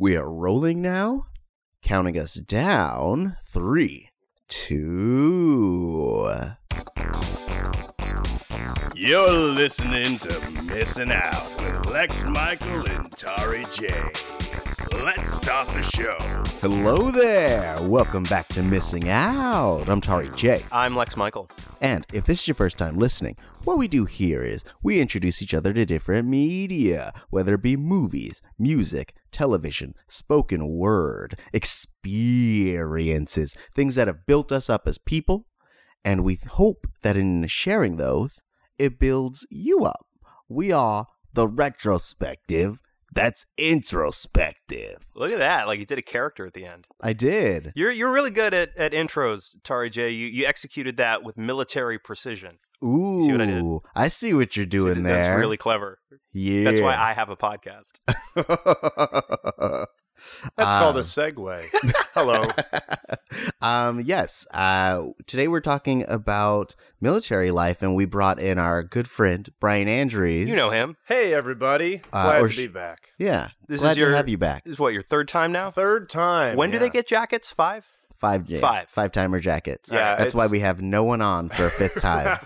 We 0.00 0.16
are 0.16 0.30
rolling 0.30 0.80
now. 0.80 1.26
Counting 1.82 2.16
us 2.16 2.34
down. 2.34 3.36
Three, 3.44 4.10
two. 4.46 6.32
You're 8.94 9.32
listening 9.32 10.20
to 10.20 10.50
Missing 10.66 11.10
Out 11.10 11.50
with 11.58 11.86
Lex 11.86 12.24
Michael 12.26 12.86
and 12.86 13.10
Tari 13.10 13.64
J. 13.74 13.88
Let's 14.78 15.34
start 15.34 15.68
the 15.70 15.82
show. 15.82 16.16
Hello 16.60 17.10
there. 17.10 17.76
Welcome 17.88 18.22
back 18.22 18.46
to 18.48 18.62
Missing 18.62 19.08
Out. 19.08 19.88
I'm 19.88 20.00
Tari 20.00 20.30
J. 20.36 20.62
I'm 20.70 20.94
Lex 20.94 21.16
Michael. 21.16 21.50
And 21.80 22.06
if 22.12 22.24
this 22.24 22.42
is 22.42 22.48
your 22.48 22.54
first 22.54 22.78
time 22.78 22.96
listening, 22.96 23.36
what 23.64 23.76
we 23.76 23.88
do 23.88 24.04
here 24.04 24.44
is 24.44 24.64
we 24.80 25.00
introduce 25.00 25.42
each 25.42 25.52
other 25.52 25.72
to 25.72 25.84
different 25.84 26.28
media, 26.28 27.12
whether 27.28 27.54
it 27.54 27.62
be 27.62 27.76
movies, 27.76 28.40
music, 28.56 29.16
television, 29.32 29.94
spoken 30.06 30.68
word, 30.68 31.40
experiences, 31.52 33.56
things 33.74 33.96
that 33.96 34.06
have 34.06 34.26
built 34.26 34.52
us 34.52 34.70
up 34.70 34.86
as 34.86 34.96
people. 34.96 35.46
And 36.04 36.22
we 36.22 36.38
hope 36.50 36.86
that 37.02 37.16
in 37.16 37.48
sharing 37.48 37.96
those, 37.96 38.44
it 38.78 39.00
builds 39.00 39.44
you 39.50 39.84
up. 39.84 40.06
We 40.48 40.70
are 40.70 41.08
the 41.32 41.48
retrospective 41.48 42.78
that's 43.14 43.46
introspective. 43.56 45.06
Look 45.14 45.32
at 45.32 45.38
that! 45.38 45.66
Like 45.66 45.78
you 45.78 45.86
did 45.86 45.98
a 45.98 46.02
character 46.02 46.46
at 46.46 46.54
the 46.54 46.64
end. 46.64 46.86
I 47.00 47.12
did. 47.12 47.72
You're 47.74 47.90
you're 47.90 48.12
really 48.12 48.30
good 48.30 48.54
at, 48.54 48.76
at 48.76 48.92
intros, 48.92 49.56
Tari 49.64 49.90
J. 49.90 50.10
You 50.10 50.26
you 50.26 50.46
executed 50.46 50.96
that 50.98 51.22
with 51.22 51.36
military 51.36 51.98
precision. 51.98 52.58
Ooh, 52.84 53.24
See 53.24 53.32
what 53.32 53.40
I 53.40 53.46
did? 53.46 53.64
I 53.96 54.08
see 54.08 54.34
what 54.34 54.56
you're 54.56 54.66
doing 54.66 54.96
See, 54.96 55.02
there. 55.02 55.22
That's 55.22 55.38
really 55.40 55.56
clever. 55.56 55.98
yeah. 56.32 56.64
That's 56.64 56.80
why 56.80 56.94
I 56.96 57.12
have 57.12 57.28
a 57.28 57.36
podcast. 57.36 57.98
That's 60.56 60.70
called 60.80 60.96
Um, 60.96 61.00
a 61.00 61.04
segue. 61.04 61.64
Hello. 62.14 62.46
um, 63.60 64.00
yes. 64.00 64.46
Uh, 64.52 65.08
today 65.26 65.48
we're 65.48 65.60
talking 65.60 66.04
about 66.08 66.74
military 67.00 67.50
life, 67.50 67.82
and 67.82 67.94
we 67.94 68.04
brought 68.04 68.38
in 68.38 68.58
our 68.58 68.82
good 68.82 69.08
friend 69.08 69.48
Brian 69.60 69.88
Andrews. 69.88 70.48
You 70.48 70.56
know 70.56 70.70
him. 70.70 70.96
Hey, 71.06 71.32
everybody. 71.34 72.02
Uh, 72.12 72.24
Glad 72.24 72.42
or 72.42 72.48
to 72.48 72.52
sh- 72.54 72.56
be 72.56 72.66
back. 72.68 73.08
Yeah. 73.18 73.48
This 73.68 73.80
Glad 73.80 73.92
is 73.92 73.96
your 73.98 74.10
to 74.10 74.16
have 74.16 74.28
you 74.28 74.38
back. 74.38 74.64
This 74.64 74.72
is 74.74 74.78
what 74.78 74.92
your 74.92 75.02
third 75.02 75.28
time 75.28 75.52
now. 75.52 75.70
Third 75.70 76.08
time. 76.08 76.56
When 76.56 76.70
do 76.70 76.78
they 76.78 76.90
get 76.90 77.06
jackets? 77.06 77.50
Five. 77.50 77.86
Five, 78.16 78.50
yeah, 78.50 78.58
Five. 78.58 78.88
five 78.90 79.12
timer 79.12 79.38
jackets. 79.38 79.90
Yeah, 79.92 80.16
That's 80.16 80.34
why 80.34 80.48
we 80.48 80.58
have 80.58 80.82
no 80.82 81.04
one 81.04 81.20
on 81.22 81.50
for 81.50 81.66
a 81.66 81.70
fifth 81.70 82.00
time. 82.00 82.36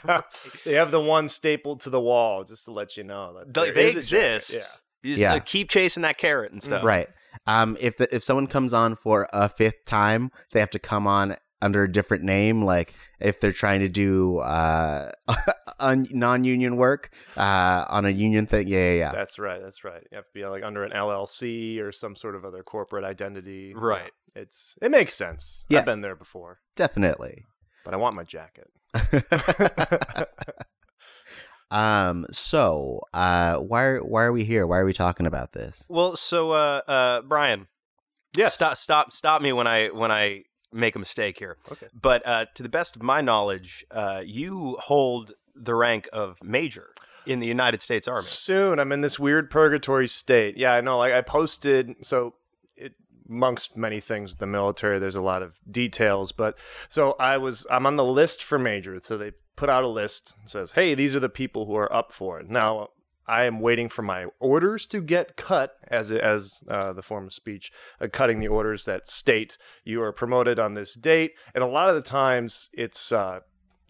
they 0.66 0.74
have 0.74 0.90
the 0.90 1.00
one 1.00 1.30
stapled 1.30 1.80
to 1.80 1.90
the 1.90 1.98
wall, 2.00 2.44
just 2.44 2.66
to 2.66 2.72
let 2.72 2.98
you 2.98 3.04
know. 3.04 3.38
That 3.46 3.54
They, 3.54 3.70
they 3.70 3.86
is 3.88 3.96
a 3.96 4.02
jacket. 4.02 4.34
exist. 4.36 4.78
You 5.02 5.12
just 5.14 5.22
Yeah. 5.22 5.32
uh, 5.36 5.40
keep 5.42 5.70
chasing 5.70 6.02
that 6.02 6.18
carrot 6.18 6.52
and 6.52 6.62
stuff. 6.62 6.84
right. 6.84 7.08
Um, 7.46 7.76
if 7.80 7.96
the, 7.96 8.14
if 8.14 8.22
someone 8.22 8.46
comes 8.46 8.72
on 8.72 8.96
for 8.96 9.28
a 9.32 9.48
fifth 9.48 9.84
time, 9.84 10.30
they 10.52 10.60
have 10.60 10.70
to 10.70 10.78
come 10.78 11.06
on 11.06 11.36
under 11.60 11.84
a 11.84 11.90
different 11.90 12.24
name. 12.24 12.64
Like 12.64 12.94
if 13.20 13.40
they're 13.40 13.52
trying 13.52 13.80
to 13.80 13.88
do 13.88 14.38
uh, 14.38 15.12
un- 15.78 16.08
non-union 16.10 16.76
work 16.76 17.10
uh, 17.36 17.84
on 17.88 18.04
a 18.04 18.10
union 18.10 18.46
thing. 18.46 18.66
Yeah, 18.68 18.90
yeah, 18.90 18.94
yeah. 18.98 19.12
That's 19.12 19.38
right. 19.38 19.60
That's 19.62 19.84
right. 19.84 20.02
You 20.10 20.16
have 20.16 20.26
to 20.26 20.32
be 20.34 20.44
like 20.44 20.62
under 20.64 20.84
an 20.84 20.92
LLC 20.92 21.80
or 21.80 21.92
some 21.92 22.16
sort 22.16 22.34
of 22.34 22.44
other 22.44 22.62
corporate 22.62 23.04
identity. 23.04 23.72
Right. 23.74 24.10
Yeah, 24.34 24.42
It's 24.42 24.76
it 24.82 24.90
makes 24.90 25.14
sense. 25.14 25.64
Yeah. 25.68 25.80
I've 25.80 25.84
been 25.84 26.00
there 26.00 26.16
before, 26.16 26.58
Definitely. 26.76 27.44
but 27.84 27.94
I 27.94 27.96
want 27.96 28.16
my 28.16 28.24
jacket. 28.24 28.68
Um. 31.72 32.26
So, 32.30 33.00
uh, 33.14 33.56
why 33.56 33.82
are 33.84 34.00
why 34.00 34.22
are 34.24 34.32
we 34.32 34.44
here? 34.44 34.66
Why 34.66 34.78
are 34.78 34.84
we 34.84 34.92
talking 34.92 35.26
about 35.26 35.52
this? 35.52 35.84
Well, 35.88 36.16
so 36.16 36.52
uh, 36.52 36.80
uh, 36.86 37.22
Brian, 37.22 37.66
Yeah. 38.36 38.48
stop, 38.48 38.76
stop, 38.76 39.12
stop 39.12 39.42
me 39.42 39.52
when 39.52 39.66
I 39.66 39.88
when 39.88 40.10
I 40.10 40.44
make 40.72 40.96
a 40.96 40.98
mistake 40.98 41.38
here. 41.38 41.56
Okay. 41.70 41.86
But 41.92 42.26
uh, 42.26 42.46
to 42.54 42.62
the 42.62 42.68
best 42.68 42.96
of 42.96 43.02
my 43.02 43.20
knowledge, 43.20 43.84
uh, 43.90 44.22
you 44.24 44.76
hold 44.80 45.32
the 45.54 45.74
rank 45.74 46.08
of 46.12 46.42
major 46.42 46.88
in 47.26 47.38
the 47.38 47.46
United 47.46 47.82
States 47.82 48.08
Army. 48.08 48.24
Soon, 48.26 48.78
I'm 48.78 48.90
in 48.92 49.00
this 49.02 49.18
weird 49.18 49.50
purgatory 49.50 50.08
state. 50.08 50.56
Yeah, 50.56 50.72
I 50.72 50.80
know. 50.80 50.98
Like 50.98 51.12
I 51.12 51.20
posted, 51.20 51.94
so 52.00 52.34
it, 52.76 52.94
amongst 53.28 53.76
many 53.76 54.00
things 54.00 54.30
with 54.30 54.38
the 54.38 54.46
military, 54.46 54.98
there's 54.98 55.14
a 55.14 55.20
lot 55.22 55.42
of 55.42 55.54
details. 55.70 56.32
But 56.32 56.56
so 56.88 57.14
I 57.20 57.36
was, 57.36 57.66
I'm 57.70 57.86
on 57.86 57.96
the 57.96 58.04
list 58.04 58.42
for 58.42 58.58
major. 58.58 58.98
So 59.02 59.18
they 59.18 59.32
put 59.56 59.68
out 59.68 59.84
a 59.84 59.88
list 59.88 60.36
and 60.40 60.48
says, 60.48 60.72
"Hey, 60.72 60.94
these 60.94 61.14
are 61.16 61.20
the 61.20 61.28
people 61.28 61.66
who 61.66 61.76
are 61.76 61.92
up 61.92 62.12
for 62.12 62.40
it." 62.40 62.48
Now 62.48 62.88
I 63.26 63.44
am 63.44 63.60
waiting 63.60 63.88
for 63.88 64.02
my 64.02 64.26
orders 64.40 64.86
to 64.86 65.00
get 65.00 65.36
cut 65.36 65.76
as 65.88 66.10
as 66.10 66.62
uh, 66.68 66.92
the 66.92 67.02
form 67.02 67.26
of 67.26 67.34
speech, 67.34 67.72
uh, 68.00 68.08
cutting 68.12 68.40
the 68.40 68.48
orders 68.48 68.84
that 68.84 69.08
state 69.08 69.58
you 69.84 70.02
are 70.02 70.12
promoted 70.12 70.58
on 70.58 70.74
this 70.74 70.94
date. 70.94 71.32
And 71.54 71.62
a 71.62 71.68
lot 71.68 71.88
of 71.88 71.94
the 71.94 72.02
times, 72.02 72.68
it's 72.72 73.12
uh, 73.12 73.40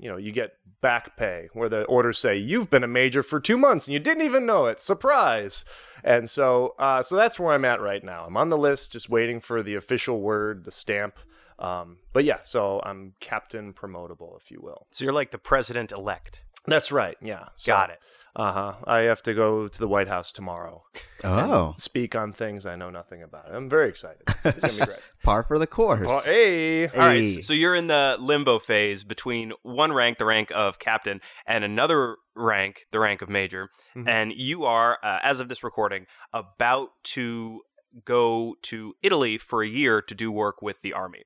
you 0.02 0.08
know 0.08 0.16
you 0.16 0.32
get 0.32 0.56
back 0.80 1.16
pay 1.16 1.48
where 1.52 1.68
the 1.68 1.84
orders 1.84 2.18
say 2.18 2.36
you've 2.36 2.68
been 2.68 2.84
a 2.84 2.88
major 2.88 3.22
for 3.22 3.38
two 3.40 3.56
months 3.56 3.86
and 3.86 3.94
you 3.94 4.00
didn't 4.00 4.24
even 4.24 4.44
know 4.44 4.66
it 4.66 4.80
surprise 4.80 5.64
and 6.02 6.28
so 6.28 6.74
uh, 6.78 7.00
so 7.02 7.14
that's 7.14 7.38
where 7.38 7.54
i'm 7.54 7.64
at 7.64 7.80
right 7.80 8.02
now 8.02 8.24
i'm 8.26 8.36
on 8.36 8.50
the 8.50 8.58
list 8.58 8.92
just 8.92 9.08
waiting 9.08 9.38
for 9.38 9.62
the 9.62 9.76
official 9.76 10.20
word 10.20 10.64
the 10.64 10.72
stamp 10.72 11.14
um, 11.62 11.98
but 12.12 12.24
yeah 12.24 12.38
so 12.42 12.80
i'm 12.84 13.14
captain 13.20 13.72
promotable 13.72 14.36
if 14.40 14.50
you 14.50 14.60
will 14.60 14.86
So 14.90 15.04
you're 15.04 15.14
like 15.14 15.30
the 15.30 15.38
president 15.38 15.92
elect. 15.92 16.40
that's 16.66 16.90
right 16.92 17.16
yeah 17.22 17.46
so, 17.56 17.72
Got 17.72 17.90
it. 17.90 17.98
uh-huh 18.36 18.74
i 18.86 18.98
have 19.00 19.22
to 19.22 19.32
go 19.34 19.68
to 19.68 19.78
the 19.78 19.88
white 19.88 20.08
house 20.08 20.32
tomorrow 20.32 20.82
Oh, 21.24 21.74
speak 21.78 22.16
on 22.16 22.32
things 22.32 22.66
i 22.66 22.74
know 22.74 22.90
nothing 22.90 23.22
about 23.22 23.46
i'm 23.54 23.68
very 23.70 23.88
excited 23.88 24.22
it's 24.44 24.60
gonna 24.60 24.72
be 24.72 24.84
great 24.92 25.02
par 25.22 25.44
for 25.44 25.56
the 25.58 25.68
course. 25.68 26.06
oh, 26.08 26.20
hey 26.24 26.88
All 26.88 26.98
right. 26.98 27.44
So 27.44 27.52
you're 27.52 27.76
in 27.76 27.86
the 27.86 28.16
limbo 28.18 28.58
phase 28.58 29.04
between 29.04 29.52
one 29.62 29.92
rank, 29.92 30.18
the 30.18 30.24
rank 30.24 30.50
of 30.52 30.80
captain, 30.80 31.20
and 31.46 31.62
another 31.62 32.16
rank, 32.34 32.86
the 32.90 32.98
rank 32.98 33.22
of 33.22 33.28
major. 33.28 33.70
Mhm. 33.94 34.08
And 34.08 34.32
you 34.32 34.64
are, 34.64 34.98
uh, 35.02 35.20
as 35.22 35.38
of 35.38 35.48
this 35.48 35.62
recording, 35.62 36.06
about 36.32 36.88
to 37.14 37.60
go 38.04 38.56
to 38.62 38.94
Italy 39.02 39.38
for 39.38 39.62
a 39.62 39.68
year 39.68 40.02
to 40.02 40.14
do 40.14 40.32
work 40.32 40.60
with 40.60 40.82
the 40.82 40.92
army. 40.92 41.22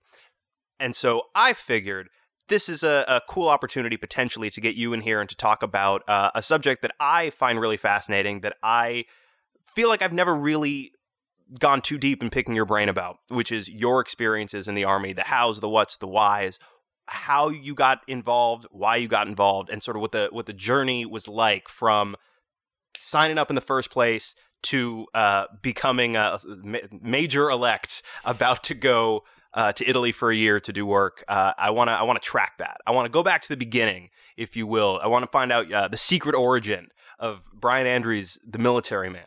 And 0.78 0.94
so 0.94 1.22
I 1.34 1.52
figured 1.52 2.08
this 2.48 2.68
is 2.68 2.82
a, 2.82 3.04
a 3.08 3.20
cool 3.28 3.48
opportunity 3.48 3.96
potentially 3.96 4.50
to 4.50 4.60
get 4.60 4.76
you 4.76 4.92
in 4.92 5.00
here 5.00 5.20
and 5.20 5.28
to 5.28 5.36
talk 5.36 5.62
about 5.62 6.02
uh, 6.08 6.30
a 6.34 6.42
subject 6.42 6.82
that 6.82 6.92
I 7.00 7.30
find 7.30 7.60
really 7.60 7.76
fascinating 7.76 8.40
that 8.40 8.56
I 8.62 9.04
feel 9.74 9.88
like 9.88 10.02
I've 10.02 10.12
never 10.12 10.34
really 10.34 10.92
gone 11.58 11.80
too 11.80 11.98
deep 11.98 12.22
in 12.22 12.30
picking 12.30 12.54
your 12.54 12.64
brain 12.64 12.88
about, 12.88 13.18
which 13.28 13.52
is 13.52 13.68
your 13.68 14.00
experiences 14.00 14.68
in 14.68 14.74
the 14.74 14.84
army, 14.84 15.12
the 15.12 15.22
hows, 15.22 15.60
the 15.60 15.68
whats, 15.68 15.96
the 15.96 16.08
whys, 16.08 16.58
how 17.06 17.48
you 17.48 17.74
got 17.74 18.00
involved, 18.08 18.66
why 18.70 18.96
you 18.96 19.08
got 19.08 19.28
involved, 19.28 19.70
and 19.70 19.82
sort 19.82 19.96
of 19.96 20.00
what 20.00 20.12
the 20.12 20.28
what 20.32 20.46
the 20.46 20.52
journey 20.52 21.06
was 21.06 21.28
like 21.28 21.68
from 21.68 22.16
signing 22.98 23.38
up 23.38 23.50
in 23.50 23.54
the 23.54 23.60
first 23.60 23.90
place 23.90 24.34
to 24.62 25.06
uh, 25.14 25.44
becoming 25.62 26.16
a 26.16 26.38
ma- 26.64 26.78
major 27.00 27.50
elect 27.50 28.02
about 28.24 28.64
to 28.64 28.74
go 28.74 29.22
uh, 29.56 29.72
to 29.72 29.88
Italy 29.88 30.12
for 30.12 30.30
a 30.30 30.36
year 30.36 30.60
to 30.60 30.72
do 30.72 30.86
work. 30.86 31.24
Uh, 31.26 31.52
I 31.58 31.70
want 31.70 31.88
to 31.88 31.92
I 31.92 32.02
want 32.02 32.22
to 32.22 32.24
track 32.24 32.58
that. 32.58 32.76
I 32.86 32.92
want 32.92 33.06
to 33.06 33.10
go 33.10 33.22
back 33.22 33.42
to 33.42 33.48
the 33.48 33.56
beginning, 33.56 34.10
if 34.36 34.54
you 34.54 34.66
will. 34.66 35.00
I 35.02 35.08
want 35.08 35.24
to 35.24 35.30
find 35.30 35.50
out 35.50 35.72
uh, 35.72 35.88
the 35.88 35.96
secret 35.96 36.36
origin 36.36 36.88
of 37.18 37.40
Brian 37.52 37.86
Andrews, 37.86 38.38
the 38.46 38.58
military 38.58 39.10
man. 39.10 39.26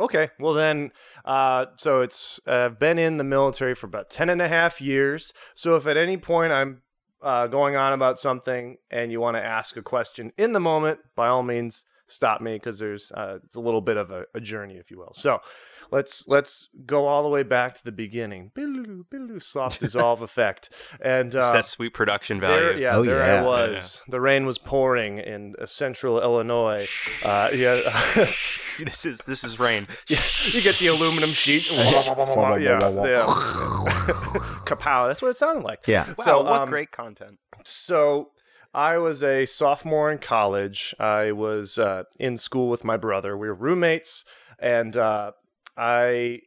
Okay, 0.00 0.30
well 0.38 0.54
then, 0.54 0.92
uh, 1.24 1.66
so 1.76 2.02
it's 2.02 2.38
uh, 2.46 2.68
been 2.68 2.98
in 2.98 3.16
the 3.16 3.24
military 3.24 3.74
for 3.74 3.86
about 3.86 4.10
10 4.10 4.28
and 4.28 4.40
a 4.40 4.46
half 4.46 4.80
years. 4.80 5.32
So 5.54 5.74
if 5.74 5.88
at 5.88 5.96
any 5.96 6.16
point 6.16 6.52
I'm 6.52 6.82
uh, 7.20 7.48
going 7.48 7.74
on 7.74 7.92
about 7.92 8.16
something 8.16 8.76
and 8.92 9.10
you 9.10 9.20
want 9.20 9.36
to 9.36 9.44
ask 9.44 9.76
a 9.76 9.82
question 9.82 10.32
in 10.38 10.52
the 10.52 10.60
moment, 10.60 11.00
by 11.16 11.26
all 11.26 11.42
means, 11.42 11.84
stop 12.06 12.40
me 12.40 12.54
because 12.54 12.78
there's 12.78 13.12
uh, 13.12 13.38
it's 13.44 13.56
a 13.56 13.60
little 13.60 13.80
bit 13.80 13.96
of 13.96 14.10
a, 14.10 14.24
a 14.34 14.40
journey, 14.40 14.76
if 14.76 14.90
you 14.90 14.98
will. 14.98 15.12
So 15.14 15.40
let's 15.90 16.24
let's 16.28 16.68
go 16.86 17.06
all 17.06 17.22
the 17.22 17.28
way 17.28 17.42
back 17.42 17.74
to 17.74 17.84
the 17.84 17.92
beginning. 17.92 18.50
Biddle-doo, 18.54 19.06
biddle-doo, 19.10 19.40
Soft 19.40 19.80
dissolve 19.84 20.22
effect, 20.22 20.70
and 21.00 21.34
It's 21.34 21.36
uh, 21.46 21.52
that 21.52 21.64
sweet 21.64 21.94
production 21.94 22.40
value. 22.40 22.60
there, 22.60 22.78
yeah, 22.78 22.96
Oh, 22.96 23.04
there 23.04 23.18
yeah. 23.18 23.42
I 23.42 23.44
was. 23.44 24.02
The 24.08 24.20
rain 24.20 24.46
was 24.46 24.58
pouring 24.58 25.18
in 25.18 25.54
uh, 25.60 25.66
central 25.66 26.20
Illinois. 26.20 26.88
Uh, 27.24 27.50
yeah. 27.54 27.80
this 28.78 29.04
is 29.06 29.18
this 29.26 29.44
is 29.44 29.58
rain. 29.58 29.86
Yeah, 30.08 30.20
you 30.52 30.62
get 30.62 30.76
the 30.78 30.86
aluminum 30.86 31.30
sheet. 31.30 31.70
yeah, 31.72 32.56
yeah. 32.58 33.26
Kapow. 34.64 35.06
That's 35.08 35.22
what 35.22 35.28
it 35.28 35.36
sounded 35.36 35.64
like. 35.64 35.80
Yeah. 35.86 36.06
Wow, 36.18 36.24
So, 36.24 36.42
what 36.42 36.60
um, 36.62 36.68
great 36.68 36.90
content. 36.90 37.38
So 37.64 38.30
I 38.74 38.98
was 38.98 39.22
a 39.22 39.46
sophomore 39.46 40.10
in 40.10 40.18
college. 40.18 40.94
I 40.98 41.32
was 41.32 41.78
uh, 41.78 42.04
in 42.18 42.36
school 42.36 42.68
with 42.68 42.84
my 42.84 42.96
brother. 42.96 43.36
We 43.36 43.48
were 43.48 43.54
roommates, 43.54 44.24
and 44.58 44.96
uh, 44.96 45.32
I 45.78 46.40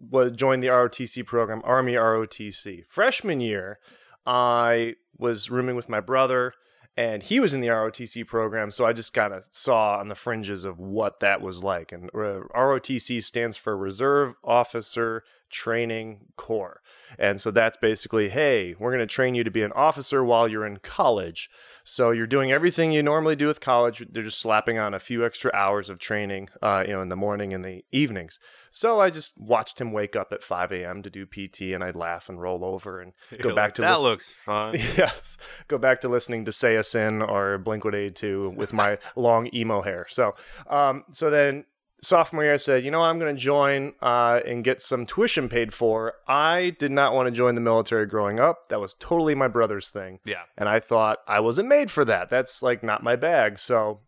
was 0.00 0.32
joined 0.32 0.62
the 0.62 0.68
ROTC 0.68 1.26
program, 1.26 1.60
Army 1.64 1.92
ROTC. 1.92 2.84
Freshman 2.88 3.40
year, 3.40 3.78
I 4.26 4.94
was 5.18 5.50
rooming 5.50 5.76
with 5.76 5.88
my 5.88 6.00
brother, 6.00 6.54
and 6.96 7.22
he 7.22 7.38
was 7.38 7.52
in 7.52 7.60
the 7.60 7.68
ROTC 7.68 8.26
program, 8.26 8.70
so 8.70 8.86
I 8.86 8.92
just 8.92 9.12
kind 9.12 9.34
of 9.34 9.46
saw 9.52 9.98
on 9.98 10.08
the 10.08 10.14
fringes 10.14 10.64
of 10.64 10.78
what 10.78 11.20
that 11.20 11.42
was 11.42 11.62
like. 11.62 11.92
And 11.92 12.08
uh, 12.14 12.40
ROTC 12.54 13.22
stands 13.22 13.56
for 13.56 13.76
Reserve 13.76 14.34
Officer 14.42 15.24
Training 15.50 16.20
Corps. 16.36 16.80
And 17.18 17.40
so 17.40 17.50
that's 17.50 17.76
basically, 17.76 18.30
hey, 18.30 18.74
we're 18.78 18.90
going 18.90 19.00
to 19.00 19.06
train 19.06 19.34
you 19.34 19.44
to 19.44 19.50
be 19.50 19.62
an 19.62 19.72
officer 19.72 20.24
while 20.24 20.48
you're 20.48 20.66
in 20.66 20.78
college. 20.78 21.50
So 21.90 22.12
you're 22.12 22.28
doing 22.28 22.52
everything 22.52 22.92
you 22.92 23.02
normally 23.02 23.34
do 23.34 23.48
with 23.48 23.60
college. 23.60 24.06
They're 24.08 24.22
just 24.22 24.38
slapping 24.38 24.78
on 24.78 24.94
a 24.94 25.00
few 25.00 25.26
extra 25.26 25.50
hours 25.52 25.90
of 25.90 25.98
training, 25.98 26.48
uh, 26.62 26.84
you 26.86 26.92
know, 26.92 27.02
in 27.02 27.08
the 27.08 27.16
morning 27.16 27.52
and 27.52 27.64
the 27.64 27.84
evenings. 27.90 28.38
So 28.70 29.00
I 29.00 29.10
just 29.10 29.36
watched 29.36 29.80
him 29.80 29.90
wake 29.90 30.14
up 30.14 30.32
at 30.32 30.44
5 30.44 30.70
a.m. 30.70 31.02
to 31.02 31.10
do 31.10 31.26
PT, 31.26 31.72
and 31.74 31.82
I'd 31.82 31.96
laugh 31.96 32.28
and 32.28 32.40
roll 32.40 32.64
over 32.64 33.00
and 33.00 33.12
go 33.42 33.48
You're 33.48 33.56
back 33.56 33.70
like, 33.70 33.74
to 33.74 33.82
that 33.82 33.90
listen- 33.94 34.04
looks 34.04 34.30
fun. 34.30 34.74
yes, 34.96 35.36
go 35.66 35.78
back 35.78 36.00
to 36.02 36.08
listening 36.08 36.44
to 36.44 36.52
Saosin 36.52 37.28
or 37.28 37.58
Blink 37.58 37.84
One 37.84 37.96
Eighty 37.96 38.12
Two 38.12 38.54
with 38.56 38.72
my 38.72 38.98
long 39.16 39.50
emo 39.52 39.82
hair. 39.82 40.06
So, 40.08 40.36
um, 40.68 41.02
so 41.10 41.28
then 41.28 41.64
sophomore 42.02 42.44
year, 42.44 42.54
I 42.54 42.56
said, 42.58 42.84
you 42.84 42.90
know, 42.90 43.00
what, 43.00 43.06
I'm 43.06 43.18
going 43.18 43.34
to 43.34 43.40
join 43.40 43.92
uh, 44.00 44.40
and 44.46 44.64
get 44.64 44.80
some 44.80 45.06
tuition 45.06 45.48
paid 45.48 45.72
for. 45.74 46.14
I 46.26 46.76
did 46.78 46.90
not 46.90 47.14
want 47.14 47.26
to 47.26 47.30
join 47.30 47.54
the 47.54 47.60
military 47.60 48.06
growing 48.06 48.40
up. 48.40 48.68
That 48.68 48.80
was 48.80 48.94
totally 48.94 49.34
my 49.34 49.48
brother's 49.48 49.90
thing, 49.90 50.20
Yeah. 50.24 50.42
and 50.56 50.68
I 50.68 50.80
thought 50.80 51.18
I 51.26 51.40
wasn't 51.40 51.68
made 51.68 51.90
for 51.90 52.04
that. 52.04 52.30
That's 52.30 52.62
like 52.62 52.82
not 52.82 53.02
my 53.02 53.16
bag. 53.16 53.58
So, 53.58 54.00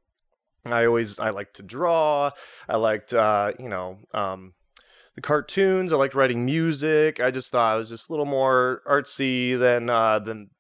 I 0.64 0.86
always 0.86 1.18
I 1.18 1.30
liked 1.30 1.56
to 1.56 1.62
draw. 1.62 2.30
I 2.68 2.76
liked 2.76 3.12
uh, 3.12 3.52
you 3.58 3.68
know. 3.68 3.98
Um, 4.14 4.54
the 5.14 5.20
cartoons. 5.20 5.92
I 5.92 5.96
liked 5.96 6.14
writing 6.14 6.44
music. 6.46 7.20
I 7.20 7.30
just 7.30 7.50
thought 7.50 7.74
I 7.74 7.76
was 7.76 7.90
just 7.90 8.08
a 8.08 8.12
little 8.12 8.24
more 8.24 8.80
artsy 8.88 9.58
than 9.58 9.90
uh, 9.90 10.20
than 10.20 10.50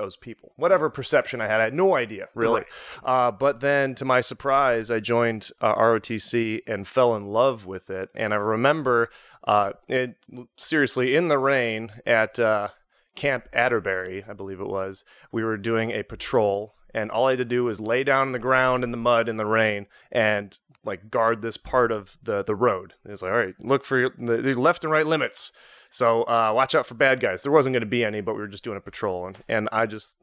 those 0.00 0.16
people. 0.16 0.52
Whatever 0.56 0.90
perception 0.90 1.40
I 1.40 1.46
had, 1.46 1.60
I 1.60 1.64
had 1.64 1.74
no 1.74 1.94
idea 1.94 2.28
really. 2.34 2.64
Uh, 3.04 3.30
but 3.30 3.60
then, 3.60 3.94
to 3.96 4.04
my 4.04 4.20
surprise, 4.20 4.90
I 4.90 5.00
joined 5.00 5.50
uh, 5.60 5.74
ROTC 5.74 6.62
and 6.66 6.86
fell 6.86 7.14
in 7.14 7.26
love 7.26 7.66
with 7.66 7.90
it. 7.90 8.10
And 8.14 8.32
I 8.32 8.36
remember, 8.36 9.10
uh, 9.44 9.72
it 9.88 10.16
seriously 10.56 11.14
in 11.14 11.28
the 11.28 11.38
rain 11.38 11.90
at 12.06 12.38
uh, 12.38 12.68
Camp 13.14 13.48
Atterbury, 13.52 14.24
I 14.28 14.32
believe 14.32 14.60
it 14.60 14.68
was. 14.68 15.04
We 15.32 15.44
were 15.44 15.56
doing 15.56 15.90
a 15.90 16.02
patrol. 16.02 16.74
And 16.92 17.10
all 17.10 17.26
I 17.26 17.32
had 17.32 17.38
to 17.38 17.44
do 17.44 17.64
was 17.64 17.80
lay 17.80 18.02
down 18.02 18.28
on 18.28 18.32
the 18.32 18.38
ground 18.40 18.82
in 18.82 18.90
the 18.90 18.96
mud 18.96 19.28
in 19.28 19.36
the 19.36 19.46
rain 19.46 19.86
and 20.10 20.58
like 20.84 21.10
guard 21.10 21.42
this 21.42 21.56
part 21.56 21.92
of 21.92 22.18
the 22.22 22.42
the 22.42 22.56
road. 22.56 22.94
It's 23.04 23.22
like, 23.22 23.30
all 23.30 23.38
right, 23.38 23.54
look 23.60 23.84
for 23.84 23.98
your, 23.98 24.10
the, 24.18 24.38
the 24.38 24.54
left 24.54 24.82
and 24.82 24.92
right 24.92 25.06
limits. 25.06 25.52
So 25.90 26.22
uh, 26.22 26.52
watch 26.54 26.74
out 26.74 26.86
for 26.86 26.94
bad 26.94 27.20
guys. 27.20 27.42
There 27.42 27.52
wasn't 27.52 27.74
going 27.74 27.80
to 27.80 27.86
be 27.86 28.04
any, 28.04 28.20
but 28.20 28.34
we 28.34 28.40
were 28.40 28.48
just 28.48 28.64
doing 28.64 28.76
a 28.76 28.80
patrol, 28.80 29.26
and, 29.26 29.38
and 29.48 29.68
I 29.72 29.86
just 29.86 30.16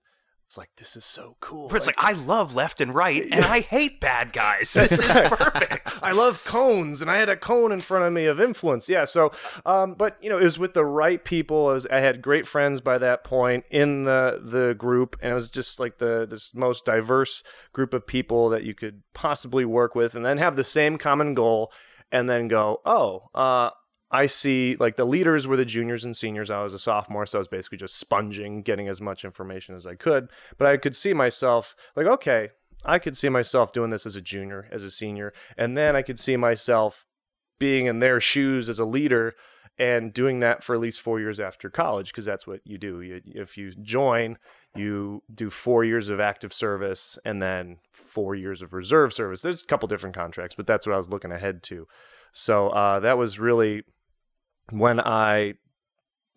was 0.47 0.57
like, 0.57 0.69
this 0.77 0.95
is 0.95 1.03
so 1.03 1.35
cool. 1.41 1.73
It's 1.75 1.87
like, 1.87 2.01
I 2.01 2.13
love 2.13 2.55
left 2.55 2.79
and 2.79 2.93
right, 2.93 3.27
and 3.31 3.43
I 3.43 3.59
hate 3.59 3.99
bad 3.99 4.33
guys. 4.33 4.73
This 4.87 4.91
is 4.91 5.05
perfect. 5.05 6.01
I 6.01 6.11
love 6.11 6.43
cones, 6.45 7.01
and 7.01 7.11
I 7.11 7.17
had 7.17 7.27
a 7.27 7.35
cone 7.35 7.71
in 7.71 7.81
front 7.81 8.05
of 8.05 8.13
me 8.13 8.25
of 8.25 8.39
influence. 8.39 8.87
Yeah, 8.87 9.03
so, 9.03 9.31
um, 9.65 9.95
but 9.95 10.17
you 10.21 10.29
know, 10.29 10.37
it 10.37 10.43
was 10.43 10.57
with 10.57 10.73
the 10.73 10.85
right 10.85 11.23
people. 11.23 11.67
I, 11.67 11.73
was, 11.73 11.85
I 11.87 11.99
had 11.99 12.21
great 12.21 12.47
friends 12.47 12.79
by 12.79 12.97
that 12.99 13.23
point 13.23 13.65
in 13.69 14.05
the 14.05 14.39
the 14.41 14.73
group, 14.75 15.17
and 15.21 15.31
it 15.31 15.35
was 15.35 15.49
just 15.49 15.79
like 15.79 15.97
the 15.97 16.25
this 16.29 16.53
most 16.55 16.85
diverse 16.85 17.43
group 17.73 17.93
of 17.93 18.07
people 18.07 18.49
that 18.49 18.63
you 18.63 18.73
could 18.73 19.01
possibly 19.13 19.65
work 19.65 19.95
with, 19.95 20.15
and 20.15 20.25
then 20.25 20.37
have 20.37 20.55
the 20.55 20.63
same 20.63 20.97
common 20.97 21.33
goal, 21.33 21.71
and 22.11 22.29
then 22.29 22.47
go, 22.47 22.79
oh, 22.85 23.29
uh, 23.35 23.71
I 24.09 24.27
see 24.27 24.77
like 24.79 24.95
the 24.95 25.05
leaders 25.05 25.47
were 25.47 25.57
the 25.57 25.65
juniors 25.65 26.05
and 26.05 26.15
seniors. 26.15 26.49
I 26.49 26.63
was 26.63 26.73
a 26.73 26.79
sophomore, 26.79 27.25
so 27.25 27.37
I 27.37 27.39
was 27.39 27.47
basically 27.47 27.77
just 27.77 27.97
sponging, 27.97 28.61
getting 28.61 28.87
as 28.87 29.01
much 29.01 29.25
information 29.25 29.75
as 29.75 29.85
I 29.85 29.95
could. 29.95 30.29
But 30.57 30.67
I 30.67 30.77
could 30.77 30.95
see 30.95 31.13
myself 31.13 31.75
like, 31.95 32.05
okay, 32.05 32.49
I 32.85 32.99
could 32.99 33.17
see 33.17 33.29
myself 33.29 33.73
doing 33.73 33.89
this 33.89 34.05
as 34.05 34.15
a 34.15 34.21
junior, 34.21 34.67
as 34.71 34.83
a 34.83 34.91
senior, 34.91 35.33
and 35.57 35.75
then 35.75 35.95
I 35.95 36.01
could 36.01 36.19
see 36.19 36.37
myself 36.37 37.05
being 37.59 37.87
in 37.87 37.99
their 37.99 38.21
shoes 38.21 38.69
as 38.69 38.79
a 38.79 38.85
leader 38.85 39.35
and 39.79 40.13
doing 40.13 40.39
that 40.39 40.63
for 40.63 40.73
at 40.73 40.81
least 40.81 41.01
four 41.01 41.19
years 41.19 41.39
after 41.39 41.69
college 41.69 42.11
because 42.11 42.25
that's 42.25 42.47
what 42.47 42.61
you 42.65 42.77
do. 42.77 43.01
You, 43.01 43.21
if 43.25 43.57
you 43.57 43.71
join, 43.73 44.37
you 44.75 45.21
do 45.33 45.49
four 45.49 45.83
years 45.83 46.09
of 46.09 46.19
active 46.19 46.51
service 46.53 47.19
and 47.25 47.41
then 47.41 47.77
four 47.91 48.35
years 48.35 48.61
of 48.61 48.73
reserve 48.73 49.13
service. 49.13 49.41
There's 49.41 49.61
a 49.61 49.65
couple 49.65 49.87
different 49.87 50.15
contracts, 50.15 50.55
but 50.55 50.65
that's 50.65 50.87
what 50.87 50.93
I 50.93 50.97
was 50.97 51.09
looking 51.09 51.31
ahead 51.31 51.61
to. 51.63 51.87
So 52.31 52.69
uh, 52.69 52.99
that 53.01 53.17
was 53.17 53.39
really 53.39 53.83
when 54.71 54.99
I 54.99 55.55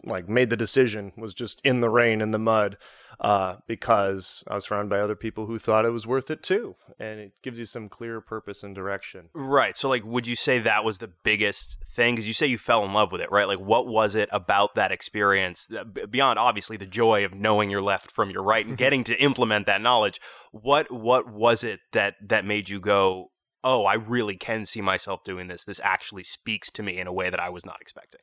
like 0.05 0.29
made 0.29 0.51
the 0.51 0.57
decision 0.57 1.13
was 1.17 1.35
just 1.35 1.61
in 1.65 1.81
the 1.81 1.91
rain 1.91 2.21
in 2.21 2.31
the 2.31 2.39
mud 2.39 2.77
uh, 3.21 3.57
because 3.67 4.43
I 4.49 4.55
was 4.55 4.65
surrounded 4.65 4.89
by 4.89 5.01
other 5.01 5.15
people 5.15 5.45
who 5.47 5.59
thought 5.59 5.85
it 5.85 5.91
was 5.91 6.07
worth 6.07 6.31
it 6.31 6.43
too, 6.43 6.77
and 6.99 7.21
it 7.21 7.33
gives 7.43 7.59
you 7.59 7.67
some 7.67 7.91
clear 7.91 8.23
purpose 8.23 8.63
and 8.63 8.75
direction. 8.75 9.29
Right. 9.35 9.77
So, 9.77 9.91
like, 9.91 10.05
would 10.05 10.27
you 10.27 10.37
say 10.37 10.59
that 10.59 10.85
was 10.85 10.99
the 10.99 11.13
biggest 11.23 11.77
thing? 11.95 12.15
Because 12.15 12.27
you 12.27 12.33
say 12.33 12.47
you 12.47 12.57
fell 12.57 12.83
in 12.85 12.95
love 12.95 13.13
with 13.13 13.21
it, 13.21 13.31
right? 13.31 13.47
Like, 13.47 13.61
what 13.61 13.87
was 13.87 14.15
it 14.15 14.31
about 14.33 14.75
that 14.75 14.91
experience, 14.91 15.67
that- 15.67 16.11
beyond 16.11 16.39
obviously 16.39 16.79
the 16.79 16.87
joy 16.87 17.25
of 17.27 17.35
knowing 17.35 17.69
your 17.69 17.83
left 17.83 18.11
from 18.11 18.31
your 18.31 18.43
right 18.43 18.65
and 18.65 18.79
getting 18.79 19.05
to 19.05 19.23
implement 19.23 19.67
that 19.67 19.83
knowledge? 19.83 20.19
What 20.53 20.91
What 20.91 21.31
was 21.31 21.63
it 21.63 21.81
that 21.93 22.15
that 22.27 22.47
made 22.47 22.71
you 22.71 22.81
go, 22.81 23.33
"Oh, 23.63 23.85
I 23.85 23.95
really 23.95 24.37
can 24.37 24.67
see 24.67 24.81
myself 24.81 25.25
doing 25.25 25.49
this. 25.49 25.65
This 25.65 25.81
actually 25.83 26.25
speaks 26.25 26.71
to 26.73 26.83
me 26.83 26.99
in 26.99 27.07
a 27.07 27.13
way 27.13 27.31
that 27.31 27.41
I 27.41 27.49
was 27.49 27.65
not 27.65 27.81
expecting." 27.81 28.21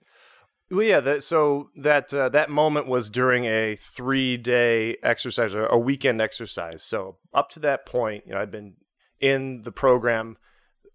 Well, 0.70 0.84
yeah. 0.84 1.00
That, 1.00 1.24
so 1.24 1.70
that 1.78 2.14
uh, 2.14 2.30
that 2.30 2.50
moment 2.50 2.88
was 2.88 3.10
during 3.10 3.46
a 3.46 3.76
three 3.76 4.38
day 4.38 4.98
exercise, 5.02 5.54
or 5.54 5.66
a 5.66 5.78
weekend 5.78 6.22
exercise. 6.22 6.84
So 6.84 7.18
up 7.34 7.50
to 7.52 7.60
that 7.62 7.86
point, 7.86 8.24
you 8.26 8.34
know, 8.34 8.42
I'd 8.42 8.52
been 8.52 8.74
in 9.20 9.64
the 9.64 9.72
program 9.72 10.38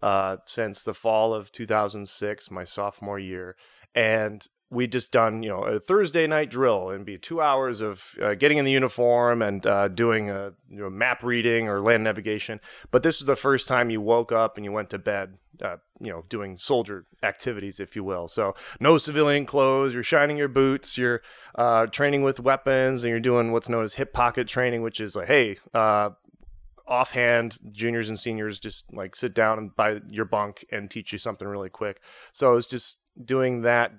uh, 0.01 0.37
since 0.45 0.83
the 0.83 0.93
fall 0.93 1.33
of 1.33 1.51
2006, 1.51 2.51
my 2.51 2.63
sophomore 2.65 3.19
year, 3.19 3.55
and 3.95 4.45
we 4.69 4.87
just 4.87 5.11
done 5.11 5.43
you 5.43 5.49
know 5.49 5.63
a 5.63 5.79
Thursday 5.79 6.27
night 6.27 6.49
drill 6.49 6.89
and 6.89 7.05
be 7.05 7.17
two 7.17 7.41
hours 7.41 7.81
of 7.81 8.15
uh, 8.21 8.33
getting 8.33 8.57
in 8.57 8.65
the 8.65 8.71
uniform 8.71 9.41
and 9.41 9.65
uh, 9.67 9.87
doing 9.87 10.29
a 10.29 10.53
you 10.73 10.79
know, 10.79 10.89
map 10.89 11.23
reading 11.23 11.67
or 11.67 11.81
land 11.81 12.03
navigation. 12.03 12.59
But 12.91 13.03
this 13.03 13.19
was 13.19 13.27
the 13.27 13.35
first 13.35 13.67
time 13.67 13.89
you 13.89 14.01
woke 14.01 14.31
up 14.31 14.57
and 14.57 14.65
you 14.65 14.71
went 14.71 14.89
to 14.89 14.97
bed, 14.97 15.37
uh, 15.61 15.77
you 15.99 16.11
know, 16.11 16.23
doing 16.29 16.57
soldier 16.57 17.05
activities, 17.21 17.79
if 17.79 17.95
you 17.95 18.03
will. 18.03 18.27
So 18.27 18.55
no 18.79 18.97
civilian 18.97 19.45
clothes. 19.45 19.93
You're 19.93 20.03
shining 20.03 20.37
your 20.37 20.47
boots. 20.47 20.97
You're 20.97 21.21
uh, 21.55 21.85
training 21.87 22.23
with 22.23 22.39
weapons, 22.39 23.03
and 23.03 23.11
you're 23.11 23.19
doing 23.19 23.51
what's 23.51 23.69
known 23.69 23.83
as 23.83 23.93
hip 23.93 24.13
pocket 24.13 24.47
training, 24.47 24.81
which 24.81 24.99
is 24.99 25.15
like, 25.15 25.27
hey. 25.27 25.57
Uh, 25.73 26.11
offhand 26.85 27.59
juniors 27.71 28.09
and 28.09 28.19
seniors 28.19 28.59
just 28.59 28.93
like 28.93 29.15
sit 29.15 29.33
down 29.33 29.57
and 29.57 29.73
by 29.73 30.01
your 30.09 30.25
bunk 30.25 30.65
and 30.69 30.91
teach 30.91 31.13
you 31.13 31.17
something 31.17 31.47
really 31.47 31.69
quick 31.69 32.01
so 32.33 32.51
i 32.51 32.53
was 32.53 32.65
just 32.65 32.97
doing 33.23 33.61
that 33.61 33.93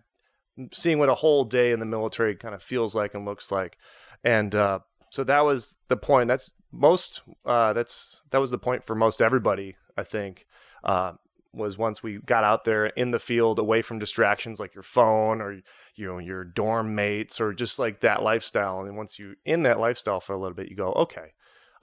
seeing 0.73 0.99
what 0.99 1.09
a 1.09 1.15
whole 1.15 1.45
day 1.45 1.73
in 1.73 1.81
the 1.81 1.87
military 1.87 2.37
kind 2.37 2.55
of 2.55 2.63
feels 2.63 2.95
like 2.95 3.15
and 3.15 3.25
looks 3.25 3.51
like. 3.51 3.79
And 4.23 4.55
uh, 4.55 4.81
so 5.11 5.25
that 5.25 5.41
was 5.41 5.77
the 5.89 5.97
point. 5.97 6.29
That's 6.29 6.51
most 6.75 7.23
uh, 7.47 7.73
that's 7.73 8.23
that 8.31 8.41
was 8.41 8.51
the 8.51 8.59
point 8.59 8.85
for 8.85 8.95
most 8.95 9.23
everybody 9.23 9.77
i 9.97 10.03
think 10.03 10.47
uh, 10.83 11.13
was 11.53 11.79
once 11.79 12.03
we 12.03 12.19
got 12.19 12.45
out 12.45 12.65
there 12.65 12.87
in 12.87 13.11
the 13.11 13.19
field 13.19 13.59
away 13.59 13.81
from 13.81 13.99
distractions 13.99 14.61
like 14.61 14.75
your 14.75 14.83
phone 14.83 15.41
or 15.41 15.61
you 15.95 16.07
know 16.07 16.19
your 16.19 16.45
dorm 16.45 16.95
mates 16.95 17.41
or 17.41 17.55
just 17.55 17.79
like 17.79 18.01
that 18.01 18.23
lifestyle. 18.23 18.81
And 18.81 18.97
once 18.97 19.19
you 19.19 19.37
in 19.45 19.63
that 19.63 19.81
lifestyle 19.81 20.21
for 20.21 20.35
a 20.35 20.39
little 20.39 20.55
bit 20.55 20.69
you 20.69 20.77
go 20.77 20.93
okay 20.93 21.33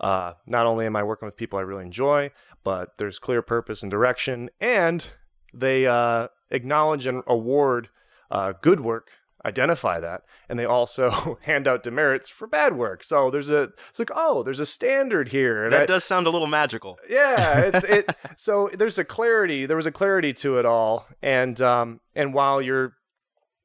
uh, 0.02 0.34
not 0.46 0.66
only 0.66 0.86
am 0.86 0.96
i 0.96 1.04
working 1.04 1.26
with 1.26 1.38
people 1.38 1.58
i 1.58 1.64
really 1.64 1.86
enjoy 1.86 2.30
but 2.64 2.98
there's 2.98 3.18
clear 3.18 3.42
purpose 3.42 3.82
and 3.82 3.90
direction 3.90 4.50
and 4.60 5.08
they 5.54 5.88
uh, 5.88 6.28
acknowledge 6.50 7.06
and 7.08 7.24
award 7.28 7.90
uh, 8.32 8.54
good 8.62 8.80
work 8.82 9.10
identify 9.44 10.00
that 10.00 10.22
and 10.48 10.60
they 10.60 10.66
also 10.66 11.40
hand 11.46 11.68
out 11.68 11.82
demerits 11.82 12.30
for 12.30 12.46
bad 12.48 12.78
work. 12.78 13.04
So 13.04 13.32
there's 13.32 13.50
a 13.50 13.72
it's 13.90 13.98
like 13.98 14.12
oh 14.16 14.44
there's 14.44 14.60
a 14.60 14.66
standard 14.68 15.30
here. 15.30 15.64
And 15.64 15.74
That 15.74 15.82
I- 15.82 15.86
does 15.88 16.04
sound 16.04 16.28
a 16.28 16.30
little 16.30 16.48
magical. 16.48 17.00
yeah 17.10 17.60
it's 17.62 17.84
it 17.84 18.16
so 18.38 18.70
there's 18.74 19.00
a 19.00 19.04
clarity 19.04 19.66
there 19.66 19.78
was 19.78 19.88
a 19.88 19.92
clarity 19.92 20.32
to 20.34 20.58
it 20.60 20.66
all. 20.68 21.08
And 21.24 21.60
um 21.60 22.02
and 22.16 22.34
while 22.36 22.62
you're 22.62 22.94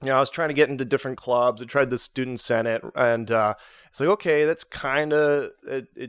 you 0.03 0.09
know 0.09 0.17
i 0.17 0.21
was 0.21 0.31
trying 0.31 0.49
to 0.49 0.55
get 0.55 0.69
into 0.71 0.85
different 0.85 1.17
clubs 1.19 1.63
i 1.63 1.65
tried 1.65 1.89
the 1.91 1.97
student 1.99 2.39
senate 2.39 2.83
and 2.95 3.31
uh 3.31 3.55
it's 3.97 4.01
like 4.03 4.11
okay 4.11 4.45
that's 4.45 4.63
kind 4.63 5.15
of 5.15 5.53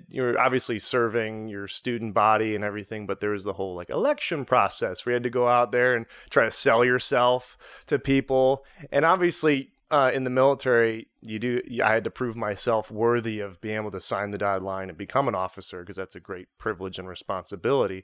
you're 0.09 0.37
obviously 0.37 0.77
serving 0.77 1.47
your 1.47 1.69
student 1.69 2.13
body 2.13 2.53
and 2.53 2.65
everything 2.65 3.07
but 3.07 3.21
there 3.21 3.29
was 3.29 3.45
the 3.45 3.53
whole 3.53 3.75
like 3.75 3.89
election 3.89 4.43
process 4.43 5.05
where 5.05 5.13
you 5.13 5.15
had 5.15 5.23
to 5.23 5.29
go 5.29 5.47
out 5.47 5.71
there 5.71 5.95
and 5.95 6.05
try 6.29 6.43
to 6.43 6.51
sell 6.51 6.83
yourself 6.83 7.57
to 7.85 7.97
people 7.97 8.65
and 8.91 9.05
obviously 9.05 9.71
uh, 9.89 10.11
in 10.13 10.25
the 10.25 10.29
military, 10.29 11.07
you 11.21 11.39
do. 11.39 11.61
I 11.81 11.93
had 11.93 12.03
to 12.03 12.11
prove 12.11 12.35
myself 12.35 12.91
worthy 12.91 13.39
of 13.39 13.61
being 13.61 13.77
able 13.77 13.91
to 13.91 14.01
sign 14.01 14.31
the 14.31 14.37
dotted 14.37 14.63
line 14.63 14.89
and 14.89 14.97
become 14.97 15.29
an 15.29 15.35
officer 15.35 15.79
because 15.79 15.95
that's 15.95 16.15
a 16.15 16.19
great 16.19 16.49
privilege 16.57 16.99
and 16.99 17.07
responsibility. 17.07 18.03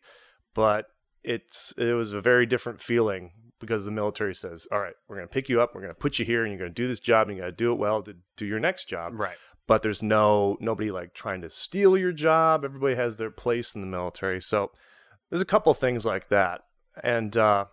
But 0.54 0.86
it's 1.26 1.74
it 1.78 1.92
was 1.92 2.14
a 2.14 2.22
very 2.22 2.46
different 2.46 2.82
feeling 2.82 3.32
because 3.60 3.84
the 3.84 3.92
military 3.92 4.34
says, 4.34 4.66
"All 4.72 4.80
right, 4.80 4.94
we're 5.10 5.18
going 5.18 5.28
to 5.28 5.34
pick 5.34 5.50
you 5.50 5.62
up, 5.62 5.76
we're 5.76 5.82
going 5.82 5.94
to 5.94 6.00
put 6.00 6.20
you 6.20 6.24
here, 6.24 6.44
and 6.44 6.54
you're 6.54 6.60
going 6.60 6.74
to 6.74 6.82
do 6.82 6.88
this 6.88 7.02
job, 7.02 7.28
and 7.28 7.36
you 7.36 7.44
got 7.44 7.48
to 7.48 7.52
do 7.52 7.74
it 7.74 7.78
well 7.78 8.02
to 8.04 8.16
do 8.38 8.46
your 8.46 8.62
next 8.62 8.86
job." 8.86 9.20
Right. 9.20 9.36
But 9.68 9.82
there's 9.84 10.04
no 10.04 10.58
nobody 10.60 10.92
like 10.92 11.14
trying 11.14 11.42
to 11.42 11.50
steal 11.50 11.98
your 11.98 12.12
job. 12.12 12.66
Everybody 12.66 12.96
has 12.96 13.18
their 13.18 13.32
place 13.32 13.76
in 13.76 13.82
the 13.82 13.88
military. 13.88 14.42
So 14.42 14.72
there's 15.30 15.42
a 15.42 15.46
couple 15.46 15.74
things 15.74 16.06
like 16.06 16.30
that. 16.30 16.62
And 17.02 17.36
uh, 17.38 17.66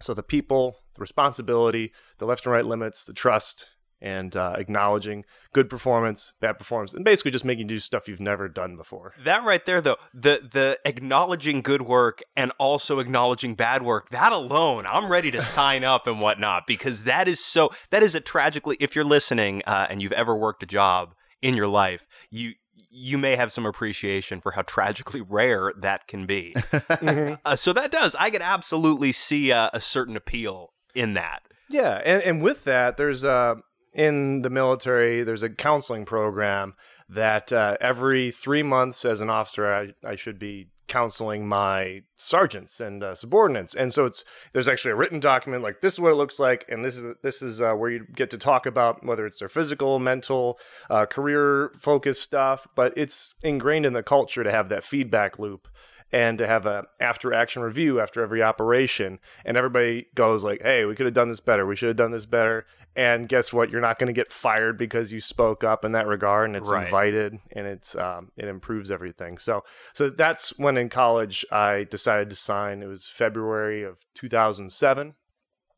so 0.00 0.14
the 0.14 0.22
people, 0.22 0.78
the 0.94 1.00
responsibility, 1.00 1.92
the 2.18 2.26
left 2.26 2.46
and 2.46 2.52
right 2.52 2.66
limits, 2.66 3.04
the 3.04 3.12
trust, 3.12 3.68
and 4.00 4.36
uh, 4.36 4.54
acknowledging 4.56 5.24
good 5.52 5.68
performance, 5.68 6.32
bad 6.40 6.58
performance, 6.58 6.92
and 6.94 7.04
basically 7.04 7.30
just 7.30 7.44
making 7.44 7.68
you 7.68 7.76
do 7.76 7.78
stuff 7.78 8.08
you've 8.08 8.20
never 8.20 8.48
done 8.48 8.76
before. 8.76 9.14
That 9.24 9.44
right 9.44 9.64
there, 9.64 9.80
though, 9.80 9.96
the 10.14 10.48
the 10.50 10.78
acknowledging 10.84 11.62
good 11.62 11.82
work 11.82 12.22
and 12.36 12.52
also 12.58 12.98
acknowledging 12.98 13.54
bad 13.54 13.82
work, 13.82 14.10
that 14.10 14.32
alone, 14.32 14.86
I'm 14.86 15.10
ready 15.10 15.30
to 15.32 15.42
sign 15.42 15.84
up 15.84 16.06
and 16.06 16.20
whatnot 16.20 16.66
because 16.66 17.04
that 17.04 17.28
is 17.28 17.40
so. 17.40 17.70
That 17.90 18.02
is 18.02 18.14
a 18.14 18.20
tragically. 18.20 18.76
If 18.80 18.94
you're 18.94 19.04
listening 19.04 19.62
uh, 19.66 19.86
and 19.90 20.02
you've 20.02 20.12
ever 20.12 20.36
worked 20.36 20.62
a 20.62 20.66
job 20.66 21.14
in 21.42 21.54
your 21.54 21.68
life, 21.68 22.06
you 22.30 22.52
you 22.90 23.18
may 23.18 23.36
have 23.36 23.52
some 23.52 23.66
appreciation 23.66 24.40
for 24.40 24.52
how 24.52 24.62
tragically 24.62 25.20
rare 25.20 25.72
that 25.78 26.06
can 26.06 26.26
be. 26.26 26.54
uh, 27.44 27.56
so 27.56 27.72
that 27.72 27.92
does. 27.92 28.16
I 28.18 28.30
could 28.30 28.42
absolutely 28.42 29.12
see 29.12 29.52
uh, 29.52 29.70
a 29.72 29.80
certain 29.80 30.16
appeal 30.16 30.72
in 30.94 31.14
that. 31.14 31.42
Yeah, 31.70 32.00
and, 32.04 32.22
and 32.22 32.42
with 32.42 32.64
that, 32.64 32.96
there's 32.96 33.24
uh, 33.24 33.56
in 33.98 34.42
the 34.42 34.50
military, 34.50 35.24
there's 35.24 35.42
a 35.42 35.50
counseling 35.50 36.04
program 36.04 36.74
that 37.08 37.52
uh, 37.52 37.76
every 37.80 38.30
three 38.30 38.62
months, 38.62 39.04
as 39.04 39.20
an 39.20 39.28
officer, 39.28 39.74
I, 39.74 39.92
I 40.06 40.14
should 40.14 40.38
be 40.38 40.68
counseling 40.86 41.46
my 41.48 42.02
sergeants 42.16 42.80
and 42.80 43.02
uh, 43.02 43.14
subordinates. 43.14 43.74
And 43.74 43.92
so 43.92 44.06
it's 44.06 44.24
there's 44.52 44.68
actually 44.68 44.92
a 44.92 44.96
written 44.96 45.18
document 45.18 45.64
like 45.64 45.80
this 45.80 45.94
is 45.94 46.00
what 46.00 46.12
it 46.12 46.14
looks 46.14 46.38
like, 46.38 46.64
and 46.68 46.84
this 46.84 46.96
is 46.96 47.16
this 47.22 47.42
is 47.42 47.60
uh, 47.60 47.74
where 47.74 47.90
you 47.90 48.06
get 48.14 48.30
to 48.30 48.38
talk 48.38 48.66
about 48.66 49.04
whether 49.04 49.26
it's 49.26 49.40
their 49.40 49.48
physical, 49.48 49.98
mental, 49.98 50.60
uh, 50.88 51.04
career 51.04 51.72
focused 51.80 52.22
stuff. 52.22 52.68
But 52.76 52.96
it's 52.96 53.34
ingrained 53.42 53.84
in 53.84 53.94
the 53.94 54.04
culture 54.04 54.44
to 54.44 54.50
have 54.52 54.68
that 54.68 54.84
feedback 54.84 55.40
loop 55.40 55.66
and 56.12 56.38
to 56.38 56.46
have 56.46 56.66
a 56.66 56.84
after 57.00 57.34
action 57.34 57.62
review 57.62 58.00
after 58.00 58.22
every 58.22 58.42
operation 58.42 59.18
and 59.44 59.56
everybody 59.56 60.06
goes 60.14 60.42
like 60.42 60.62
hey 60.62 60.84
we 60.84 60.94
could 60.94 61.04
have 61.04 61.14
done 61.14 61.28
this 61.28 61.40
better 61.40 61.66
we 61.66 61.76
should 61.76 61.88
have 61.88 61.96
done 61.96 62.12
this 62.12 62.24
better 62.24 62.64
and 62.98 63.28
guess 63.28 63.52
what 63.52 63.70
you're 63.70 63.80
not 63.80 63.96
going 63.98 64.08
to 64.08 64.12
get 64.12 64.32
fired 64.32 64.76
because 64.76 65.12
you 65.12 65.20
spoke 65.20 65.62
up 65.62 65.84
in 65.84 65.92
that 65.92 66.08
regard 66.08 66.46
and 66.50 66.56
it's 66.56 66.68
Right. 66.68 66.84
invited 66.84 67.38
and 67.52 67.66
it's 67.66 67.94
um, 67.94 68.32
it 68.36 68.46
improves 68.46 68.90
everything 68.90 69.38
so 69.38 69.62
so 69.92 70.10
that's 70.10 70.58
when 70.58 70.76
in 70.76 70.88
college 70.88 71.44
i 71.52 71.84
decided 71.88 72.28
to 72.30 72.36
sign 72.36 72.82
it 72.82 72.86
was 72.86 73.06
february 73.06 73.84
of 73.84 74.04
2007 74.14 75.14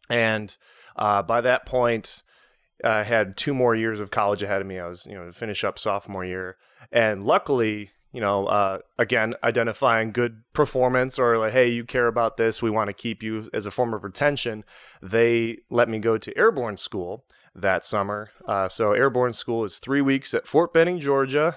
and 0.08 0.56
uh, 0.96 1.22
by 1.22 1.40
that 1.42 1.66
point 1.66 2.22
I 2.82 3.02
had 3.04 3.36
two 3.36 3.52
more 3.52 3.74
years 3.76 4.00
of 4.00 4.10
college 4.10 4.42
ahead 4.42 4.62
of 4.62 4.66
me. 4.66 4.78
I 4.78 4.88
was, 4.88 5.04
you 5.04 5.14
know, 5.14 5.26
to 5.26 5.32
finish 5.34 5.64
up 5.64 5.78
sophomore 5.78 6.24
year, 6.24 6.56
and 6.90 7.24
luckily, 7.26 7.90
you 8.12 8.20
know, 8.20 8.46
uh, 8.46 8.78
again, 8.98 9.34
identifying 9.44 10.12
good 10.12 10.42
performance 10.52 11.18
or 11.18 11.38
like, 11.38 11.52
hey, 11.52 11.68
you 11.68 11.84
care 11.84 12.08
about 12.08 12.36
this, 12.36 12.60
we 12.60 12.70
want 12.70 12.88
to 12.88 12.94
keep 12.94 13.22
you 13.22 13.48
as 13.52 13.66
a 13.66 13.70
form 13.70 13.94
of 13.94 14.02
retention. 14.02 14.64
They 15.00 15.58
let 15.70 15.88
me 15.88 15.98
go 15.98 16.18
to 16.18 16.36
airborne 16.36 16.76
school 16.76 17.24
that 17.54 17.84
summer. 17.84 18.30
Uh, 18.46 18.68
so 18.68 18.92
airborne 18.92 19.32
school 19.32 19.64
is 19.64 19.78
three 19.78 20.00
weeks 20.00 20.34
at 20.34 20.46
Fort 20.46 20.72
Benning, 20.72 21.00
Georgia, 21.00 21.56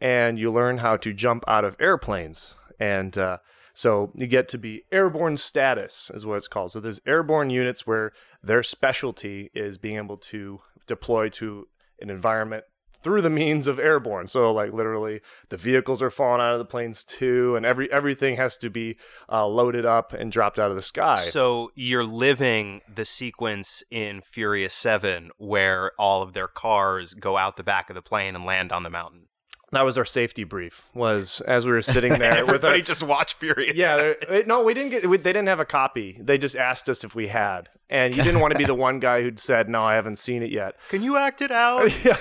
and 0.00 0.38
you 0.38 0.50
learn 0.50 0.78
how 0.78 0.96
to 0.96 1.12
jump 1.12 1.44
out 1.46 1.64
of 1.64 1.76
airplanes. 1.78 2.54
And 2.78 3.16
uh, 3.18 3.38
so 3.74 4.10
you 4.14 4.26
get 4.26 4.48
to 4.48 4.58
be 4.58 4.84
airborne 4.90 5.36
status, 5.36 6.10
is 6.14 6.24
what 6.24 6.36
it's 6.36 6.48
called. 6.48 6.72
So 6.72 6.80
there's 6.80 7.00
airborne 7.06 7.50
units 7.50 7.86
where 7.86 8.12
their 8.42 8.62
specialty 8.62 9.50
is 9.54 9.76
being 9.76 9.96
able 9.96 10.16
to 10.16 10.60
deploy 10.86 11.28
to 11.28 11.68
an 12.00 12.08
environment 12.08 12.64
through 13.02 13.22
the 13.22 13.30
means 13.30 13.66
of 13.66 13.78
airborne. 13.78 14.28
So 14.28 14.52
like 14.52 14.72
literally 14.72 15.20
the 15.48 15.56
vehicles 15.56 16.02
are 16.02 16.10
falling 16.10 16.40
out 16.40 16.52
of 16.52 16.58
the 16.58 16.64
planes 16.64 17.04
too, 17.04 17.56
and 17.56 17.64
every 17.64 17.90
everything 17.92 18.36
has 18.36 18.56
to 18.58 18.70
be 18.70 18.96
uh, 19.30 19.46
loaded 19.46 19.86
up 19.86 20.12
and 20.12 20.30
dropped 20.30 20.58
out 20.58 20.70
of 20.70 20.76
the 20.76 20.82
sky. 20.82 21.16
So 21.16 21.72
you're 21.74 22.04
living 22.04 22.82
the 22.92 23.04
sequence 23.04 23.82
in 23.90 24.20
Furious 24.20 24.74
7 24.74 25.30
where 25.38 25.92
all 25.98 26.22
of 26.22 26.32
their 26.32 26.48
cars 26.48 27.14
go 27.14 27.36
out 27.36 27.56
the 27.56 27.62
back 27.62 27.90
of 27.90 27.94
the 27.94 28.02
plane 28.02 28.34
and 28.34 28.44
land 28.44 28.72
on 28.72 28.82
the 28.82 28.90
mountain. 28.90 29.26
That 29.72 29.84
was 29.84 29.96
our 29.98 30.04
safety 30.04 30.44
brief. 30.44 30.84
Was 30.94 31.40
as 31.42 31.64
we 31.66 31.72
were 31.72 31.82
sitting 31.82 32.18
there 32.18 32.30
with 32.44 32.48
our, 32.48 32.54
Everybody 32.56 32.82
just 32.82 33.02
watch 33.02 33.34
Furious. 33.34 33.76
Yeah, 33.76 34.12
it- 34.28 34.46
no, 34.46 34.62
we 34.64 34.74
didn't 34.74 34.90
get. 34.90 35.08
We, 35.08 35.16
they 35.16 35.32
didn't 35.32 35.48
have 35.48 35.60
a 35.60 35.64
copy. 35.64 36.16
They 36.20 36.38
just 36.38 36.56
asked 36.56 36.88
us 36.88 37.04
if 37.04 37.14
we 37.14 37.28
had, 37.28 37.68
and 37.88 38.14
you 38.14 38.22
didn't 38.22 38.40
want 38.40 38.52
to 38.52 38.58
be 38.58 38.64
the 38.64 38.74
one 38.74 38.98
guy 39.00 39.22
who'd 39.22 39.38
said, 39.38 39.68
"No, 39.68 39.82
I 39.82 39.94
haven't 39.94 40.16
seen 40.16 40.42
it 40.42 40.50
yet." 40.50 40.76
Can 40.88 41.02
you 41.02 41.16
act 41.16 41.40
it 41.42 41.50
out? 41.52 41.88
yeah. 42.04 42.16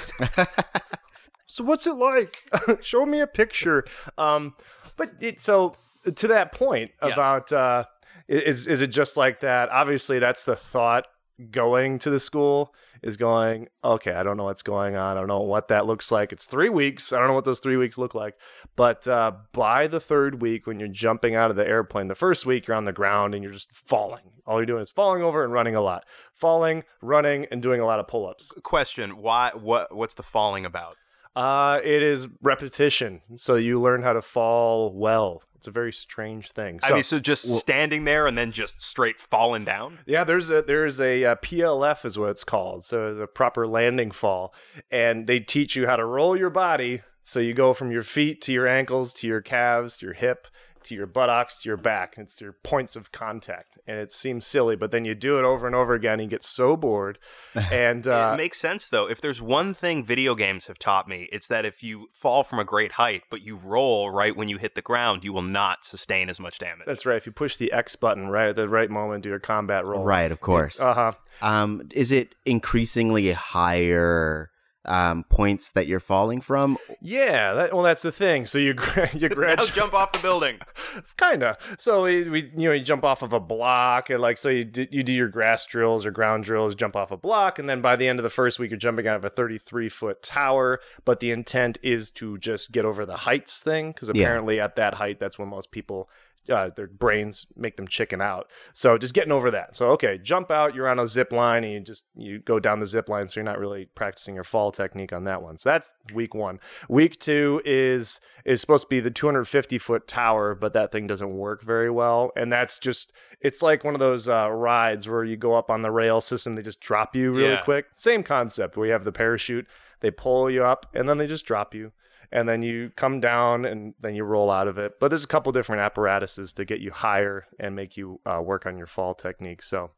so 1.47 1.63
what's 1.63 1.87
it 1.87 1.93
like? 1.93 2.37
Show 2.81 3.05
me 3.05 3.19
a 3.21 3.27
picture. 3.27 3.85
Um, 4.17 4.53
but 4.97 5.09
it 5.19 5.41
so 5.41 5.75
to 6.15 6.27
that 6.27 6.51
point 6.51 6.91
Yes. 7.03 7.13
about 7.13 7.51
uh, 7.51 7.85
is 8.27 8.67
is 8.67 8.81
it 8.81 8.87
just 8.87 9.17
like 9.17 9.39
that? 9.41 9.69
Obviously, 9.69 10.19
that's 10.19 10.45
the 10.45 10.55
thought 10.55 11.05
going 11.51 11.99
to 11.99 12.09
the 12.09 12.19
school 12.19 12.73
is 13.01 13.15
going 13.15 13.67
okay 13.81 14.11
i 14.11 14.23
don't 14.23 14.35
know 14.35 14.43
what's 14.43 14.61
going 14.61 14.95
on. 14.95 15.15
I 15.15 15.19
don't 15.19 15.27
know 15.29 15.39
what 15.39 15.69
that 15.69 15.85
looks 15.85 16.11
like. 16.11 16.33
It's 16.33 16.45
three 16.45 16.69
weeks. 16.69 17.13
I 17.13 17.19
don't 17.19 17.27
know 17.27 17.33
what 17.33 17.45
those 17.45 17.59
three 17.59 17.77
weeks 17.77 17.97
look 17.97 18.13
like. 18.13 18.35
But 18.75 19.07
uh, 19.07 19.31
by 19.53 19.87
the 19.87 19.99
third 19.99 20.41
week 20.41 20.67
when 20.67 20.79
you're 20.79 20.89
jumping 20.89 21.35
out 21.35 21.49
of 21.49 21.57
the 21.57 21.67
airplane 21.67 22.07
the 22.07 22.15
first 22.15 22.45
week 22.45 22.67
you're 22.67 22.77
on 22.77 22.85
the 22.85 22.91
ground 22.91 23.33
and 23.33 23.43
you're 23.43 23.53
just 23.53 23.73
falling. 23.73 24.31
All 24.45 24.57
you're 24.57 24.65
doing 24.65 24.81
is 24.81 24.89
falling 24.89 25.23
over 25.23 25.43
and 25.43 25.53
running 25.53 25.75
a 25.75 25.81
lot. 25.81 26.05
Falling 26.33 26.83
running 27.01 27.45
and 27.51 27.61
doing 27.61 27.79
a 27.81 27.85
lot 27.85 27.99
of 27.99 28.07
pull-ups. 28.07 28.51
Question: 28.63 29.17
Why? 29.17 29.51
What? 29.53 29.95
What's 29.95 30.15
the 30.15 30.23
falling 30.23 30.65
about? 30.65 30.95
uh, 31.35 31.79
it 31.83 32.03
is 32.03 32.27
repetition. 32.41 33.21
So 33.37 33.55
you 33.55 33.79
learn 33.79 34.03
how 34.03 34.13
to 34.13 34.21
fall 34.21 34.93
well 34.93 35.41
it's 35.59 35.67
a 35.67 35.71
very 35.71 35.91
strange 35.91 36.53
thing 36.53 36.79
I 36.83 36.93
mean, 36.93 37.03
so 37.03 37.19
just 37.19 37.43
standing 37.59 38.05
there 38.05 38.27
and 38.27 38.37
then 38.37 38.53
just 38.53 38.81
straight 38.81 39.19
falling 39.19 39.65
down. 39.65 39.99
Yeah, 40.05 40.23
there's 40.23 40.49
a 40.49 40.61
there's 40.61 41.01
a, 41.01 41.25
uh 41.25 41.35
PLF 41.35 42.05
is 42.05 42.17
what 42.17 42.29
it's 42.29 42.45
called. 42.45 42.85
So 42.85 43.13
the 43.13 43.27
proper 43.27 43.67
landing 43.67 44.11
fall, 44.11 44.53
and 44.89 45.27
they 45.27 45.41
teach 45.41 45.75
you 45.75 45.85
how 45.85 45.97
to 45.97 46.05
roll 46.05 46.37
your 46.37 46.49
body. 46.49 47.01
So 47.23 47.41
you 47.41 47.53
go 47.53 47.73
from 47.73 47.91
your 47.91 48.03
feet 48.03 48.41
to 48.43 48.53
your 48.53 48.67
ankles 48.67 49.13
to 49.15 49.27
your 49.27 49.41
calves 49.41 49.97
to 49.97 50.05
your 50.05 50.15
hip 50.15 50.47
to 50.89 50.95
your 50.95 51.07
buttocks 51.07 51.59
to 51.59 51.69
your 51.69 51.77
back. 51.77 52.15
It's 52.17 52.39
your 52.41 52.51
points 52.51 52.95
of 52.95 53.11
contact, 53.11 53.77
and 53.87 53.97
it 53.97 54.11
seems 54.11 54.45
silly, 54.45 54.75
but 54.75 54.91
then 54.91 55.05
you 55.05 55.15
do 55.15 55.39
it 55.39 55.45
over 55.45 55.65
and 55.65 55.75
over 55.75 55.93
again. 55.93 56.13
And 56.13 56.23
you 56.23 56.27
get 56.27 56.43
so 56.43 56.75
bored, 56.75 57.17
and 57.71 58.07
uh, 58.07 58.31
it 58.33 58.37
makes 58.37 58.59
sense 58.59 58.87
though. 58.87 59.07
If 59.07 59.21
there's 59.21 59.41
one 59.41 59.73
thing 59.73 60.03
video 60.03 60.35
games 60.35 60.65
have 60.65 60.79
taught 60.79 61.07
me, 61.07 61.29
it's 61.31 61.47
that 61.47 61.65
if 61.65 61.81
you 61.83 62.07
fall 62.11 62.43
from 62.43 62.59
a 62.59 62.65
great 62.65 62.93
height 62.93 63.23
but 63.29 63.41
you 63.41 63.55
roll 63.55 64.09
right 64.09 64.35
when 64.35 64.49
you 64.49 64.57
hit 64.57 64.75
the 64.75 64.81
ground, 64.81 65.23
you 65.23 65.31
will 65.31 65.41
not 65.41 65.85
sustain 65.85 66.29
as 66.29 66.39
much 66.39 66.59
damage. 66.59 66.85
that's 66.85 67.05
right. 67.05 67.17
If 67.17 67.25
you 67.25 67.31
push 67.31 67.55
the 67.57 67.71
X 67.71 67.95
button 67.95 68.27
right 68.27 68.49
at 68.49 68.55
the 68.55 68.67
right 68.67 68.89
moment, 68.89 69.23
do 69.23 69.29
your 69.29 69.39
combat 69.39 69.85
roll. 69.85 70.03
Right, 70.03 70.31
of 70.31 70.41
course. 70.41 70.79
Uh 70.79 70.93
huh. 70.93 71.11
Um, 71.41 71.87
is 71.93 72.11
it 72.11 72.35
increasingly 72.45 73.31
higher 73.31 74.51
um, 74.89 75.23
points 75.29 75.71
that 75.71 75.87
you're 75.87 75.99
falling 76.01 76.41
from? 76.41 76.77
Yeah. 77.01 77.53
That, 77.53 77.73
well, 77.73 77.83
that's 77.83 78.01
the 78.01 78.11
thing. 78.11 78.45
So 78.45 78.57
you 78.57 78.73
gra- 78.73 79.09
you 79.13 79.29
now 79.29 79.35
graduate. 79.35 79.73
jump 79.73 79.93
off 79.93 80.11
the 80.11 80.19
building. 80.19 80.57
Kinda. 81.17 81.57
So 81.77 82.03
we, 82.03 82.27
we, 82.27 82.51
you 82.57 82.67
know, 82.67 82.73
you 82.73 82.83
jump 82.83 83.03
off 83.03 83.21
of 83.21 83.31
a 83.31 83.39
block, 83.39 84.09
and 84.09 84.19
like, 84.21 84.37
so 84.37 84.49
you 84.49 84.65
do, 84.65 84.87
you 84.91 85.03
do 85.03 85.13
your 85.13 85.27
grass 85.29 85.65
drills 85.65 86.05
or 86.05 86.11
ground 86.11 86.43
drills, 86.43 86.75
jump 86.75 86.95
off 86.95 87.11
a 87.11 87.17
block, 87.17 87.59
and 87.59 87.69
then 87.69 87.81
by 87.81 87.95
the 87.95 88.07
end 88.07 88.19
of 88.19 88.23
the 88.23 88.29
first 88.29 88.59
week, 88.59 88.71
you're 88.71 88.77
jumping 88.79 89.07
out 89.07 89.15
of 89.15 89.23
a 89.23 89.29
33 89.29 89.87
foot 89.89 90.21
tower. 90.23 90.79
But 91.05 91.19
the 91.19 91.31
intent 91.31 91.77
is 91.83 92.11
to 92.11 92.37
just 92.39 92.71
get 92.71 92.83
over 92.85 93.05
the 93.05 93.17
heights 93.17 93.61
thing, 93.61 93.91
because 93.91 94.09
Yeah. 94.13 94.23
apparently 94.23 94.59
at 94.59 94.75
that 94.77 94.95
height, 94.95 95.19
that's 95.19 95.37
when 95.39 95.47
most 95.49 95.71
people. 95.71 96.09
Uh, 96.49 96.69
their 96.75 96.87
brains 96.87 97.45
make 97.55 97.77
them 97.77 97.87
chicken 97.87 98.21
out. 98.21 98.49
So 98.73 98.97
just 98.97 99.13
getting 99.13 99.31
over 99.31 99.51
that. 99.51 99.75
So 99.75 99.87
okay, 99.91 100.17
jump 100.17 100.49
out. 100.51 100.73
You're 100.73 100.87
on 100.87 100.99
a 100.99 101.05
zip 101.07 101.31
line, 101.31 101.63
and 101.63 101.73
you 101.73 101.79
just 101.79 102.05
you 102.15 102.39
go 102.39 102.59
down 102.59 102.79
the 102.79 102.85
zip 102.87 103.07
line. 103.09 103.27
So 103.27 103.39
you're 103.39 103.45
not 103.45 103.59
really 103.59 103.85
practicing 103.95 104.35
your 104.35 104.43
fall 104.43 104.71
technique 104.71 105.13
on 105.13 105.25
that 105.25 105.41
one. 105.41 105.57
So 105.57 105.69
that's 105.69 105.93
week 106.13 106.33
one. 106.33 106.59
Week 106.87 107.19
two 107.19 107.61
is 107.65 108.19
is 108.45 108.61
supposed 108.61 108.83
to 108.85 108.89
be 108.89 108.99
the 108.99 109.11
250 109.11 109.77
foot 109.77 110.07
tower, 110.07 110.55
but 110.55 110.73
that 110.73 110.91
thing 110.91 111.07
doesn't 111.07 111.31
work 111.35 111.61
very 111.63 111.89
well. 111.91 112.31
And 112.35 112.51
that's 112.51 112.77
just 112.79 113.11
it's 113.41 113.61
like 113.61 113.83
one 113.83 113.93
of 113.93 113.99
those 113.99 114.27
uh, 114.27 114.49
rides 114.51 115.07
where 115.07 115.23
you 115.23 115.37
go 115.37 115.53
up 115.53 115.69
on 115.69 115.81
the 115.81 115.91
rail 115.91 116.19
system, 116.21 116.53
they 116.53 116.61
just 116.61 116.81
drop 116.81 117.15
you 117.15 117.31
really 117.31 117.51
Yeah. 117.51 117.61
quick. 117.61 117.85
Same 117.95 118.23
concept 118.23 118.75
where 118.75 118.87
you 118.87 118.91
have 118.93 119.05
the 119.05 119.11
parachute, 119.11 119.65
they 120.01 120.11
pull 120.11 120.49
you 120.49 120.63
up, 120.63 120.87
and 120.93 121.07
then 121.07 121.17
they 121.17 121.27
just 121.27 121.45
drop 121.45 121.73
you. 121.73 121.91
And 122.31 122.47
then 122.47 122.61
you 122.61 122.91
come 122.95 123.19
down 123.19 123.65
and 123.65 123.95
then 123.99 124.13
you 124.13 124.23
roll 124.23 124.51
out 124.51 124.67
of 124.67 124.77
it. 124.77 124.99
But 124.99 125.09
there's 125.09 125.23
a 125.23 125.27
couple 125.27 125.51
different 125.51 125.81
apparatuses 125.81 126.53
to 126.53 126.65
get 126.65 126.79
you 126.79 126.91
higher 126.91 127.47
and 127.59 127.75
make 127.75 127.97
you 127.97 128.19
uh, 128.25 128.41
work 128.41 128.65
on 128.65 128.77
your 128.77 128.87
fall 128.87 129.15
technique. 129.15 129.63
So, 129.63 129.91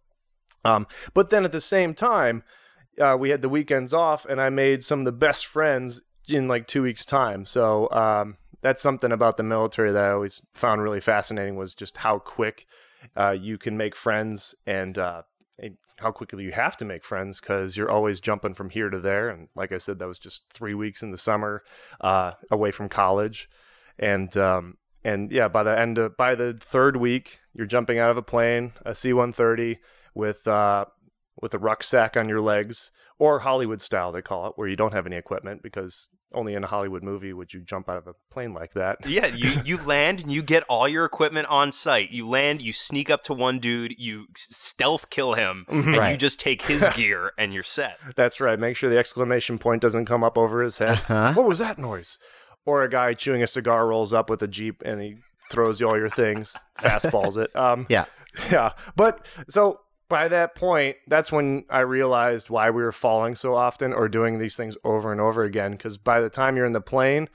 um, 0.64 0.88
but 1.14 1.30
then 1.30 1.44
at 1.44 1.52
the 1.52 1.62
same 1.62 1.94
time, 1.94 2.44
uh, 3.00 3.18
we 3.20 3.30
had 3.30 3.42
the 3.42 3.50
weekends 3.50 3.94
off, 3.94 4.26
and 4.26 4.42
I 4.42 4.50
made 4.50 4.84
some 4.84 5.00
of 5.00 5.06
the 5.06 5.12
best 5.12 5.46
friends 5.46 6.02
in 6.28 6.48
like 6.48 6.68
two 6.68 6.84
weeks' 6.84 7.06
time. 7.06 7.46
So 7.46 7.90
um, 7.92 8.38
that's 8.62 8.82
something 8.82 9.12
about 9.12 9.38
the 9.38 9.44
military 9.44 9.92
that 9.92 10.04
I 10.04 10.12
always 10.12 10.42
found 10.54 10.82
really 10.82 11.02
fascinating 11.02 11.56
was 11.56 11.74
just 11.74 11.98
how 11.98 12.20
quick 12.20 12.66
uh, 13.16 13.32
you 13.32 13.58
can 13.58 13.78
make 13.78 13.96
friends 13.96 14.56
and 14.66 14.98
uh, 14.98 15.24
and 15.58 15.78
how 16.02 16.12
quickly 16.12 16.44
you 16.44 16.52
have 16.52 16.76
to 16.78 16.86
make 16.86 17.04
friends 17.04 17.40
because 17.40 17.78
you're 17.78 17.92
always 17.92 18.20
jumping 18.20 18.54
from 18.54 18.70
here 18.70 18.90
to 18.90 19.00
there. 19.00 19.30
And 19.30 19.48
like 19.56 19.72
I 19.72 19.78
said, 19.78 20.00
that 20.00 20.08
was 20.08 20.20
just 20.20 20.44
three 20.50 20.74
weeks 20.74 21.04
in 21.04 21.12
the 21.12 21.18
summer 21.18 21.64
uh, 22.00 22.34
away 22.50 22.72
from 22.72 22.90
college, 22.90 23.50
and 24.00 24.36
um, 24.38 24.78
and 25.04 25.32
yeah, 25.32 25.48
by 25.48 25.64
the 25.64 25.78
end 25.78 25.98
of 25.98 26.18
by 26.18 26.36
the 26.36 26.54
third 26.54 26.98
week, 26.98 27.40
you're 27.54 27.66
jumping 27.66 28.00
out 28.00 28.12
of 28.12 28.18
a 28.18 28.22
plane, 28.22 28.74
a 28.86 28.94
C-130 28.94 29.78
with 30.14 30.48
uh, 30.48 30.86
with 31.42 31.54
a 31.54 31.60
rucksack 31.60 32.18
on 32.18 32.30
your 32.30 32.42
legs, 32.42 32.92
or 33.18 33.40
Hollywood 33.40 33.82
style 33.82 34.12
they 34.12 34.22
call 34.22 34.48
it, 34.48 34.54
where 34.56 34.68
you 34.68 34.76
don't 34.76 34.94
have 34.94 35.06
any 35.06 35.16
equipment 35.16 35.64
because 35.64 36.10
only 36.34 36.54
in 36.54 36.64
a 36.64 36.68
Hollywood 36.68 37.04
movie 37.04 37.34
would 37.34 37.54
you 37.54 37.62
jump 37.62 37.90
out 37.90 37.98
of 37.98 38.08
a 38.08 38.14
plane 38.32 38.54
like 38.54 38.74
that. 38.74 38.98
Yeah, 39.06 39.28
you 39.28 39.52
you 39.66 39.78
land 39.86 40.22
and 40.22 40.32
you 40.32 40.42
get 40.42 40.64
all 40.70 40.88
your 40.88 41.06
equipment 41.06 41.48
on 41.48 41.72
site. 41.72 42.12
You 42.12 42.28
land, 42.28 42.62
you 42.62 42.72
sneak 42.74 43.10
up 43.10 43.22
to 43.24 43.34
one 43.34 43.60
dude, 43.60 43.96
you 43.98 44.26
stealth 44.36 45.10
kill 45.10 45.34
him, 45.34 45.66
and 45.68 45.96
you 46.12 46.18
just 46.18 46.40
take 46.40 46.62
his 46.64 46.88
gear 46.96 47.32
and 47.38 47.54
you're 47.54 47.64
set. 47.64 47.98
That's 48.16 48.40
right. 48.40 48.58
Make 48.58 48.76
sure 48.78 48.90
the 48.90 48.98
exclamation 48.98 49.60
point 49.60 49.82
doesn't 49.82 50.06
come 50.06 50.24
up 50.24 50.38
over 50.38 50.62
his 50.64 50.78
head. 50.78 50.98
Huh? 51.00 51.34
What 51.34 51.48
was 51.48 51.60
that 51.60 51.78
noise? 51.78 52.18
Or 52.66 52.84
a 52.84 52.90
guy 52.90 53.14
chewing 53.16 53.42
a 53.44 53.48
cigar 53.48 53.88
rolls 53.88 54.14
up 54.14 54.30
with 54.30 54.42
a 54.44 54.48
jeep 54.48 54.82
and 54.86 55.02
he 55.02 55.16
throws 55.52 55.82
you 55.82 55.88
all 55.90 55.98
your 55.98 56.10
things, 56.10 56.56
fastballs 56.80 57.36
it. 57.38 57.54
Um, 57.56 57.86
Yeah. 57.90 58.06
yeah. 58.52 58.72
But 58.96 59.26
so 59.50 59.80
by 60.12 60.28
that 60.28 60.54
point, 60.54 60.98
that's 61.08 61.32
when 61.32 61.66
I 61.72 61.80
realized 61.80 62.52
why 62.52 62.70
we 62.70 62.84
were 62.84 62.92
falling 62.92 63.34
so 63.34 63.56
often 63.56 63.94
or 63.94 64.08
doing 64.08 64.38
these 64.38 64.56
things 64.56 64.78
over 64.84 65.12
and 65.12 65.20
over 65.20 65.44
again. 65.44 65.72
Because 65.72 65.98
by 65.98 66.22
the 66.22 66.30
time 66.30 66.56
you're 66.56 66.68
in 66.68 66.74
the 66.74 66.82
plane, 66.82 67.30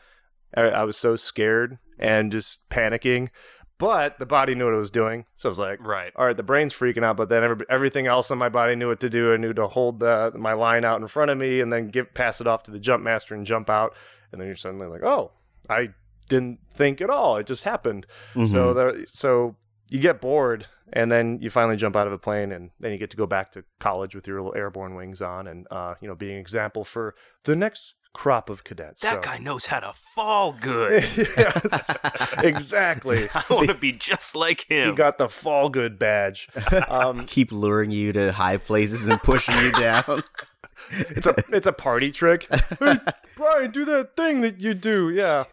I, 0.57 0.63
I 0.63 0.85
was 0.85 0.97
so 0.97 1.17
scared 1.17 1.79
and 1.99 2.31
just 2.31 2.69
panicking. 2.69 3.31
But 3.79 4.19
the 4.19 4.25
body 4.27 4.55
knew 4.55 4.65
what 4.67 4.75
it 4.75 4.79
was 4.79 4.91
doing, 4.91 5.27
so 5.37 5.49
I 5.49 5.51
was 5.51 5.59
like, 5.59 5.85
Right. 5.87 6.11
all 6.17 6.25
right, 6.25 6.37
the 6.37 6.43
brain's 6.43 6.73
freaking 6.73 7.05
out, 7.05 7.19
but 7.19 7.29
then 7.29 7.45
every, 7.45 7.67
everything 7.69 8.07
else 8.07 8.31
in 8.31 8.39
my 8.39 8.49
body 8.49 8.75
knew 8.75 8.89
what 8.89 9.01
to 9.01 9.11
do. 9.11 9.35
I 9.35 9.37
knew 9.37 9.53
to 9.53 9.67
hold 9.69 9.99
the, 10.01 10.33
my 10.35 10.55
line 10.55 10.85
out 10.85 11.01
in 11.03 11.07
front 11.09 11.31
of 11.31 11.37
me 11.37 11.61
and 11.61 11.71
then 11.71 11.89
give 11.89 12.15
pass 12.15 12.41
it 12.41 12.47
off 12.47 12.63
to 12.65 12.71
the 12.71 12.79
jump 12.79 13.03
master 13.05 13.35
and 13.35 13.45
jump 13.45 13.69
out. 13.69 13.95
And 14.33 14.41
then 14.41 14.47
you're 14.49 14.57
suddenly 14.57 14.87
like, 14.87 15.03
oh, 15.03 15.33
I 15.69 15.91
didn't 16.29 16.61
think 16.73 17.01
at 17.03 17.11
all. 17.11 17.37
It 17.37 17.47
just 17.47 17.65
happened. 17.65 18.07
So 18.35 18.41
Mhm. 18.41 18.75
there, 18.75 19.07
so 19.07 19.57
you 19.89 19.99
get 20.01 20.21
bored, 20.21 20.67
and 20.93 21.11
then 21.11 21.39
you 21.41 21.51
finally 21.51 21.77
jump 21.77 21.97
out 21.97 22.07
of 22.07 22.13
a 22.13 22.19
plane, 22.19 22.53
and 22.53 22.71
then 22.81 22.93
you 22.93 22.99
get 22.99 23.11
to 23.11 23.17
go 23.17 23.27
back 23.27 23.53
to 23.53 23.65
college 23.81 24.15
with 24.15 24.27
your 24.27 24.37
little 24.41 24.55
airborne 24.57 24.95
wings 24.95 25.23
on, 25.23 25.47
and 25.47 25.67
uh, 25.71 25.95
you 26.01 26.09
know, 26.09 26.15
being 26.15 26.35
an 26.35 26.41
example 26.41 26.85
for 26.85 27.15
the 27.45 27.55
next 27.57 27.95
crop 28.13 28.49
of 28.49 28.65
cadets. 28.65 29.03
That 29.03 29.15
So- 29.17 29.21
guy 29.21 29.37
knows 29.39 29.67
how 29.67 29.81
to 29.81 29.93
fall 29.95 30.55
good. 30.59 31.05
yes, 31.17 31.91
exactly. 32.43 33.29
I 33.35 33.45
want 33.51 33.69
to 33.69 33.75
be 33.75 33.93
just 33.93 34.35
like 34.35 34.65
him. 34.71 34.89
He 34.91 34.95
got 34.95 35.19
the 35.19 35.29
fall 35.29 35.69
good 35.69 35.99
badge. 35.99 36.49
Um, 36.89 37.27
keep 37.27 37.53
luring 37.53 37.91
you 37.91 38.13
to 38.13 38.33
high 38.33 38.57
places 38.59 39.07
and 39.09 39.21
pushing 39.21 39.57
you 39.59 39.73
down. 39.73 40.23
it's 40.91 41.27
a 41.27 41.35
it's 41.53 41.67
a 41.67 41.73
party 41.73 42.11
trick. 42.13 42.49
Hey, 42.79 42.97
Brian, 43.43 43.71
do 43.71 43.85
that 43.85 44.17
thing 44.17 44.41
that 44.41 44.61
you 44.63 44.73
do. 44.73 45.11
Yeah. 45.11 45.45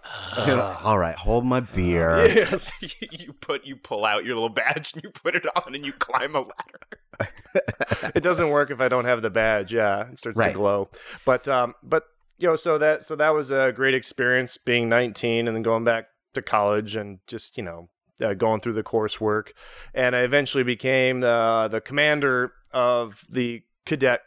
All 0.84 0.98
right, 0.98 1.16
hold 1.16 1.46
my 1.46 1.60
beer. 1.60 2.26
Yes. 2.34 2.72
you 3.12 3.34
put 3.34 3.66
you 3.66 3.76
pull 3.76 4.06
out 4.06 4.24
your 4.24 4.36
little 4.36 4.48
badge 4.50 4.94
and 4.94 5.04
you 5.04 5.10
put 5.10 5.36
it 5.36 5.44
on 5.56 5.76
and 5.76 5.86
you 5.86 5.92
climb 5.92 6.34
a 6.36 6.40
ladder. 6.40 8.12
it 8.16 8.24
doesn't 8.24 8.50
work 8.50 8.72
if 8.72 8.80
I 8.80 8.88
don't 8.88 9.06
have 9.06 9.22
the 9.22 9.30
badge. 9.30 9.74
Yeah, 9.74 10.08
it 10.10 10.18
starts 10.18 10.38
Right. 10.38 10.50
to 10.50 10.54
glow. 10.54 10.90
But 11.26 11.48
um, 11.48 11.76
but 11.84 12.06
you 12.38 12.48
know, 12.48 12.56
so 12.56 12.78
that 12.78 13.04
so 13.04 13.16
that 13.18 13.30
was 13.34 13.52
a 13.52 13.72
great 13.76 13.94
experience 13.94 14.58
being 14.58 14.88
19 14.90 15.48
and 15.48 15.56
then 15.56 15.62
going 15.64 15.84
back 15.84 16.06
to 16.36 16.42
college 16.42 16.96
and 16.96 17.20
just 17.28 17.58
you 17.58 17.64
know 17.64 17.90
uh, 18.24 18.34
going 18.34 18.62
through 18.62 18.74
the 18.74 18.84
coursework, 18.84 19.50
and 19.94 20.16
I 20.16 20.20
eventually 20.22 20.64
became 20.64 21.20
the 21.20 21.68
the 21.70 21.82
commander 21.82 22.54
of 22.72 23.26
the 23.30 23.64
cadet 23.86 24.22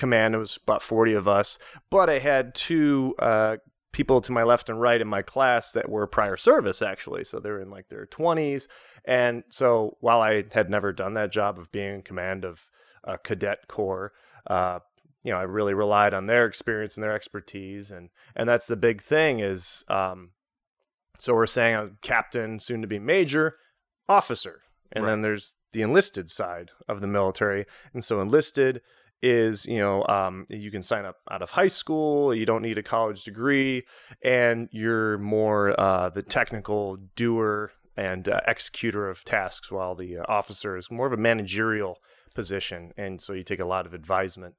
command. 0.00 0.34
It 0.34 0.38
was 0.38 0.58
about 0.62 0.82
40 0.82 1.12
of 1.12 1.28
us, 1.28 1.58
but 1.90 2.10
I 2.10 2.18
had 2.18 2.54
two 2.54 3.14
uh, 3.20 3.58
people 3.92 4.20
to 4.22 4.32
my 4.32 4.42
left 4.42 4.68
and 4.68 4.80
right 4.80 5.00
in 5.00 5.06
my 5.06 5.22
class 5.22 5.72
that 5.72 5.88
were 5.88 6.06
prior 6.06 6.36
service 6.36 6.82
actually, 6.82 7.22
so 7.22 7.38
they 7.38 7.50
were 7.50 7.60
in 7.60 7.70
like 7.70 7.88
their 7.88 8.06
20s. 8.06 8.66
And 9.04 9.44
so 9.48 9.96
while 10.00 10.20
I 10.20 10.44
had 10.52 10.70
never 10.70 10.92
done 10.92 11.14
that 11.14 11.30
job 11.30 11.58
of 11.58 11.70
being 11.70 11.96
in 11.96 12.02
command 12.02 12.44
of 12.44 12.70
a 13.04 13.18
cadet 13.18 13.68
corps, 13.68 14.12
uh, 14.46 14.80
you 15.22 15.32
know, 15.32 15.38
I 15.38 15.42
really 15.42 15.74
relied 15.74 16.14
on 16.14 16.26
their 16.26 16.46
experience 16.46 16.96
and 16.96 17.04
their 17.04 17.14
expertise, 17.14 17.90
and 17.90 18.08
and 18.34 18.48
that's 18.48 18.66
the 18.66 18.76
big 18.76 19.02
thing 19.02 19.40
is, 19.40 19.84
um, 19.88 20.30
so 21.18 21.34
we're 21.34 21.46
saying 21.46 21.76
I'm 21.76 21.98
captain, 22.00 22.58
soon 22.58 22.80
to 22.80 22.88
be 22.88 22.98
major, 22.98 23.58
officer, 24.08 24.62
and 24.92 25.06
then 25.06 25.20
there's 25.20 25.56
the 25.72 25.82
enlisted 25.82 26.30
side 26.30 26.70
of 26.88 27.02
the 27.02 27.06
military, 27.06 27.66
and 27.92 28.02
so 28.02 28.22
enlisted 28.22 28.80
is 29.22 29.66
you 29.66 29.78
know 29.78 30.04
um, 30.06 30.46
you 30.48 30.70
can 30.70 30.82
sign 30.82 31.04
up 31.04 31.16
out 31.30 31.42
of 31.42 31.50
high 31.50 31.68
school, 31.68 32.34
you 32.34 32.46
don't 32.46 32.62
need 32.62 32.78
a 32.78 32.82
college 32.82 33.24
degree, 33.24 33.84
and 34.22 34.68
you're 34.72 35.18
more 35.18 35.78
uh, 35.80 36.08
the 36.10 36.22
technical 36.22 36.96
doer 37.16 37.72
and 37.96 38.28
uh, 38.28 38.40
executor 38.46 39.08
of 39.10 39.24
tasks, 39.24 39.70
while 39.70 39.94
the 39.94 40.18
uh, 40.18 40.22
officer 40.28 40.76
is 40.76 40.90
more 40.90 41.06
of 41.06 41.12
a 41.12 41.16
managerial 41.16 41.98
position, 42.34 42.92
and 42.96 43.20
so 43.20 43.32
you 43.32 43.42
take 43.42 43.60
a 43.60 43.64
lot 43.64 43.86
of 43.86 43.94
advisement. 43.94 44.54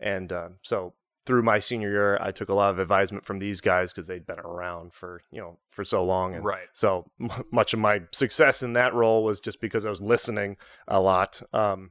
And 0.00 0.32
uh, 0.32 0.48
so 0.62 0.94
through 1.26 1.42
my 1.42 1.58
senior 1.58 1.90
year, 1.90 2.18
I 2.20 2.30
took 2.30 2.48
a 2.48 2.54
lot 2.54 2.70
of 2.70 2.78
advisement 2.78 3.24
from 3.24 3.40
these 3.40 3.60
guys 3.60 3.92
because 3.92 4.06
they'd 4.06 4.26
been 4.26 4.38
around 4.38 4.92
for 4.92 5.20
you 5.32 5.40
know 5.40 5.58
for 5.70 5.84
so 5.84 6.04
long, 6.04 6.34
and 6.34 6.44
Right. 6.44 6.68
so 6.72 7.10
m- 7.20 7.30
much 7.50 7.74
of 7.74 7.80
my 7.80 8.02
success 8.12 8.62
in 8.62 8.72
that 8.74 8.94
role 8.94 9.24
was 9.24 9.40
just 9.40 9.60
because 9.60 9.84
I 9.84 9.90
was 9.90 10.00
listening 10.00 10.56
a 10.88 11.00
lot. 11.00 11.42
Um, 11.52 11.90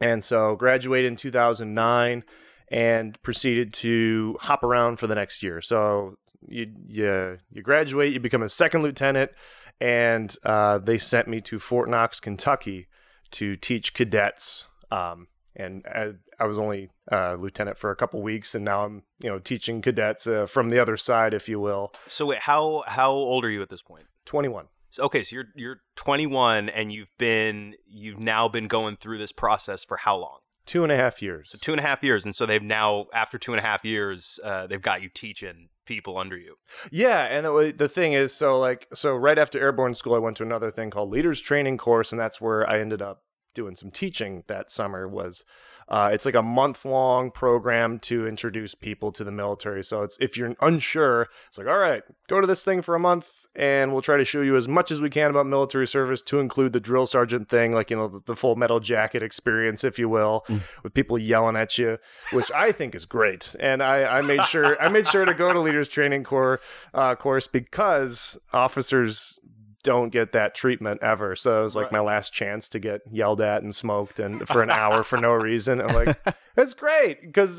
and 0.00 0.24
so 0.24 0.56
graduated 0.56 1.10
in 1.10 1.16
2009 1.16 2.24
and 2.70 3.22
proceeded 3.22 3.72
to 3.72 4.36
hop 4.40 4.62
around 4.62 4.98
for 4.98 5.06
the 5.06 5.14
next 5.14 5.42
year. 5.42 5.60
So 5.60 6.16
you 6.48 6.72
you 6.86 7.38
you 7.50 7.62
graduate, 7.62 8.12
you 8.12 8.20
become 8.20 8.42
a 8.42 8.48
second 8.48 8.82
lieutenant, 8.82 9.32
and 9.80 10.34
uh, 10.44 10.78
they 10.78 10.98
sent 10.98 11.28
me 11.28 11.40
to 11.42 11.58
Fort 11.58 11.88
Knox, 11.88 12.20
Kentucky, 12.20 12.88
to 13.32 13.56
teach 13.56 13.94
cadets. 13.94 14.66
Um, 14.90 15.28
and 15.56 15.84
I, 15.86 16.12
I 16.38 16.46
was 16.46 16.58
only 16.58 16.90
uh, 17.10 17.34
lieutenant 17.34 17.76
for 17.76 17.90
a 17.90 17.96
couple 17.96 18.22
weeks, 18.22 18.54
and 18.54 18.64
now 18.64 18.84
I'm 18.84 19.02
you 19.22 19.28
know 19.28 19.38
teaching 19.38 19.82
cadets 19.82 20.26
uh, 20.26 20.46
from 20.46 20.70
the 20.70 20.78
other 20.78 20.96
side, 20.96 21.34
if 21.34 21.48
you 21.48 21.60
will. 21.60 21.92
So 22.06 22.26
wait, 22.26 22.40
how 22.40 22.84
how 22.86 23.10
old 23.10 23.44
are 23.44 23.50
you 23.50 23.62
at 23.62 23.68
this 23.68 23.82
point? 23.82 24.04
21. 24.26 24.66
So- 24.90 25.04
Okay, 25.04 25.22
so 25.22 25.36
you're 25.36 25.46
you're 25.54 25.80
21 25.96 26.68
and 26.68 26.92
you've 26.92 27.16
been 27.18 27.74
you've 27.86 28.18
now 28.20 28.48
been 28.48 28.66
going 28.68 28.96
through 28.96 29.18
this 29.18 29.32
process 29.32 29.84
for 29.84 29.98
how 29.98 30.16
long? 30.16 30.38
Two 30.66 30.82
and 30.82 30.92
a 30.92 30.96
half 30.96 31.20
years. 31.22 31.50
So 31.50 31.58
two 31.60 31.72
and 31.72 31.80
a 31.80 31.82
half 31.82 32.02
years, 32.04 32.24
and 32.24 32.34
so 32.34 32.46
they've 32.46 32.62
now 32.62 33.06
after 33.12 33.38
two 33.38 33.52
and 33.52 33.58
a 33.58 33.62
half 33.66 33.84
years, 33.84 34.38
uh, 34.44 34.66
they've 34.66 34.80
got 34.82 35.02
you 35.02 35.08
teaching 35.08 35.68
people 35.86 36.16
under 36.18 36.36
you. 36.36 36.56
Yeah, 36.92 37.22
and 37.22 37.44
the, 37.44 37.74
the 37.76 37.88
thing 37.88 38.12
is, 38.12 38.32
so 38.32 38.58
like, 38.60 38.86
so 38.94 39.16
right 39.16 39.38
after 39.38 39.58
airborne 39.58 39.94
school, 39.94 40.14
I 40.14 40.18
went 40.18 40.36
to 40.36 40.44
another 40.44 40.70
thing 40.70 40.90
called 40.90 41.10
leaders 41.10 41.40
training 41.40 41.78
course, 41.78 42.12
and 42.12 42.20
that's 42.20 42.40
where 42.40 42.68
I 42.68 42.78
ended 42.78 43.02
up 43.02 43.24
doing 43.54 43.74
some 43.74 43.90
teaching 43.90 44.44
that 44.46 44.70
summer. 44.70 45.08
Was 45.08 45.44
uh, 45.90 46.10
it's 46.12 46.24
like 46.24 46.36
a 46.36 46.42
month 46.42 46.84
long 46.84 47.30
program 47.30 47.98
to 47.98 48.26
introduce 48.26 48.74
people 48.74 49.10
to 49.12 49.24
the 49.24 49.32
military. 49.32 49.84
So 49.84 50.02
it's 50.02 50.16
if 50.20 50.36
you're 50.36 50.54
unsure, 50.60 51.28
it's 51.48 51.58
like, 51.58 51.66
all 51.66 51.78
right, 51.78 52.02
go 52.28 52.40
to 52.40 52.46
this 52.46 52.62
thing 52.62 52.80
for 52.80 52.94
a 52.94 53.00
month, 53.00 53.28
and 53.56 53.92
we'll 53.92 54.02
try 54.02 54.16
to 54.16 54.24
show 54.24 54.42
you 54.42 54.56
as 54.56 54.68
much 54.68 54.92
as 54.92 55.00
we 55.00 55.10
can 55.10 55.30
about 55.30 55.46
military 55.46 55.86
service, 55.86 56.22
to 56.22 56.38
include 56.38 56.72
the 56.72 56.78
drill 56.78 57.06
sergeant 57.06 57.48
thing, 57.48 57.72
like 57.72 57.90
you 57.90 57.96
know 57.96 58.22
the, 58.24 58.36
full 58.36 58.54
metal 58.54 58.78
jacket 58.78 59.22
experience, 59.22 59.82
if 59.82 59.98
you 59.98 60.08
will, 60.08 60.46
with 60.84 60.94
people 60.94 61.18
yelling 61.18 61.56
at 61.56 61.76
you, 61.76 61.98
which 62.32 62.50
I 62.52 62.70
think 62.70 62.94
is 62.94 63.04
great. 63.04 63.56
And 63.58 63.82
I, 63.82 64.18
I 64.18 64.22
made 64.22 64.44
sure 64.46 64.80
I 64.80 64.88
made 64.88 65.08
sure 65.08 65.24
to 65.24 65.34
go 65.34 65.52
to 65.52 65.60
leaders 65.60 65.88
training 65.88 66.22
corps 66.22 66.60
uh, 66.94 67.16
course 67.16 67.48
because 67.48 68.38
officers 68.52 69.39
don't 69.82 70.10
get 70.10 70.32
that 70.32 70.54
treatment 70.54 71.02
ever. 71.02 71.34
So 71.36 71.60
it 71.60 71.62
was 71.62 71.74
like 71.76 71.84
Right. 71.86 71.92
my 71.92 72.00
last 72.00 72.32
chance 72.32 72.68
to 72.70 72.78
get 72.78 73.00
yelled 73.10 73.40
at 73.40 73.62
and 73.62 73.74
smoked 73.74 74.20
and 74.20 74.46
for 74.46 74.62
an 74.62 74.70
hour 74.82 75.02
for 75.02 75.16
no 75.18 75.32
reason. 75.32 75.80
I'm 75.80 75.94
like, 75.94 76.16
that's 76.54 76.74
great 76.74 77.22
because 77.22 77.58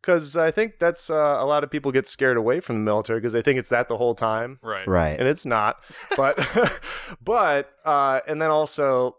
because 0.00 0.36
I 0.36 0.50
think 0.52 0.78
that's 0.78 1.10
uh, 1.10 1.36
a 1.40 1.44
lot 1.46 1.64
of 1.64 1.70
people 1.70 1.90
get 1.92 2.06
scared 2.06 2.36
away 2.36 2.60
from 2.60 2.76
the 2.76 2.82
military 2.82 3.18
because 3.20 3.32
they 3.32 3.42
think 3.42 3.58
it's 3.58 3.68
that 3.70 3.88
the 3.88 3.96
whole 3.96 4.14
time 4.14 4.58
Right. 4.62 4.86
Right. 4.86 5.18
and 5.18 5.28
it's 5.28 5.44
not. 5.46 5.80
But 6.16 6.38
but 7.22 7.70
uh, 7.84 8.20
and 8.26 8.40
then 8.40 8.50
also 8.50 9.16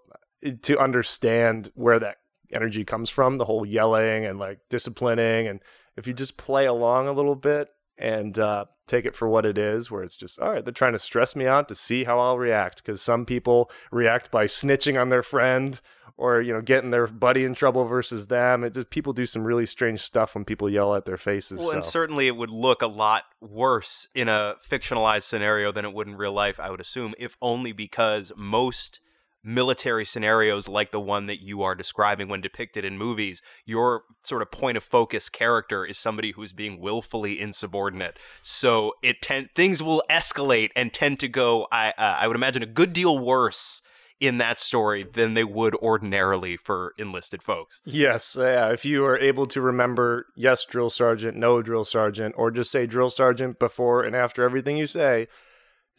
to 0.62 0.80
understand 0.80 1.72
where 1.76 2.00
that 2.00 2.18
energy 2.52 2.84
comes 2.84 3.10
from, 3.10 3.38
the 3.38 3.46
whole 3.46 3.66
yelling 3.66 4.26
and 4.26 4.40
like 4.40 4.60
disciplining, 4.70 5.48
and 5.48 5.60
if 5.98 6.08
you 6.08 6.14
just 6.14 6.38
play 6.38 6.66
along 6.66 7.08
a 7.08 7.12
little 7.12 7.36
bit 7.36 7.70
and 8.00 8.40
uh, 8.40 8.66
take 8.88 9.06
it 9.06 9.16
for 9.16 9.28
what 9.28 9.46
it 9.46 9.58
is, 9.58 9.92
where 9.92 10.04
it's 10.04 10.16
just 10.16 10.40
all 10.40 10.52
right, 10.52 10.64
they're 10.64 10.74
trying 10.74 10.94
to 10.94 11.00
stress 11.00 11.36
me 11.36 11.46
out 11.46 11.68
to 11.68 11.76
see 11.76 12.06
how 12.06 12.20
I'll 12.20 12.38
react 12.38 12.84
because 12.84 13.02
some 13.02 13.26
people 13.26 13.70
react 13.92 14.32
by 14.32 14.46
snitching 14.46 15.00
on 15.00 15.10
their 15.10 15.24
friend. 15.24 15.80
Or 16.18 16.42
you 16.42 16.52
know, 16.52 16.62
getting 16.62 16.90
their 16.90 17.08
buddy 17.08 17.46
in 17.46 17.54
trouble 17.54 17.86
versus 17.86 18.28
them. 18.28 18.66
It 18.66 18.74
just 18.74 18.90
people 18.90 19.14
do 19.14 19.26
some 19.26 19.46
really 19.46 19.66
strange 19.66 20.02
stuff 20.02 20.36
when 20.36 20.44
people 20.44 20.70
yell 20.70 20.94
at 20.94 21.06
their 21.06 21.16
faces. 21.16 21.60
Well, 21.60 21.72
and 21.72 21.82
certainly 21.82 22.28
it 22.28 22.36
would 22.36 22.52
look 22.52 22.82
a 22.82 22.88
lot 22.88 23.24
worse 23.40 24.10
in 24.14 24.28
a 24.28 24.56
fictionalized 24.70 25.24
scenario 25.24 25.72
than 25.72 25.86
it 25.86 25.94
would 25.94 26.10
in 26.10 26.18
real 26.18 26.34
life, 26.34 26.60
I 26.60 26.72
would 26.72 26.82
assume, 26.82 27.14
if 27.18 27.38
only 27.42 27.72
because 27.72 28.34
most 28.36 29.00
military 29.44 30.06
scenarios 30.06 30.68
like 30.68 30.92
the 30.92 31.00
one 31.00 31.28
that 31.28 31.42
you 31.42 31.62
are 31.62 31.76
describing 31.76 32.28
when 32.28 32.42
depicted 32.42 32.84
in 32.84 32.98
movies, 32.98 33.42
your 33.66 34.04
sort 34.22 34.42
of 34.42 34.52
point 34.52 34.78
of 34.78 34.84
focus 34.84 35.30
character 35.30 35.86
is 35.86 35.98
somebody 35.98 36.32
who's 36.32 36.54
being 36.54 36.80
willfully 36.80 37.40
insubordinate. 37.40 38.18
So 38.42 38.94
it 39.02 39.22
tend 39.22 39.50
things 39.56 39.82
will 39.82 40.04
escalate 40.10 40.70
and 40.76 40.94
tend 40.94 41.20
to 41.20 41.28
go. 41.28 41.68
I 41.72 41.90
uh, 41.98 42.18
I 42.20 42.28
would 42.28 42.36
imagine 42.36 42.64
a 42.64 42.68
good 42.68 42.94
deal 42.94 43.18
worse 43.18 43.82
in 44.20 44.38
that 44.38 44.60
story 44.60 45.04
than 45.14 45.34
they 45.34 45.44
would 45.44 45.74
ordinarily 45.76 46.58
for 46.58 46.94
enlisted 46.98 47.42
folks. 47.42 47.82
Yes, 47.86 48.36
yeah. 48.38 48.70
If 48.70 48.84
you 48.84 49.06
are 49.06 49.18
able 49.18 49.46
to 49.48 49.62
remember 49.62 50.26
yes, 50.36 50.66
drill 50.66 50.90
sergeant, 50.90 51.38
no, 51.38 51.62
drill 51.62 51.86
sergeant, 51.86 52.36
or 52.38 52.52
just 52.52 52.72
say 52.72 52.86
drill 52.86 53.10
sergeant 53.10 53.60
before 53.60 54.04
and 54.04 54.16
after 54.16 54.44
everything 54.44 54.76
you 54.78 54.88
say, 54.88 55.28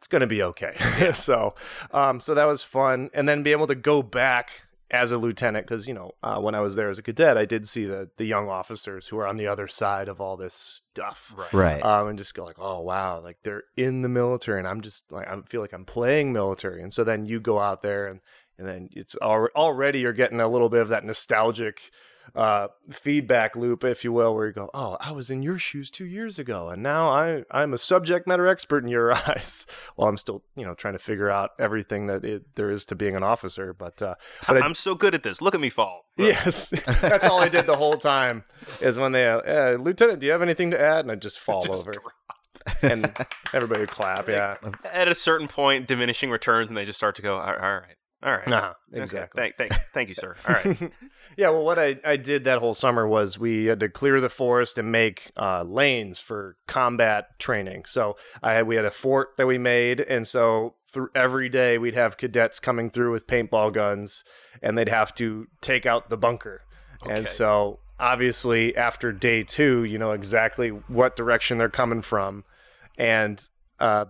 it's 0.01 0.09
going 0.09 0.21
to 0.23 0.27
be 0.27 0.43
okay. 0.43 0.75
so, 1.15 1.55
um, 1.93 2.21
so 2.21 2.35
that 2.35 2.47
was 2.47 2.63
fun, 2.63 3.11
and 3.13 3.29
then 3.29 3.43
be 3.43 3.53
able 3.53 3.67
to 3.67 3.75
go 3.75 4.03
back 4.03 4.51
as 4.91 5.13
a 5.13 5.19
lieutenant 5.19 5.65
because 5.67 5.87
you 5.87 5.95
know 5.95 6.11
uh, 6.23 6.41
when 6.41 6.55
I 6.57 6.61
was 6.61 6.75
there 6.75 6.89
as 6.91 6.99
a 6.99 7.03
cadet, 7.03 7.37
I 7.39 7.45
did 7.45 7.69
see 7.69 7.85
the 7.85 8.09
the 8.17 8.25
young 8.25 8.49
officers 8.49 9.07
who 9.07 9.19
are 9.19 9.27
on 9.27 9.37
the 9.37 9.47
other 9.47 9.69
side 9.69 10.09
of 10.09 10.21
all 10.21 10.37
this 10.39 10.83
stuff, 10.93 11.33
Right. 11.37 11.53
Right. 11.53 11.83
um, 11.85 12.09
and 12.09 12.19
just 12.19 12.35
go 12.35 12.45
like, 12.45 12.59
oh 12.59 12.81
wow, 12.81 13.21
like 13.21 13.37
they're 13.45 13.65
in 13.77 14.03
the 14.03 14.09
military, 14.09 14.59
and 14.59 14.67
I'm 14.67 14.81
just 14.81 15.13
like 15.13 15.29
I 15.29 15.39
feel 15.49 15.61
like 15.61 15.73
I'm 15.75 15.85
playing 15.85 16.33
military, 16.33 16.83
and 16.83 16.93
so 16.93 17.05
then 17.05 17.27
you 17.27 17.39
go 17.39 17.59
out 17.61 17.83
there 17.83 18.07
and 18.09 18.21
and 18.59 18.67
then 18.67 18.89
it's 18.93 19.17
al- 19.23 19.49
already 19.55 20.01
you're 20.01 20.13
getting 20.13 20.41
a 20.41 20.49
little 20.49 20.69
bit 20.71 20.83
of 20.83 20.89
that 20.89 21.05
nostalgic 21.05 21.81
uh, 22.35 22.69
feedback 22.91 23.57
loop, 23.57 23.85
if 23.85 24.05
you 24.05 24.13
will, 24.13 24.35
where 24.35 24.47
you 24.47 24.53
go, 24.53 24.71
oh, 24.73 24.97
I 25.01 25.13
was 25.13 25.31
in 25.31 25.43
your 25.43 25.59
shoes 25.59 25.91
two 25.91 26.07
years 26.07 26.39
ago, 26.39 26.69
and 26.69 26.83
now 26.83 27.11
I 27.11 27.45
I'm 27.51 27.75
a 27.75 27.79
subject 27.79 28.27
matter 28.27 28.47
expert 28.47 28.85
in 28.85 28.89
your 28.89 29.13
eyes. 29.29 29.67
well, 29.97 30.09
I'm 30.09 30.17
still 30.17 30.43
you 30.57 30.65
know 30.65 30.75
trying 30.75 30.95
to 30.95 30.99
figure 30.99 31.31
out 31.31 31.51
everything 31.59 32.07
that 32.07 32.25
it, 32.25 32.55
there 32.55 32.71
is 32.71 32.85
to 32.87 32.95
being 32.95 33.17
an 33.17 33.23
officer, 33.23 33.73
but 33.73 34.01
uh, 34.01 34.15
but 34.47 34.63
I, 34.63 34.65
I'm 34.65 34.75
so 34.75 34.95
good 34.95 35.15
at 35.15 35.23
this. 35.23 35.41
Look 35.41 35.55
at 35.55 35.61
me 35.61 35.71
fall. 35.71 36.05
Yes, 36.21 36.69
that's 37.01 37.25
all 37.25 37.41
I 37.41 37.49
did 37.49 37.65
the 37.65 37.77
whole 37.77 37.95
time. 37.95 38.45
Is 38.83 38.99
when 38.99 39.13
they, 39.13 39.27
uh, 39.27 39.39
uh, 39.39 39.77
Lieutenant, 39.81 40.21
do 40.21 40.27
you 40.27 40.33
have 40.33 40.43
anything 40.43 40.71
to 40.73 40.79
add? 40.79 40.99
And 40.99 41.11
I 41.11 41.15
just 41.15 41.39
fall 41.39 41.63
Just 41.63 41.89
over, 41.89 41.95
and 42.83 43.11
everybody 43.55 43.81
would 43.81 43.91
clap. 43.91 44.29
Yeah, 44.29 44.57
At 44.85 45.09
a 45.09 45.15
certain 45.15 45.49
point, 45.49 45.87
diminishing 45.89 46.31
returns, 46.31 46.69
and 46.69 46.77
they 46.77 46.85
just 46.85 46.99
start 46.99 47.17
to 47.17 47.23
go. 47.23 47.39
All 47.39 47.55
right, 47.55 47.97
all 48.23 48.33
right. 48.33 48.49
uh 48.49 48.75
Okay, 48.93 49.03
exactly. 49.03 49.41
Thank, 49.41 49.57
thank, 49.57 49.73
thank 49.93 50.09
you, 50.09 50.15
sir. 50.15 50.35
All 50.47 50.55
right. 50.55 50.93
yeah, 51.37 51.51
well, 51.51 51.65
what 51.65 51.79
I, 51.79 51.97
I 52.05 52.17
did 52.17 52.45
that 52.45 52.59
whole 52.59 52.75
summer 52.75 53.07
was 53.07 53.39
we 53.39 53.67
had 53.67 53.81
to 53.81 53.89
clear 53.89 54.21
the 54.21 54.29
forest 54.29 54.77
and 54.79 54.93
make 54.93 55.31
uh, 55.37 55.63
lanes 55.63 56.21
for 56.21 56.57
combat 56.67 57.39
training. 57.39 57.85
So 57.87 58.17
I 58.43 58.55
had, 58.55 58.67
we 58.67 58.77
had 58.77 58.85
a 58.85 58.91
fort 58.91 59.37
that 59.39 59.47
we 59.47 59.59
made, 59.59 60.01
and 60.01 60.27
so 60.27 60.75
through 60.89 61.09
every 61.15 61.49
day 61.49 61.79
we'd 61.79 61.95
have 61.95 62.17
cadets 62.19 62.61
coming 62.61 62.91
through 62.91 63.13
with 63.13 63.27
paintball 63.27 63.73
guns, 63.73 64.25
and 64.63 64.77
they'd 64.77 64.89
have 64.89 65.15
to 65.15 65.47
take 65.61 65.87
out 65.87 66.11
the 66.11 66.19
bunker. 66.19 66.63
And 67.09 67.27
so 67.27 67.79
obviously 67.99 68.77
after 68.77 69.13
day 69.13 69.43
two, 69.43 69.85
you 69.85 69.99
know 69.99 70.13
exactly 70.13 70.69
what 70.69 71.17
direction 71.17 71.57
they're 71.57 71.71
coming 71.71 72.03
from, 72.03 72.45
and 72.99 73.47
uh, 73.79 74.05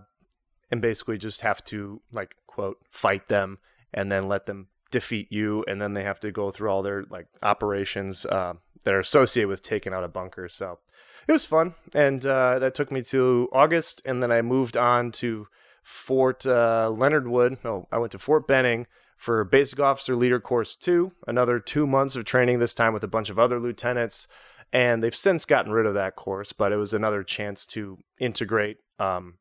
and 0.69 0.81
basically 0.81 1.17
just 1.17 1.41
have 1.41 1.63
to 1.65 2.01
like 2.11 2.35
quote 2.47 2.77
fight 2.89 3.29
them 3.29 3.59
and 3.93 4.11
then 4.11 4.27
let 4.27 4.45
them 4.45 4.67
defeat 4.91 5.31
you 5.31 5.63
and 5.67 5.81
then 5.81 5.93
they 5.93 6.03
have 6.03 6.19
to 6.19 6.31
go 6.31 6.51
through 6.51 6.69
all 6.69 6.81
their 6.81 7.03
like 7.09 7.27
operations 7.41 8.25
uh, 8.25 8.53
that 8.83 8.93
are 8.93 8.99
associated 8.99 9.47
with 9.47 9.61
taking 9.61 9.93
out 9.93 10.03
a 10.03 10.09
bunker. 10.09 10.49
So 10.49 10.79
it 11.27 11.31
was 11.31 11.45
fun 11.45 11.75
and 11.93 12.25
uh, 12.25 12.59
that 12.59 12.75
took 12.75 12.91
me 12.91 13.01
to 13.03 13.47
august 13.53 14.01
and 14.05 14.21
then 14.21 14.31
i 14.31 14.41
moved 14.41 14.75
on 14.75 15.11
to 15.11 15.47
fort 15.83 16.45
uh, 16.45 16.89
leonard 16.89 17.27
wood. 17.27 17.57
No 17.63 17.87
i 17.91 17.97
went 17.97 18.11
to 18.11 18.19
fort 18.19 18.47
benning 18.47 18.87
for 19.17 19.43
basic 19.43 19.79
officer 19.79 20.15
leader 20.15 20.39
course 20.39 20.75
2 20.75 21.11
another 21.27 21.59
two 21.59 21.87
months 21.87 22.15
of 22.15 22.25
training 22.25 22.59
this 22.59 22.73
time 22.73 22.93
with 22.93 23.03
a 23.03 23.07
bunch 23.07 23.29
of 23.29 23.39
other 23.39 23.59
lieutenants 23.59 24.27
and 24.73 25.03
they've 25.03 25.15
since 25.15 25.45
gotten 25.45 25.71
rid 25.71 25.85
of 25.85 25.93
that 25.93 26.15
course 26.15 26.53
but 26.53 26.71
it 26.71 26.77
was 26.77 26.93
another 26.93 27.23
chance 27.23 27.65
to 27.65 27.97
integrate 28.19 28.77
um, 28.99 29.35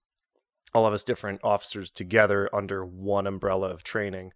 all 0.75 0.87
of 0.87 0.93
us 0.93 1.05
different 1.05 1.41
officers 1.43 1.91
together 1.91 2.49
under 2.55 2.85
one 2.85 3.27
umbrella 3.27 3.69
of 3.69 3.83
training. 3.83 4.33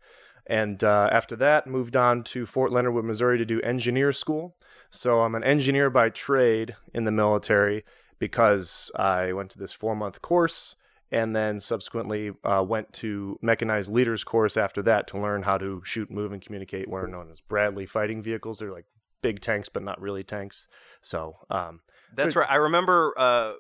And 0.47 0.83
uh, 0.85 1.09
after 1.11 1.37
that, 1.37 1.67
moved 1.67 1.97
on 1.97 2.23
to 2.25 2.45
Fort 2.45 2.71
Leonard 2.71 2.95
Wood, 2.95 3.05
Missouri 3.05 3.39
to 3.39 3.45
do 3.45 3.61
engineer 3.63 4.13
school. 4.13 4.57
So 4.91 5.21
I'm 5.21 5.35
an 5.35 5.45
engineer 5.45 5.91
by 5.91 6.11
trade 6.11 6.77
in 6.93 7.05
the 7.05 7.11
military 7.11 7.85
because 8.19 8.91
I 8.97 9.33
went 9.33 9.51
to 9.51 9.59
this 9.59 9.73
four 9.73 9.97
month 9.97 10.23
course 10.23 10.77
and 11.11 11.35
then 11.35 11.61
subsequently 11.61 12.33
uh, 12.45 12.65
went 12.67 12.93
to 12.93 13.39
mechanized 13.41 13.91
leaders 13.91 14.25
course 14.25 14.57
after 14.57 14.83
that 14.83 15.07
to 15.09 15.19
learn 15.19 15.43
how 15.43 15.57
to 15.59 15.81
shoot, 15.85 16.11
move, 16.11 16.33
and 16.33 16.43
communicate 16.43 16.89
what 16.89 17.05
are 17.05 17.09
known 17.09 17.31
as 17.31 17.41
Bradley 17.41 17.87
fighting 17.87 18.23
vehicles. 18.23 18.59
They're 18.59 18.73
like 18.73 18.87
big 19.23 19.41
tanks, 19.41 19.69
but 19.69 19.83
not 19.83 20.01
really 20.01 20.25
tanks. 20.25 20.67
So 21.03 21.37
um, 21.51 21.81
That's 22.15 22.37
right. 22.37 22.51
I 22.51 22.57
remember 22.57 23.15
uh, 23.17 23.53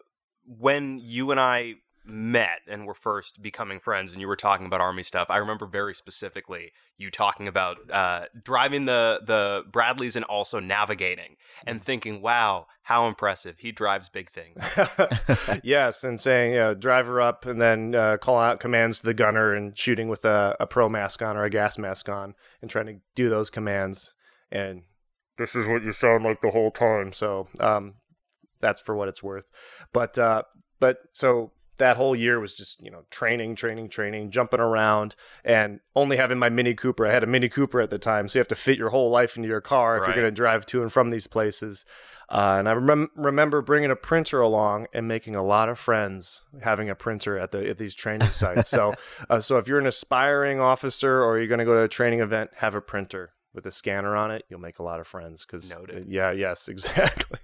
when 0.47 0.99
you 0.99 1.31
and 1.31 1.41
I 1.41 1.75
met 2.05 2.61
and 2.69 2.87
were 2.87 2.95
first 2.95 3.43
becoming 3.43 3.81
friends, 3.81 4.13
and 4.13 4.21
you 4.21 4.29
were 4.29 4.37
talking 4.37 4.67
about 4.67 4.81
army 4.81 5.03
stuff. 5.03 5.29
I 5.31 5.39
remember 5.39 5.67
very 5.67 5.95
specifically 5.95 6.73
you 6.99 7.11
talking 7.11 7.49
about 7.49 7.79
uh, 7.91 8.25
driving 8.43 8.85
the 8.85 9.21
the 9.25 9.65
Bradleys 9.71 10.17
and 10.17 10.25
also 10.25 10.61
navigating, 10.61 11.37
and 11.67 11.83
thinking, 11.83 12.21
"Wow, 12.21 12.67
how 12.83 13.07
impressive! 13.07 13.57
He 13.59 13.73
drives 13.73 14.09
big 14.09 14.31
things." 14.31 14.63
yes, 15.63 16.05
and 16.05 16.21
saying, 16.21 16.53
you 16.53 16.59
know, 16.59 16.75
driver 16.75 17.21
up 17.21 17.47
and 17.47 17.61
then 17.61 17.95
uh, 17.95 18.17
call 18.19 18.39
out 18.39 18.61
commands 18.61 19.01
to 19.01 19.07
the 19.07 19.15
gunner 19.15 19.55
and 19.55 19.77
shooting 19.77 20.09
with 20.09 20.25
a, 20.25 20.57
a 20.61 20.67
pro 20.67 20.89
mask 20.89 21.23
on 21.23 21.37
or 21.37 21.45
a 21.45 21.51
gas 21.51 21.79
mask 21.79 22.09
on 22.09 22.35
and 22.61 22.71
trying 22.71 22.87
to 22.87 22.97
do 23.15 23.29
those 23.29 23.51
commands. 23.51 24.13
And 24.53 24.83
this 25.39 25.55
is 25.55 25.67
what 25.67 25.83
you 25.83 25.93
sound 25.93 26.25
like 26.25 26.41
the 26.41 26.51
whole 26.51 26.71
time. 26.71 27.13
So 27.13 27.49
um, 27.61 27.95
that's 28.61 28.81
for 28.81 28.95
what 28.95 29.09
it's 29.09 29.23
worth. 29.23 29.47
But 29.93 30.19
uh, 30.19 30.43
but 30.81 30.99
so 31.13 31.53
that 31.79 31.97
whole 31.97 32.15
year 32.15 32.39
was 32.41 32.55
just 32.55 32.83
you 32.83 32.91
know 32.91 33.05
training, 33.11 33.57
training, 33.57 33.89
training, 33.89 34.31
jumping 34.31 34.61
around, 34.61 35.15
and 35.45 35.81
only 35.97 36.17
having 36.17 36.39
my 36.39 36.49
Mini 36.49 36.75
Cooper. 36.75 37.07
I 37.07 37.13
had 37.13 37.23
a 37.25 37.27
Mini 37.27 37.49
Cooper 37.49 37.81
at 37.81 37.91
the 37.91 37.99
time, 37.99 38.29
so 38.29 38.39
you 38.39 38.41
have 38.41 38.49
to 38.49 38.55
fit 38.55 38.79
your 38.79 38.91
whole 38.91 39.11
life 39.11 39.37
into 39.37 39.49
your 39.49 39.61
car 39.61 39.97
if 39.97 40.03
Right. 40.03 40.09
you're 40.15 40.23
going 40.25 40.33
to 40.35 40.37
drive 40.37 40.67
to 40.67 40.83
and 40.83 40.93
from 40.93 41.11
these 41.11 41.27
places. 41.27 41.85
Uh, 42.31 42.57
and 42.59 42.69
I 42.69 42.75
remem- 42.75 43.11
remember 43.17 43.61
bringing 43.61 43.91
a 43.91 43.97
printer 43.97 44.41
along 44.41 44.87
and 44.95 45.07
making 45.07 45.37
a 45.37 45.43
lot 45.45 45.69
of 45.69 45.79
friends 45.79 46.41
having 46.63 46.89
a 46.89 46.95
printer 46.95 47.39
at 47.39 47.51
the 47.51 47.69
at 47.69 47.77
these 47.77 47.95
training 47.95 48.31
sites. 48.33 48.71
so, 48.71 48.95
uh, 49.29 49.41
so 49.41 49.59
if 49.59 49.69
you're 49.69 49.79
an 49.79 49.87
aspiring 49.87 50.59
officer 50.59 51.23
or 51.23 51.39
you're 51.39 51.49
going 51.49 51.59
to 51.59 51.67
go 51.67 51.75
to 51.75 51.83
a 51.83 51.89
training 51.89 52.21
event, 52.21 52.51
have 52.57 52.75
a 52.75 52.81
printer 52.81 53.35
with 53.53 53.67
a 53.67 53.71
scanner 53.71 54.17
on 54.17 54.31
it. 54.31 54.45
You'll 54.49 54.59
make 54.61 54.79
a 54.79 54.83
lot 54.83 55.01
of 55.01 55.07
friends 55.07 55.45
because 55.45 55.73
yeah, 56.09 56.31
yes, 56.33 56.67
exactly. 56.75 57.39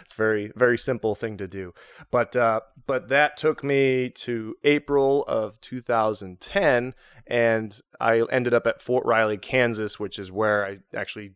It's 0.00 0.14
very 0.14 0.52
very 0.56 0.78
simple 0.78 1.14
thing 1.14 1.36
to 1.38 1.48
do. 1.48 1.74
But 2.10 2.36
uh, 2.36 2.60
but 2.86 3.08
that 3.08 3.36
took 3.36 3.62
me 3.62 4.10
to 4.10 4.56
April 4.64 5.24
of 5.26 5.60
2010, 5.60 6.94
and 7.26 7.80
I 8.00 8.22
ended 8.30 8.54
up 8.54 8.66
at 8.66 8.82
Fort 8.82 9.06
Riley, 9.06 9.38
Kansas, 9.38 10.00
which 10.00 10.18
is 10.18 10.30
where 10.32 10.66
I 10.66 10.78
actually 10.94 11.34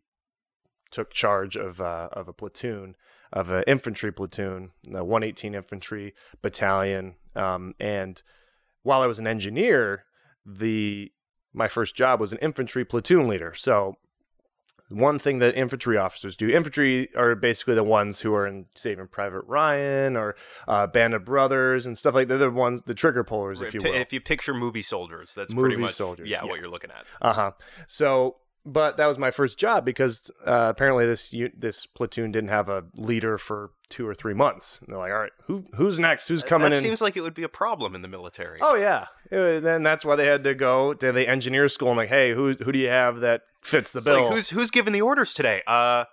took 0.90 1.12
charge 1.12 1.56
of 1.56 1.80
uh, 1.80 2.08
of 2.12 2.28
a 2.28 2.32
platoon 2.32 2.96
of 3.32 3.50
an 3.50 3.64
infantry 3.66 4.12
platoon, 4.12 4.70
the 4.84 5.04
118 5.04 5.54
Infantry 5.54 6.14
Battalion. 6.42 7.16
Um, 7.34 7.74
and 7.80 8.22
while 8.82 9.02
I 9.02 9.06
was 9.06 9.18
an 9.18 9.26
engineer, 9.26 10.04
the 10.44 11.12
my 11.52 11.68
first 11.68 11.94
job 11.94 12.20
was 12.20 12.32
an 12.32 12.38
infantry 12.38 12.84
platoon 12.84 13.28
leader. 13.28 13.52
So 13.54 13.96
one 14.88 15.18
thing 15.18 15.38
that 15.38 15.54
infantry 15.56 15.96
officers 15.96 16.36
do 16.36 16.48
infantry 16.48 17.14
are 17.16 17.34
basically 17.34 17.74
the 17.74 17.84
ones 17.84 18.20
who 18.20 18.32
are 18.34 18.46
in 18.46 18.66
saving 18.74 19.08
private 19.08 19.42
ryan 19.46 20.16
or 20.16 20.36
uh, 20.68 20.86
band 20.86 21.12
of 21.12 21.24
brothers 21.24 21.86
and 21.86 21.98
stuff 21.98 22.14
like 22.14 22.28
that 22.28 22.36
they're 22.38 22.50
the 22.50 22.54
ones 22.54 22.82
the 22.82 22.94
trigger 22.94 23.24
pullers 23.24 23.60
if 23.60 23.74
you 23.74 23.80
will 23.80 23.94
If 23.94 24.12
you 24.12 24.20
picture 24.20 24.54
movie 24.54 24.82
soldiers, 24.82 25.34
that's 25.34 25.52
Movie 25.52 25.68
pretty 25.68 25.82
much 25.82 25.94
soldiers, 25.94 26.28
yeah, 26.28 26.42
yeah. 26.42 26.48
what 26.48 26.60
you're 26.60 26.70
looking 26.70 26.90
at. 26.90 27.04
uh 27.20 27.32
huh. 27.32 27.50
So, 27.86 28.36
but 28.66 28.96
that 28.96 29.06
was 29.06 29.16
my 29.16 29.30
first 29.30 29.56
job 29.56 29.84
because 29.84 30.30
uh, 30.44 30.66
apparently 30.70 31.06
this 31.06 31.32
this 31.56 31.86
platoon 31.86 32.32
didn't 32.32 32.50
have 32.50 32.68
a 32.68 32.84
leader 32.96 33.38
for 33.38 33.70
two 33.88 34.06
or 34.06 34.14
three 34.14 34.34
months. 34.34 34.80
And 34.80 34.92
they're 34.92 34.98
like, 34.98 35.12
all 35.12 35.20
right, 35.20 35.32
who 35.44 35.64
who's 35.76 35.98
next? 35.98 36.26
Who's 36.28 36.42
coming 36.42 36.70
that 36.70 36.76
in? 36.78 36.82
seems 36.82 37.00
like 37.00 37.16
it 37.16 37.20
would 37.20 37.34
be 37.34 37.44
a 37.44 37.48
problem 37.48 37.94
in 37.94 38.02
the 38.02 38.08
military. 38.08 38.58
Oh 38.60 38.74
yeah, 38.74 39.06
then 39.30 39.84
that's 39.84 40.04
why 40.04 40.16
they 40.16 40.26
had 40.26 40.44
to 40.44 40.54
go 40.54 40.92
to 40.94 41.12
the 41.12 41.28
engineer 41.28 41.68
school 41.68 41.88
and 41.88 41.96
like, 41.96 42.08
hey, 42.08 42.34
who 42.34 42.52
who 42.54 42.72
do 42.72 42.78
you 42.78 42.88
have 42.88 43.20
that 43.20 43.42
fits 43.62 43.92
the 43.92 43.98
It's 43.98 44.04
bill? 44.04 44.24
like 44.24 44.34
who's 44.34 44.50
who's 44.50 44.70
giving 44.70 44.92
the 44.92 45.02
orders 45.02 45.32
today? 45.32 45.62
Uh, 45.66 46.04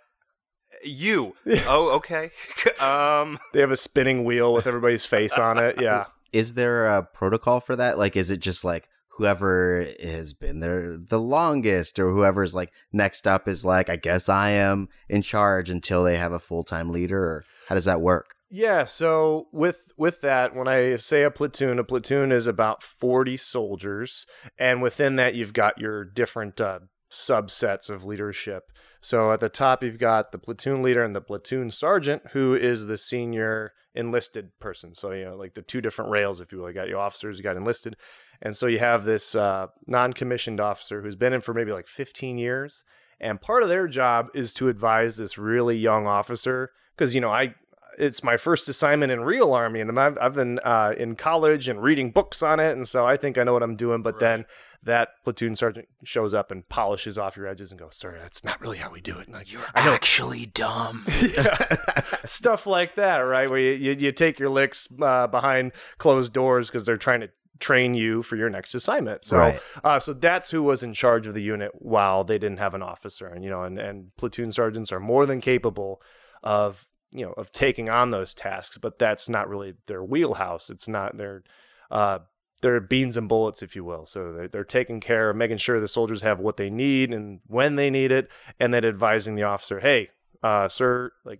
you. 0.83 1.35
oh, 1.67 1.95
okay. 1.95 2.29
um, 2.79 3.39
they 3.53 3.61
have 3.61 3.71
a 3.71 3.77
spinning 3.77 4.23
wheel 4.23 4.53
with 4.53 4.67
everybody's 4.67 5.05
face 5.05 5.37
on 5.37 5.57
it. 5.57 5.77
Yeah. 5.81 6.05
Is 6.31 6.53
there 6.55 6.87
a 6.87 7.03
protocol 7.03 7.59
for 7.59 7.75
that? 7.75 7.97
Like, 7.97 8.15
is 8.15 8.31
it 8.31 8.39
just 8.39 8.63
like 8.63 8.89
whoever 9.17 9.85
has 10.01 10.33
been 10.33 10.59
there 10.59 10.97
the 10.97 11.19
longest, 11.19 11.99
or 11.99 12.09
whoever's 12.09 12.55
like 12.55 12.71
next 12.91 13.27
up 13.27 13.47
is 13.47 13.63
like, 13.63 13.89
I 13.89 13.95
guess 13.95 14.29
I 14.29 14.51
am 14.51 14.89
in 15.07 15.21
charge 15.21 15.69
until 15.69 16.03
they 16.03 16.17
have 16.17 16.31
a 16.31 16.39
full 16.39 16.63
time 16.63 16.89
leader, 16.89 17.21
or 17.21 17.45
how 17.67 17.75
does 17.75 17.85
that 17.85 18.01
work? 18.01 18.35
Yeah, 18.49 18.85
so 18.85 19.47
with 19.51 19.91
with 19.97 20.21
that, 20.21 20.55
when 20.55 20.67
I 20.67 20.95
say 20.97 21.23
a 21.23 21.31
platoon, 21.31 21.79
a 21.79 21.83
platoon 21.83 22.31
is 22.31 22.45
about 22.45 22.83
40 22.83 23.37
soldiers, 23.37 24.27
and 24.57 24.81
within 24.81 25.15
that 25.15 25.35
you've 25.35 25.53
got 25.53 25.79
your 25.79 26.03
different 26.05 26.61
uh, 26.61 26.79
subsets 27.11 27.89
of 27.89 28.05
leadership. 28.05 28.71
So 29.01 29.31
at 29.31 29.39
the 29.39 29.49
top 29.49 29.83
you've 29.83 29.99
got 29.99 30.31
the 30.31 30.37
platoon 30.37 30.81
leader 30.81 31.03
and 31.03 31.15
the 31.15 31.21
platoon 31.21 31.71
sergeant, 31.71 32.23
who 32.33 32.55
is 32.55 32.85
the 32.85 32.97
senior 32.97 33.73
enlisted 33.95 34.51
person. 34.59 34.95
So 34.95 35.11
you 35.11 35.25
know, 35.25 35.35
like 35.35 35.53
the 35.53 35.61
two 35.61 35.81
different 35.81 36.11
rails, 36.11 36.39
if 36.39 36.51
you 36.51 36.59
will. 36.59 36.69
You 36.69 36.75
got 36.75 36.89
your 36.89 36.99
officers, 36.99 37.37
you 37.37 37.43
got 37.43 37.57
enlisted, 37.57 37.95
and 38.43 38.55
so 38.55 38.67
you 38.67 38.77
have 38.77 39.05
this 39.05 39.33
uh, 39.33 39.67
non-commissioned 39.87 40.59
officer 40.59 41.01
who's 41.01 41.15
been 41.15 41.33
in 41.33 41.41
for 41.41 41.53
maybe 41.53 41.71
like 41.71 41.87
15 41.87 42.37
years, 42.37 42.83
and 43.19 43.41
part 43.41 43.63
of 43.63 43.69
their 43.69 43.87
job 43.87 44.27
is 44.35 44.53
to 44.55 44.69
advise 44.69 45.17
this 45.17 45.37
really 45.37 45.77
young 45.77 46.05
officer 46.05 46.69
because 46.95 47.15
you 47.15 47.21
know 47.21 47.31
I 47.31 47.55
it's 47.97 48.23
my 48.23 48.37
first 48.37 48.67
assignment 48.69 49.11
in 49.11 49.21
real 49.21 49.53
army 49.53 49.79
and 49.79 49.99
I've, 49.99 50.17
I've 50.19 50.33
been 50.33 50.59
uh, 50.59 50.93
in 50.97 51.15
college 51.15 51.67
and 51.67 51.81
reading 51.81 52.11
books 52.11 52.41
on 52.41 52.59
it 52.59 52.71
and 52.71 52.87
so 52.87 53.05
i 53.05 53.17
think 53.17 53.37
i 53.37 53.43
know 53.43 53.53
what 53.53 53.61
i'm 53.61 53.75
doing 53.75 54.01
but 54.01 54.19
then 54.19 54.45
that 54.81 55.09
platoon 55.23 55.55
sergeant 55.55 55.87
shows 56.03 56.33
up 56.33 56.51
and 56.51 56.67
polishes 56.69 57.17
off 57.17 57.37
your 57.37 57.47
edges 57.47 57.71
and 57.71 57.79
goes 57.79 57.95
sir 57.95 58.17
that's 58.19 58.43
not 58.43 58.59
really 58.61 58.77
how 58.77 58.91
we 58.91 59.01
do 59.01 59.17
it. 59.19 59.27
And 59.27 59.35
like, 59.35 59.51
You're 59.51 59.65
actually 59.75 60.47
dumb. 60.47 61.05
stuff 62.25 62.65
like 62.65 62.95
that 62.95 63.17
right? 63.17 63.49
Where 63.49 63.59
you, 63.59 63.71
you, 63.71 63.91
you 63.93 64.11
take 64.11 64.39
your 64.39 64.49
licks 64.49 64.87
uh, 65.01 65.27
behind 65.27 65.71
closed 65.97 66.33
doors 66.33 66.69
because 66.69 66.85
they're 66.85 66.97
trying 66.97 67.21
to 67.21 67.29
train 67.59 67.93
you 67.93 68.21
for 68.23 68.35
your 68.35 68.49
next 68.49 68.73
assignment. 68.75 69.23
So 69.23 69.37
Right. 69.37 69.59
uh, 69.83 69.99
so 69.99 70.13
that's 70.13 70.51
who 70.51 70.63
was 70.63 70.83
in 70.83 70.93
charge 70.93 71.27
of 71.27 71.33
the 71.33 71.41
unit 71.41 71.71
while 71.75 72.23
they 72.23 72.37
didn't 72.37 72.59
have 72.59 72.73
an 72.73 72.81
officer. 72.81 73.27
And 73.27 73.43
you 73.43 73.49
know 73.49 73.63
and, 73.63 73.77
and 73.79 74.15
platoon 74.17 74.51
sergeants 74.51 74.91
are 74.91 74.99
more 74.99 75.25
than 75.25 75.41
capable 75.41 76.01
of 76.41 76.87
you 77.13 77.25
know 77.25 77.33
of 77.33 77.51
taking 77.51 77.89
on 77.89 78.09
those 78.09 78.33
tasks 78.33 78.77
but 78.77 78.97
that's 78.97 79.29
not 79.29 79.47
really 79.47 79.75
their 79.87 80.03
wheelhouse. 80.03 80.69
It's 80.69 80.87
not 80.87 81.17
their 81.17 81.43
uh 81.91 82.19
their 82.61 82.79
beans 82.79 83.17
and 83.17 83.29
bullets 83.29 83.61
if 83.61 83.75
you 83.75 83.83
will. 83.83 84.05
So 84.05 84.33
they're, 84.33 84.47
they're 84.47 84.63
taking 84.63 84.99
care 84.99 85.29
of 85.29 85.35
making 85.35 85.57
sure 85.57 85.79
the 85.79 85.87
soldiers 85.87 86.21
have 86.21 86.39
what 86.39 86.57
they 86.57 86.69
need 86.69 87.13
and 87.13 87.39
when 87.47 87.75
they 87.75 87.89
need 87.89 88.11
it 88.11 88.29
and 88.59 88.73
then 88.73 88.83
advising 88.85 89.35
the 89.35 89.43
officer 89.43 89.79
hey 89.79 90.09
uh 90.41 90.67
sir 90.67 91.11
like 91.23 91.39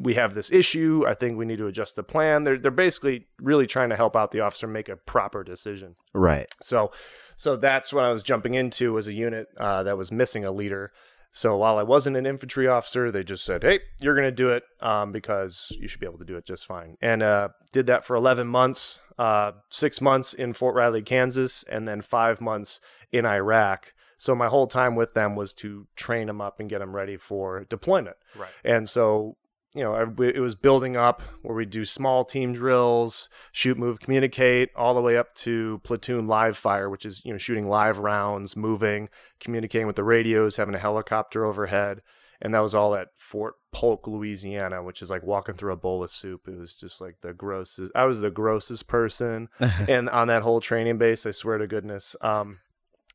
we 0.00 0.14
have 0.14 0.34
this 0.34 0.50
issue 0.50 1.04
i 1.06 1.14
think 1.14 1.36
we 1.38 1.44
need 1.44 1.58
to 1.58 1.66
adjust 1.66 1.96
the 1.96 2.02
plan 2.02 2.44
they're, 2.44 2.58
they're 2.58 2.70
basically 2.70 3.26
really 3.38 3.66
trying 3.66 3.90
to 3.90 3.96
help 3.96 4.16
out 4.16 4.30
the 4.30 4.40
officer 4.40 4.66
make 4.66 4.88
a 4.88 4.96
proper 4.96 5.44
decision 5.44 5.94
Right. 6.12 6.46
so, 6.60 6.90
so 7.36 7.56
that's 7.56 7.92
what 7.92 8.04
I 8.04 8.12
was 8.12 8.22
jumping 8.22 8.54
into 8.54 8.92
was 8.92 9.08
a 9.08 9.12
unit 9.12 9.48
uh, 9.58 9.82
that 9.82 9.98
was 9.98 10.12
missing 10.12 10.44
a 10.44 10.52
leader. 10.52 10.92
So 11.32 11.56
while 11.56 11.78
I 11.78 11.82
wasn't 11.82 12.16
an 12.16 12.26
infantry 12.26 12.68
officer, 12.68 13.10
they 13.10 13.24
just 13.24 13.44
said, 13.44 13.64
"Hey, 13.64 13.80
you're 14.00 14.14
going 14.14 14.28
to 14.28 14.30
do 14.30 14.50
it 14.50 14.62
um, 14.80 15.10
because 15.10 15.66
you 15.80 15.88
should 15.88 15.98
be 15.98 16.06
able 16.06 16.18
to 16.20 16.24
do 16.24 16.36
it 16.36 16.44
just 16.46 16.64
fine." 16.64 16.96
And 17.02 17.24
uh, 17.24 17.48
did 17.72 17.86
that 17.88 18.04
for 18.04 18.14
11 18.14 18.46
months, 18.46 19.00
uh, 19.18 19.50
six 19.68 20.00
months 20.00 20.32
in 20.32 20.52
Fort 20.52 20.76
Riley, 20.76 21.02
Kansas, 21.02 21.64
and 21.64 21.88
then 21.88 22.02
five 22.02 22.40
months 22.40 22.80
in 23.10 23.26
Iraq. 23.26 23.92
So 24.16 24.36
my 24.36 24.46
whole 24.46 24.68
time 24.68 24.94
with 24.94 25.14
them 25.14 25.34
was 25.34 25.52
to 25.54 25.88
train 25.96 26.28
them 26.28 26.40
up 26.40 26.60
and 26.60 26.70
get 26.70 26.78
them 26.78 26.94
ready 26.94 27.16
for 27.16 27.64
deployment. 27.64 28.16
Right. 28.36 28.50
And 28.64 28.88
so, 28.88 29.36
you 29.74 29.82
know, 29.82 29.94
I- 29.94 30.22
it 30.24 30.40
was 30.40 30.54
building 30.54 30.96
up 30.96 31.20
where 31.42 31.54
we 31.56 31.64
do 31.66 31.84
small 31.84 32.24
team 32.24 32.52
drills, 32.52 33.28
shoot, 33.52 33.76
move, 33.76 34.00
communicate, 34.00 34.70
all 34.76 34.94
the 34.94 35.00
way 35.02 35.16
up 35.16 35.34
to 35.36 35.80
platoon 35.84 36.26
live 36.26 36.56
fire, 36.56 36.88
which 36.88 37.04
is, 37.04 37.22
you 37.24 37.32
know, 37.32 37.38
shooting 37.38 37.68
live 37.68 37.98
rounds, 37.98 38.56
moving, 38.56 39.08
communicating 39.40 39.86
with 39.86 39.96
the 39.96 40.04
radios, 40.04 40.56
having 40.56 40.74
a 40.74 40.78
helicopter 40.78 41.44
overhead. 41.44 42.02
And 42.40 42.52
that 42.54 42.60
was 42.60 42.74
all 42.74 42.94
at 42.94 43.08
Fort 43.16 43.54
Polk, 43.72 44.06
Louisiana, 44.06 44.82
which 44.82 45.00
is 45.02 45.08
like 45.08 45.22
walking 45.22 45.54
through 45.54 45.72
a 45.72 45.76
bowl 45.76 46.02
of 46.02 46.10
soup. 46.10 46.46
It 46.46 46.58
was 46.58 46.74
just 46.76 47.00
like 47.00 47.16
the 47.22 47.32
grossest. 47.32 47.90
I 47.94 48.04
was 48.04 48.20
the 48.20 48.30
grossest 48.30 48.86
person 48.86 49.48
and 49.88 50.10
on 50.10 50.28
that 50.28 50.42
whole 50.42 50.60
training 50.60 50.98
base. 50.98 51.24
I 51.26 51.30
swear 51.30 51.58
to 51.58 51.66
goodness. 51.66 52.16
Um, 52.20 52.58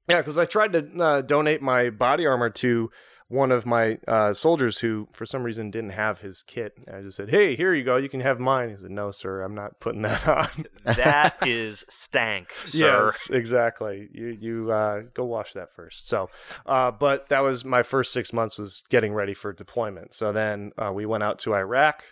yeah, 0.07 0.17
because 0.17 0.37
I 0.39 0.45
tried 0.45 0.73
to 0.73 1.03
uh, 1.03 1.21
donate 1.21 1.61
my 1.61 1.91
body 1.91 2.25
armor 2.25 2.49
to 2.49 2.89
one 3.29 3.51
of 3.51 3.63
my 3.63 3.99
uh, 4.07 4.33
soldiers 4.33 4.79
who, 4.79 5.07
for 5.11 5.23
some 5.23 5.43
reason, 5.43 5.69
didn't 5.69 5.91
have 5.91 6.19
his 6.19 6.43
kit. 6.43 6.73
And 6.87 6.95
I 6.95 7.01
just 7.03 7.15
said, 7.15 7.29
"Hey, 7.29 7.55
here 7.55 7.75
you 7.75 7.83
go. 7.83 7.95
You 7.95 8.09
can 8.09 8.21
have 8.21 8.39
mine." 8.39 8.71
He 8.71 8.77
said, 8.77 8.89
"No, 8.89 9.11
sir, 9.11 9.43
I'm 9.43 9.53
not 9.53 9.79
putting 9.79 10.01
that 10.01 10.27
on." 10.27 10.65
That 10.83 11.37
is 11.45 11.85
stank, 11.87 12.51
sir. 12.65 13.05
Yes, 13.05 13.29
exactly. 13.29 14.09
You 14.11 14.37
you 14.39 14.71
uh, 14.71 15.03
go 15.13 15.25
wash 15.25 15.53
that 15.53 15.71
first. 15.71 16.07
So, 16.07 16.29
uh, 16.65 16.89
but 16.89 17.29
that 17.29 17.41
was 17.41 17.63
my 17.63 17.83
first 17.83 18.11
six 18.11 18.33
months 18.33 18.57
was 18.57 18.81
getting 18.89 19.13
ready 19.13 19.35
for 19.35 19.53
deployment. 19.53 20.15
So 20.15 20.31
then 20.31 20.71
uh, 20.77 20.91
we 20.91 21.05
went 21.05 21.23
out 21.23 21.37
to 21.39 21.53
Iraq 21.53 22.03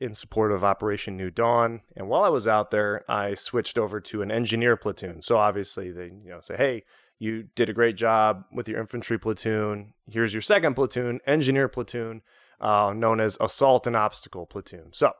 in 0.00 0.14
support 0.14 0.52
of 0.52 0.64
Operation 0.64 1.18
New 1.18 1.30
Dawn. 1.30 1.82
And 1.96 2.08
while 2.08 2.24
I 2.24 2.30
was 2.30 2.48
out 2.48 2.70
there, 2.70 3.04
I 3.10 3.34
switched 3.34 3.76
over 3.76 4.00
to 4.00 4.22
an 4.22 4.32
engineer 4.32 4.76
platoon. 4.76 5.20
So 5.20 5.36
obviously 5.36 5.92
they 5.92 6.06
you 6.06 6.30
know 6.30 6.40
say, 6.40 6.56
hey. 6.56 6.84
You 7.22 7.44
did 7.54 7.70
a 7.70 7.72
great 7.72 7.94
job 7.94 8.46
with 8.52 8.68
your 8.68 8.80
infantry 8.80 9.16
platoon. 9.16 9.94
Here's 10.10 10.34
your 10.34 10.40
second 10.40 10.74
platoon, 10.74 11.20
engineer 11.24 11.68
platoon, 11.68 12.22
uh, 12.60 12.92
known 12.96 13.20
as 13.20 13.38
assault 13.40 13.86
and 13.86 13.94
obstacle 13.94 14.44
platoon. 14.44 14.88
So, 14.90 15.12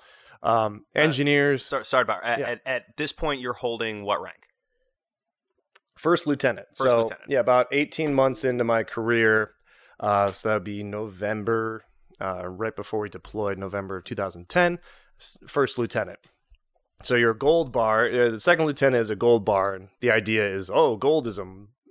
um, 0.42 0.84
engineers, 0.96 1.64
So, 1.64 1.84
sorry 1.84 2.02
about 2.02 2.24
at, 2.24 2.40
Yeah. 2.40 2.50
at, 2.50 2.60
at 2.66 2.96
this 2.96 3.12
point 3.12 3.40
you're 3.40 3.52
holding 3.52 4.02
what 4.02 4.20
rank? 4.20 4.48
First 5.94 6.26
lieutenant. 6.26 6.66
First 6.74 6.90
so, 6.90 7.02
lieutenant. 7.02 7.30
Yeah, 7.30 7.38
about 7.38 7.68
18 7.70 8.12
months 8.12 8.44
into 8.44 8.64
my 8.64 8.82
career. 8.82 9.52
Uh, 10.00 10.32
so 10.32 10.48
that 10.48 10.54
would 10.54 10.64
be 10.64 10.82
November, 10.82 11.84
uh, 12.20 12.48
right 12.48 12.74
before 12.74 12.98
we 12.98 13.10
deployed, 13.10 13.58
November 13.58 13.94
of 13.96 14.02
2010. 14.02 14.80
First 15.46 15.78
lieutenant. 15.78 16.18
So 17.04 17.14
your 17.14 17.32
gold 17.32 17.70
bar, 17.70 18.06
uh, 18.08 18.30
the 18.30 18.40
second 18.40 18.66
lieutenant 18.66 19.02
is 19.02 19.10
a 19.10 19.14
gold 19.14 19.44
bar, 19.44 19.74
and 19.74 19.90
the 20.00 20.10
idea 20.10 20.52
is, 20.52 20.68
oh, 20.68 20.96
gold 20.96 21.28
is 21.28 21.38
a 21.38 21.44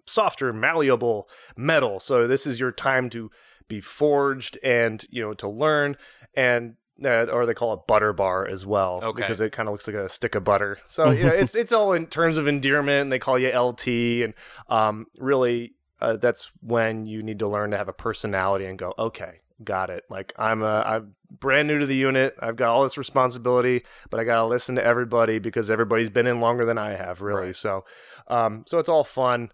softer, 0.05 0.51
malleable 0.53 1.29
metal. 1.55 1.99
So 1.99 2.27
this 2.27 2.45
is 2.47 2.59
your 2.59 2.71
time 2.71 3.09
to 3.11 3.31
be 3.67 3.81
forged 3.81 4.57
and 4.63 5.05
you 5.09 5.21
know 5.21 5.33
to 5.35 5.47
learn 5.47 5.97
and. 6.35 6.75
Uh, 7.03 7.25
or 7.31 7.47
they 7.47 7.55
call 7.55 7.73
it 7.73 7.79
butter 7.87 8.13
bar 8.13 8.47
as 8.47 8.63
well 8.63 8.99
Okay. 9.01 9.23
because 9.23 9.41
it 9.41 9.51
kind 9.51 9.67
of 9.67 9.73
looks 9.73 9.87
like 9.87 9.95
a 9.95 10.07
stick 10.07 10.35
of 10.35 10.43
butter. 10.43 10.77
So 10.85 11.09
you 11.09 11.23
know, 11.23 11.31
it's 11.31 11.55
it's 11.55 11.71
all 11.71 11.93
in 11.93 12.05
terms 12.05 12.37
of 12.37 12.45
endearment. 12.45 13.01
And 13.03 13.11
they 13.11 13.17
call 13.17 13.39
you 13.39 13.49
LT, 13.57 13.87
and 13.87 14.33
um, 14.69 15.07
really 15.17 15.73
uh, 15.99 16.17
that's 16.17 16.51
when 16.61 17.07
you 17.07 17.23
need 17.23 17.39
to 17.39 17.47
learn 17.47 17.71
to 17.71 17.77
have 17.77 17.87
a 17.87 17.93
personality 17.93 18.65
and 18.65 18.77
go, 18.77 18.93
okay, 18.99 19.39
got 19.63 19.89
it. 19.89 20.03
Like 20.11 20.31
I'm 20.37 20.61
a, 20.61 20.83
I'm 20.85 21.15
brand 21.39 21.67
new 21.67 21.79
to 21.79 21.87
the 21.87 21.95
unit. 21.95 22.35
I've 22.39 22.55
got 22.55 22.69
all 22.69 22.83
this 22.83 22.99
responsibility, 22.99 23.83
but 24.11 24.19
I 24.19 24.23
got 24.23 24.35
to 24.35 24.45
listen 24.45 24.75
to 24.75 24.83
everybody 24.83 25.39
because 25.39 25.71
everybody's 25.71 26.11
been 26.11 26.27
in 26.27 26.39
longer 26.39 26.65
than 26.65 26.77
I 26.77 26.91
have, 26.91 27.21
really. 27.21 27.47
Right. 27.47 27.55
So, 27.55 27.83
um, 28.27 28.63
so 28.67 28.77
it's 28.77 28.89
all 28.89 29.03
fun. 29.05 29.51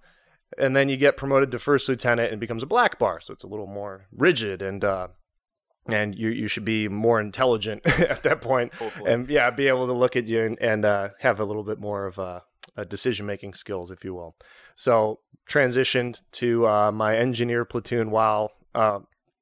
And 0.58 0.76
then 0.76 0.90
you 0.90 0.98
get 0.98 1.18
promoted 1.18 1.52
to 1.52 1.60
first 1.60 1.90
lieutenant 1.90 2.32
and 2.32 2.38
it 2.38 2.40
becomes 2.40 2.64
a 2.64 2.68
black 2.68 2.98
bar, 2.98 3.20
so 3.20 3.34
it's 3.34 3.44
a 3.44 3.48
little 3.48 3.68
more 3.68 4.06
rigid 4.12 4.62
and 4.62 4.84
uh, 4.84 5.08
and 5.88 6.18
you 6.18 6.30
you 6.30 6.48
should 6.48 6.66
be 6.66 6.88
more 6.88 7.20
intelligent 7.20 7.86
at 8.00 8.24
that 8.24 8.42
point 8.42 8.74
Hopefully. 8.76 9.12
and 9.12 9.30
yeah, 9.30 9.50
be 9.50 9.68
able 9.68 9.88
to 9.88 9.94
look 9.94 10.16
at 10.16 10.28
you 10.28 10.44
and, 10.44 10.62
and 10.62 10.86
uh, 10.86 11.10
have 11.20 11.40
a 11.40 11.46
little 11.46 11.64
bit 11.64 11.80
more 11.80 12.06
of 12.06 12.18
a, 12.18 12.44
a 12.76 12.86
decision 12.86 13.26
making 13.26 13.54
skills, 13.54 13.92
if 13.92 14.04
you 14.04 14.14
will. 14.14 14.36
So 14.76 15.20
transitioned 15.50 16.22
to 16.34 16.68
uh, 16.68 16.92
my 16.92 17.18
engineer 17.18 17.66
platoon 17.66 18.12
while 18.12 18.52
uh, 18.76 19.00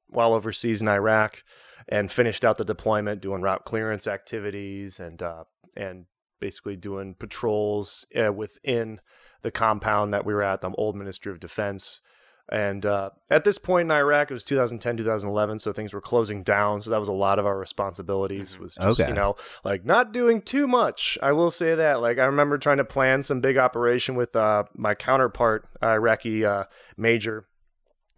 while 0.08 0.34
overseas 0.34 0.82
in 0.82 0.88
Iraq, 0.88 1.44
and 1.90 2.12
finished 2.12 2.46
out 2.46 2.58
the 2.58 2.66
deployment 2.66 3.22
doing 3.22 3.42
route 3.42 3.66
clearance 3.66 4.08
activities 4.08 5.00
and 5.00 5.22
uh, 5.22 5.44
and 5.76 6.06
basically 6.40 6.76
doing 6.76 7.16
patrols 7.16 8.06
uh, 8.16 8.32
within 8.32 9.00
the 9.42 9.52
compound 9.52 10.14
that 10.14 10.26
we 10.26 10.34
were 10.34 10.44
at, 10.44 10.62
the 10.62 10.72
old 10.72 10.96
Ministry 10.96 11.32
of 11.32 11.40
Defense. 11.40 12.02
And 12.48 12.86
uh, 12.86 13.10
at 13.32 13.44
this 13.44 13.58
point 13.58 13.88
in 13.88 13.92
Iraq, 13.92 14.30
it 14.30 14.34
was 14.34 14.44
2010, 14.44 14.98
2011, 14.98 15.58
so 15.58 15.74
things 15.74 15.94
were 15.94 16.02
closing 16.02 16.44
down. 16.44 16.80
So 16.82 16.92
that 16.92 17.00
was 17.00 17.10
a 17.10 17.14
lot 17.14 17.40
of 17.40 17.48
our 17.48 17.58
responsibilities. 17.58 18.56
Mhm. 18.56 18.60
Was 18.60 18.76
just, 18.76 19.00
Okay. 19.00 19.10
you 19.10 19.16
know, 19.16 19.36
like 19.64 19.84
not 19.84 20.12
doing 20.14 20.42
too 20.44 20.68
much. 20.68 21.18
I 21.24 21.32
will 21.32 21.50
say 21.50 21.74
that. 21.74 22.02
Like 22.02 22.20
I 22.20 22.26
remember 22.26 22.60
trying 22.60 22.78
to 22.78 22.86
plan 22.86 23.24
some 23.24 23.42
big 23.42 23.58
operation 23.58 24.14
with 24.16 24.36
uh, 24.36 24.66
my 24.76 24.94
counterpart, 24.94 25.68
Iraqi 25.82 26.46
uh, 26.46 26.66
major. 26.98 27.48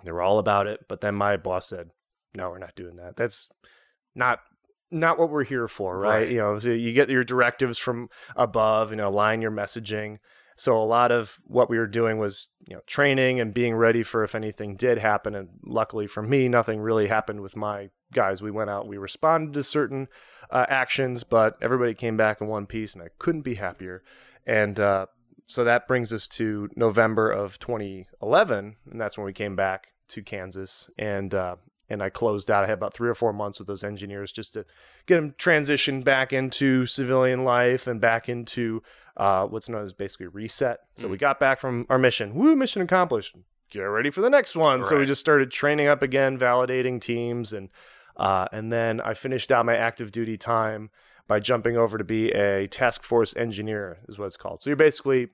They 0.03 0.11
were 0.11 0.21
all 0.21 0.39
about 0.39 0.67
it, 0.67 0.81
but 0.89 0.99
then 0.99 1.15
my 1.15 1.37
boss 1.37 1.67
said, 1.69 1.91
"No, 2.35 2.49
we're 2.49 2.59
not 2.59 2.75
doing 2.75 2.97
that. 2.97 3.15
That's 3.15 3.47
not." 4.13 4.39
Not 4.89 5.19
what 5.19 5.29
we're 5.29 5.43
here 5.43 5.67
for, 5.67 5.97
right? 5.99 6.09
Right. 6.19 6.29
You 6.31 6.37
know, 6.37 6.59
so 6.59 6.69
you 6.69 6.93
get 6.93 7.09
your 7.09 7.25
directives 7.25 7.77
from 7.77 8.07
above, 8.37 8.89
you 8.91 8.95
know, 8.95 9.09
align 9.09 9.41
your 9.41 9.51
messaging. 9.51 10.19
So 10.57 10.77
a 10.77 10.83
lot 10.83 11.11
of 11.11 11.39
what 11.45 11.69
we 11.69 11.77
were 11.77 11.87
doing 11.87 12.17
was, 12.17 12.49
you 12.67 12.75
know, 12.75 12.81
training 12.87 13.39
and 13.39 13.53
being 13.53 13.75
ready 13.75 14.03
for 14.03 14.23
if 14.23 14.33
anything 14.33 14.75
did 14.75 14.97
happen. 14.97 15.35
And 15.35 15.49
luckily 15.63 16.07
for 16.07 16.23
me, 16.23 16.49
nothing 16.49 16.81
really 16.81 17.07
happened 17.07 17.41
with 17.41 17.55
my 17.55 17.89
guys. 18.11 18.41
We 18.41 18.51
went 18.51 18.69
out, 18.69 18.87
we 18.87 18.97
responded 18.97 19.53
to 19.53 19.63
certain 19.63 20.07
uh, 20.49 20.65
actions, 20.67 21.23
but 21.23 21.57
everybody 21.61 21.93
came 21.93 22.17
back 22.17 22.41
in 22.41 22.47
one 22.47 22.65
piece, 22.65 22.93
and 22.93 23.03
I 23.03 23.09
couldn't 23.19 23.43
be 23.43 23.55
happier. 23.55 24.03
And 24.45 24.79
uh, 24.79 25.05
so 25.45 25.63
that 25.63 25.87
brings 25.87 26.11
us 26.11 26.27
to 26.29 26.69
November 26.75 27.29
of 27.29 27.59
2011, 27.59 28.75
and 28.89 29.01
that's 29.01 29.17
when 29.17 29.25
we 29.25 29.33
came 29.33 29.55
back 29.55 29.89
to 30.09 30.23
Kansas 30.23 30.89
and 30.97 31.33
uh, 31.33 31.57
and 31.89 32.01
I 32.03 32.09
closed 32.09 32.51
out. 32.51 32.63
I 32.63 32.67
had 32.67 32.77
about 32.77 32.93
three 32.93 33.09
or 33.09 33.15
four 33.15 33.33
months 33.33 33.59
with 33.59 33.67
those 33.67 33.83
engineers 33.83 34.31
just 34.31 34.53
to 34.53 34.65
get 35.05 35.15
them 35.15 35.31
transitioned 35.31 36.03
back 36.03 36.33
into 36.33 36.85
civilian 36.85 37.43
life 37.43 37.87
and 37.87 38.01
back 38.01 38.29
into 38.29 38.81
uh, 39.15 39.45
what's 39.47 39.69
known 39.69 39.83
as 39.83 39.93
basically 39.93 40.27
reset. 40.27 40.79
So 40.95 41.07
we 41.07 41.17
got 41.17 41.39
back 41.39 41.59
from 41.59 41.85
our 41.89 41.97
mission. 41.97 42.35
Woo, 42.35 42.55
mission 42.55 42.81
accomplished. 42.81 43.35
Get 43.69 43.81
ready 43.81 44.09
for 44.09 44.21
the 44.21 44.29
next 44.29 44.55
one. 44.55 44.81
So 44.83 44.99
we 44.99 45.05
just 45.05 45.19
started 45.19 45.51
training 45.51 45.87
up 45.87 46.01
again, 46.01 46.37
validating 46.37 47.01
teams, 47.01 47.51
and 47.51 47.69
uh, 48.15 48.47
and 48.51 48.71
then 48.71 49.01
I 49.01 49.13
finished 49.13 49.51
out 49.51 49.65
my 49.65 49.75
active 49.75 50.11
duty 50.11 50.37
time 50.37 50.89
by 51.27 51.39
jumping 51.39 51.75
over 51.75 51.97
to 51.97 52.03
be 52.03 52.31
a 52.31 52.67
task 52.67 53.03
force 53.03 53.35
engineer, 53.35 53.97
is 54.07 54.17
what 54.17 54.25
it's 54.25 54.37
called. 54.37 54.61
So 54.61 54.69
you're 54.69 54.77
basically 54.77 55.29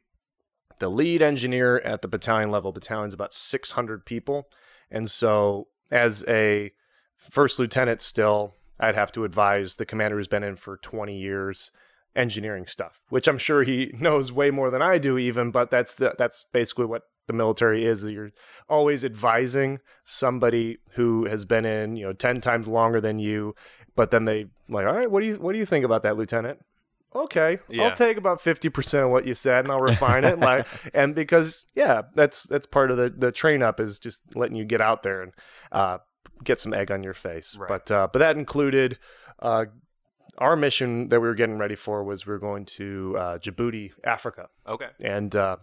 the 0.80 0.90
lead 0.90 1.22
engineer 1.22 1.80
at 1.80 2.02
the 2.02 2.08
battalion 2.08 2.50
level. 2.50 2.74
Battalion's 2.74 3.14
about 3.14 3.34
600 3.34 4.06
people, 4.06 4.50
and 4.90 5.10
so 5.10 5.68
as 5.92 6.24
a 6.28 6.72
first 7.18 7.60
lieutenant, 7.60 8.02
still 8.02 8.56
I'd 8.80 8.96
have 8.96 9.12
to 9.14 9.24
advise 9.24 9.76
the 9.76 9.86
commander 9.86 10.18
who's 10.18 10.28
been 10.28 10.44
in 10.44 10.56
for 10.56 10.78
20 10.78 11.16
years 11.16 11.72
engineering 12.16 12.68
stuff, 12.68 13.02
which 13.10 13.28
I'm 13.28 13.38
sure 13.38 13.64
he 13.64 13.94
knows 14.00 14.32
way 14.32 14.52
more 14.52 14.70
than 14.70 14.82
I 14.82 14.98
do, 14.98 15.18
even. 15.18 15.52
But 15.52 15.72
that's 15.72 15.96
the, 15.96 16.16
that's 16.18 16.46
basically 16.52 16.86
what 16.86 17.04
the 17.28 17.34
military 17.34 17.86
is. 17.86 18.04
You're 18.04 18.32
always 18.70 19.06
advising 19.06 19.80
somebody 20.04 20.78
who 20.92 21.26
has 21.26 21.46
been 21.46 21.66
in, 21.66 21.96
you 21.96 22.06
know, 22.06 22.14
10 22.14 22.42
times 22.42 22.68
longer 22.68 23.00
than 23.00 23.20
you, 23.20 23.56
but 23.96 24.12
then 24.12 24.26
they 24.26 24.48
like, 24.70 24.86
all 24.86 24.94
right, 24.94 25.10
what 25.10 25.22
do 25.22 25.28
you 25.28 25.36
what 25.36 25.54
do 25.54 25.60
you 25.60 25.66
think 25.66 25.86
about 25.86 26.04
that, 26.04 26.18
lieutenant? 26.18 26.60
Okay, 27.16 27.60
Yeah. 27.70 27.84
I'll 27.84 27.96
take 27.96 28.18
about 28.18 28.40
50% 28.40 29.06
of 29.06 29.12
what 29.12 29.26
you 29.26 29.34
said 29.36 29.66
and 29.66 29.72
I'll 29.72 29.80
refine 29.82 30.24
it. 30.24 30.40
Like, 30.40 30.66
and 30.94 31.14
because, 31.16 31.66
yeah, 31.76 32.04
that's, 32.16 32.44
that's 32.44 32.66
part 32.66 32.92
of 32.92 32.98
the, 32.98 33.10
the 33.16 33.32
train 33.32 33.62
up 33.62 33.80
is 33.80 34.00
just 34.00 34.36
letting 34.36 34.56
you 34.56 34.66
get 34.66 34.82
out 34.82 35.04
there 35.04 35.22
and, 35.22 35.32
uh, 35.72 35.98
get 36.44 36.60
some 36.60 36.74
egg 36.74 36.92
on 36.92 37.04
your 37.04 37.14
face. 37.14 37.56
Right. 37.56 37.68
But, 37.68 37.92
uh, 37.92 38.08
but 38.12 38.20
that 38.20 38.36
included, 38.38 38.98
uh, 39.40 39.66
our 40.40 40.56
mission 40.56 41.10
that 41.10 41.20
we 41.20 41.28
were 41.28 41.36
getting 41.36 41.58
ready 41.60 41.76
for 41.76 42.04
was 42.04 42.26
we 42.26 42.32
were 42.34 42.40
going 42.40 42.66
to 42.66 43.16
uh, 43.20 43.38
Djibouti, 43.38 43.92
Africa, 44.04 44.48
Okay. 44.68 44.88
and 45.04 45.36
uh, 45.36 45.58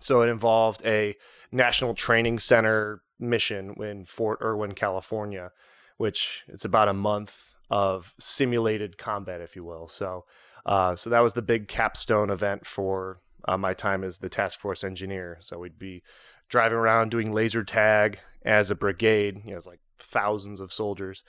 so 0.00 0.20
it 0.20 0.28
involved 0.28 0.82
a 0.84 1.14
national 1.50 1.94
training 1.94 2.38
center 2.38 3.00
mission 3.18 3.74
in 3.82 4.04
Fort 4.04 4.38
Irwin, 4.42 4.72
California, 4.72 5.50
which 5.96 6.44
it's 6.48 6.66
about 6.66 6.88
a 6.88 6.92
month 6.92 7.54
of 7.70 8.12
simulated 8.20 8.98
combat, 8.98 9.40
if 9.40 9.56
you 9.56 9.64
will. 9.64 9.88
So, 9.88 10.26
uh, 10.66 10.96
so 10.96 11.08
that 11.10 11.20
was 11.20 11.34
the 11.34 11.42
big 11.42 11.68
capstone 11.68 12.28
event 12.28 12.66
for 12.66 13.20
uh, 13.46 13.56
my 13.56 13.72
time 13.72 14.02
as 14.02 14.18
the 14.18 14.28
task 14.28 14.58
force 14.58 14.82
engineer. 14.82 15.38
So 15.40 15.60
we'd 15.60 15.78
be 15.78 16.02
driving 16.48 16.76
around 16.76 17.10
doing 17.10 17.32
laser 17.32 17.64
tag 17.64 18.18
as 18.44 18.70
a 18.70 18.74
brigade. 18.74 19.42
You 19.44 19.52
know, 19.52 19.56
it's 19.56 19.66
like 19.66 19.80
thousands 19.98 20.60
of 20.60 20.72
soldiers. 20.72 21.22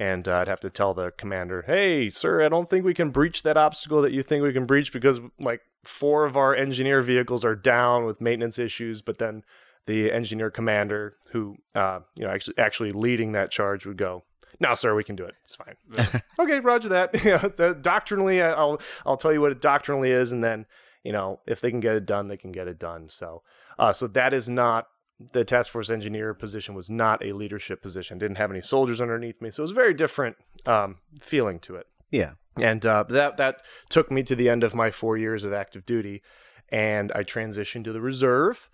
And 0.00 0.26
uh, 0.28 0.36
I'd 0.36 0.48
have 0.48 0.60
to 0.60 0.70
tell 0.70 0.94
the 0.94 1.10
commander, 1.18 1.62
"Hey, 1.66 2.08
sir, 2.08 2.44
I 2.44 2.48
don't 2.48 2.70
think 2.70 2.84
we 2.84 2.94
can 2.94 3.10
breach 3.10 3.42
that 3.42 3.56
obstacle 3.56 4.00
that 4.02 4.12
you 4.12 4.22
think 4.22 4.44
we 4.44 4.52
can 4.52 4.64
breach 4.64 4.92
because 4.92 5.20
like 5.40 5.60
four 5.84 6.24
of 6.24 6.36
our 6.36 6.54
engineer 6.54 7.02
vehicles 7.02 7.44
are 7.44 7.56
down 7.56 8.04
with 8.04 8.20
maintenance 8.20 8.60
issues." 8.60 9.02
But 9.02 9.18
then 9.18 9.42
the 9.86 10.12
engineer 10.12 10.52
commander, 10.52 11.16
who 11.32 11.56
uh, 11.74 12.00
you 12.16 12.24
know 12.24 12.30
actually 12.30 12.58
actually 12.58 12.92
leading 12.92 13.32
that 13.32 13.50
charge, 13.50 13.86
would 13.86 13.96
go, 13.96 14.22
"No, 14.60 14.74
sir, 14.74 14.94
we 14.94 15.04
can 15.04 15.16
do 15.16 15.24
it. 15.24 15.34
It's 15.44 15.56
fine." 15.56 16.22
okay, 16.38 16.60
Roger 16.60 16.88
that. 16.90 17.24
yeah, 17.24 17.48
the, 17.48 17.74
doctrinally, 17.80 18.42
I'll 18.42 18.80
I'll 19.06 19.16
tell 19.16 19.32
you 19.32 19.40
what 19.40 19.52
it 19.52 19.60
doctrinally 19.60 20.10
is, 20.10 20.32
and 20.32 20.42
then 20.42 20.66
you 21.02 21.12
know 21.12 21.40
if 21.46 21.60
they 21.60 21.70
can 21.70 21.80
get 21.80 21.94
it 21.94 22.06
done, 22.06 22.28
they 22.28 22.36
can 22.36 22.52
get 22.52 22.68
it 22.68 22.78
done. 22.78 23.08
So, 23.08 23.42
uh, 23.78 23.92
so 23.92 24.06
that 24.08 24.34
is 24.34 24.48
not 24.48 24.88
the 25.32 25.44
task 25.44 25.72
force 25.72 25.90
engineer 25.90 26.32
position 26.32 26.74
was 26.74 26.88
not 26.88 27.24
a 27.24 27.32
leadership 27.32 27.82
position. 27.82 28.18
Didn't 28.18 28.36
have 28.36 28.50
any 28.50 28.60
soldiers 28.60 29.00
underneath 29.00 29.40
me, 29.42 29.50
so 29.50 29.62
it 29.62 29.64
was 29.64 29.70
a 29.72 29.74
very 29.74 29.94
different 29.94 30.36
um, 30.66 30.98
feeling 31.20 31.58
to 31.60 31.76
it. 31.76 31.86
Yeah. 32.10 32.32
And 32.60 32.84
uh, 32.84 33.04
that 33.08 33.36
that 33.36 33.62
took 33.88 34.10
me 34.10 34.22
to 34.24 34.34
the 34.34 34.48
end 34.48 34.64
of 34.64 34.74
my 34.74 34.90
four 34.90 35.16
years 35.16 35.44
of 35.44 35.52
active 35.52 35.86
duty, 35.86 36.22
and 36.68 37.12
I 37.12 37.22
transitioned 37.22 37.84
to 37.84 37.92
the 37.92 38.00
reserve 38.00 38.68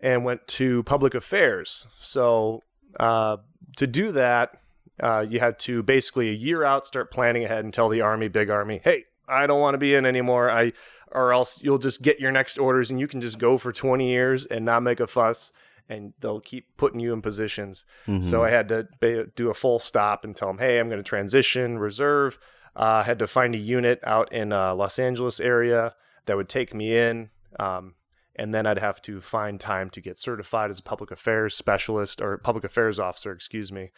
and 0.00 0.24
went 0.24 0.46
to 0.46 0.82
public 0.84 1.14
affairs. 1.14 1.86
So 2.00 2.62
uh, 3.00 3.38
to 3.76 3.86
do 3.86 4.12
that, 4.12 4.60
uh, 5.00 5.24
you 5.28 5.40
had 5.40 5.58
to 5.60 5.82
basically 5.82 6.30
a 6.30 6.34
year 6.34 6.64
out 6.64 6.86
start 6.86 7.10
planning 7.10 7.44
ahead 7.44 7.64
and 7.64 7.72
tell 7.72 7.88
the 7.88 8.00
army, 8.00 8.28
big 8.28 8.50
army, 8.50 8.80
hey, 8.82 9.04
I 9.28 9.46
don't 9.46 9.60
want 9.60 9.74
to 9.74 9.78
be 9.78 9.94
in 9.94 10.06
anymore. 10.06 10.50
I 10.50 10.72
or 11.12 11.32
else 11.32 11.58
you'll 11.62 11.78
just 11.78 12.02
get 12.02 12.20
your 12.20 12.32
next 12.32 12.58
orders 12.58 12.90
and 12.90 12.98
you 12.98 13.06
can 13.06 13.20
just 13.20 13.38
go 13.38 13.56
for 13.56 13.72
20 13.72 14.08
years 14.10 14.44
and 14.46 14.64
not 14.64 14.82
make 14.82 15.00
a 15.00 15.06
fuss 15.06 15.52
and 15.88 16.12
they'll 16.20 16.40
keep 16.40 16.76
putting 16.76 16.98
you 17.00 17.12
in 17.12 17.22
positions. 17.22 17.84
So 18.22 18.42
I 18.42 18.50
had 18.50 18.68
to 18.70 18.88
ba- 19.00 19.26
do 19.36 19.48
a 19.50 19.54
full 19.54 19.78
stop 19.78 20.24
and 20.24 20.34
tell 20.34 20.48
them, 20.48 20.58
hey, 20.58 20.80
I'm 20.80 20.88
going 20.88 20.98
to 20.98 21.08
transition 21.08 21.78
reserve. 21.78 22.38
Uh, 22.74 23.00
I 23.00 23.02
had 23.04 23.20
to 23.20 23.26
find 23.26 23.54
a 23.54 23.58
unit 23.58 24.00
out 24.04 24.32
in 24.32 24.52
uh, 24.52 24.74
Los 24.74 24.98
Angeles 24.98 25.38
area 25.38 25.94
that 26.26 26.36
would 26.36 26.48
take 26.48 26.74
me 26.74 26.96
in. 26.96 27.30
Um, 27.60 27.94
and 28.34 28.52
then 28.52 28.66
I'd 28.66 28.78
have 28.78 29.00
to 29.02 29.20
find 29.20 29.58
time 29.60 29.88
to 29.90 30.00
get 30.00 30.18
certified 30.18 30.70
as 30.70 30.80
a 30.80 30.82
public 30.82 31.10
affairs 31.10 31.54
specialist 31.54 32.20
or 32.20 32.36
public 32.36 32.64
affairs 32.64 32.98
officer, 32.98 33.32
excuse 33.32 33.72
me. 33.72 33.92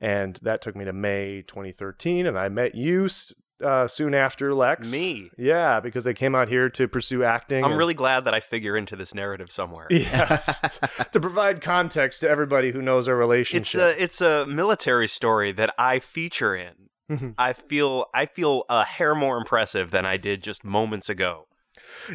And 0.00 0.36
that 0.42 0.62
took 0.62 0.74
me 0.76 0.84
to 0.86 0.92
May 0.92 1.42
2013. 1.46 2.26
And 2.26 2.38
I 2.38 2.48
met 2.48 2.74
you 2.74 3.08
uh, 3.62 3.86
soon 3.86 4.14
after, 4.14 4.54
Lex. 4.54 4.90
Me. 4.90 5.30
Yeah, 5.36 5.80
because 5.80 6.06
I 6.06 6.14
came 6.14 6.34
out 6.34 6.48
here 6.48 6.70
to 6.70 6.88
pursue 6.88 7.22
acting. 7.22 7.62
I'm 7.62 7.72
and- 7.72 7.78
really 7.78 7.92
glad 7.94 8.24
that 8.24 8.32
I 8.32 8.40
figure 8.40 8.76
into 8.76 8.96
this 8.96 9.14
narrative 9.14 9.50
somewhere. 9.50 9.86
Yes. 9.90 10.60
to 11.12 11.20
provide 11.20 11.60
context 11.60 12.20
to 12.20 12.30
everybody 12.30 12.72
who 12.72 12.80
knows 12.80 13.06
our 13.08 13.14
It's 13.14 13.20
relationship. 13.20 13.80
a 13.82 14.02
it's 14.02 14.20
a 14.22 14.46
military 14.46 15.08
story 15.08 15.52
that 15.52 15.74
I 15.76 15.98
feature 15.98 16.54
in. 16.56 16.88
Mhm. 17.10 17.34
I 17.36 17.52
feel 17.52 18.06
I 18.14 18.24
feel 18.26 18.64
a 18.70 18.84
hair 18.84 19.14
more 19.14 19.36
impressive 19.36 19.90
than 19.90 20.06
I 20.06 20.16
did 20.16 20.42
just 20.42 20.64
moments 20.64 21.10
ago. 21.10 21.46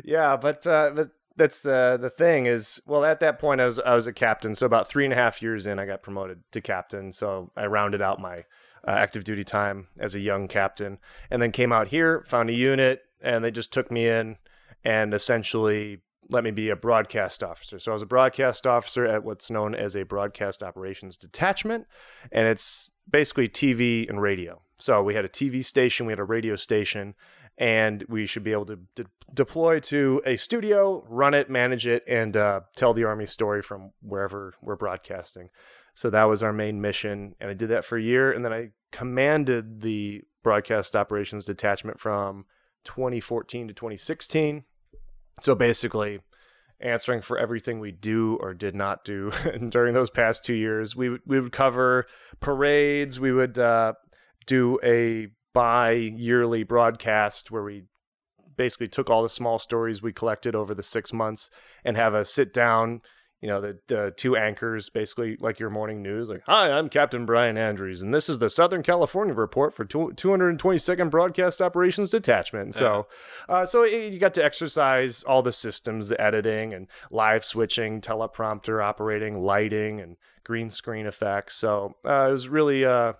Yeah, 0.03 0.37
but 0.37 0.65
uh, 0.65 0.91
but 0.95 1.09
that's 1.35 1.65
uh, 1.65 1.97
the 1.97 2.09
thing 2.09 2.45
is, 2.45 2.81
well, 2.85 3.03
at 3.03 3.19
that 3.19 3.39
point 3.39 3.61
I 3.61 3.65
was 3.65 3.79
I 3.79 3.95
was 3.95 4.07
a 4.07 4.13
captain, 4.13 4.55
so 4.55 4.65
about 4.65 4.87
three 4.87 5.03
and 5.03 5.13
a 5.13 5.17
half 5.17 5.41
years 5.41 5.67
in, 5.67 5.79
I 5.79 5.85
got 5.85 6.01
promoted 6.01 6.43
to 6.51 6.61
captain. 6.61 7.11
So 7.11 7.51
I 7.55 7.65
rounded 7.65 8.01
out 8.01 8.19
my 8.19 8.45
uh, 8.87 8.91
active 8.91 9.23
duty 9.23 9.43
time 9.43 9.87
as 9.99 10.15
a 10.15 10.19
young 10.19 10.47
captain, 10.47 10.99
and 11.29 11.41
then 11.41 11.51
came 11.51 11.71
out 11.71 11.89
here, 11.89 12.23
found 12.27 12.49
a 12.49 12.53
unit, 12.53 13.01
and 13.21 13.43
they 13.43 13.51
just 13.51 13.73
took 13.73 13.91
me 13.91 14.07
in 14.07 14.37
and 14.83 15.13
essentially 15.13 15.99
let 16.29 16.43
me 16.43 16.51
be 16.51 16.69
a 16.69 16.75
broadcast 16.75 17.43
officer. 17.43 17.79
So 17.79 17.91
I 17.91 17.93
was 17.93 18.01
a 18.01 18.07
broadcast 18.07 18.65
officer 18.65 19.05
at 19.05 19.23
what's 19.23 19.51
known 19.51 19.75
as 19.75 19.95
a 19.95 20.03
broadcast 20.03 20.63
operations 20.63 21.17
detachment, 21.17 21.85
and 22.31 22.47
it's 22.47 22.89
basically 23.09 23.47
TV 23.47 24.09
and 24.09 24.21
radio. 24.21 24.61
So 24.77 25.03
we 25.03 25.13
had 25.13 25.25
a 25.25 25.29
TV 25.29 25.63
station, 25.63 26.05
we 26.05 26.11
had 26.11 26.19
a 26.19 26.23
radio 26.23 26.55
station, 26.55 27.15
and 27.57 28.03
we 28.09 28.25
should 28.25 28.43
be 28.43 28.51
able 28.51 28.65
to 28.65 28.79
de- 28.95 29.05
deploy 29.33 29.79
to 29.79 30.21
a 30.25 30.35
studio, 30.37 31.05
run 31.07 31.33
it, 31.33 31.49
manage 31.49 31.87
it, 31.87 32.03
and 32.07 32.35
uh, 32.35 32.61
tell 32.75 32.93
the 32.93 33.03
Army 33.05 33.25
story 33.25 33.61
from 33.61 33.91
wherever 34.01 34.53
we're 34.61 34.75
broadcasting. 34.75 35.49
So 35.93 36.09
that 36.09 36.25
was 36.25 36.43
our 36.43 36.51
main 36.53 36.81
mission, 36.81 37.35
and 37.39 37.49
I 37.49 37.53
did 37.53 37.69
that 37.69 37.85
for 37.85 37.97
a 37.97 38.01
year, 38.01 38.31
and 38.31 38.43
then 38.43 38.51
I 38.51 38.71
commanded 38.91 39.81
the 39.81 40.21
broadcast 40.43 40.95
operations 40.95 41.45
detachment 41.45 41.99
from 41.99 42.45
2014 42.83 43.69
to 43.69 43.73
2016. 43.73 44.63
So 45.41 45.55
basically, 45.55 46.19
answering 46.81 47.21
for 47.21 47.37
everything 47.37 47.79
we 47.79 47.91
do 47.93 48.37
or 48.41 48.53
did 48.53 48.75
not 48.75 49.05
do 49.05 49.31
during 49.69 49.93
those 49.93 50.09
past 50.09 50.43
two 50.43 50.53
years. 50.53 50.95
We 50.95 51.09
would- 51.09 51.21
we 51.25 51.39
would 51.39 51.53
cover 51.53 52.05
parades. 52.41 53.17
We 53.19 53.31
would 53.31 53.57
uh, 53.57 53.93
do 54.45 54.77
a 54.83 55.27
bi-yearly 55.55 56.63
broadcast 56.63 57.49
where 57.49 57.63
we 57.63 57.85
basically 58.57 58.89
took 58.89 59.09
all 59.09 59.23
the 59.23 59.29
small 59.29 59.57
stories 59.57 60.01
we 60.01 60.11
collected 60.13 60.53
over 60.53 60.75
the 60.75 60.83
six 60.83 61.13
months 61.13 61.49
and 61.83 61.97
have 61.97 62.13
a 62.13 62.25
sit 62.25 62.53
down. 62.53 63.01
You 63.41 63.49
know, 63.49 63.61
the, 63.61 63.77
the 63.87 64.13
two 64.17 64.35
anchors, 64.35 64.89
basically 64.89 65.37
like 65.39 65.59
your 65.59 65.69
morning 65.69 66.01
news, 66.01 66.29
like, 66.29 66.41
Hi, 66.47 66.71
I'm 66.71 66.89
Captain 66.89 67.25
Brian 67.25 67.57
Andrews, 67.57 68.01
and 68.01 68.13
this 68.13 68.27
is 68.27 68.39
the 68.39 68.49
Southern 68.49 68.81
California 68.81 69.35
report 69.35 69.73
for 69.73 69.85
two- 69.85 70.13
222nd 70.15 71.11
Broadcast 71.11 71.61
Operations 71.61 72.09
Detachment. 72.09 72.73
So, 72.73 73.07
uh, 73.47 73.65
so 73.65 73.83
it, 73.83 74.13
you 74.13 74.19
got 74.19 74.33
to 74.35 74.43
exercise 74.43 75.21
all 75.23 75.43
the 75.43 75.51
systems, 75.51 76.07
the 76.07 76.19
editing 76.19 76.73
and 76.73 76.87
live 77.11 77.45
switching, 77.45 78.01
teleprompter 78.01 78.83
operating, 78.83 79.39
lighting, 79.41 79.99
and 80.01 80.17
green 80.43 80.69
screen 80.71 81.05
effects. 81.05 81.55
So 81.55 81.95
uh, 82.03 82.29
it 82.29 82.31
was 82.31 82.47
really 82.47 82.83
uh, 82.83 83.13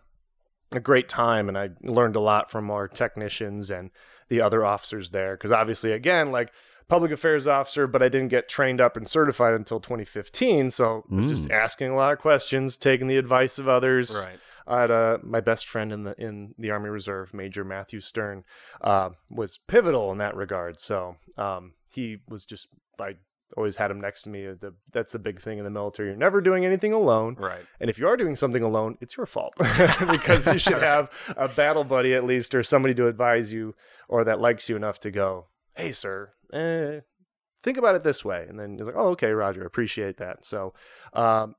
a 0.78 0.82
great 0.82 1.10
time, 1.10 1.50
and 1.50 1.58
I 1.58 1.70
learned 1.82 2.16
a 2.16 2.20
lot 2.22 2.52
from 2.52 2.70
our 2.72 2.88
technicians 2.88 3.70
and 3.70 3.92
the 4.30 4.42
other 4.42 4.66
officers 4.66 5.12
there. 5.12 5.36
Because 5.36 5.52
obviously, 5.52 5.92
again, 5.92 6.32
like 6.32 6.52
public 6.88 7.12
affairs 7.12 7.48
officer, 7.48 7.88
but 7.88 8.04
I 8.04 8.10
didn't 8.10 8.30
get 8.30 8.50
trained 8.50 8.82
up 8.82 8.98
and 8.98 9.08
certified 9.08 9.54
until 9.54 9.80
2015. 9.80 10.72
So 10.72 11.06
I 11.12 11.16
was 11.16 11.28
just 11.28 11.52
asking 11.52 11.92
a 11.92 11.96
lot 11.96 12.14
of 12.14 12.20
questions, 12.20 12.78
taking 12.78 13.08
the 13.08 13.18
advice 13.18 13.58
of 13.58 13.68
others. 13.68 14.16
Right. 14.16 14.40
I 14.68 14.82
had 14.82 14.92
uh, 14.92 15.18
my 15.22 15.42
best 15.42 15.68
friend 15.68 15.94
in 15.94 16.04
the 16.04 16.16
in 16.20 16.56
the 16.58 16.72
Army 16.72 16.90
Reserve, 16.90 17.34
Major 17.34 17.64
Matthew 17.64 18.00
Stern, 18.00 18.44
uh, 18.82 19.12
was 19.30 19.60
pivotal 19.68 20.12
in 20.12 20.18
that 20.18 20.36
regard. 20.36 20.80
So 20.80 21.18
um, 21.38 21.74
he 21.92 22.18
was 22.28 22.46
just 22.46 22.68
by 22.98 23.18
always 23.56 23.76
had 23.76 23.92
him 23.92 24.02
next 24.02 24.24
to 24.24 24.30
me. 24.30 24.46
The, 24.46 24.74
that's 24.92 25.12
the 25.12 25.20
big 25.20 25.40
thing 25.40 25.58
in 25.58 25.64
the 25.64 25.70
military. 25.70 26.10
You're 26.10 26.18
never 26.18 26.42
doing 26.42 26.66
anything 26.66 26.94
alone. 26.94 27.36
Right. 27.40 27.62
And 27.80 27.90
if 27.90 28.00
you 28.00 28.08
are 28.08 28.18
doing 28.18 28.36
something 28.36 28.64
alone, 28.64 28.98
it's 29.02 29.18
your 29.18 29.26
fault 29.26 29.54
because 29.58 30.48
you 30.48 30.60
should 30.60 30.82
have 30.82 31.10
a 31.38 31.48
battle 31.48 31.84
buddy 31.84 32.14
at 32.14 32.24
least 32.24 32.56
or 32.56 32.64
somebody 32.64 32.94
to 32.96 33.08
advise 33.08 33.54
you 33.54 33.76
or 34.08 34.24
that 34.24 34.42
likes 34.42 34.70
you 34.70 34.76
enough 34.76 35.00
to 35.02 35.12
go, 35.12 35.48
hey, 35.76 35.92
sir, 35.92 36.34
eh, 36.54 37.02
think 37.64 37.78
about 37.78 37.96
it 37.96 38.04
this 38.04 38.24
way. 38.24 38.46
And 38.48 38.60
then 38.60 38.78
he's 38.78 38.86
like, 38.86 38.96
oh, 38.98 39.10
okay, 39.10 39.32
Roger, 39.32 39.66
appreciate 39.66 40.18
that. 40.18 40.46
So, 40.46 40.74
um, 41.14 41.56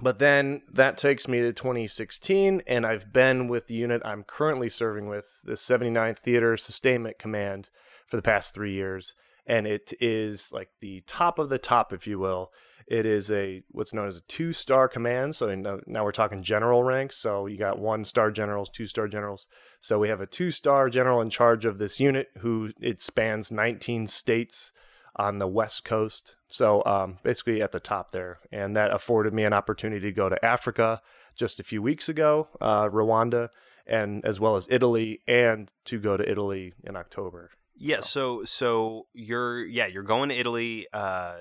but 0.00 0.18
then 0.20 0.62
that 0.72 0.96
takes 0.96 1.26
me 1.26 1.40
to 1.40 1.52
2016, 1.52 2.62
and 2.68 2.86
I've 2.86 3.12
been 3.12 3.48
with 3.48 3.66
the 3.66 3.74
unit 3.74 4.00
I'm 4.04 4.22
currently 4.22 4.68
serving 4.68 5.08
with, 5.08 5.26
the 5.42 5.54
79th 5.54 6.18
Theater 6.18 6.56
Sustainment 6.56 7.18
Command, 7.18 7.70
for 8.06 8.16
the 8.16 8.22
past 8.22 8.54
three 8.54 8.72
years. 8.72 9.14
And 9.48 9.66
it 9.66 9.92
is 10.00 10.52
like 10.52 10.68
the 10.80 11.02
top 11.06 11.40
of 11.40 11.48
the 11.48 11.58
top, 11.58 11.92
if 11.92 12.06
you 12.06 12.20
will. 12.20 12.52
It 12.86 13.04
is 13.04 13.30
a 13.30 13.62
what's 13.70 13.92
known 13.92 14.06
as 14.06 14.16
a 14.16 14.22
two 14.22 14.52
star 14.52 14.88
command. 14.88 15.34
So 15.34 15.54
now, 15.54 15.80
now 15.86 16.04
we're 16.04 16.12
talking 16.12 16.42
general 16.42 16.84
ranks. 16.84 17.16
So 17.18 17.46
you 17.46 17.58
got 17.58 17.78
one 17.78 18.04
star 18.04 18.30
generals, 18.30 18.70
two 18.70 18.86
star 18.86 19.08
generals. 19.08 19.46
So 19.80 19.98
we 19.98 20.08
have 20.08 20.20
a 20.20 20.26
two 20.26 20.50
star 20.50 20.88
general 20.88 21.20
in 21.20 21.28
charge 21.28 21.64
of 21.64 21.78
this 21.78 21.98
unit 21.98 22.28
who 22.38 22.70
it 22.80 23.00
spans 23.00 23.50
19 23.50 24.06
states 24.06 24.72
on 25.16 25.38
the 25.38 25.48
West 25.48 25.84
Coast. 25.84 26.36
So 26.46 26.82
um, 26.86 27.16
basically 27.22 27.60
at 27.60 27.72
the 27.72 27.80
top 27.80 28.12
there. 28.12 28.38
And 28.52 28.76
that 28.76 28.94
afforded 28.94 29.34
me 29.34 29.44
an 29.44 29.52
opportunity 29.52 30.06
to 30.06 30.12
go 30.12 30.28
to 30.28 30.44
Africa 30.44 31.02
just 31.36 31.60
a 31.60 31.64
few 31.64 31.82
weeks 31.82 32.08
ago, 32.08 32.48
uh, 32.60 32.88
Rwanda, 32.88 33.48
and 33.86 34.24
as 34.24 34.40
well 34.40 34.56
as 34.56 34.66
Italy, 34.70 35.20
and 35.26 35.72
to 35.84 35.98
go 35.98 36.16
to 36.16 36.28
Italy 36.28 36.74
in 36.84 36.96
October. 36.96 37.50
Yeah, 37.78 38.00
so 38.00 38.44
so 38.44 39.06
you're 39.14 39.64
yeah, 39.64 39.86
you're 39.86 40.02
going 40.02 40.28
to 40.30 40.34
Italy 40.34 40.86
uh 40.92 41.36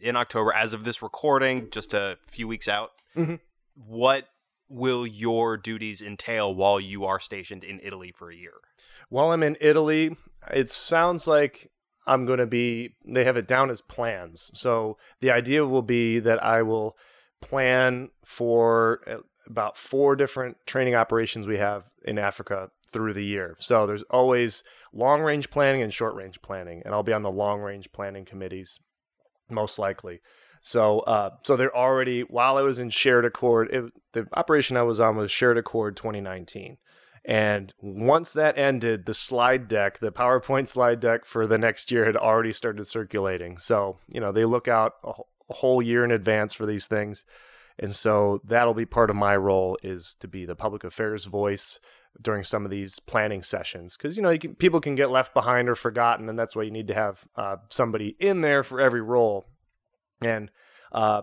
in 0.00 0.16
October 0.16 0.52
as 0.52 0.74
of 0.74 0.84
this 0.84 1.02
recording, 1.02 1.68
just 1.70 1.94
a 1.94 2.18
few 2.26 2.48
weeks 2.48 2.68
out. 2.68 2.90
Mhm. 3.14 3.40
What 3.74 4.28
will 4.68 5.06
your 5.06 5.56
duties 5.56 6.02
entail 6.02 6.54
while 6.54 6.80
you 6.80 7.04
are 7.04 7.20
stationed 7.20 7.64
in 7.64 7.80
Italy 7.82 8.12
for 8.12 8.30
a 8.30 8.36
year? 8.36 8.54
While 9.08 9.30
I'm 9.30 9.42
in 9.42 9.56
Italy, 9.60 10.16
it 10.50 10.70
sounds 10.70 11.26
like 11.26 11.70
I'm 12.06 12.26
going 12.26 12.38
to 12.38 12.46
be, 12.46 12.94
they 13.04 13.24
have 13.24 13.36
it 13.36 13.48
down 13.48 13.70
as 13.70 13.80
plans. 13.80 14.50
So 14.54 14.96
the 15.20 15.30
idea 15.30 15.66
will 15.66 15.82
be 15.82 16.18
that 16.20 16.42
I 16.42 16.62
will 16.62 16.96
plan 17.40 18.10
for 18.24 19.00
uh, 19.06 19.18
about 19.46 19.76
four 19.76 20.16
different 20.16 20.56
training 20.66 20.94
operations 20.94 21.46
we 21.46 21.58
have 21.58 21.84
in 22.04 22.18
Africa 22.18 22.70
through 22.96 23.12
the 23.12 23.24
year. 23.24 23.56
So 23.58 23.86
there's 23.86 24.04
always 24.04 24.64
long 24.90 25.20
range 25.20 25.50
planning 25.50 25.82
and 25.82 25.92
short 25.92 26.14
range 26.14 26.40
planning, 26.40 26.80
and 26.82 26.94
I'll 26.94 27.02
be 27.02 27.12
on 27.12 27.20
the 27.20 27.30
long 27.30 27.60
range 27.60 27.92
planning 27.92 28.24
committees 28.24 28.80
most 29.50 29.78
likely. 29.78 30.22
So, 30.62 31.00
uh, 31.00 31.30
so 31.42 31.56
they're 31.56 31.76
already 31.76 32.22
while 32.22 32.56
I 32.56 32.62
was 32.62 32.78
in 32.78 32.88
Shared 32.88 33.26
Accord, 33.26 33.68
it, 33.70 33.92
the 34.14 34.26
operation 34.32 34.78
I 34.78 34.82
was 34.82 34.98
on 34.98 35.14
was 35.14 35.30
Shared 35.30 35.58
Accord 35.58 35.94
2019. 35.94 36.78
And 37.22 37.74
once 37.82 38.32
that 38.32 38.56
ended, 38.56 39.04
the 39.04 39.12
slide 39.12 39.68
deck, 39.68 39.98
the 39.98 40.10
PowerPoint 40.10 40.68
slide 40.68 41.00
deck 41.00 41.26
for 41.26 41.46
the 41.46 41.58
next 41.58 41.90
year 41.90 42.06
had 42.06 42.16
already 42.16 42.54
started 42.54 42.86
circulating. 42.86 43.58
So, 43.58 43.98
you 44.08 44.20
know, 44.20 44.32
they 44.32 44.46
look 44.46 44.68
out 44.68 44.94
a, 45.04 45.12
a 45.50 45.54
whole 45.54 45.82
year 45.82 46.02
in 46.02 46.10
advance 46.12 46.54
for 46.54 46.64
these 46.64 46.86
things. 46.86 47.26
And 47.78 47.94
so 47.94 48.40
that'll 48.42 48.74
be 48.74 48.86
part 48.86 49.10
of 49.10 49.16
my 49.16 49.36
role 49.36 49.76
is 49.82 50.16
to 50.20 50.28
be 50.28 50.46
the 50.46 50.56
public 50.56 50.82
affairs 50.82 51.26
voice 51.26 51.78
during 52.20 52.44
some 52.44 52.64
of 52.64 52.70
these 52.70 52.98
planning 52.98 53.42
sessions 53.42 53.96
because 53.96 54.16
you 54.16 54.22
know 54.22 54.30
you 54.30 54.38
can, 54.38 54.54
people 54.54 54.80
can 54.80 54.94
get 54.94 55.10
left 55.10 55.34
behind 55.34 55.68
or 55.68 55.74
forgotten 55.74 56.28
and 56.28 56.38
that's 56.38 56.56
why 56.56 56.62
you 56.62 56.70
need 56.70 56.88
to 56.88 56.94
have 56.94 57.26
uh, 57.36 57.56
somebody 57.68 58.16
in 58.18 58.40
there 58.40 58.62
for 58.62 58.80
every 58.80 59.02
role. 59.02 59.44
And 60.22 60.50
uh, 60.92 61.22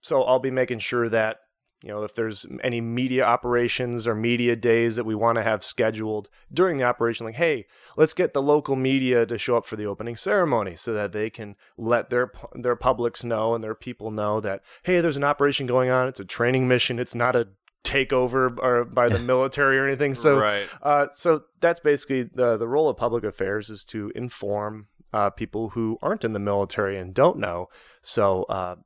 so 0.00 0.22
i'll 0.24 0.38
be 0.38 0.50
making 0.50 0.80
sure 0.80 1.08
that 1.08 1.38
you 1.82 1.88
know 1.88 2.02
if 2.02 2.14
there's 2.14 2.46
any 2.62 2.80
media 2.80 3.24
operations 3.24 4.06
or 4.06 4.14
media 4.14 4.54
days 4.54 4.96
that 4.96 5.04
we 5.04 5.14
want 5.14 5.36
to 5.36 5.42
have 5.42 5.64
scheduled 5.64 6.28
during 6.52 6.76
the 6.76 6.84
operation 6.84 7.26
like 7.26 7.36
hey 7.36 7.66
let's 7.96 8.14
get 8.14 8.34
the 8.34 8.42
local 8.42 8.76
media 8.76 9.24
to 9.26 9.38
show 9.38 9.56
up 9.56 9.66
for 9.66 9.76
the 9.76 9.86
opening 9.86 10.16
ceremony 10.16 10.76
so 10.76 10.92
that 10.92 11.12
they 11.12 11.30
can 11.30 11.56
let 11.76 12.10
their 12.10 12.30
their 12.54 12.76
publics 12.76 13.24
know 13.24 13.54
and 13.54 13.64
their 13.64 13.74
people 13.74 14.10
know 14.10 14.40
that 14.40 14.62
hey 14.82 15.00
there's 15.00 15.16
an 15.16 15.24
operation 15.24 15.66
going 15.66 15.90
on. 15.90 16.08
It's 16.08 16.20
a 16.20 16.24
training 16.24 16.68
mission. 16.68 16.98
It's 16.98 17.14
not 17.14 17.36
a 17.36 17.48
takeover 17.84 18.56
or 18.58 18.84
by 18.84 19.08
the 19.08 19.18
military 19.32 19.78
or 19.78 19.86
anything 19.86 20.14
so 20.14 20.38
right. 20.38 20.68
uh, 20.82 21.06
so 21.12 21.42
that's 21.60 21.80
basically 21.80 22.22
the 22.22 22.56
the 22.56 22.68
role 22.68 22.88
of 22.88 22.96
public 22.96 23.24
affairs 23.24 23.70
is 23.70 23.84
to 23.84 24.12
inform 24.14 24.86
uh, 25.12 25.30
people 25.30 25.70
who 25.70 25.98
aren't 26.02 26.24
in 26.24 26.32
the 26.32 26.38
military 26.38 26.98
and 26.98 27.14
don't 27.14 27.38
know. 27.38 27.68
So 28.00 28.44
uh, 28.44 28.76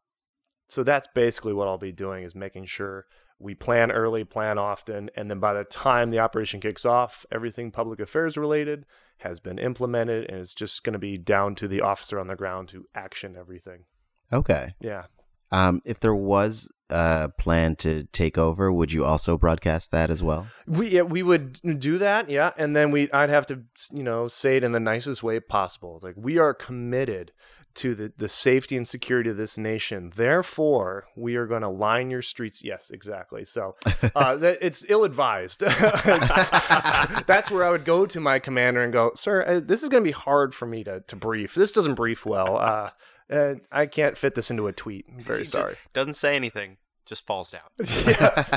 so 0.69 0.83
that's 0.83 1.09
basically 1.15 1.53
what 1.53 1.69
I'll 1.69 1.79
be 1.79 1.93
doing 1.93 2.25
is 2.25 2.35
making 2.35 2.67
sure 2.67 3.07
we 3.39 3.55
plan 3.55 3.93
early, 3.93 4.25
plan 4.25 4.59
often, 4.59 5.11
and 5.15 5.31
then 5.31 5.39
by 5.39 5.53
the 5.53 5.65
time 5.65 6.11
the 6.11 6.19
operation 6.19 6.59
kicks 6.59 6.85
off, 6.85 7.27
everything 7.31 7.71
public 7.71 8.01
affairs 8.01 8.37
related 8.37 8.87
has 9.19 9.41
been 9.41 9.59
implemented, 9.59 10.29
and 10.29 10.41
it's 10.41 10.55
just 10.55 10.83
going 10.85 10.95
to 10.95 10.99
be 10.99 11.19
down 11.19 11.55
to 11.57 11.69
the 11.69 11.83
officer 11.83 12.19
on 12.19 12.29
the 12.29 12.37
ground 12.37 12.69
to 12.69 12.87
action 12.95 13.37
everything. 13.39 13.85
Okay. 14.33 14.75
Yeah. 14.81 15.05
Um, 15.53 15.81
if 15.85 16.01
there 16.01 16.15
was 16.15 16.71
a 16.91 17.31
plan 17.39 17.77
to 17.77 18.05
take 18.13 18.39
over, 18.39 18.73
would 18.73 18.93
you 18.93 19.05
also 19.05 19.37
broadcast 19.37 19.91
that 19.93 20.11
as 20.11 20.23
well? 20.23 20.47
We 20.67 20.89
yeah, 20.89 21.03
we 21.03 21.23
would 21.23 21.61
do 21.79 21.99
that, 21.99 22.31
yeah, 22.31 22.53
and 22.57 22.77
then 22.77 22.91
we 22.91 23.11
I'd 23.13 23.31
have 23.31 23.47
to 23.47 23.63
you 23.93 24.03
know 24.03 24.29
say 24.29 24.57
it 24.57 24.65
in 24.65 24.73
the 24.73 24.81
nicest 24.81 25.23
way 25.23 25.41
possible. 25.41 25.99
Like 26.03 26.15
we 26.17 26.39
are 26.39 26.55
committed 26.55 27.33
to 27.77 27.95
the 27.95 28.13
the 28.17 28.29
safety 28.29 28.77
and 28.77 28.89
security 28.89 29.31
of 29.31 29.37
this 29.37 29.57
nation. 29.57 30.13
Therefore, 30.17 31.07
we 31.15 31.37
are 31.37 31.47
going 31.47 31.63
to 31.63 31.69
line 31.69 32.11
your 32.11 32.23
streets. 32.23 32.65
Yes, 32.65 32.91
exactly. 32.91 33.45
So 33.45 33.77
uh, 34.17 34.39
it's 34.61 34.85
ill 34.89 35.05
advised. 35.05 35.61
That's 35.61 37.51
where 37.51 37.65
I 37.65 37.71
would 37.71 37.85
go 37.85 38.07
to 38.07 38.21
my 38.21 38.39
commander 38.39 38.83
and 38.83 38.93
go, 38.93 39.13
"Sir, 39.15 39.45
uh, 39.47 39.61
this 39.61 39.83
is 39.83 39.89
going 39.89 40.03
to 40.03 40.09
be 40.09 40.13
hard 40.13 40.55
for 40.55 40.67
me 40.67 40.83
to 40.85 41.01
to 41.01 41.17
brief. 41.17 41.55
This 41.55 41.73
doesn't 41.73 41.95
brief 41.95 42.27
well. 42.27 42.57
Uh, 42.57 42.91
uh, 43.31 43.55
I 43.71 43.87
can't 43.87 44.17
fit 44.17 44.35
this 44.35 44.51
into 44.51 44.67
a 44.67 44.73
tweet. 44.73 45.07
I'm 45.11 45.21
very 45.23 45.47
sorry." 45.47 45.77
Doesn't 45.93 46.15
say 46.15 46.37
anything, 46.37 46.77
just 47.07 47.27
falls 47.27 47.51
down. 47.51 47.63
yes. 47.79 48.57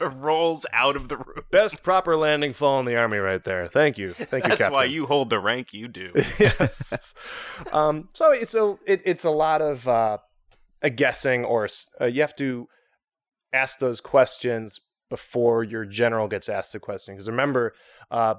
Rolls 0.14 0.66
out 0.72 0.96
of 0.96 1.08
the 1.08 1.16
room. 1.16 1.44
Best 1.50 1.82
proper 1.82 2.16
landing 2.16 2.52
fall 2.52 2.80
in 2.80 2.86
the 2.86 2.96
army 2.96 3.18
right 3.18 3.42
there. 3.44 3.68
Thank 3.68 3.98
you. 3.98 4.12
Thank 4.12 4.44
you, 4.44 4.48
That's 4.48 4.58
Captain. 4.58 4.72
why 4.72 4.84
you 4.84 5.06
hold 5.06 5.30
the 5.30 5.38
rank 5.38 5.72
you 5.72 5.88
do. 5.88 6.12
yes. 6.38 7.14
um, 7.72 8.08
so 8.12 8.34
so 8.44 8.78
it, 8.86 9.02
it's 9.04 9.24
a 9.24 9.30
lot 9.30 9.62
of 9.62 9.86
uh, 9.86 10.18
a 10.82 10.90
guessing, 10.90 11.44
or 11.44 11.68
uh, 12.00 12.06
you 12.06 12.20
have 12.22 12.36
to 12.36 12.68
ask 13.52 13.78
those 13.78 14.00
questions 14.00 14.80
before 15.08 15.64
your 15.64 15.84
general 15.84 16.28
gets 16.28 16.48
asked 16.48 16.72
the 16.72 16.80
question. 16.80 17.14
Because 17.14 17.28
remember, 17.28 17.74
uh, 18.10 18.34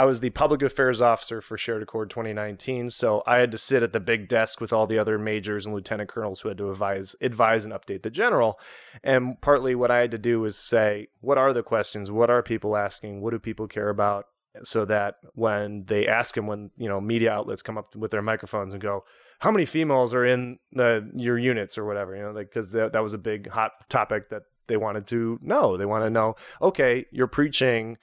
I 0.00 0.06
was 0.06 0.20
the 0.20 0.30
public 0.30 0.62
affairs 0.62 1.02
officer 1.02 1.42
for 1.42 1.58
Shared 1.58 1.82
Accord 1.82 2.08
2019, 2.08 2.88
so 2.88 3.22
I 3.26 3.36
had 3.36 3.52
to 3.52 3.58
sit 3.58 3.82
at 3.82 3.92
the 3.92 4.00
big 4.00 4.28
desk 4.28 4.58
with 4.58 4.72
all 4.72 4.86
the 4.86 4.98
other 4.98 5.18
majors 5.18 5.66
and 5.66 5.74
lieutenant 5.74 6.08
colonels 6.08 6.40
who 6.40 6.48
had 6.48 6.56
to 6.56 6.70
advise, 6.70 7.14
advise 7.20 7.66
and 7.66 7.74
update 7.74 8.00
the 8.00 8.08
general. 8.08 8.58
And 9.04 9.38
partly 9.42 9.74
what 9.74 9.90
I 9.90 9.98
had 9.98 10.10
to 10.12 10.18
do 10.18 10.40
was 10.40 10.56
say, 10.56 11.08
what 11.20 11.36
are 11.36 11.52
the 11.52 11.62
questions? 11.62 12.10
What 12.10 12.30
are 12.30 12.42
people 12.42 12.78
asking? 12.78 13.20
What 13.20 13.32
do 13.32 13.38
people 13.38 13.68
care 13.68 13.90
about? 13.90 14.24
So 14.62 14.86
that 14.86 15.16
when 15.34 15.84
they 15.84 16.06
ask 16.06 16.34
him, 16.34 16.46
when 16.46 16.70
you 16.78 16.88
know 16.88 16.98
media 16.98 17.32
outlets 17.32 17.60
come 17.60 17.76
up 17.76 17.94
with 17.94 18.10
their 18.10 18.22
microphones 18.22 18.72
and 18.72 18.82
go, 18.82 19.04
"How 19.40 19.50
many 19.50 19.66
females 19.66 20.14
are 20.14 20.24
in 20.24 20.58
the 20.72 21.08
your 21.14 21.38
units 21.38 21.76
or 21.76 21.84
whatever?" 21.84 22.16
You 22.16 22.22
know, 22.22 22.32
because 22.32 22.72
that 22.72 22.94
that 22.94 23.02
was 23.02 23.12
a 23.12 23.18
big 23.18 23.48
hot 23.50 23.72
topic 23.90 24.30
that 24.30 24.44
they 24.66 24.78
wanted 24.78 25.06
to 25.08 25.38
know. 25.42 25.76
They 25.76 25.84
want 25.84 26.04
to 26.04 26.10
know, 26.10 26.36
okay, 26.60 27.04
you're 27.12 27.28
preaching 27.28 27.98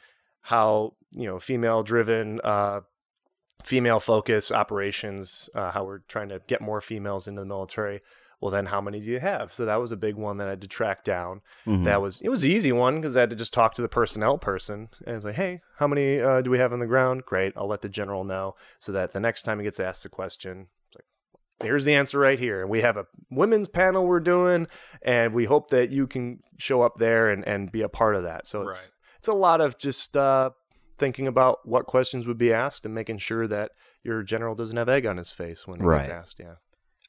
how 0.48 0.94
you 1.14 1.26
know 1.26 1.40
female 1.40 1.84
driven 1.84 2.40
uh 2.44 2.82
female 3.64 4.00
focus 4.00 4.52
operations 4.52 5.50
uh, 5.56 5.72
how 5.72 5.84
we're 5.84 6.00
trying 6.08 6.30
to 6.30 6.40
get 6.48 6.62
more 6.62 6.80
females 6.82 7.28
into 7.28 7.42
the 7.42 7.48
military. 7.48 8.02
Well 8.40 8.52
then 8.52 8.68
how 8.68 8.80
many 8.82 9.00
do 9.00 9.08
you 9.08 9.20
have? 9.20 9.52
So 9.54 9.66
that 9.66 9.78
was 9.82 9.92
a 9.92 9.98
big 9.98 10.16
one 10.16 10.38
that 10.38 10.48
i 10.48 10.52
had 10.52 10.62
to 10.62 10.68
track 10.68 11.04
down. 11.04 11.42
Mhm. 11.66 11.86
that 11.86 12.02
was 12.02 12.22
it 12.22 12.30
was 12.30 12.44
an 12.44 12.52
easy 12.52 12.72
one 12.72 12.96
because 12.96 13.18
i 13.18 13.22
had 13.22 13.32
to 13.32 13.36
just 13.36 13.52
talk 13.54 13.74
to 13.76 13.82
the 13.82 13.90
personnel 13.90 14.38
person 14.38 14.90
and 15.06 15.16
it's 15.16 15.26
like 15.26 15.36
hey 15.36 15.62
how 15.78 15.88
many 15.88 16.20
uh, 16.22 16.42
do 16.42 16.50
we 16.52 16.60
have 16.60 16.72
on 16.72 16.80
the 16.80 16.86
ground? 16.88 17.26
Great 17.26 17.54
i'll 17.58 17.68
let 17.68 17.82
the 17.82 17.90
general 17.90 18.24
know 18.24 18.56
so 18.80 18.92
that 18.92 19.12
the 19.12 19.20
next 19.20 19.42
time 19.42 19.58
he 19.60 19.64
gets 19.64 19.80
asked 19.80 20.04
the 20.04 20.10
question 20.10 20.68
it's 20.88 20.96
like 20.98 21.06
here's 21.68 21.84
the 21.86 21.96
answer 21.96 22.20
right 22.20 22.38
here. 22.40 22.62
And 22.62 22.70
we 22.70 22.82
have 22.82 22.96
a 22.98 23.08
women's 23.32 23.68
panel 23.68 24.06
we're 24.08 24.20
doing 24.20 24.68
and 25.02 25.34
we 25.34 25.46
hope 25.46 25.72
that 25.72 25.90
you 25.90 26.06
can 26.06 26.40
show 26.60 26.84
up 26.84 26.98
there 27.00 27.30
and, 27.30 27.44
and 27.48 27.72
be 27.72 27.82
a 27.82 27.90
part 27.90 28.16
of 28.16 28.24
that. 28.24 28.46
So 28.46 28.62
it's 28.68 28.78
Right. 28.78 28.92
it's 29.18 29.28
a 29.28 29.34
lot 29.34 29.60
of 29.62 29.80
just 29.80 30.16
uh, 30.16 30.52
thinking 30.98 31.28
about 31.28 31.60
what 31.68 31.86
questions 31.86 32.28
would 32.28 32.38
be 32.38 32.52
asked 32.54 32.86
and 32.86 32.94
making 32.94 33.20
sure 33.20 33.48
that 33.48 33.72
your 34.04 34.24
general 34.24 34.56
doesn't 34.56 34.78
have 34.78 34.90
egg 34.90 35.06
on 35.06 35.18
his 35.18 35.32
face 35.32 35.68
when 35.68 35.80
he 35.80 35.86
gets 35.86 36.08
Right. 36.08 36.10
asked. 36.10 36.40
Yeah. 36.40 36.56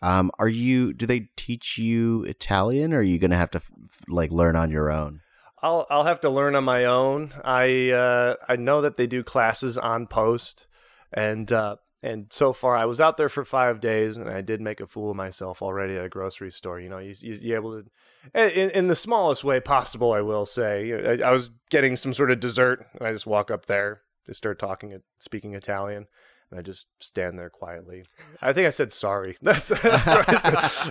Um, 0.00 0.30
are 0.38 0.48
you? 0.48 0.92
Do 0.92 1.06
they 1.06 1.28
teach 1.36 1.76
you 1.78 2.22
Italian, 2.24 2.92
or 2.92 2.98
are 2.98 3.02
you 3.02 3.18
going 3.18 3.32
to 3.32 3.36
have 3.36 3.50
to 3.52 3.58
f- 3.58 3.70
like 4.06 4.30
learn 4.30 4.54
on 4.54 4.70
your 4.70 4.90
own? 4.92 5.22
I'll 5.60 5.86
I'll 5.90 6.04
have 6.04 6.20
to 6.20 6.30
learn 6.30 6.54
on 6.54 6.62
my 6.62 6.84
own. 6.84 7.32
I 7.44 7.90
uh, 7.90 8.36
I 8.48 8.54
know 8.54 8.80
that 8.82 8.96
they 8.96 9.08
do 9.08 9.24
classes 9.24 9.76
on 9.76 10.06
post, 10.06 10.68
and 11.12 11.50
uh, 11.52 11.76
and 12.02 12.26
so 12.30 12.52
far, 12.52 12.76
I 12.76 12.84
was 12.84 13.00
out 13.00 13.16
there 13.16 13.28
for 13.28 13.44
five 13.44 13.80
days, 13.80 14.16
and 14.16 14.28
I 14.28 14.40
did 14.40 14.60
make 14.60 14.80
a 14.80 14.86
fool 14.86 15.10
of 15.10 15.16
myself 15.16 15.62
already 15.62 15.96
at 15.96 16.04
a 16.04 16.08
grocery 16.08 16.52
store. 16.52 16.78
You 16.78 16.88
know, 16.88 16.98
you 16.98 17.14
you 17.20 17.38
you're 17.40 17.56
able 17.56 17.82
to, 17.82 18.60
in, 18.60 18.70
in 18.70 18.86
the 18.86 18.94
smallest 18.96 19.42
way 19.42 19.58
possible, 19.58 20.12
I 20.12 20.20
will 20.20 20.46
say. 20.46 20.86
You 20.86 21.00
know, 21.00 21.10
I, 21.10 21.28
I 21.28 21.32
was 21.32 21.50
getting 21.70 21.96
some 21.96 22.14
sort 22.14 22.30
of 22.30 22.38
dessert, 22.38 22.86
and 22.94 23.06
I 23.06 23.12
just 23.12 23.26
walk 23.26 23.50
up 23.50 23.66
there, 23.66 24.02
they 24.28 24.32
start 24.32 24.60
talking, 24.60 25.00
speaking 25.18 25.54
Italian, 25.54 26.06
and 26.50 26.60
I 26.60 26.62
just 26.62 26.86
stand 27.00 27.36
there 27.36 27.50
quietly. 27.50 28.04
I 28.40 28.52
think 28.52 28.68
I 28.68 28.70
said 28.70 28.92
sorry. 28.92 29.36
That's, 29.42 29.68
that's 29.68 30.42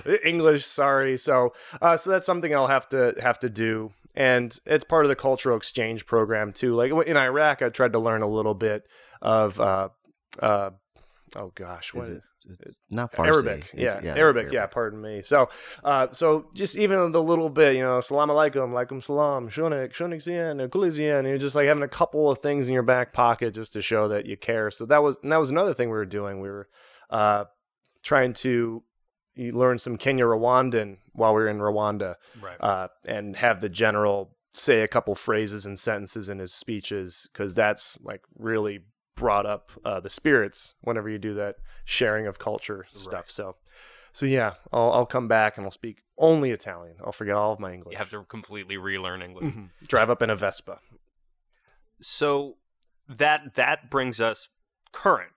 said. 0.03 0.19
English, 0.25 0.65
sorry. 0.65 1.17
So, 1.17 1.53
uh, 1.81 1.95
so 1.95 2.09
that's 2.09 2.25
something 2.25 2.53
I'll 2.53 2.67
have 2.67 2.89
to 2.89 3.15
have 3.21 3.39
to 3.39 3.49
do, 3.49 3.91
and 4.13 4.59
it's 4.65 4.83
part 4.83 5.05
of 5.05 5.09
the 5.09 5.15
cultural 5.15 5.55
exchange 5.55 6.05
program 6.05 6.51
too. 6.51 6.73
Like 6.75 6.91
in 7.07 7.15
Iraq, 7.15 7.61
I 7.61 7.69
tried 7.69 7.93
to 7.93 7.99
learn 7.99 8.23
a 8.23 8.27
little 8.27 8.55
bit 8.55 8.85
of. 9.21 9.57
Uh, 9.57 9.89
uh, 10.39 10.71
oh 11.35 11.51
gosh, 11.55 11.93
what 11.93 12.07
Is 12.09 12.15
it, 12.15 12.23
is 12.49 12.59
it 12.61 12.75
not 12.89 13.11
Farsi? 13.11 13.27
Arabic, 13.27 13.73
It's- 13.73 14.03
yeah, 14.03 14.15
Arabic, 14.15 14.51
yeah. 14.51 14.65
Pardon 14.67 15.01
me. 15.01 15.21
So, 15.21 15.49
uh, 15.83 16.07
so 16.11 16.47
just 16.53 16.77
even 16.77 17.11
the 17.11 17.21
little 17.21 17.49
bit, 17.49 17.75
you 17.75 17.81
know, 17.81 17.99
salam 18.01 18.29
alaikum, 18.29 18.69
alaikum 18.71 19.03
salam, 19.03 19.49
shunik, 19.49 19.91
shunik 19.93 20.23
zian, 20.23 20.65
kulizian, 20.69 21.27
you're 21.27 21.37
just 21.37 21.55
like 21.55 21.67
having 21.67 21.83
a 21.83 21.87
couple 21.89 22.31
of 22.31 22.39
things 22.39 22.67
in 22.67 22.73
your 22.73 22.83
back 22.83 23.11
pocket 23.13 23.53
just 23.53 23.73
to 23.73 23.81
show 23.81 24.07
that 24.07 24.25
you 24.25 24.37
care. 24.37 24.71
So 24.71 24.85
that 24.85 25.03
was, 25.03 25.17
and 25.21 25.31
that 25.31 25.37
was 25.39 25.49
another 25.49 25.73
thing 25.73 25.89
we 25.89 25.97
were 25.97 26.05
doing. 26.05 26.39
We 26.39 26.49
were 26.49 26.69
uh, 27.09 27.45
trying 28.03 28.33
to 28.35 28.83
learn 29.37 29.77
some 29.77 29.97
Kinyarwanda 29.97 30.97
while 31.13 31.33
we 31.33 31.41
were 31.41 31.47
in 31.49 31.59
Rwanda, 31.59 32.15
Right. 32.41 32.57
uh, 32.59 32.87
and 33.05 33.35
have 33.35 33.61
the 33.61 33.69
general 33.69 34.35
say 34.51 34.81
a 34.81 34.87
couple 34.87 35.13
phrases 35.13 35.65
and 35.67 35.77
sentences 35.77 36.29
in 36.29 36.39
his 36.39 36.53
speeches 36.53 37.27
because 37.31 37.53
that's 37.53 37.99
like 38.01 38.21
really 38.39 38.79
brought 39.17 39.45
up 39.45 39.71
uh, 39.83 39.99
the 39.99 40.09
spirits 40.09 40.75
whenever 40.81 41.09
you 41.09 41.17
do 41.17 41.33
that 41.33 41.57
sharing 41.83 42.25
of 42.27 42.39
culture 42.39 42.85
stuff. 42.89 43.29
So, 43.29 43.57
so 44.13 44.25
yeah, 44.25 44.53
I'll, 44.71 44.91
I'll 44.93 45.05
come 45.05 45.27
back 45.27 45.57
and 45.57 45.65
I'll 45.65 45.71
speak 45.71 46.03
only 46.17 46.51
Italian. 46.51 46.95
I'll 47.03 47.11
forget 47.11 47.35
all 47.35 47.51
of 47.51 47.59
my 47.59 47.73
English. 47.73 47.91
you 47.93 47.97
have 47.97 48.09
to 48.11 48.23
completely 48.23 48.77
relearn 48.77 49.21
English. 49.21 49.53
Mhm. 49.53 49.69
drive 49.87 50.09
up 50.09 50.21
in 50.21 50.29
a 50.29 50.35
Vespa. 50.35 50.79
so 51.99 52.55
that 53.09 53.55
that 53.55 53.89
brings 53.89 54.19
us 54.21 54.49
current 54.91 55.31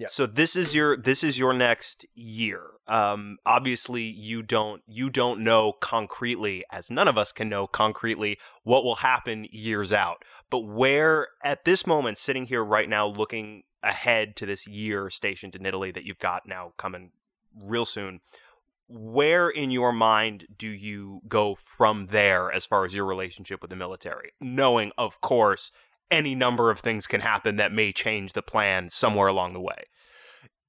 Yeah. 0.00 0.06
so 0.08 0.26
this 0.26 0.56
is 0.56 0.74
your 0.74 0.96
this 0.96 1.22
is 1.22 1.38
your 1.38 1.52
next 1.52 2.06
year. 2.14 2.62
Um 2.88 3.36
obviously 3.44 4.02
you 4.02 4.42
don't 4.42 4.82
you 4.86 5.10
don't 5.10 5.40
know 5.44 5.72
concretely 5.72 6.64
as 6.72 6.90
none 6.90 7.06
of 7.06 7.18
us 7.18 7.32
can 7.32 7.48
know 7.48 7.66
concretely 7.66 8.38
what 8.62 8.82
will 8.82 8.96
happen 8.96 9.46
years 9.50 9.92
out. 9.92 10.24
But 10.48 10.60
where 10.60 11.28
at 11.44 11.64
this 11.64 11.86
moment 11.86 12.16
sitting 12.16 12.46
here 12.46 12.64
right 12.64 12.88
now 12.88 13.06
looking 13.06 13.64
ahead 13.82 14.36
to 14.36 14.46
this 14.46 14.66
year 14.66 15.10
stationed 15.10 15.54
in 15.54 15.66
Italy 15.66 15.90
that 15.90 16.04
you've 16.04 16.18
got 16.18 16.46
now 16.46 16.72
coming 16.78 17.10
real 17.54 17.84
soon 17.84 18.20
where 18.92 19.48
in 19.48 19.70
your 19.70 19.92
mind 19.92 20.46
do 20.58 20.66
you 20.66 21.20
go 21.28 21.54
from 21.54 22.06
there 22.06 22.50
as 22.50 22.66
far 22.66 22.84
as 22.84 22.92
your 22.92 23.04
relationship 23.04 23.62
with 23.62 23.70
the 23.70 23.76
military? 23.76 24.32
Knowing 24.40 24.90
of 24.98 25.20
course 25.20 25.70
any 26.10 26.34
number 26.34 26.70
of 26.70 26.80
things 26.80 27.06
can 27.06 27.20
happen 27.20 27.56
that 27.56 27.72
may 27.72 27.92
change 27.92 28.32
the 28.32 28.42
plan 28.42 28.88
somewhere 28.88 29.28
along 29.28 29.52
the 29.52 29.60
way 29.60 29.84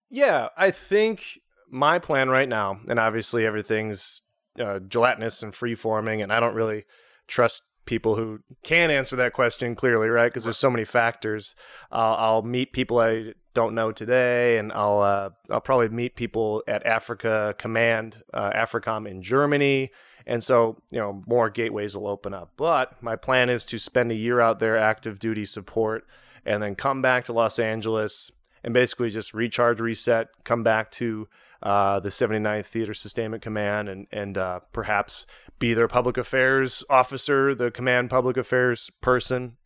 Yeah, 0.10 0.50
I 0.58 0.72
think 0.72 1.40
my 1.72 2.00
plan 2.00 2.30
right 2.30 2.50
now, 2.50 2.78
and 2.88 3.00
obviously 3.00 3.46
everything's 3.46 4.22
uh, 4.60 4.80
gelatinous 4.80 5.42
and 5.42 5.56
free 5.56 5.76
forming, 5.76 6.22
and 6.22 6.32
I 6.32 6.40
don't 6.40 6.56
really 6.56 6.84
trust 7.28 7.64
people 7.86 8.16
who 8.16 8.40
can 8.64 8.92
answer 8.92 9.16
that 9.16 9.34
question 9.34 9.74
clearly, 9.74 10.10
right? 10.10 10.28
Because 10.28 10.44
there's 10.44 10.58
so 10.58 10.70
many 10.70 10.86
factors. 10.86 11.56
Uh, 11.92 12.16
I'll 12.18 12.44
meet 12.44 12.74
people 12.74 13.00
I 13.00 13.34
don't 13.54 13.74
know 13.74 13.92
today, 13.92 14.58
and 14.58 14.72
I'll 14.74 15.02
uh, 15.02 15.30
I'll 15.50 15.62
probably 15.62 15.90
meet 15.90 16.16
people 16.16 16.64
at 16.68 16.86
Africa 16.86 17.56
Command, 17.58 18.22
uh, 18.34 18.52
AFRICOM 18.52 19.10
in 19.10 19.24
Germany, 19.24 19.92
and 20.26 20.44
so 20.44 20.82
you 20.92 21.00
know 21.00 21.24
more 21.28 21.50
gateways 21.50 21.96
will 21.96 22.08
open 22.08 22.34
up. 22.34 22.52
But 22.58 23.02
my 23.02 23.16
plan 23.16 23.50
is 23.50 23.66
to 23.66 23.80
spend 23.80 24.12
a 24.12 24.16
year 24.16 24.40
out 24.40 24.60
there, 24.60 24.78
active 24.78 25.20
duty 25.20 25.46
support, 25.46 26.06
and 26.46 26.62
then 26.62 26.76
come 26.76 27.02
back 27.02 27.26
to 27.26 27.34
Los 27.34 27.60
Angeles 27.60 28.32
and 28.64 28.74
basically 28.74 29.10
just 29.10 29.34
recharge, 29.34 29.80
reset, 29.80 30.30
come 30.44 30.64
back 30.64 30.92
to 30.92 31.28
uh, 31.64 32.00
the 32.00 32.10
79th 32.10 32.66
Theater 32.66 32.94
Sustainment 32.94 33.44
Command, 33.44 33.90
and 33.90 34.08
and 34.12 34.38
uh, 34.38 34.60
perhaps 34.72 35.26
be 35.60 35.74
their 35.74 35.88
public 35.88 36.18
affairs 36.18 36.84
officer, 36.90 37.54
the 37.54 37.72
command 37.72 38.10
public 38.10 38.38
affairs 38.38 38.90
person. 39.02 39.58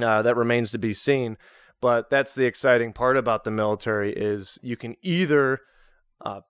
Uh, 0.00 0.22
that 0.22 0.36
remains 0.36 0.70
to 0.70 0.78
be 0.78 0.92
seen. 0.92 1.36
But 1.80 2.10
that's 2.10 2.34
the 2.34 2.44
exciting 2.44 2.92
part 2.92 3.16
about 3.16 3.44
the 3.44 3.50
military 3.50 4.12
is 4.12 4.58
you 4.62 4.76
can 4.76 4.96
either 5.02 5.60
uh, 6.20 6.40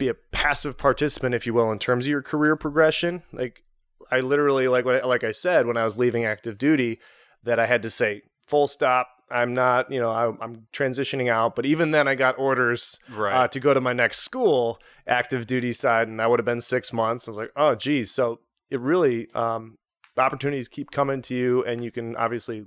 be 0.00 0.08
a 0.08 0.14
passive 0.14 0.76
participant, 0.76 1.34
if 1.36 1.46
you 1.46 1.54
will, 1.54 1.70
in 1.70 1.78
terms 1.78 2.04
of 2.04 2.10
your 2.10 2.22
career 2.22 2.56
progression. 2.56 3.22
Like 3.32 3.62
I 4.10 4.18
literally, 4.20 4.66
like 4.66 4.84
what, 4.84 5.06
like 5.06 5.22
I 5.22 5.30
said 5.30 5.66
when 5.66 5.76
I 5.76 5.84
was 5.84 5.96
leaving 5.96 6.24
active 6.24 6.58
duty, 6.58 6.98
that 7.44 7.60
I 7.60 7.66
had 7.66 7.82
to 7.82 7.90
say 7.90 8.22
full 8.48 8.66
stop. 8.66 9.08
I'm 9.30 9.54
not, 9.54 9.92
you 9.92 10.00
know, 10.00 10.10
I, 10.10 10.26
I'm 10.42 10.66
transitioning 10.72 11.30
out. 11.30 11.54
But 11.54 11.64
even 11.64 11.92
then, 11.92 12.08
I 12.08 12.16
got 12.16 12.36
orders 12.36 12.98
right 13.08 13.44
uh, 13.44 13.48
to 13.48 13.60
go 13.60 13.72
to 13.72 13.80
my 13.80 13.92
next 13.92 14.18
school, 14.18 14.80
active 15.06 15.46
duty 15.46 15.72
side, 15.72 16.08
and 16.08 16.18
that 16.18 16.28
would 16.28 16.40
have 16.40 16.46
been 16.46 16.60
six 16.60 16.92
months. 16.92 17.28
I 17.28 17.30
was 17.30 17.38
like, 17.38 17.52
oh, 17.54 17.76
geez. 17.76 18.10
So 18.10 18.40
it 18.70 18.80
really, 18.80 19.28
um, 19.32 19.78
opportunities 20.18 20.66
keep 20.66 20.90
coming 20.90 21.22
to 21.22 21.34
you, 21.36 21.64
and 21.64 21.84
you 21.84 21.92
can 21.92 22.16
obviously 22.16 22.64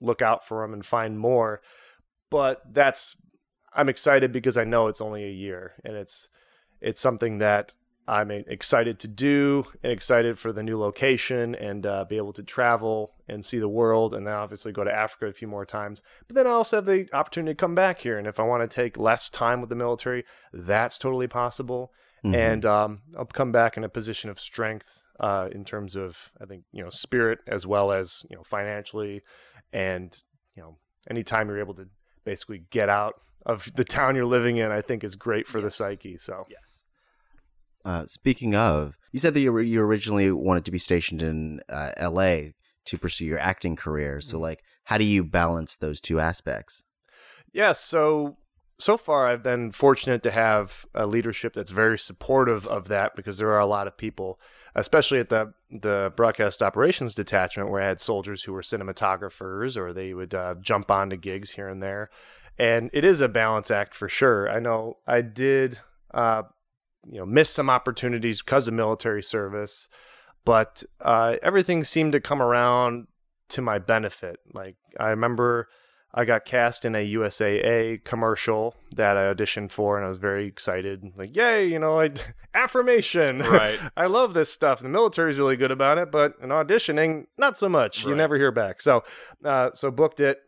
look 0.00 0.22
out 0.22 0.46
for 0.46 0.62
them 0.62 0.72
and 0.72 0.86
find 0.86 1.18
more. 1.18 1.60
But 2.30 2.62
that's, 2.72 3.14
I'm 3.74 3.90
excited 3.90 4.32
because 4.32 4.56
I 4.56 4.64
know 4.64 4.88
it's 4.88 5.02
only 5.02 5.24
a 5.24 5.30
year, 5.30 5.74
and 5.84 5.96
it's, 5.96 6.30
it's 6.80 7.00
something 7.00 7.38
that 7.38 7.74
I'm 8.08 8.30
excited 8.30 9.00
to 9.00 9.08
do 9.08 9.66
and 9.82 9.92
excited 9.92 10.38
for 10.38 10.52
the 10.52 10.62
new 10.62 10.78
location 10.78 11.56
and 11.56 11.84
uh, 11.84 12.04
be 12.04 12.16
able 12.16 12.32
to 12.34 12.42
travel 12.42 13.14
and 13.28 13.44
see 13.44 13.58
the 13.58 13.68
world 13.68 14.14
and 14.14 14.26
then 14.26 14.34
obviously 14.34 14.70
go 14.70 14.84
to 14.84 14.94
Africa 14.94 15.26
a 15.26 15.32
few 15.32 15.48
more 15.48 15.66
times. 15.66 16.02
But 16.28 16.36
then 16.36 16.46
I 16.46 16.50
also 16.50 16.76
have 16.76 16.86
the 16.86 17.08
opportunity 17.12 17.54
to 17.54 17.60
come 17.60 17.74
back 17.74 18.00
here. 18.00 18.16
And 18.16 18.28
if 18.28 18.38
I 18.38 18.44
want 18.44 18.68
to 18.68 18.72
take 18.72 18.96
less 18.96 19.28
time 19.28 19.60
with 19.60 19.70
the 19.70 19.76
military, 19.76 20.24
that's 20.52 20.98
totally 20.98 21.26
possible. 21.26 21.92
Mhm. 22.24 22.34
And 22.34 22.64
um, 22.64 23.02
I'll 23.18 23.24
come 23.24 23.50
back 23.50 23.76
in 23.76 23.82
a 23.82 23.88
position 23.88 24.30
of 24.30 24.38
strength 24.38 25.02
uh, 25.18 25.48
in 25.50 25.64
terms 25.64 25.96
of, 25.96 26.30
I 26.40 26.44
think, 26.44 26.64
you 26.72 26.84
know, 26.84 26.90
spirit 26.90 27.40
as 27.48 27.66
well 27.66 27.90
as, 27.90 28.24
you 28.30 28.36
know, 28.36 28.44
financially. 28.44 29.22
And, 29.72 30.16
you 30.54 30.62
know, 30.62 30.76
anytime 31.10 31.48
you're 31.48 31.58
able 31.58 31.74
to 31.74 31.88
basically 32.26 32.64
get 32.70 32.90
out 32.90 33.14
of 33.46 33.72
the 33.76 33.84
town 33.84 34.16
you're 34.16 34.26
living 34.26 34.58
in, 34.58 34.70
I 34.70 34.82
think 34.82 35.02
is 35.04 35.16
great 35.16 35.46
for 35.46 35.62
the 35.62 35.70
psyche. 35.70 36.18
So. 36.18 36.44
yes 36.50 36.82
Uh, 37.84 38.04
speaking 38.06 38.54
of, 38.56 38.98
you 39.12 39.20
said 39.20 39.32
that 39.34 39.40
you, 39.40 39.56
you 39.60 39.80
originally 39.80 40.30
wanted 40.32 40.64
to 40.64 40.72
be 40.72 40.78
stationed 40.78 41.22
in 41.22 41.60
uh, 41.68 41.92
L.A. 41.96 42.52
to 42.86 42.98
pursue 42.98 43.24
your 43.24 43.38
acting 43.38 43.76
career. 43.76 44.20
So, 44.20 44.36
Mhm. 44.36 44.40
like, 44.42 44.60
how 44.84 44.98
do 44.98 45.04
you 45.04 45.22
balance 45.24 45.76
those 45.76 46.00
two 46.00 46.18
aspects? 46.18 46.84
Yeah, 47.52 47.72
so 47.72 48.36
so 48.78 48.98
far 48.98 49.28
I've 49.28 49.42
been 49.42 49.72
fortunate 49.72 50.22
to 50.24 50.30
have 50.30 50.84
a 50.94 51.06
leadership 51.06 51.54
that's 51.54 51.70
very 51.70 51.98
supportive 51.98 52.66
of 52.66 52.88
that 52.88 53.16
because 53.16 53.38
there 53.38 53.52
are 53.52 53.60
a 53.60 53.66
lot 53.66 53.86
of 53.86 53.96
people, 53.96 54.38
especially 54.76 55.18
at 55.18 55.30
the 55.30 55.52
the 55.70 56.12
broadcast 56.14 56.62
operations 56.62 57.14
detachment, 57.14 57.70
where 57.70 57.82
I 57.82 57.88
had 57.88 57.98
soldiers 57.98 58.44
who 58.44 58.52
were 58.52 58.62
cinematographers 58.62 59.76
or 59.76 59.92
they 59.92 60.14
would 60.14 60.34
uh, 60.34 60.54
jump 60.60 60.90
onto 60.90 61.16
gigs 61.16 61.52
here 61.52 61.68
and 61.68 61.82
there, 61.82 62.10
and 62.58 62.90
it 62.92 63.04
is 63.04 63.20
a 63.20 63.28
balance 63.28 63.70
act 63.70 63.94
for 63.94 64.08
sure. 64.08 64.48
I 64.48 64.60
know 64.60 64.98
I 65.06 65.22
did, 65.22 65.80
uh, 66.14 66.42
you 67.04 67.18
know, 67.18 67.26
miss 67.26 67.50
some 67.50 67.70
opportunities 67.70 68.42
because 68.42 68.68
of 68.68 68.74
military 68.74 69.22
service, 69.22 69.88
but 70.44 70.84
uh, 71.00 71.36
everything 71.42 71.82
seemed 71.82 72.12
to 72.12 72.20
come 72.20 72.40
around 72.40 73.08
to 73.48 73.62
my 73.62 73.78
benefit. 73.78 74.38
Like 74.54 74.76
I 75.00 75.08
remember. 75.08 75.68
I 76.18 76.24
got 76.24 76.46
cast 76.46 76.86
in 76.86 76.94
a 76.94 77.12
USAA 77.12 78.02
commercial 78.02 78.74
that 78.96 79.18
I 79.18 79.32
auditioned 79.34 79.70
for, 79.70 79.98
and 79.98 80.06
I 80.06 80.08
was 80.08 80.16
very 80.16 80.46
excited. 80.46 81.12
Like, 81.14 81.36
yay, 81.36 81.66
you 81.66 81.78
know, 81.78 82.00
I 82.00 82.10
affirmation. 82.54 83.40
Right. 83.40 83.78
I 83.98 84.06
love 84.06 84.32
this 84.32 84.50
stuff. 84.50 84.80
The 84.80 84.88
military's 84.88 85.38
really 85.38 85.56
good 85.56 85.70
about 85.70 85.98
it, 85.98 86.10
but 86.10 86.32
in 86.42 86.48
auditioning, 86.48 87.26
not 87.36 87.58
so 87.58 87.68
much. 87.68 88.06
You 88.06 88.14
never 88.14 88.36
hear 88.36 88.50
back. 88.50 88.80
So, 88.80 89.04
uh, 89.44 89.72
so 89.74 89.90
booked 89.90 90.20
it. 90.20 90.40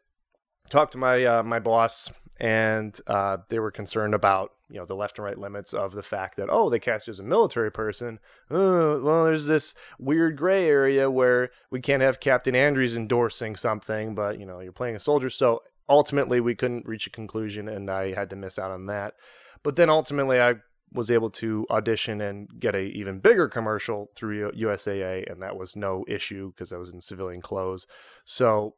Talked 0.71 0.93
to 0.93 0.99
my 0.99 1.25
uh, 1.25 1.43
my 1.43 1.59
boss, 1.59 2.11
and 2.41 2.99
uh, 3.07 3.39
they 3.51 3.59
were 3.59 3.71
concerned 3.71 4.15
about 4.15 4.53
you 4.71 4.79
know 4.79 4.85
the 4.85 4.95
left 4.95 5.19
and 5.19 5.25
right 5.25 5.39
limits 5.39 5.73
of 5.73 5.93
the 5.93 6.03
fact 6.03 6.37
that 6.37 6.49
oh 6.51 6.69
they 6.69 6.79
cast 6.79 7.07
you 7.07 7.13
as 7.13 7.21
a 7.21 7.25
military 7.25 7.71
person. 7.71 8.19
Oh, 8.51 9.01
well, 9.01 9.25
there's 9.25 9.47
this 9.47 9.75
weird 9.99 10.37
gray 10.37 10.67
area 10.67 11.11
where 11.11 11.51
we 11.71 11.81
can't 11.81 12.03
have 12.03 12.21
Captain 12.21 12.55
Andrews 12.55 12.97
endorsing 12.97 13.57
something, 13.57 14.15
but 14.15 14.39
you 14.39 14.47
know 14.47 14.61
you're 14.61 14.73
playing 14.73 14.97
a 14.97 15.01
soldier. 15.01 15.31
So 15.31 15.63
ultimately, 15.89 16.41
we 16.41 16.55
couldn't 16.55 16.87
reach 16.87 17.07
a 17.07 17.11
conclusion, 17.11 17.69
and 17.69 17.91
I 17.91 18.15
had 18.15 18.31
to 18.31 18.37
miss 18.37 18.59
out 18.59 18.71
on 18.71 18.87
that. 18.87 19.15
But 19.63 19.77
then 19.77 19.91
ultimately, 19.91 20.41
I 20.41 20.55
was 20.93 21.11
able 21.11 21.31
to 21.31 21.67
audition 21.71 22.21
and 22.21 22.49
get 22.59 22.75
a 22.75 22.81
even 22.81 23.21
bigger 23.21 23.49
commercial 23.49 24.11
through 24.17 24.53
USAA, 24.53 25.31
and 25.31 25.43
that 25.43 25.57
was 25.57 25.77
no 25.77 26.05
issue 26.09 26.51
because 26.53 26.73
I 26.73 26.79
was 26.79 26.91
in 26.91 27.01
civilian 27.01 27.43
clothes. 27.43 27.87
So 28.25 28.75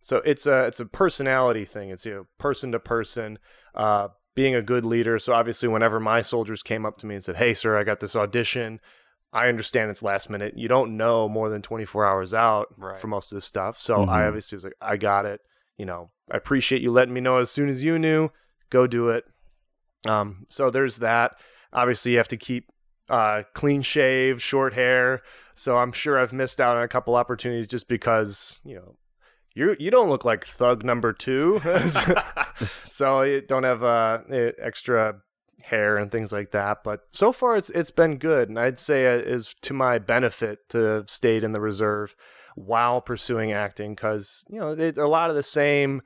So 0.00 0.18
it's 0.18 0.46
a 0.46 0.66
it's 0.66 0.80
a 0.80 0.86
personality 0.86 1.64
thing. 1.64 1.90
It's 1.90 2.06
you 2.06 2.14
know 2.14 2.26
person 2.38 2.72
to 2.72 2.78
person, 2.78 3.38
uh, 3.74 4.08
being 4.36 4.54
a 4.54 4.62
good 4.62 4.84
leader. 4.84 5.18
So 5.18 5.32
obviously, 5.32 5.68
whenever 5.68 5.98
my 5.98 6.22
soldiers 6.22 6.62
came 6.62 6.86
up 6.86 6.98
to 6.98 7.06
me 7.06 7.16
and 7.16 7.24
said, 7.24 7.36
"Hey, 7.36 7.52
sir, 7.54 7.76
I 7.76 7.82
got 7.82 7.98
this 7.98 8.14
audition," 8.14 8.78
I 9.32 9.48
understand 9.48 9.90
it's 9.90 10.02
last 10.04 10.30
minute. 10.30 10.56
You 10.56 10.68
don't 10.68 10.96
know 10.96 11.28
more 11.28 11.48
than 11.48 11.62
24 11.62 12.06
hours 12.06 12.32
out 12.32 12.68
Right. 12.78 12.96
for 13.00 13.08
most 13.08 13.32
of 13.32 13.36
this 13.36 13.44
stuff. 13.44 13.80
So 13.80 14.04
I 14.04 14.20
Mhm. 14.22 14.28
obviously 14.28 14.56
was 14.56 14.64
like, 14.64 14.76
I 14.80 14.96
got 14.96 15.26
it. 15.26 15.40
You 15.76 15.84
know, 15.86 16.10
I 16.30 16.36
appreciate 16.36 16.80
you 16.80 16.92
letting 16.92 17.12
me 17.12 17.20
know 17.20 17.38
as 17.38 17.50
soon 17.50 17.68
as 17.68 17.82
you 17.82 17.98
knew. 17.98 18.30
Go 18.70 18.86
do 18.86 19.08
it. 19.08 19.24
Um, 20.06 20.46
so 20.48 20.70
there's 20.70 20.98
that. 20.98 21.36
Obviously, 21.72 22.12
you 22.12 22.18
have 22.18 22.28
to 22.28 22.36
keep 22.36 22.68
uh, 23.08 23.42
clean 23.54 23.82
shave, 23.82 24.42
short 24.42 24.74
hair. 24.74 25.22
So 25.54 25.76
I'm 25.78 25.92
sure 25.92 26.18
I've 26.18 26.32
missed 26.32 26.60
out 26.60 26.76
on 26.76 26.82
a 26.82 26.88
couple 26.88 27.14
opportunities 27.14 27.68
just 27.68 27.86
because 27.88 28.60
you 28.64 28.74
know 28.74 28.96
you 29.56 29.74
you 29.80 29.90
don't 29.90 30.10
look 30.10 30.24
like 30.24 30.46
thug 30.46 30.84
number 30.84 31.12
two. 31.12 31.60
so 32.62 33.22
you 33.22 33.40
don't 33.40 33.64
have 33.64 33.82
uh, 33.82 34.18
extra 34.30 35.22
hair 35.62 35.96
and 35.96 36.12
things 36.12 36.30
like 36.30 36.52
that. 36.52 36.84
But 36.84 37.00
so 37.10 37.32
far, 37.32 37.56
it's 37.56 37.70
it's 37.70 37.90
been 37.90 38.18
good, 38.18 38.48
and 38.48 38.58
I'd 38.58 38.78
say 38.78 39.06
it 39.06 39.26
is 39.26 39.54
to 39.62 39.72
my 39.72 39.98
benefit 39.98 40.68
to 40.68 40.78
have 40.78 41.10
stayed 41.10 41.42
in 41.42 41.52
the 41.52 41.60
reserve 41.60 42.14
while 42.54 43.00
pursuing 43.00 43.52
acting 43.52 43.94
because 43.94 44.44
you 44.48 44.60
know 44.60 44.72
it, 44.72 44.98
a 44.98 45.08
lot 45.08 45.30
of 45.30 45.36
the 45.36 45.42
same 45.42 46.02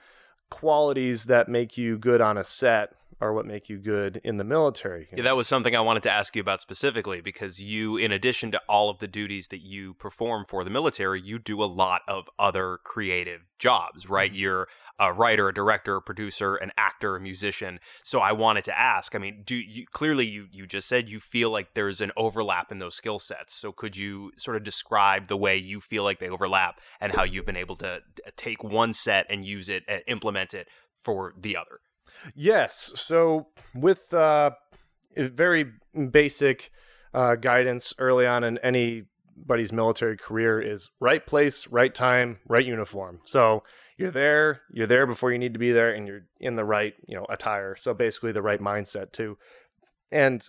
qualities 0.49 1.25
that 1.25 1.49
make 1.49 1.77
you 1.77 1.99
good 1.99 2.21
on 2.21 2.39
a 2.39 2.45
set 2.45 2.95
are 3.21 3.33
what 3.33 3.47
make 3.47 3.69
you 3.69 3.79
good 3.79 4.21
in 4.25 4.39
the 4.39 4.45
military. 4.45 5.09
Yeah, 5.15 5.25
that 5.25 5.37
was 5.37 5.47
something 5.47 5.77
I 5.77 5.81
wanted 5.81 6.03
to 6.05 6.11
ask 6.11 6.35
you 6.35 6.41
about 6.41 6.61
specifically 6.61 7.21
because 7.21 7.61
you, 7.61 7.97
in 7.97 8.13
addition 8.13 8.51
to 8.53 8.61
all 8.69 8.89
of 8.89 8.99
the 8.99 9.09
duties 9.09 9.49
that 9.49 9.61
you 9.61 9.95
perform 9.95 10.45
for 10.47 10.65
the 10.65 10.71
military, 10.71 11.21
you 11.21 11.39
do 11.39 11.63
a 11.63 11.67
lot 11.67 12.03
of 12.09 12.29
other 12.39 12.79
creative 12.83 13.43
jobs, 13.59 14.09
right? 14.09 14.33
You're 14.33 14.69
a 14.99 15.13
writer, 15.13 15.49
a 15.49 15.55
director, 15.55 15.97
a 15.97 16.03
producer, 16.03 16.57
an 16.57 16.73
actor, 16.77 17.17
a 17.17 17.21
musician. 17.21 17.81
So 18.03 18.21
I 18.21 18.33
wanted 18.33 18.65
to 18.65 18.79
ask. 18.79 19.15
I 19.15 19.19
mean, 19.19 19.43
do 19.45 19.57
you 19.57 19.87
clearly 19.91 20.27
you 20.27 20.47
you 20.51 20.67
just 20.67 20.89
said 20.89 21.09
you 21.09 21.21
feel 21.21 21.51
like 21.51 21.75
there's 21.75 22.01
an 22.01 22.13
overlap 22.17 22.71
in 22.71 22.79
those 22.79 22.95
skill 22.95 23.19
sets. 23.19 23.55
So 23.55 23.73
could 23.73 23.97
you 23.97 24.33
sort 24.37 24.57
of 24.57 24.65
describe 24.65 25.29
the 25.29 25.37
way 25.37 25.57
you 25.57 25.81
feel 25.81 26.05
like 26.05 26.19
they 26.19 26.29
overlap 26.29 26.81
and 27.01 27.13
how 27.13 27.25
you've 27.25 27.47
been 27.47 27.57
able 27.57 27.77
to 27.77 27.89
uh, 28.27 28.31
take 28.37 28.63
one 28.63 28.93
set 28.93 29.27
and 29.29 29.45
use 29.45 29.69
it 29.69 29.85
and 29.89 30.03
implement 30.07 30.55
it 30.55 30.69
for 30.99 31.35
the 31.39 31.57
other? 31.57 31.81
Yes. 32.35 32.93
So 32.97 33.49
with 33.75 34.13
uh, 34.13 34.53
very 35.17 35.73
basic 36.11 36.71
uh, 37.15 37.37
guidance 37.37 37.95
early 37.99 38.27
on 38.27 38.45
in 38.45 38.59
anybody's 38.59 39.73
military 39.73 40.17
career 40.17 40.61
is 40.61 40.91
right 41.01 41.25
place, 41.27 41.67
right 41.69 41.95
time, 41.95 42.39
right 42.49 42.65
uniform. 42.65 43.21
So 43.25 43.65
you're 43.97 44.11
there, 44.11 44.63
you're 44.73 44.87
there 44.87 45.07
before 45.07 45.33
you 45.33 45.39
need 45.39 45.53
to 45.53 45.59
be 45.59 45.73
there, 45.73 45.93
and 45.93 46.07
you're 46.07 46.27
in 46.39 46.57
the 46.57 46.65
right, 46.65 46.95
you 47.07 47.17
know, 47.17 47.27
attire. 47.29 47.77
So 47.77 47.93
basically 47.95 48.33
the 48.33 48.43
right 48.43 48.61
mindset 48.61 49.13
too. 49.13 49.37
And 50.13 50.49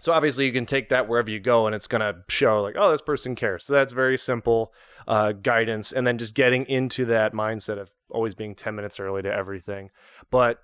so 0.00 0.12
obviously 0.12 0.46
you 0.46 0.52
can 0.52 0.66
take 0.66 0.88
that 0.88 1.08
wherever 1.08 1.30
you 1.30 1.40
go, 1.40 1.66
and 1.66 1.74
it's 1.74 1.86
gonna 1.86 2.22
show 2.28 2.62
like, 2.62 2.74
oh, 2.78 2.90
this 2.90 3.02
person 3.02 3.34
cares. 3.34 3.64
So 3.64 3.72
that's 3.72 3.92
very 3.92 4.18
simple 4.18 4.72
uh, 5.08 5.32
guidance, 5.32 5.92
and 5.92 6.06
then 6.06 6.18
just 6.18 6.34
getting 6.34 6.64
into 6.66 7.04
that 7.06 7.32
mindset 7.32 7.78
of 7.78 7.90
always 8.10 8.34
being 8.34 8.54
10 8.54 8.74
minutes 8.74 9.00
early 9.00 9.22
to 9.22 9.32
everything. 9.32 9.90
But 10.30 10.58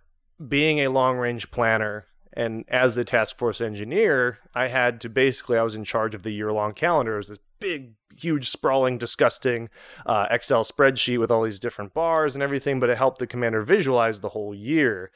being 0.47 0.80
a 0.80 0.89
long 0.89 1.16
range 1.16 1.51
planner 1.51 2.07
and 2.39 2.64
as 2.68 2.95
the 2.95 3.05
task 3.05 3.36
force 3.36 3.61
engineer, 3.61 4.39
I 4.55 4.68
had 4.68 5.01
to 5.01 5.09
basically, 5.09 5.59
I 5.59 5.62
was 5.62 5.74
in 5.74 5.82
charge 5.82 6.14
of 6.14 6.22
the 6.22 6.30
year 6.30 6.53
long 6.53 6.72
calendar. 6.72 7.14
It 7.14 7.18
was 7.18 7.28
this 7.28 7.39
big, 7.59 7.95
huge, 8.16 8.49
sprawling, 8.49 8.97
disgusting 8.97 9.68
uh, 10.07 10.26
Excel 10.30 10.62
spreadsheet 10.62 11.18
with 11.18 11.32
all 11.32 11.43
these 11.43 11.59
different 11.59 11.95
bars 11.95 12.36
and 12.36 12.43
everything, 12.43 12.78
but 12.78 12.91
it 12.91 12.97
helped 12.97 13.18
the 13.18 13.26
commander 13.26 13.62
visualize 13.62 14.20
the 14.20 14.28
whole 14.28 14.55
year. 14.55 15.11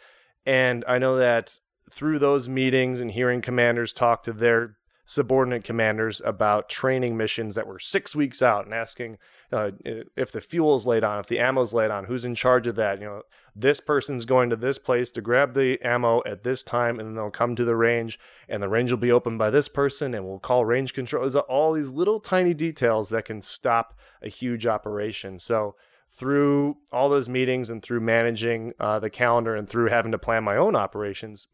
And 0.44 0.84
I 0.88 0.98
know 0.98 1.16
that 1.18 1.58
through 1.90 2.18
those 2.18 2.48
meetings 2.48 2.98
and 2.98 3.10
hearing 3.10 3.40
commanders 3.40 3.92
talk 3.92 4.24
to 4.24 4.32
their 4.32 4.76
subordinate 5.04 5.64
commanders 5.64 6.22
about 6.24 6.68
training 6.68 7.16
missions 7.16 7.54
that 7.54 7.66
were 7.66 7.78
six 7.78 8.14
weeks 8.14 8.40
out 8.40 8.64
and 8.64 8.74
asking 8.74 9.18
uh, 9.52 9.70
if 10.16 10.32
the 10.32 10.40
fuel's 10.40 10.86
laid 10.86 11.04
on, 11.04 11.18
if 11.18 11.26
the 11.26 11.38
ammo's 11.38 11.74
laid 11.74 11.90
on, 11.90 12.04
who's 12.04 12.24
in 12.24 12.34
charge 12.34 12.66
of 12.66 12.76
that. 12.76 13.00
You 13.00 13.06
know, 13.06 13.22
this 13.54 13.80
person's 13.80 14.24
going 14.24 14.50
to 14.50 14.56
this 14.56 14.78
place 14.78 15.10
to 15.10 15.20
grab 15.20 15.54
the 15.54 15.78
ammo 15.82 16.22
at 16.24 16.42
this 16.42 16.62
time, 16.62 16.98
and 16.98 17.08
then 17.08 17.14
they'll 17.16 17.30
come 17.30 17.54
to 17.56 17.64
the 17.64 17.76
range, 17.76 18.18
and 18.48 18.62
the 18.62 18.68
range 18.68 18.90
will 18.90 18.98
be 18.98 19.12
opened 19.12 19.38
by 19.38 19.50
this 19.50 19.68
person, 19.68 20.14
and 20.14 20.24
we'll 20.24 20.38
call 20.38 20.64
range 20.64 20.94
control. 20.94 21.22
There's 21.22 21.36
all 21.36 21.72
these 21.72 21.90
little 21.90 22.20
tiny 22.20 22.54
details 22.54 23.10
that 23.10 23.24
can 23.24 23.42
stop 23.42 23.98
a 24.22 24.28
huge 24.28 24.66
operation. 24.66 25.38
So 25.38 25.74
through 26.08 26.76
all 26.92 27.08
those 27.08 27.28
meetings 27.28 27.70
and 27.70 27.82
through 27.82 28.00
managing 28.00 28.72
uh, 28.78 29.00
the 29.00 29.10
calendar 29.10 29.56
and 29.56 29.68
through 29.68 29.88
having 29.88 30.12
to 30.12 30.18
plan 30.18 30.44
my 30.44 30.56
own 30.56 30.76
operations, 30.76 31.48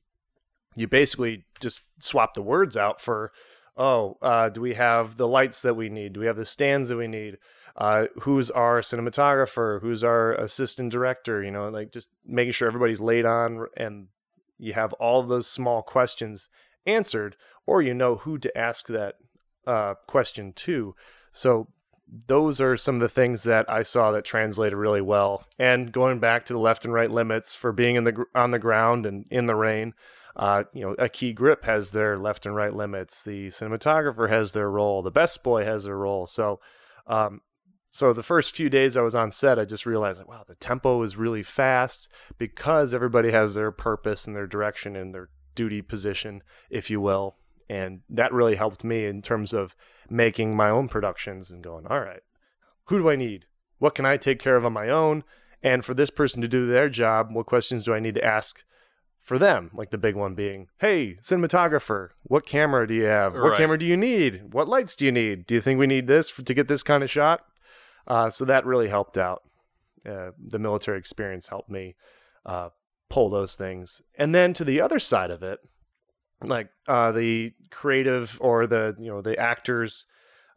you 0.77 0.87
basically 0.87 1.45
just 1.61 1.83
swap 1.99 2.35
the 2.35 2.43
words 2.43 2.77
out 2.77 3.01
for 3.01 3.33
oh 3.77 4.19
uh, 4.23 4.49
do 4.49 4.61
we 4.61 4.75
have 4.75 5.17
the 5.17 5.29
lights 5.29 5.63
that 5.63 5.75
we 5.75 5.89
need? 5.89 6.13
Do 6.13 6.21
we 6.21 6.27
have 6.27 6.37
the 6.37 6.45
stands 6.45 6.89
that 6.89 6.97
we 6.97 7.09
need? 7.09 7.39
Uh, 7.77 8.07
who's 8.21 8.51
our 8.51 8.81
cinematographer? 8.81 9.81
Who's 9.81 10.03
our 10.03 10.33
assistant 10.35 10.93
director? 10.93 11.43
You 11.43 11.51
know 11.51 11.69
like 11.69 11.93
just 11.93 12.11
making 12.25 12.53
sure 12.53 12.69
everybody's 12.69 13.01
laid 13.01 13.25
on 13.25 13.67
and 13.77 14.09
you 14.59 14.73
have 14.73 14.93
all 14.95 15.23
those 15.23 15.47
small 15.47 15.83
questions 15.83 16.49
answered 16.87 17.37
or 17.67 17.83
you 17.83 17.95
know 17.95 18.17
who 18.17 18.39
to 18.39 18.59
ask 18.59 18.87
that 18.89 19.17
uh, 19.67 19.95
question 20.07 20.53
to. 20.55 20.95
So 21.33 21.69
those 22.27 22.61
are 22.61 22.77
some 22.77 22.97
of 22.97 23.01
the 23.01 23.09
things 23.09 23.43
that 23.43 23.71
I 23.71 23.83
saw 23.83 24.11
that 24.13 24.25
translated 24.25 24.77
really 24.77 25.03
well. 25.03 25.45
And 25.59 25.93
going 25.93 26.19
back 26.19 26.47
to 26.47 26.55
the 26.55 26.59
left 26.59 26.85
and 26.85 26.95
right 26.95 27.11
limits 27.11 27.55
for 27.55 27.73
being 27.73 27.97
in 27.97 28.05
the 28.05 28.25
on 28.35 28.51
the 28.51 28.59
ground 28.59 29.05
and 29.07 29.27
in 29.31 29.47
the 29.47 29.55
rain, 29.55 29.93
uh, 30.39 30.65
you 30.73 30.83
know, 30.83 30.95
a 30.99 31.09
key 31.09 31.33
grip 31.33 31.65
has 31.65 31.91
their 31.91 32.17
left 32.17 32.47
and 32.47 32.55
right 32.55 32.75
limits. 32.75 33.25
The 33.25 33.49
cinematographer 33.49 34.31
has 34.31 34.53
their 34.53 34.71
role. 34.71 35.03
The 35.03 35.11
best 35.11 35.43
boy 35.43 35.65
has 35.65 35.85
their 35.85 35.97
role. 35.97 36.27
So, 36.27 36.61
um, 37.09 37.41
so 37.91 38.13
the 38.13 38.23
first 38.23 38.55
few 38.55 38.69
days 38.71 38.97
I 38.97 39.03
was 39.03 39.15
on 39.15 39.31
set, 39.33 39.59
I 39.59 39.65
just 39.65 39.87
realized 39.87 40.19
like, 40.19 40.29
wow, 40.29 40.45
the 40.47 40.55
tempo 40.55 41.03
is 41.03 41.17
really 41.17 41.43
fast 41.43 42.09
because 42.37 42.95
everybody 42.95 43.33
has 43.33 43.55
their 43.55 43.73
purpose 43.73 44.27
and 44.27 44.37
their 44.37 44.47
direction 44.47 44.95
and 44.95 45.13
their 45.13 45.31
duty 45.55 45.83
position, 45.83 46.43
if 46.71 46.89
you 46.89 47.01
will. 47.01 47.37
And 47.69 48.01
that 48.09 48.33
really 48.33 48.55
helped 48.55 48.85
me 48.85 49.07
in 49.07 49.23
terms 49.23 49.53
of 49.53 49.75
making 50.09 50.55
my 50.55 50.71
own 50.71 50.89
productions 50.89 51.51
and 51.51 51.65
going, 51.65 51.87
all 51.87 52.01
right, 52.01 52.23
who 52.85 52.99
do 52.99 53.11
I 53.11 53.17
need? 53.17 53.47
What 53.79 53.95
can 53.95 54.07
I 54.07 54.17
take 54.17 54.39
care 54.39 54.57
of 54.57 54.65
on 54.65 54.73
my 54.73 54.89
own? 54.89 55.25
And 55.63 55.85
for 55.85 55.95
this 55.95 56.11
person 56.11 56.41
to 56.43 56.49
do 56.49 56.67
their 56.67 56.89
job, 56.89 57.33
what 57.33 57.47
questions 57.47 57.85
do 57.85 57.93
I 57.93 58.01
need 58.01 58.15
to 58.15 58.25
ask 58.25 58.65
for 59.29 59.39
them? 59.39 59.71
Like 59.75 59.91
the 59.91 59.99
big 59.99 60.17
one 60.17 60.35
being, 60.35 60.69
hey, 60.79 61.19
cinematographer, 61.23 62.09
what 62.23 62.47
camera 62.47 62.89
do 62.89 62.95
you 62.95 63.05
have? 63.05 63.35
What 63.35 63.51
Right. 63.51 63.59
camera 63.59 63.79
do 63.79 63.85
you 63.87 63.97
need? 63.97 64.55
What 64.55 64.69
lights 64.69 64.97
do 64.97 65.05
you 65.05 65.13
need? 65.13 65.47
Do 65.47 65.55
you 65.55 65.61
think 65.61 65.79
we 65.79 65.87
need 65.87 66.07
this 66.07 66.31
for, 66.31 66.43
to 66.43 66.55
get 66.55 66.67
this 66.67 66.83
kind 66.83 67.03
of 67.03 67.11
shot? 67.11 67.45
Uh, 68.07 68.31
so 68.31 68.47
that 68.47 68.65
really 68.65 68.89
helped 68.89 69.19
out. 69.19 69.43
Uh, 70.09 70.31
the 70.43 70.59
military 70.59 70.99
experience 70.99 71.47
helped 71.49 71.69
me 71.69 71.95
uh, 72.47 72.71
pull 73.11 73.29
those 73.29 73.55
things. 73.55 74.01
And 74.17 74.35
then 74.35 74.55
to 74.55 74.65
the 74.65 74.81
other 74.81 74.99
side 74.99 75.31
of 75.31 75.43
it, 75.43 75.59
like 76.43 76.71
uh, 76.87 77.13
the 77.13 77.53
creative 77.71 78.39
or 78.41 78.67
the 78.67 78.95
you 78.99 79.11
know 79.11 79.21
the 79.21 79.37
actors 79.39 80.07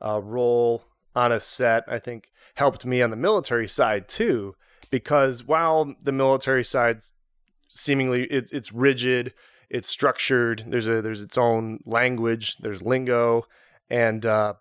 uh, 0.06 0.22
role 0.22 0.86
on 1.16 1.32
a 1.32 1.40
set, 1.40 1.84
I 1.88 2.00
think 2.00 2.30
helped 2.56 2.86
me 2.86 3.02
on 3.02 3.10
the 3.10 3.16
military 3.18 3.68
side 3.68 4.08
too, 4.08 4.56
because 4.92 5.44
while 5.44 5.94
the 6.04 6.12
military 6.12 6.64
side 6.64 7.02
seemingly 7.74 8.24
it, 8.26 8.50
it's 8.52 8.72
rigid, 8.72 9.34
it's 9.70 9.88
structured. 9.88 10.66
There's 10.68 10.88
a 10.88 11.02
there's 11.02 11.22
its 11.22 11.38
own 11.38 11.80
language. 11.86 12.58
There's 12.58 12.82
lingo, 12.82 13.46
and 13.90 14.26
uh, 14.26 14.54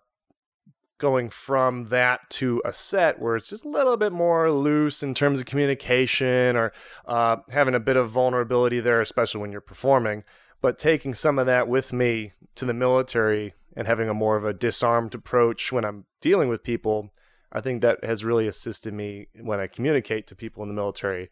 going 1.01 1.29
from 1.29 1.89
that 1.89 2.29
to 2.29 2.61
a 2.63 2.71
set 2.71 3.19
where 3.19 3.35
it's 3.35 3.47
just 3.47 3.65
a 3.65 3.69
little 3.69 3.97
bit 3.97 4.11
more 4.11 4.51
loose 4.51 5.01
in 5.01 5.13
terms 5.13 5.39
of 5.39 5.45
communication 5.47 6.55
or 6.55 6.71
uh, 7.07 7.37
having 7.49 7.75
a 7.75 7.79
bit 7.79 7.97
of 7.97 8.09
vulnerability 8.09 8.79
there, 8.79 9.01
especially 9.01 9.41
when 9.41 9.51
you're 9.51 9.61
performing. 9.61 10.23
But 10.61 10.77
taking 10.77 11.15
some 11.15 11.39
of 11.39 11.47
that 11.47 11.67
with 11.67 11.91
me 11.91 12.33
to 12.53 12.65
the 12.65 12.73
military 12.73 13.53
and 13.75 13.87
having 13.87 14.09
a 14.09 14.13
more 14.13 14.37
of 14.37 14.45
a 14.45 14.53
disarmed 14.53 15.15
approach 15.15 15.71
when 15.71 15.83
I'm 15.83 16.05
dealing 16.21 16.49
with 16.49 16.63
people, 16.63 17.11
I 17.51 17.61
think 17.61 17.81
that 17.81 18.03
has 18.03 18.23
really 18.23 18.47
assisted 18.47 18.93
me 18.93 19.27
when 19.41 19.59
I 19.59 19.67
communicate 19.67 20.27
to 20.27 20.35
people 20.35 20.61
in 20.61 20.69
the 20.69 20.75
military 20.75 21.29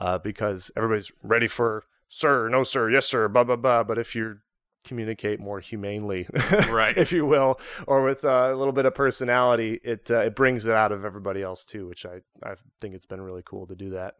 uh, 0.00 0.18
because 0.18 0.70
everybody's 0.76 1.10
ready 1.22 1.48
for 1.48 1.84
sir, 2.08 2.48
no 2.48 2.62
sir, 2.64 2.90
yes 2.90 3.06
sir, 3.06 3.28
blah 3.28 3.44
blah 3.44 3.56
blah. 3.56 3.82
But 3.84 3.98
if 3.98 4.14
you 4.14 4.38
communicate 4.84 5.38
more 5.40 5.60
humanely, 5.60 6.26
Right. 6.70 6.96
if 6.96 7.12
you 7.12 7.26
will, 7.26 7.60
or 7.86 8.02
with 8.02 8.24
uh, 8.24 8.50
a 8.52 8.56
little 8.56 8.72
bit 8.72 8.86
of 8.86 8.94
personality, 8.94 9.80
it 9.84 10.10
uh, 10.10 10.20
it 10.20 10.34
brings 10.36 10.64
it 10.64 10.72
out 10.72 10.92
of 10.92 11.04
everybody 11.04 11.42
else 11.42 11.64
too, 11.64 11.86
which 11.86 12.06
I 12.06 12.20
I 12.42 12.54
think 12.80 12.94
it's 12.94 13.06
been 13.06 13.20
really 13.20 13.42
cool 13.44 13.66
to 13.66 13.74
do 13.74 13.90
that. 13.90 14.14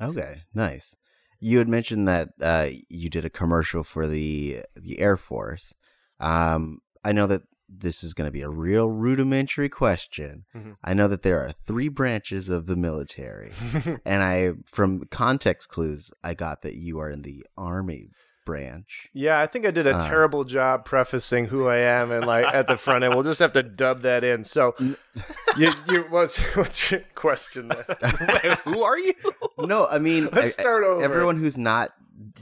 Okay, 0.00 0.42
nice. 0.54 0.96
You 1.38 1.58
had 1.58 1.68
mentioned 1.68 2.06
that 2.08 2.30
uh, 2.40 2.68
you 2.88 3.10
did 3.10 3.24
a 3.24 3.30
commercial 3.30 3.82
for 3.84 4.06
the 4.06 4.62
the 4.74 5.00
Air 5.00 5.16
Force. 5.16 5.74
Um, 6.20 6.78
I 7.04 7.12
know 7.12 7.26
that 7.26 7.42
this 7.74 8.04
is 8.04 8.14
going 8.14 8.26
to 8.28 8.32
be 8.32 8.42
a 8.42 8.50
real 8.50 8.88
rudimentary 8.90 9.68
question. 9.68 10.44
Mhm. 10.54 10.76
I 10.84 10.94
know 10.94 11.08
that 11.08 11.22
there 11.22 11.40
are 11.44 11.52
three 11.52 11.88
branches 11.88 12.48
of 12.48 12.66
the 12.66 12.76
military, 12.76 13.52
and 14.04 14.22
I, 14.22 14.52
from 14.66 15.04
context 15.10 15.68
clues, 15.70 16.10
I 16.22 16.34
got 16.34 16.62
that 16.62 16.74
you 16.76 16.98
are 17.00 17.08
in 17.10 17.22
the 17.22 17.46
army 17.56 18.10
branch. 18.44 19.08
Yeah, 19.12 19.40
I 19.40 19.46
think 19.46 19.64
I 19.66 19.70
did 19.70 19.86
a 19.86 19.96
Uh. 19.96 20.04
terrible 20.04 20.42
job 20.44 20.84
prefacing 20.84 21.46
who 21.46 21.68
I 21.68 21.76
am 21.76 22.10
and 22.10 22.26
like 22.26 22.44
at 22.52 22.66
the 22.66 22.76
front 22.76 23.04
end. 23.04 23.14
We'll 23.14 23.22
just 23.22 23.38
have 23.40 23.52
to 23.52 23.62
dub 23.62 24.00
that 24.02 24.24
in. 24.24 24.42
So, 24.44 24.74
you, 25.56 25.70
you 25.88 26.04
what's 26.10 26.36
what's 26.56 26.90
your 26.90 27.02
question? 27.14 27.68
Then? 27.68 28.56
Who 28.64 28.82
are 28.82 28.98
you? 28.98 29.14
No, 29.60 29.86
I 29.86 29.98
mean, 30.00 30.24
Let's 30.32 30.58
I- 30.58 30.62
start 30.62 30.82
over. 30.84 31.02
everyone 31.04 31.36
who's 31.36 31.56
not 31.56 31.92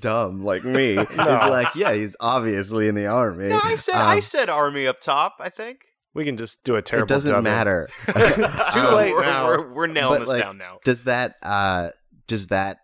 dumb 0.01 0.45
like 0.45 0.64
me 0.64 0.97
is 0.99 1.16
like, 1.16 1.74
yeah, 1.74 1.93
he's 1.95 2.16
obviously 2.20 2.89
in 2.89 2.95
the 2.95 3.07
army. 3.07 3.49
No, 3.49 3.61
I 3.62 3.74
said 3.74 3.95
I 3.95 4.14
Um, 4.16 4.20
said 4.20 4.49
army 4.49 4.87
up 4.87 5.01
top. 5.01 5.37
I 5.41 5.49
think 5.49 5.81
We 6.14 6.24
can 6.24 6.37
just 6.37 6.64
do 6.64 6.76
a 6.76 6.83
terrible. 6.83 7.05
it 7.07 7.09
doesn't 7.09 7.31
dubbing. 7.33 7.45
matter. 7.45 7.89
It's 8.09 8.74
too 8.74 8.81
Um, 8.81 8.95
late 8.95 9.12
we're, 9.12 9.24
now. 9.24 9.47
We're, 9.47 9.72
we're 9.72 9.87
nailing 9.87 10.14
But, 10.14 10.20
this 10.20 10.28
like, 10.28 10.43
down 10.43 10.59
now. 10.59 10.78
does 10.85 11.05
that 11.05 11.35
uh 11.43 11.91
does 12.26 12.49
that 12.49 12.78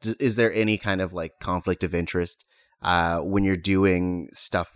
d- 0.00 0.14
is 0.20 0.36
there 0.36 0.52
any 0.52 0.78
kind 0.78 1.00
of 1.00 1.12
like 1.12 1.32
conflict 1.40 1.84
of 1.84 1.94
interest 1.94 2.44
uh 2.82 3.18
when 3.20 3.44
you're 3.44 3.56
doing 3.56 4.28
stuff 4.32 4.70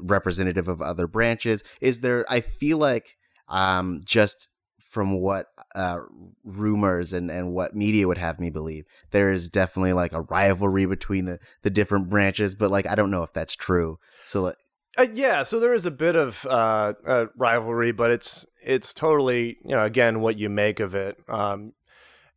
representative 0.00 0.68
of 0.68 0.80
other 0.82 1.06
branches 1.06 1.62
is 1.80 2.00
there 2.00 2.24
i 2.30 2.40
feel 2.40 2.78
like 2.78 3.16
um 3.48 4.00
just 4.04 4.48
from 4.80 5.20
what 5.20 5.46
uh 5.74 5.98
rumors 6.44 7.12
and 7.12 7.30
and 7.30 7.52
what 7.52 7.74
media 7.74 8.06
would 8.06 8.18
have 8.18 8.40
me 8.40 8.50
believe 8.50 8.84
there 9.10 9.30
is 9.30 9.50
definitely 9.50 9.92
like 9.92 10.12
a 10.12 10.22
rivalry 10.22 10.86
between 10.86 11.24
the 11.26 11.38
the 11.62 11.70
different 11.70 12.08
branches 12.08 12.54
but 12.54 12.70
like 12.70 12.86
i 12.86 12.94
don't 12.94 13.10
know 13.10 13.22
if 13.22 13.32
that's 13.32 13.54
true 13.54 13.98
so 14.24 14.42
like 14.42 14.56
Uh, 14.96 15.06
yeah, 15.12 15.44
so 15.44 15.60
there 15.60 15.74
is 15.74 15.86
a 15.86 15.90
bit 15.92 16.16
of 16.16 16.44
uh, 16.50 17.26
rivalry, 17.36 17.92
but 17.92 18.10
it's 18.10 18.46
it's 18.64 18.92
totally 18.92 19.58
you 19.62 19.70
know 19.70 19.84
again 19.84 20.20
what 20.20 20.36
you 20.36 20.48
make 20.48 20.80
of 20.80 20.94
it. 20.94 21.16
Um, 21.28 21.72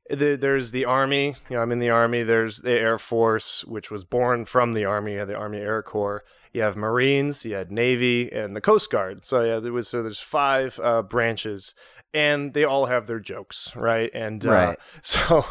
the, 0.10 0.36
there's 0.36 0.72
the 0.72 0.86
army. 0.86 1.36
You 1.50 1.56
know, 1.56 1.62
I'm 1.62 1.72
in 1.72 1.80
the 1.80 1.90
army. 1.90 2.22
There's 2.24 2.60
the 2.60 2.72
Air 2.72 3.00
Force, 3.00 3.64
which 3.66 3.90
was 3.90 4.04
born 4.04 4.46
from 4.46 4.74
the 4.74 4.86
army, 4.86 5.16
the 5.16 5.36
Army 5.36 5.58
Air 5.60 5.82
Corps. 5.82 6.22
You 6.54 6.62
have 6.62 6.76
Marines, 6.76 7.46
you 7.46 7.56
had 7.56 7.72
Navy, 7.72 8.30
and 8.32 8.56
the 8.56 8.62
Coast 8.62 8.92
Guard. 8.92 9.26
So 9.26 9.42
yeah, 9.44 9.60
there 9.60 9.74
was 9.74 9.88
so 9.88 10.04
there's 10.04 10.20
five 10.20 10.80
uh, 10.84 11.02
branches, 11.02 11.74
and 12.14 12.54
they 12.54 12.64
all 12.64 12.86
have 12.88 13.08
their 13.08 13.20
jokes, 13.20 13.76
right? 13.76 14.10
And 14.14 14.46
uh, 14.46 14.76
so, 15.02 15.46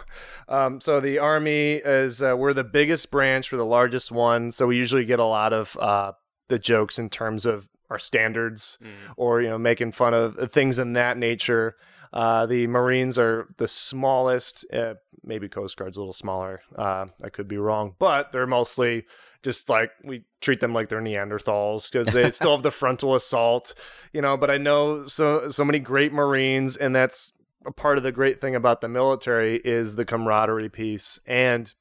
um, 0.49 0.81
so 0.81 1.01
the 1.01 1.19
army 1.19 1.75
is 1.77 2.23
uh, 2.23 2.35
we're 2.37 2.53
the 2.55 2.65
biggest 2.65 3.11
branch, 3.11 3.51
we're 3.53 3.59
the 3.59 3.65
largest 3.65 4.11
one. 4.13 4.53
So 4.53 4.67
we 4.67 4.77
usually 4.77 5.05
get 5.05 5.19
a 5.19 5.25
lot 5.25 5.53
of 5.53 5.77
uh, 5.79 6.13
the 6.49 6.59
jokes 6.59 6.99
in 6.99 7.09
terms 7.11 7.47
of 7.47 7.69
our 7.89 7.99
standards 7.99 8.79
Mm. 8.83 8.89
or 9.17 9.43
you 9.43 9.49
know 9.49 9.59
making 9.59 9.93
fun 9.93 10.15
of 10.15 10.39
uh, 10.39 10.47
things 10.47 10.79
in 10.79 10.93
that 10.95 11.17
nature. 11.19 11.77
Uh, 12.13 12.47
the 12.47 12.67
Marines 12.67 13.19
are 13.19 13.47
the 13.57 13.69
smallest. 13.69 14.65
Uh, 14.73 14.95
maybe 15.23 15.49
Coast 15.49 15.77
Guard's 15.77 15.97
a 15.97 16.01
little 16.01 16.13
smaller. 16.13 16.61
Uh, 16.77 17.07
I 17.23 17.29
could 17.29 17.49
be 17.49 17.59
wrong, 17.59 17.95
but 17.99 18.33
they're 18.33 18.47
mostly 18.47 19.07
just 19.43 19.69
like 19.69 19.91
we 20.05 20.25
treat 20.41 20.61
them 20.61 20.75
like 20.75 20.89
they're 20.89 21.01
Neanderthals 21.01 21.91
because 21.91 22.13
they 22.13 22.31
still 22.31 22.53
have 22.53 22.63
the 22.63 22.71
frontal 22.71 23.15
assault, 23.15 23.75
you 24.13 24.21
know. 24.21 24.37
But 24.37 24.51
I 24.51 24.59
know 24.59 25.07
so 25.07 25.49
so 25.51 25.65
many 25.65 25.79
great 25.79 26.13
Marines, 26.13 26.77
and 26.77 26.95
that's 26.95 27.33
a 27.67 27.71
part 27.71 27.99
of 27.99 28.05
the 28.05 28.13
great 28.13 28.41
thing 28.41 28.55
about 28.55 28.81
the 28.81 28.89
military 28.89 29.57
is 29.57 29.97
the 29.97 30.05
camaraderie 30.05 30.69
piece 30.69 31.21
and 31.27 31.75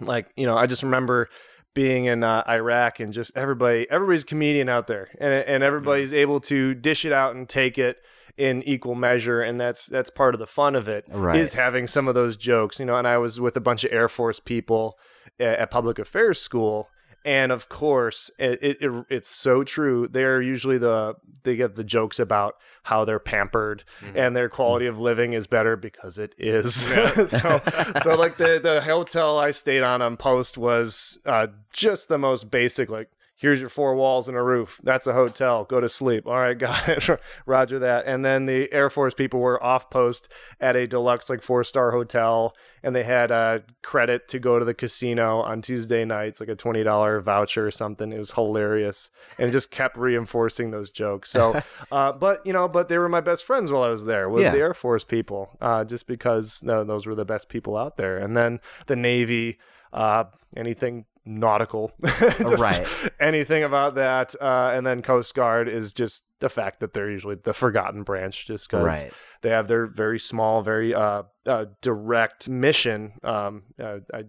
like 0.00 0.28
you 0.36 0.46
know 0.46 0.56
i 0.56 0.66
just 0.66 0.82
remember 0.82 1.28
being 1.74 2.06
in 2.06 2.24
uh, 2.24 2.42
iraq 2.48 3.00
and 3.00 3.12
just 3.12 3.36
everybody 3.36 3.86
everybody's 3.90 4.22
a 4.22 4.26
comedian 4.26 4.68
out 4.68 4.86
there 4.86 5.08
and, 5.20 5.36
and 5.36 5.62
everybody's 5.62 6.12
able 6.12 6.40
to 6.40 6.74
dish 6.74 7.04
it 7.04 7.12
out 7.12 7.34
and 7.34 7.48
take 7.48 7.78
it 7.78 7.98
in 8.36 8.62
equal 8.64 8.94
measure 8.94 9.40
and 9.40 9.58
that's 9.60 9.86
that's 9.86 10.10
part 10.10 10.34
of 10.34 10.38
the 10.38 10.46
fun 10.46 10.74
of 10.74 10.88
it 10.88 11.04
is 11.08 11.14
Right. 11.14 11.40
is 11.40 11.54
having 11.54 11.86
some 11.86 12.06
of 12.08 12.14
those 12.14 12.36
jokes 12.36 12.78
you 12.78 12.84
know 12.86 12.96
and 12.96 13.08
i 13.08 13.16
was 13.18 13.40
with 13.40 13.56
a 13.56 13.60
bunch 13.60 13.82
of 13.84 13.92
air 13.92 14.08
force 14.08 14.40
people 14.40 14.98
at, 15.40 15.58
at 15.58 15.70
public 15.70 15.98
affairs 15.98 16.38
school 16.40 16.88
and 17.24 17.50
of 17.50 17.68
course 17.68 18.30
it, 18.38 18.58
it, 18.62 18.76
it 18.82 19.04
it's 19.08 19.28
so 19.28 19.64
true 19.64 20.06
they're 20.08 20.42
usually 20.42 20.76
the 20.78 21.14
they 21.44 21.56
get 21.56 21.74
the 21.76 21.82
jokes 21.84 22.18
about 22.20 22.54
how 22.84 23.04
they're 23.04 23.18
pampered 23.18 23.82
and 24.14 24.36
their 24.36 24.48
quality 24.48 24.86
of 24.86 25.00
living 25.00 25.32
is 25.32 25.46
better 25.46 25.74
because 25.76 26.18
it 26.18 26.34
is. 26.38 26.74
So 27.30 27.60
so 28.02 28.14
like 28.16 28.36
the 28.36 28.60
the 28.62 28.80
hotel 28.84 29.38
i 29.38 29.50
stayed 29.50 29.82
on 29.82 30.02
on 30.02 30.16
post 30.16 30.56
was 30.58 31.18
uh 31.26 31.46
just 31.72 32.08
the 32.08 32.18
most 32.18 32.50
basic 32.50 32.90
like 32.90 33.08
here's 33.38 33.60
your 33.60 33.68
four 33.68 33.94
walls 33.94 34.28
and 34.28 34.36
a 34.36 34.42
roof. 34.42 34.80
That's 34.82 35.06
a 35.06 35.12
hotel. 35.12 35.64
Go 35.64 35.78
to 35.80 35.88
sleep. 35.88 36.26
All 36.26 36.36
right 36.38 36.56
got 36.58 36.88
it. 36.88 37.06
Roger 37.44 37.78
that. 37.80 38.06
And 38.06 38.24
then 38.24 38.46
the 38.46 38.72
air 38.72 38.88
force 38.88 39.12
people 39.14 39.40
were 39.40 39.62
off 39.62 39.90
post 39.90 40.28
at 40.60 40.74
a 40.74 40.86
deluxe 40.86 41.28
like 41.28 41.42
four 41.42 41.62
star 41.62 41.90
hotel 41.90 42.54
and 42.82 42.94
they 42.96 43.02
had 43.04 43.30
a 43.30 43.62
credit 43.82 44.28
to 44.28 44.38
go 44.38 44.58
to 44.58 44.64
the 44.64 44.72
casino 44.74 45.40
on 45.40 45.60
tuesday 45.60 46.04
nights 46.04 46.40
like 46.40 46.48
a 46.48 46.56
$20 46.56 47.22
voucher 47.22 47.66
or 47.66 47.70
something. 47.70 48.10
It 48.12 48.18
was 48.18 48.30
hilarious. 48.30 49.10
And 49.38 49.48
it 49.48 49.52
just 49.52 49.70
kept 49.70 49.96
reinforcing 49.96 50.70
those 50.70 50.90
jokes. 50.90 51.30
So 51.30 51.60
uh, 51.92 52.12
but 52.12 52.44
you 52.46 52.52
know 52.54 52.68
but 52.68 52.88
they 52.88 52.96
were 52.98 53.08
my 53.08 53.20
best 53.20 53.44
friends 53.44 53.70
while 53.70 53.82
i 53.82 53.88
was 53.90 54.06
there 54.06 54.28
was 54.30 54.42
Yeah. 54.44 54.50
the 54.52 54.58
air 54.58 54.74
force 54.74 55.04
people 55.04 55.56
uh, 55.60 55.84
just 55.84 56.06
because 56.06 56.62
no, 56.62 56.84
those 56.84 57.06
were 57.06 57.14
the 57.14 57.24
best 57.26 57.48
people 57.48 57.76
out 57.76 57.96
there. 57.98 58.16
And 58.16 58.36
then 58.36 58.60
the 58.86 58.96
navy 58.96 59.58
uh, 59.92 60.24
anything 60.56 61.04
nautical 61.26 61.92
Right. 62.44 62.86
anything 63.20 63.64
about 63.64 63.96
that 63.96 64.34
uh, 64.40 64.70
and 64.74 64.86
then 64.86 65.02
coast 65.02 65.34
guard 65.34 65.68
is 65.68 65.92
just 65.92 66.24
the 66.40 66.48
fact 66.48 66.80
that 66.80 66.92
they're 66.92 67.10
usually 67.10 67.34
the 67.34 67.52
forgotten 67.52 68.02
branch 68.04 68.46
just 68.46 68.70
because 68.70 68.84
right 68.84 69.12
they 69.42 69.50
have 69.50 69.66
their 69.68 69.86
very 69.86 70.18
small 70.18 70.62
very 70.62 70.94
uh, 70.94 71.24
uh, 71.46 71.64
direct 71.82 72.48
mission 72.48 73.14
um, 73.24 73.64
uh, 73.82 73.98
I, 74.14 74.24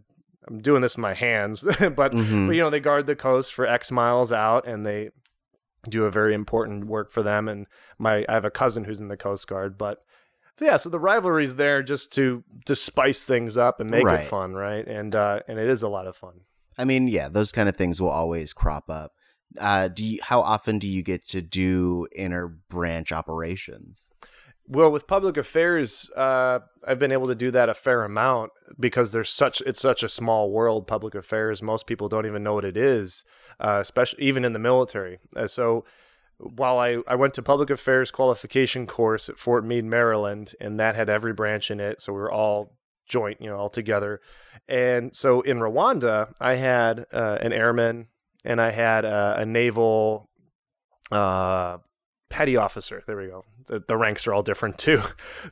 i'm 0.47 0.57
doing 0.59 0.81
this 0.81 0.95
in 0.95 1.01
my 1.01 1.13
hands 1.13 1.61
but 1.79 2.11
Mhm. 2.13 2.47
but, 2.47 2.55
you 2.55 2.61
know 2.61 2.69
they 2.69 2.79
guard 2.79 3.05
the 3.05 3.15
coast 3.15 3.53
for 3.53 3.67
x 3.67 3.91
miles 3.91 4.31
out 4.31 4.67
and 4.67 4.85
they 4.85 5.11
do 5.89 6.05
a 6.05 6.11
very 6.11 6.33
important 6.33 6.85
work 6.85 7.11
for 7.11 7.21
them 7.23 7.47
and 7.47 7.67
my 7.99 8.25
i 8.27 8.33
have 8.33 8.43
a 8.45 8.51
cousin 8.51 8.83
who's 8.85 8.99
in 8.99 9.07
the 9.07 9.17
coast 9.17 9.47
guard 9.47 9.77
but 9.77 10.03
yeah 10.59 10.75
so 10.77 10.89
the 10.89 10.99
rivalry's 10.99 11.55
there 11.57 11.83
just 11.83 12.11
to 12.13 12.43
to 12.65 12.75
spice 12.75 13.23
things 13.23 13.55
up 13.57 13.79
and 13.79 13.89
make 13.91 14.03
Right. 14.03 14.21
it 14.21 14.27
fun 14.27 14.53
right 14.53 14.85
and 14.87 15.13
uh 15.13 15.41
and 15.47 15.59
it 15.59 15.69
is 15.69 15.83
a 15.83 15.87
lot 15.87 16.07
of 16.07 16.15
fun 16.15 16.41
I 16.77 16.85
mean, 16.85 17.07
yeah, 17.07 17.29
those 17.29 17.51
kind 17.51 17.67
of 17.67 17.75
things 17.75 18.01
will 18.01 18.09
always 18.09 18.53
crop 18.53 18.89
up. 18.89 19.13
Uh, 19.57 19.87
do 19.87 20.05
you, 20.05 20.19
how 20.21 20.41
often 20.41 20.77
do 20.77 20.87
you 20.87 21.01
get 21.01 21.25
to 21.29 21.41
do 21.41 22.07
inner 22.15 22.47
branch 22.47 23.11
operations? 23.11 24.09
Well, 24.69 24.91
with 24.91 25.07
public 25.07 25.37
affairs, 25.37 26.11
uh, 26.15 26.59
I've 26.85 26.99
been 26.99 27.13
able 27.13 27.27
to 27.27 27.35
do 27.35 27.51
that 27.51 27.69
a 27.69 27.73
fair 27.73 28.03
amount 28.03 28.51
because 28.77 29.13
there's 29.13 29.29
such 29.29 29.61
it's 29.61 29.79
such 29.79 30.03
a 30.03 30.09
small 30.09 30.51
world. 30.51 30.87
Public 30.87 31.15
affairs, 31.15 31.61
most 31.61 31.87
people 31.87 32.09
don't 32.09 32.25
even 32.25 32.43
know 32.43 32.53
what 32.53 32.65
it 32.65 32.75
is, 32.75 33.23
uh, 33.61 33.77
especially 33.81 34.23
even 34.23 34.43
in 34.43 34.51
the 34.51 34.59
military. 34.59 35.19
Uh, 35.37 35.47
so, 35.47 35.85
while 36.37 36.79
I 36.79 36.97
I 37.07 37.15
went 37.15 37.33
to 37.35 37.41
public 37.41 37.69
affairs 37.69 38.11
qualification 38.11 38.85
course 38.85 39.29
at 39.29 39.39
Fort 39.39 39.65
Meade, 39.65 39.85
Maryland, 39.85 40.53
and 40.59 40.77
that 40.81 40.95
had 40.95 41.07
every 41.07 41.31
branch 41.31 41.71
in 41.71 41.79
it, 41.79 42.01
so 42.01 42.11
we 42.11 42.19
were 42.19 42.31
all 42.31 42.77
joint, 43.07 43.41
you 43.41 43.49
know, 43.49 43.57
all 43.57 43.69
together. 43.69 44.21
And 44.67 45.15
so 45.15 45.41
in 45.41 45.57
Rwanda, 45.57 46.33
I 46.39 46.55
had 46.55 47.05
uh, 47.13 47.37
an 47.41 47.53
airman 47.53 48.07
and 48.43 48.61
I 48.61 48.71
had 48.71 49.05
uh, 49.05 49.35
a 49.37 49.45
naval 49.45 50.29
uh, 51.11 51.77
petty 52.29 52.57
officer. 52.57 53.03
There 53.07 53.17
we 53.17 53.27
go. 53.27 53.45
The, 53.67 53.83
the 53.87 53.97
ranks 53.97 54.27
are 54.27 54.33
all 54.33 54.43
different 54.43 54.77
too. 54.79 55.01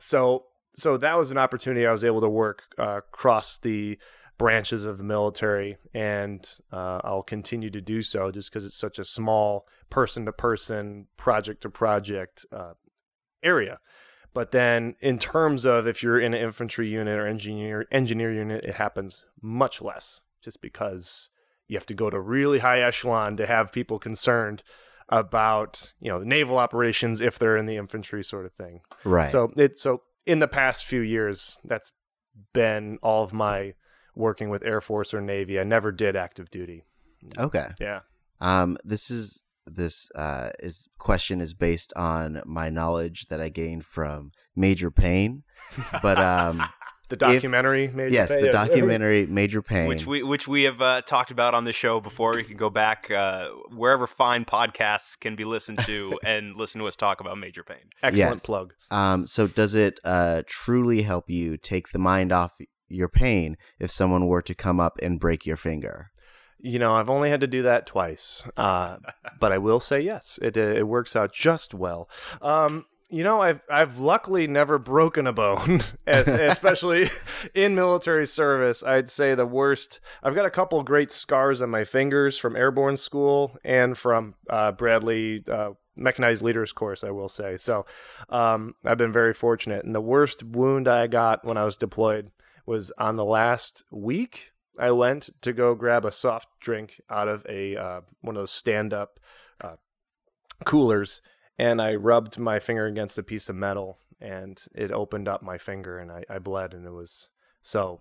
So 0.00 0.44
so 0.74 0.98
that 0.98 1.16
was 1.16 1.30
an 1.30 1.38
opportunity 1.38 1.86
I 1.86 1.92
was 1.92 2.04
able 2.04 2.20
to 2.20 2.28
work 2.28 2.62
uh, 2.78 2.98
across 2.98 3.56
the 3.58 3.98
branches 4.36 4.84
of 4.84 4.98
the 4.98 5.04
military, 5.04 5.78
and 5.94 6.46
uh, 6.70 7.00
I'll 7.02 7.22
continue 7.22 7.70
to 7.70 7.80
do 7.80 8.02
so 8.02 8.30
just 8.30 8.50
because 8.50 8.66
it's 8.66 8.76
such 8.76 8.98
a 8.98 9.04
small 9.04 9.66
person 9.88 10.26
to 10.26 10.32
person, 10.32 11.06
project 11.16 11.62
to 11.62 11.70
project 11.70 12.44
uh, 12.52 12.74
area. 13.42 13.78
But 14.36 14.50
then, 14.50 14.96
in 15.00 15.18
terms 15.18 15.64
of 15.64 15.86
if 15.86 16.02
you're 16.02 16.20
in 16.20 16.34
an 16.34 16.42
infantry 16.42 16.90
unit 16.90 17.18
or 17.18 17.26
engineer 17.26 17.86
engineer 17.90 18.30
unit, 18.30 18.66
it 18.66 18.74
happens 18.74 19.24
much 19.40 19.80
less, 19.80 20.20
just 20.42 20.60
because 20.60 21.30
you 21.68 21.78
have 21.78 21.86
to 21.86 21.94
go 21.94 22.10
to 22.10 22.20
really 22.20 22.58
high 22.58 22.82
echelon 22.82 23.38
to 23.38 23.46
have 23.46 23.72
people 23.72 23.98
concerned 23.98 24.62
about 25.08 25.94
you 26.00 26.10
know 26.10 26.18
naval 26.18 26.58
operations 26.58 27.22
if 27.22 27.38
they're 27.38 27.56
in 27.56 27.64
the 27.64 27.78
infantry 27.78 28.22
sort 28.22 28.44
of 28.44 28.52
thing. 28.52 28.80
Right. 29.04 29.30
So 29.30 29.54
it 29.56 29.78
so 29.78 30.02
in 30.26 30.40
the 30.40 30.48
past 30.48 30.84
few 30.84 31.00
years, 31.00 31.58
that's 31.64 31.92
been 32.52 32.98
all 33.02 33.24
of 33.24 33.32
my 33.32 33.72
working 34.14 34.50
with 34.50 34.62
Air 34.62 34.82
Force 34.82 35.14
or 35.14 35.22
Navy. 35.22 35.58
I 35.58 35.64
never 35.64 35.90
did 35.90 36.14
active 36.14 36.50
duty. 36.50 36.82
okay. 37.38 37.68
Yeah. 37.80 38.00
Um, 38.42 38.76
this 38.84 39.10
is 39.10 39.44
this 39.66 40.10
uh, 40.14 40.50
is 40.60 40.88
question 40.98 41.40
is 41.40 41.54
based 41.54 41.92
on 41.96 42.42
my 42.44 42.70
knowledge 42.70 43.26
that 43.28 43.40
I 43.40 43.48
gained 43.48 43.84
from 43.84 44.32
Major 44.54 44.90
Payne, 44.90 45.42
but 46.02 46.18
um, 46.18 46.62
The 47.08 47.16
documentary 47.16 47.86
Major 47.86 48.12
yes, 48.12 48.28
Payne, 48.30 48.40
the 48.40 48.50
documentary 48.50 49.26
Major 49.30 49.62
Payne. 49.62 49.86
which 49.86 50.06
we 50.08 50.24
which 50.24 50.48
we 50.48 50.64
have 50.64 50.82
uh, 50.82 51.02
talked 51.02 51.30
about 51.30 51.54
on 51.54 51.62
the 51.64 51.70
show 51.72 52.00
before. 52.00 52.36
You 52.36 52.44
can 52.44 52.56
go 52.56 52.68
back 52.68 53.12
uh, 53.12 53.50
wherever 53.72 54.08
fine 54.08 54.44
podcasts 54.44 55.18
can 55.18 55.36
be 55.36 55.44
listened 55.44 55.78
to 55.80 56.18
and 56.26 56.56
listen 56.56 56.80
to 56.80 56.88
us 56.88 56.96
talk 56.96 57.20
about 57.20 57.38
Major 57.38 57.62
Payne. 57.62 57.90
Excellent 58.02 58.34
Yes. 58.36 58.46
plug. 58.46 58.74
Um, 58.90 59.24
so 59.28 59.46
does 59.46 59.76
it 59.76 60.00
uh, 60.02 60.42
truly 60.48 61.02
help 61.02 61.30
you 61.30 61.56
take 61.56 61.90
the 61.90 62.00
mind 62.00 62.32
off 62.32 62.58
your 62.88 63.08
pain 63.08 63.56
if 63.78 63.92
someone 63.92 64.26
were 64.26 64.42
to 64.42 64.54
come 64.54 64.80
up 64.80 64.98
and 65.00 65.20
break 65.20 65.46
your 65.46 65.56
finger? 65.56 66.10
You 66.66 66.80
know, 66.80 66.96
I've 66.96 67.08
only 67.08 67.30
had 67.30 67.42
to 67.42 67.46
do 67.46 67.62
that 67.62 67.86
twice, 67.86 68.42
uh, 68.56 68.96
but 69.38 69.52
I 69.52 69.58
will 69.58 69.78
say 69.78 70.00
yes, 70.00 70.36
it 70.42 70.56
uh, 70.56 70.60
it 70.60 70.88
works 70.88 71.14
out 71.14 71.32
just 71.32 71.72
well. 71.72 72.08
Um, 72.42 72.86
you 73.08 73.22
know, 73.22 73.40
I've 73.40 73.62
I've 73.70 74.00
luckily 74.00 74.48
never 74.48 74.76
broken 74.76 75.28
a 75.28 75.32
bone, 75.32 75.82
as, 76.08 76.26
especially 76.26 77.08
in 77.54 77.76
military 77.76 78.26
service. 78.26 78.82
I'd 78.82 79.08
say 79.08 79.36
the 79.36 79.46
worst. 79.46 80.00
I've 80.24 80.34
got 80.34 80.44
a 80.44 80.50
couple 80.50 80.82
great 80.82 81.12
scars 81.12 81.62
on 81.62 81.70
my 81.70 81.84
fingers 81.84 82.36
from 82.36 82.56
airborne 82.56 82.96
school 82.96 83.56
and 83.64 83.96
from 83.96 84.34
uh, 84.50 84.72
Bradley. 84.72 85.44
Uh, 85.48 85.72
mechanized 85.98 86.42
leaders 86.42 86.72
course 86.72 87.02
i 87.02 87.10
will 87.10 87.26
say 87.26 87.56
so 87.56 87.86
um, 88.28 88.74
i've 88.84 88.98
been 88.98 89.14
very 89.14 89.32
fortunate 89.32 89.82
and 89.82 89.94
the 89.94 90.00
worst 90.02 90.42
wound 90.42 90.86
i 90.86 91.06
got 91.06 91.42
when 91.42 91.56
i 91.56 91.64
was 91.64 91.78
deployed 91.78 92.30
was 92.66 92.92
on 92.98 93.16
the 93.16 93.24
last 93.24 93.82
week 93.90 94.52
I 94.78 94.90
went 94.90 95.30
to 95.42 95.52
go 95.52 95.74
grab 95.74 96.04
a 96.04 96.12
soft 96.12 96.48
drink 96.60 97.00
out 97.10 97.28
of 97.28 97.46
a 97.48 97.76
uh, 97.76 98.00
one 98.20 98.36
of 98.36 98.42
those 98.42 98.52
stand 98.52 98.92
up 98.92 99.20
uh, 99.60 99.76
coolers, 100.64 101.20
and 101.58 101.80
I 101.80 101.94
rubbed 101.94 102.38
my 102.38 102.58
finger 102.58 102.86
against 102.86 103.18
a 103.18 103.22
piece 103.22 103.48
of 103.48 103.56
metal, 103.56 103.98
and 104.20 104.62
it 104.74 104.90
opened 104.90 105.28
up 105.28 105.42
my 105.42 105.58
finger, 105.58 105.98
and 105.98 106.10
I, 106.10 106.24
I 106.28 106.38
bled, 106.38 106.74
and 106.74 106.86
it 106.86 106.92
was 106.92 107.28
so. 107.62 108.00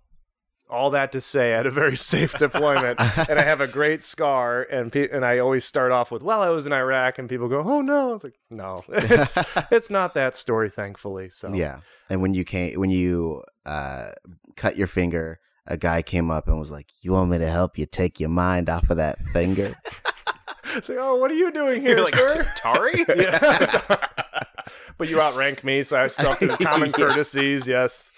All 0.68 0.90
that 0.90 1.12
to 1.12 1.22
say, 1.22 1.54
I 1.54 1.58
had 1.58 1.68
a 1.68 1.72
very 1.72 1.96
safe 2.14 2.34
deployment, 2.34 3.00
and 3.30 3.38
I 3.38 3.44
have 3.44 3.62
a 3.62 3.68
great 3.68 4.02
scar. 4.02 4.64
And 4.64 4.92
pe- 4.92 5.10
and 5.10 5.24
I 5.24 5.38
always 5.38 5.64
start 5.64 5.92
off 5.92 6.10
with, 6.10 6.24
"Well, 6.24 6.42
I 6.42 6.50
was 6.50 6.66
in 6.66 6.74
Iraq," 6.74 7.20
and 7.20 7.30
people 7.30 7.48
go, 7.48 7.60
"Oh 7.60 7.82
no!" 7.82 8.16
It's 8.16 8.24
like, 8.24 8.40
no, 8.50 8.84
it's, 8.90 9.38
it's 9.70 9.90
not 9.92 10.16
that 10.16 10.36
story, 10.36 10.72
thankfully. 10.72 11.30
So 11.30 11.54
Yeah, 11.54 11.82
and 12.10 12.20
when 12.20 12.34
you 12.34 12.44
came, 12.44 12.80
when 12.80 12.90
you 12.90 13.44
uh, 13.68 14.10
cut 14.56 14.76
your 14.76 14.88
finger, 14.88 15.40
a 15.68 15.78
guy 15.78 16.02
came 16.02 16.30
up 16.32 16.48
and 16.48 16.58
was 16.58 16.72
like, 16.72 16.92
"You 17.02 17.14
want 17.14 17.30
me 17.32 17.38
to 17.40 17.50
help 17.50 17.78
you 17.78 17.86
take 17.86 18.20
your 18.20 18.30
mind 18.30 18.70
off 18.70 18.90
of 18.90 18.98
that 18.98 19.20
finger?" 19.34 19.76
it's 20.76 20.90
like, 20.90 20.98
"Oh, 21.00 21.16
what 21.16 21.32
are 21.32 21.36
you 21.36 21.52
doing 21.52 21.82
here, 21.82 21.98
You're 21.98 22.06
like 22.06 22.16
sir?" 22.16 22.52
Tari. 22.56 23.06
Yeah. 23.16 23.98
but 24.98 25.10
you 25.10 25.20
outrank 25.22 25.64
me, 25.64 25.84
so 25.84 25.98
I 25.98 26.08
stuck 26.08 26.40
to 26.40 26.48
the 26.48 26.58
common 26.58 26.90
Yeah. 26.98 27.06
courtesies. 27.06 27.68
Yes. 27.68 28.12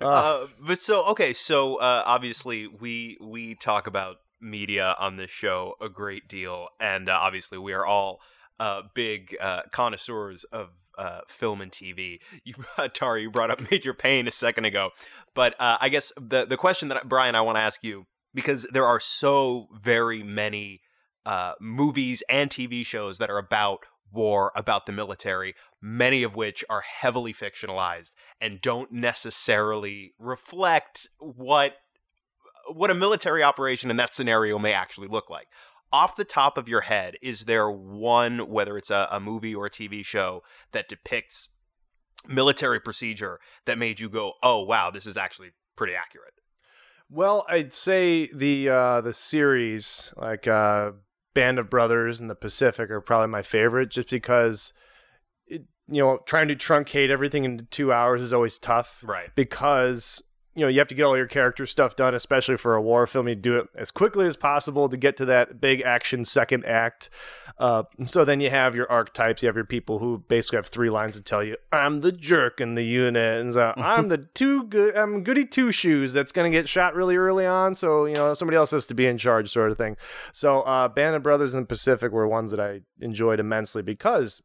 Uh, 0.00 0.06
Uh, 0.06 0.46
but 0.60 0.80
so 0.82 1.04
okay, 1.06 1.32
so 1.32 1.76
uh, 1.76 2.02
obviously 2.06 2.66
we 2.66 3.16
we 3.20 3.54
talk 3.54 3.86
about 3.86 4.16
media 4.40 4.94
on 4.98 5.16
this 5.16 5.30
show 5.30 5.74
a 5.80 5.88
great 5.88 6.28
deal, 6.28 6.68
and 6.80 7.08
uh, 7.08 7.18
obviously 7.20 7.58
we 7.58 7.72
are 7.72 7.84
all 7.84 8.20
uh, 8.60 8.82
big 8.94 9.36
uh, 9.40 9.62
connoisseurs 9.72 10.44
of 10.44 10.70
uh, 10.98 11.20
film 11.28 11.60
and 11.60 11.72
TV. 11.72 12.18
You, 12.44 12.54
Tari, 12.92 13.22
you 13.22 13.30
brought 13.30 13.50
up 13.50 13.70
Major 13.70 13.94
Payne 13.94 14.28
a 14.28 14.32
second 14.32 14.64
ago, 14.64 14.90
but 15.34 15.54
uh, 15.60 15.78
I 15.80 15.88
guess 15.88 16.12
the 16.20 16.44
the 16.44 16.56
question 16.56 16.88
that 16.88 17.08
Brian 17.08 17.34
I 17.34 17.40
want 17.40 17.56
to 17.56 17.62
ask 17.62 17.82
you 17.82 18.06
because 18.34 18.64
there 18.72 18.84
are 18.84 19.00
so 19.00 19.68
very 19.80 20.22
many 20.22 20.80
uh, 21.24 21.52
movies 21.60 22.22
and 22.28 22.50
TV 22.50 22.84
shows 22.84 23.18
that 23.18 23.30
are 23.30 23.38
about 23.38 23.86
war, 24.12 24.52
about 24.54 24.86
the 24.86 24.92
military, 24.92 25.54
many 25.80 26.22
of 26.22 26.34
which 26.34 26.64
are 26.68 26.80
heavily 26.80 27.32
fictionalized 27.32 28.12
and 28.40 28.60
don't 28.60 28.92
necessarily 28.92 30.12
reflect 30.18 31.08
what 31.18 31.76
what 32.70 32.90
a 32.90 32.94
military 32.94 33.42
operation 33.42 33.90
in 33.90 33.96
that 33.96 34.12
scenario 34.12 34.58
may 34.58 34.72
actually 34.72 35.08
look 35.08 35.30
like. 35.30 35.48
Off 35.92 36.16
the 36.16 36.24
top 36.24 36.58
of 36.58 36.68
your 36.68 36.82
head, 36.82 37.16
is 37.22 37.46
there 37.46 37.70
one, 37.70 38.50
whether 38.50 38.76
it's 38.76 38.90
a, 38.90 39.08
a 39.10 39.20
movie 39.20 39.54
or 39.54 39.66
a 39.66 39.70
TV 39.70 40.04
show, 40.04 40.42
that 40.72 40.88
depicts 40.88 41.48
military 42.26 42.80
procedure 42.80 43.40
that 43.64 43.78
made 43.78 44.00
you 44.00 44.08
go, 44.08 44.34
"Oh 44.42 44.62
wow, 44.62 44.90
this 44.90 45.06
is 45.06 45.16
actually 45.16 45.50
pretty 45.76 45.94
accurate"? 45.94 46.34
well, 47.10 47.46
I'd 47.48 47.72
say 47.72 48.28
the 48.32 48.68
uh, 48.68 49.00
the 49.00 49.12
series 49.12 50.12
like 50.16 50.46
uh, 50.46 50.92
Band 51.34 51.58
of 51.58 51.70
Brothers 51.70 52.20
and 52.20 52.28
the 52.28 52.34
Pacific 52.34 52.90
are 52.90 53.00
probably 53.00 53.28
my 53.28 53.42
favorite, 53.42 53.90
just 53.90 54.10
because 54.10 54.72
it, 55.46 55.64
you 55.88 56.02
know 56.02 56.18
trying 56.26 56.48
to 56.48 56.56
truncate 56.56 57.10
everything 57.10 57.44
into 57.44 57.64
two 57.64 57.92
hours 57.92 58.22
is 58.22 58.32
always 58.32 58.58
tough. 58.58 59.02
Right. 59.06 59.34
because 59.34 60.22
you 60.58 60.64
know 60.64 60.68
you 60.68 60.78
have 60.78 60.88
to 60.88 60.94
get 60.94 61.04
all 61.04 61.16
your 61.16 61.26
character 61.26 61.66
stuff 61.66 61.96
done 61.96 62.14
especially 62.14 62.56
for 62.56 62.74
a 62.74 62.82
war 62.82 63.06
film. 63.06 63.28
You 63.28 63.34
do 63.34 63.58
it 63.58 63.68
as 63.76 63.90
quickly 63.90 64.26
as 64.26 64.36
possible 64.36 64.88
to 64.88 64.96
get 64.96 65.16
to 65.18 65.24
that 65.26 65.60
big 65.60 65.82
action 65.82 66.24
second 66.24 66.64
act. 66.64 67.10
Uh, 67.58 67.84
so 68.06 68.24
then 68.24 68.40
you 68.40 68.50
have 68.50 68.74
your 68.74 68.90
archetypes. 68.90 69.42
You 69.42 69.48
have 69.48 69.56
your 69.56 69.64
people 69.64 69.98
who 69.98 70.24
basically 70.28 70.56
have 70.56 70.66
three 70.66 70.90
lines 70.90 71.16
to 71.16 71.22
tell 71.22 71.42
you 71.42 71.56
i'm 71.72 72.00
the 72.00 72.12
jerk 72.12 72.60
in 72.60 72.74
the 72.74 72.82
unit 72.82 73.40
and 73.40 73.52
so 73.52 73.72
i'm 73.76 74.08
the 74.08 74.18
two 74.18 74.64
good 74.64 74.96
i'm 74.96 75.22
goody 75.22 75.44
two 75.44 75.70
shoes 75.70 76.12
that's 76.12 76.32
going 76.32 76.50
to 76.50 76.56
get 76.56 76.68
shot 76.68 76.94
really 76.94 77.16
early 77.16 77.46
on 77.46 77.74
so 77.74 78.04
you 78.06 78.14
know 78.14 78.34
somebody 78.34 78.56
else 78.56 78.70
has 78.70 78.86
to 78.86 78.94
be 78.94 79.06
in 79.06 79.18
charge 79.18 79.50
sort 79.50 79.70
of 79.70 79.78
thing. 79.78 79.96
So 80.32 80.62
uh, 80.62 80.88
band 80.88 81.16
of 81.16 81.22
brothers 81.22 81.54
in 81.54 81.60
the 81.60 81.66
pacific 81.66 82.12
were 82.12 82.26
ones 82.26 82.50
that 82.50 82.60
i 82.60 82.80
enjoyed 83.00 83.40
immensely 83.40 83.82
because 83.82 84.42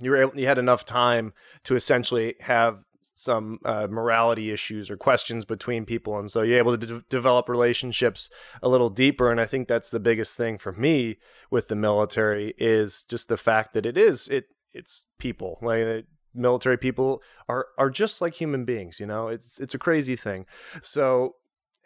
you 0.00 0.10
were 0.10 0.16
able, 0.16 0.38
you 0.38 0.46
had 0.46 0.58
enough 0.58 0.84
time 0.84 1.32
to 1.64 1.76
essentially 1.76 2.34
have 2.40 2.78
some 3.20 3.58
uh, 3.64 3.86
morality 3.90 4.50
issues 4.50 4.90
or 4.90 4.96
questions 4.96 5.44
between 5.44 5.84
people, 5.84 6.18
and 6.18 6.30
so 6.30 6.42
you're 6.42 6.58
able 6.58 6.76
to 6.76 6.86
de- 6.86 7.04
develop 7.08 7.48
relationships 7.48 8.30
a 8.62 8.68
little 8.68 8.88
deeper. 8.88 9.30
And 9.30 9.40
I 9.40 9.46
think 9.46 9.68
that's 9.68 9.90
the 9.90 10.00
biggest 10.00 10.36
thing 10.36 10.58
for 10.58 10.72
me 10.72 11.18
with 11.50 11.68
the 11.68 11.76
military 11.76 12.54
is 12.56 13.04
just 13.04 13.28
the 13.28 13.36
fact 13.36 13.74
that 13.74 13.84
it 13.84 13.98
is 13.98 14.28
it 14.28 14.46
it's 14.72 15.04
people 15.18 15.58
like 15.60 15.84
uh, 15.84 16.00
military 16.34 16.78
people 16.78 17.22
are 17.48 17.66
are 17.76 17.90
just 17.90 18.20
like 18.20 18.34
human 18.34 18.64
beings. 18.64 18.98
You 18.98 19.06
know, 19.06 19.28
it's 19.28 19.60
it's 19.60 19.74
a 19.74 19.78
crazy 19.78 20.16
thing. 20.16 20.46
So 20.80 21.34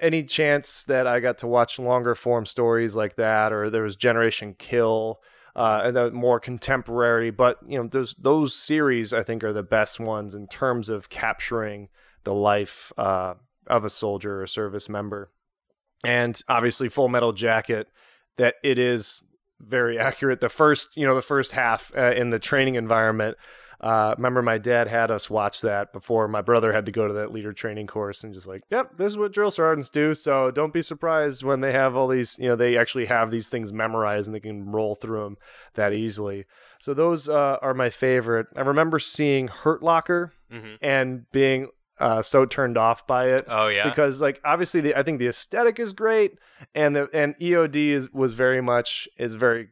any 0.01 0.23
chance 0.23 0.85
that 0.85 1.07
I 1.07 1.21
got 1.21 1.39
to 1.39 1.47
watch 1.47 1.79
longer 1.79 2.15
form 2.15 2.47
stories 2.47 2.95
like 2.95 3.17
that, 3.17 3.53
or 3.53 3.71
there 3.71 3.83
was 3.83 3.97
Generation 3.97 4.55
Kill, 4.59 5.21
uh, 5.57 5.83
and 5.85 5.97
the 5.97 6.11
more 6.11 6.41
contemporary. 6.41 7.31
But 7.31 7.59
you 7.67 7.79
know, 7.79 7.87
those 7.87 8.15
those 8.15 8.55
series 8.55 9.13
I 9.13 9.23
think 9.23 9.45
are 9.45 9.53
the 9.53 9.63
best 9.63 10.01
ones 10.01 10.35
in 10.35 10.47
terms 10.49 10.89
of 10.89 11.09
capturing 11.09 11.89
the 12.25 12.35
life 12.35 12.93
uh, 12.99 13.35
of 13.67 13.85
a 13.85 13.91
soldier 13.91 14.43
or 14.43 14.47
service 14.47 14.89
member. 14.89 15.31
And 16.05 16.41
obviously, 16.49 16.89
Full 16.89 17.09
Metal 17.09 17.33
Jacket, 17.33 17.89
that 18.37 18.57
it 18.63 18.79
is 18.79 19.23
very 19.61 19.99
accurate. 19.99 20.41
The 20.41 20.49
first, 20.49 20.97
you 20.97 21.07
know, 21.07 21.15
the 21.15 21.23
first 21.23 21.53
half 21.53 21.93
uh, 21.97 22.13
in 22.13 22.31
the 22.31 22.39
training 22.39 22.75
environment. 22.75 23.37
Uh, 23.81 24.15
remember, 24.17 24.41
my 24.43 24.59
dad 24.59 24.89
had 24.89 25.11
us 25.11 25.29
watch 25.29 25.61
that 25.63 25.93
before 25.93 26.27
my 26.29 26.41
brother 26.41 26.73
had 26.73 26.87
to 26.87 26.93
go 26.93 27.07
to 27.09 27.15
that 27.15 27.33
leader 27.33 27.53
training 27.53 27.87
course, 27.87 28.25
and 28.25 28.33
just 28.35 28.47
like, 28.47 28.63
yep, 28.71 28.97
this 28.97 29.13
is 29.13 29.19
what 29.19 29.33
drill 29.33 29.51
sergeants 29.51 29.91
do. 29.91 30.15
So 30.15 30.51
don't 30.51 30.73
be 30.73 30.83
surprised 30.83 31.43
when 31.43 31.61
they 31.61 31.73
have 31.73 31.95
all 31.97 32.09
these, 32.09 32.39
you 32.39 32.49
know, 32.49 32.57
they 32.57 32.77
actually 32.79 33.07
have 33.07 33.31
these 33.31 33.49
things 33.49 33.73
memorized 33.73 34.29
and 34.29 34.35
they 34.35 34.41
can 34.41 34.71
roll 34.71 34.95
through 34.95 35.25
them 35.25 35.37
that 35.75 35.93
easily. 35.93 36.45
So 36.81 36.95
those 36.95 37.29
uh, 37.29 37.59
are 37.63 37.75
my 37.75 37.91
favorite. 37.91 38.47
I 38.57 38.61
remember 38.61 38.99
seeing 38.99 39.49
Hurt 39.49 39.83
Locker 39.83 40.33
Mm-hmm. 40.53 40.75
and 40.83 41.29
being 41.33 41.69
uh, 41.99 42.23
so 42.23 42.45
turned 42.47 42.77
off 42.79 43.07
by 43.09 43.29
it 43.31 43.45
Oh 43.49 43.67
yeah. 43.69 43.89
because 43.89 44.21
like 44.21 44.41
obviously 44.45 44.81
the, 44.83 44.97
I 44.97 45.03
think 45.03 45.19
the 45.19 45.27
aesthetic 45.27 45.81
is 45.81 45.93
great 45.93 46.39
and 46.77 46.95
the 46.95 47.09
and 47.13 47.37
EOD 47.39 47.75
is 47.91 48.13
was 48.13 48.35
very 48.35 48.61
much 48.61 49.09
is 49.19 49.35
very 49.35 49.71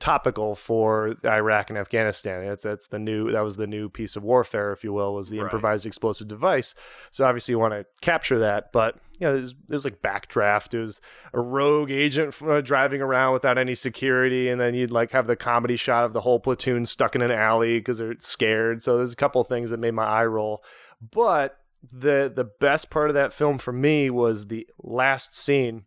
topical 0.00 0.56
for 0.56 1.14
Iraq 1.24 1.68
and 1.70 1.78
Afghanistan. 1.78 2.44
That's 2.46 2.62
that's 2.62 2.88
the 2.88 2.98
new 2.98 3.30
that 3.32 3.42
was 3.42 3.56
the 3.56 3.66
new 3.66 3.88
piece 3.88 4.16
of 4.16 4.24
warfare, 4.24 4.72
if 4.72 4.82
you 4.82 4.92
will, 4.92 5.14
was 5.14 5.28
the 5.28 5.38
Right. 5.38 5.44
improvised 5.44 5.86
explosive 5.86 6.26
device. 6.26 6.74
So 7.10 7.24
obviously 7.26 7.52
you 7.52 7.58
want 7.58 7.74
to 7.74 7.84
capture 8.00 8.38
that, 8.40 8.72
but 8.72 8.96
you 9.18 9.26
know, 9.26 9.34
there's 9.34 9.54
there's 9.68 9.84
like 9.84 10.00
backdraft. 10.00 10.72
It 10.74 10.80
was 10.80 11.00
a 11.34 11.40
rogue 11.40 11.90
agent 11.90 12.34
uh, 12.42 12.62
driving 12.62 13.02
around 13.02 13.34
without 13.34 13.58
any 13.58 13.74
security, 13.74 14.48
and 14.48 14.58
then 14.60 14.74
you'd 14.74 14.90
like 14.90 15.10
have 15.12 15.26
the 15.26 15.36
comedy 15.36 15.76
shot 15.76 16.04
of 16.06 16.14
the 16.14 16.22
whole 16.22 16.40
platoon 16.40 16.86
stuck 16.86 17.14
in 17.14 17.20
an 17.22 17.30
alley 17.30 17.78
because 17.78 17.98
they're 17.98 18.16
scared. 18.18 18.80
So 18.82 18.96
there's 18.96 19.12
a 19.12 19.16
couple 19.16 19.44
things 19.44 19.68
that 19.70 19.78
made 19.78 19.92
my 19.92 20.06
eye 20.06 20.24
roll, 20.26 20.64
but 21.12 21.58
the 21.92 22.32
the 22.34 22.44
best 22.44 22.88
part 22.88 23.10
of 23.10 23.14
that 23.14 23.34
film 23.34 23.58
for 23.58 23.72
me 23.72 24.08
was 24.08 24.46
the 24.46 24.66
last 24.82 25.34
scene 25.36 25.84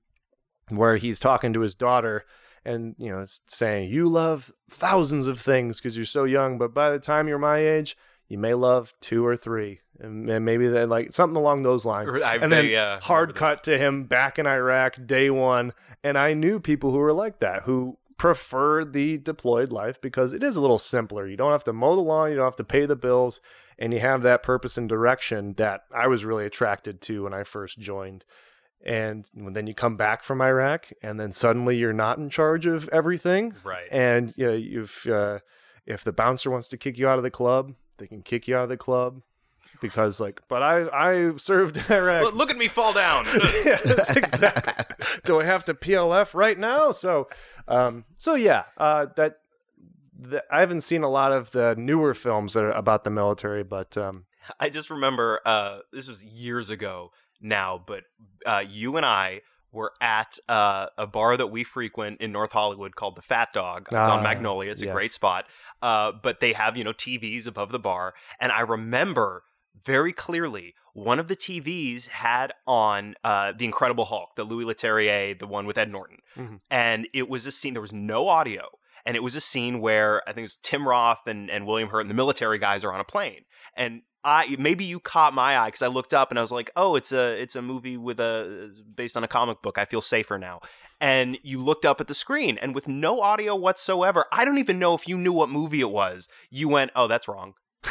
where 0.70 0.98
he's 0.98 1.20
talking 1.20 1.54
to 1.54 1.62
his 1.62 1.76
daughter 1.76 2.26
and 2.66 2.96
you 2.98 3.10
know 3.10 3.20
it's 3.20 3.42
saying 3.48 3.90
you 3.90 4.08
love 4.08 4.52
thousands 4.70 5.28
of 5.28 5.40
things 5.40 5.80
because 5.80 5.96
you're 5.96 6.06
so 6.06 6.24
young 6.24 6.58
but 6.58 6.74
by 6.74 6.90
the 6.92 7.00
time 7.00 7.28
you're 7.28 7.38
my 7.38 7.58
age 7.58 7.98
you 8.28 8.38
may 8.38 8.54
love 8.54 8.94
two 9.02 9.26
or 9.26 9.36
three 9.36 9.80
and, 10.00 10.30
and 10.30 10.44
maybe 10.44 10.68
then 10.68 10.90
like 10.90 11.12
something 11.12 11.38
along 11.38 11.62
those 11.62 11.86
lines. 11.86 12.10
I 12.24 12.38
and 12.38 12.52
then 12.52 12.74
uh, 12.74 13.00
hard 13.02 13.36
cut 13.36 13.64
to 13.66 13.78
him 13.78 14.04
back 14.04 14.40
in 14.40 14.48
iraq 14.48 14.98
day 15.06 15.30
one 15.30 15.74
and 16.04 16.18
i 16.18 16.34
knew 16.34 16.60
people 16.60 16.92
who 16.92 16.98
were 16.98 17.14
like 17.14 17.40
that 17.40 17.64
who 17.64 17.98
prefer 18.18 18.86
the 18.86 19.18
deployed 19.18 19.72
life 19.72 20.00
because 20.00 20.32
it 20.32 20.44
is 20.44 20.56
a 20.56 20.62
little 20.62 20.80
simpler. 20.80 21.28
You 21.28 21.36
don't 21.36 21.52
have 21.52 21.66
to 21.66 21.74
mow 21.74 21.96
the 21.96 22.02
lawn 22.02 22.30
you 22.30 22.38
don't 22.38 22.46
have 22.46 22.56
to 22.56 22.64
pay 22.64 22.86
the 22.86 22.96
bills 22.96 23.42
and 23.78 23.94
you 23.94 24.00
have 24.00 24.22
that 24.22 24.44
purpose 24.44 24.78
and 24.78 24.88
direction 24.88 25.56
that 25.58 25.84
I 25.94 26.08
was 26.08 26.24
really 26.24 26.46
attracted 26.46 27.02
to 27.02 27.24
when 27.24 27.34
I 27.34 27.44
first 27.44 27.80
joined. 27.80 28.24
And 28.86 29.30
then 29.34 29.66
you 29.66 29.74
come 29.74 29.96
back 29.96 30.24
from 30.24 30.42
Iraq, 30.42 30.88
and 31.02 31.20
then 31.20 31.32
suddenly 31.32 31.78
you're 31.78 31.94
not 31.94 32.18
in 32.18 32.30
charge 32.30 32.66
of 32.66 32.90
everything. 32.90 33.54
Right. 33.64 33.88
And 33.90 34.34
you 34.38 34.46
know, 34.46 34.82
if 34.82 35.08
uh, 35.08 35.40
if 35.86 36.04
the 36.04 36.12
bouncer 36.12 36.52
wants 36.52 36.68
to 36.70 36.78
kick 36.78 36.98
you 36.98 37.08
out 37.08 37.18
of 37.18 37.24
the 37.24 37.32
club, 37.32 37.76
they 37.98 38.08
can 38.08 38.22
kick 38.22 38.48
you 38.48 38.58
out 38.58 38.64
of 38.64 38.70
the 38.70 38.78
club 38.78 39.22
because, 39.82 40.20
like, 40.20 40.42
but 40.48 40.64
I 40.64 40.88
I 40.88 41.36
served 41.38 41.78
in 41.78 41.84
Iraq. 41.90 42.24
Look, 42.24 42.36
look 42.36 42.52
at 42.52 42.58
me 42.58 42.68
fall 42.68 42.94
down. 42.94 43.26
yeah, 43.66 43.78
exactly. 44.16 44.96
Do 45.26 45.40
I 45.40 45.44
have 45.44 45.66
to 45.66 45.74
PLF 45.74 46.34
right 46.34 46.58
now? 46.58 46.92
So, 46.92 47.30
um, 47.68 48.06
so 48.18 48.36
yeah, 48.36 48.64
uh, 48.78 49.08
that, 49.16 49.40
that 50.20 50.46
I 50.50 50.62
haven't 50.62 50.82
seen 50.82 51.04
a 51.04 51.10
lot 51.10 51.32
of 51.32 51.52
the 51.52 51.76
newer 51.78 52.14
films 52.14 52.54
that 52.54 52.64
are 52.64 52.72
about 52.72 53.04
the 53.04 53.10
military, 53.10 53.64
but 53.64 53.98
um, 53.98 54.26
I 54.60 54.70
just 54.70 54.90
remember 54.90 55.42
uh, 55.46 55.80
this 55.92 56.08
was 56.08 56.24
years 56.24 56.70
ago 56.70 57.12
now, 57.44 57.84
but 57.86 58.04
uh, 58.46 58.64
you 58.68 58.98
and 58.98 59.06
I 59.06 59.42
were 59.72 59.92
at 60.02 60.38
uh, 60.48 60.88
a 60.98 61.06
bar 61.08 61.36
that 61.38 61.48
we 61.48 61.64
frequent 61.64 62.22
in 62.22 62.32
North 62.32 62.52
Hollywood 62.52 62.96
called 62.96 63.16
the 63.16 63.22
Fat 63.22 63.52
Dog. 63.54 63.88
It's 63.88 63.96
Ah, 64.08 64.18
on 64.18 64.24
Magnolia. 64.24 64.72
It's 64.72 64.82
a 64.84 64.86
great 64.94 65.14
spot. 65.14 65.46
Uh, 65.82 66.12
but 66.12 66.40
they 66.40 66.54
have 66.54 66.78
you 66.78 66.84
know 66.84 66.94
TVs 66.94 67.46
above 67.48 67.72
the 67.72 67.80
bar, 67.80 68.14
and 68.40 68.52
I 68.52 68.62
remember 68.62 69.44
very 69.84 70.14
clearly 70.14 70.76
one 70.94 71.18
of 71.20 71.28
the 71.28 71.36
TVs 71.36 72.08
had 72.08 72.54
on 72.68 73.16
uh, 73.24 73.52
the 73.58 73.66
Incredible 73.66 74.06
Hulk, 74.06 74.36
the 74.36 74.44
Louis 74.44 74.64
Leterrier, 74.64 75.38
the 75.38 75.48
one 75.48 75.66
with 75.66 75.78
Ed 75.78 75.92
Norton, 75.92 76.18
Mhm. 76.38 76.60
and 76.70 77.08
it 77.14 77.28
was 77.28 77.46
a 77.48 77.52
scene. 77.52 77.74
There 77.74 77.82
was 77.82 77.92
no 77.94 78.28
audio. 78.28 78.68
And 79.06 79.18
it 79.18 79.24
was 79.24 79.36
a 79.36 79.42
scene 79.42 79.82
where 79.82 80.22
I 80.30 80.32
think 80.32 80.40
it 80.40 80.44
was 80.44 80.56
Tim 80.56 80.88
Roth 80.88 81.28
and, 81.28 81.52
and 81.52 81.68
William 81.68 81.90
Hurt 81.90 82.00
and 82.02 82.10
the 82.10 82.14
military 82.14 82.58
guys 82.58 82.86
are 82.86 82.94
on 82.94 83.02
a 83.02 83.04
plane. 83.04 83.42
And 83.76 84.04
I 84.24 84.56
maybe 84.58 84.86
you 84.86 85.00
caught 85.00 85.34
my 85.34 85.58
eye 85.58 85.68
because 85.68 85.82
I 85.82 85.88
looked 85.88 86.14
up 86.14 86.32
and 86.32 86.40
I 86.40 86.42
was 86.42 86.52
like, 86.52 86.72
oh, 86.76 86.96
it's 86.96 87.12
a 87.12 87.42
it's 87.42 87.56
a 87.56 87.62
movie 87.62 87.98
with 87.98 88.20
a 88.20 88.72
based 88.96 89.18
on 89.18 89.24
a 89.24 89.28
comic 89.28 89.62
book. 89.62 89.78
I 89.78 89.86
feel 89.86 90.02
safer 90.02 90.38
now. 90.38 90.62
And 91.02 91.38
you 91.44 91.60
looked 91.60 91.84
up 91.84 92.00
at 92.00 92.08
the 92.08 92.14
screen 92.14 92.58
and 92.60 92.74
with 92.74 92.88
no 92.88 93.20
audio 93.20 93.56
whatsoever, 93.56 94.26
I 94.32 94.46
don't 94.46 94.58
even 94.58 94.80
know 94.80 94.94
if 94.94 95.06
you 95.08 95.18
knew 95.18 95.34
what 95.34 95.50
movie 95.50 95.82
it 95.82 95.90
was. 95.90 96.30
You 96.50 96.70
went, 96.70 96.92
oh, 96.96 97.08
that's 97.08 97.28
wrong. 97.28 97.56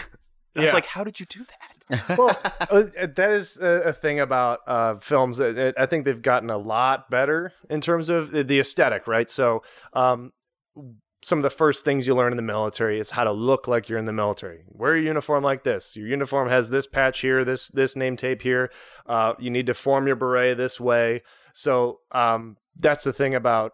I 0.57 0.61
was 0.61 0.73
like, 0.73 0.87
how 0.87 1.05
did 1.05 1.21
you 1.21 1.27
do 1.27 1.45
that? 1.45 2.17
well, 2.17 2.41
uh, 2.71 2.85
that 2.95 3.31
is 3.31 3.59
a, 3.59 3.93
thing 3.93 4.21
about 4.21 4.61
uh, 4.67 4.97
films 4.97 5.41
I 5.41 5.87
think 5.87 6.05
they've 6.05 6.23
gotten 6.23 6.49
a 6.49 6.57
lot 6.57 7.11
better 7.11 7.53
in 7.69 7.81
terms 7.81 8.09
of 8.09 8.31
the, 8.31 8.45
the 8.45 8.61
aesthetic, 8.61 9.07
right? 9.07 9.29
So, 9.29 9.63
um, 9.93 10.33
some 11.23 11.39
of 11.39 11.43
the 11.43 11.51
first 11.51 11.85
things 11.85 12.07
you 12.07 12.17
learn 12.17 12.33
in 12.33 12.37
the 12.37 12.43
military 12.43 12.99
is 12.99 13.11
how 13.11 13.25
to 13.25 13.33
look 13.33 13.69
like 13.69 13.89
you're 13.89 13.99
in 13.99 14.05
the 14.05 14.13
military. 14.13 14.65
Wear 14.69 14.97
your 14.97 15.07
uniform 15.07 15.45
like 15.45 15.63
this. 15.63 15.97
Your 15.97 16.09
uniform 16.09 16.49
has 16.49 16.69
this 16.69 16.87
patch 16.87 17.21
here, 17.21 17.45
this 17.45 17.69
this 17.69 17.95
name 17.95 18.17
tape 18.17 18.43
here. 18.43 18.71
Uh, 19.07 19.35
you 19.39 19.51
need 19.51 19.67
to 19.67 19.75
form 19.75 20.07
your 20.07 20.17
beret 20.17 20.57
this 20.57 20.81
way. 20.81 21.23
So 21.55 22.01
um, 22.11 22.57
that's 22.77 23.05
the 23.05 23.13
thing 23.13 23.35
about 23.35 23.73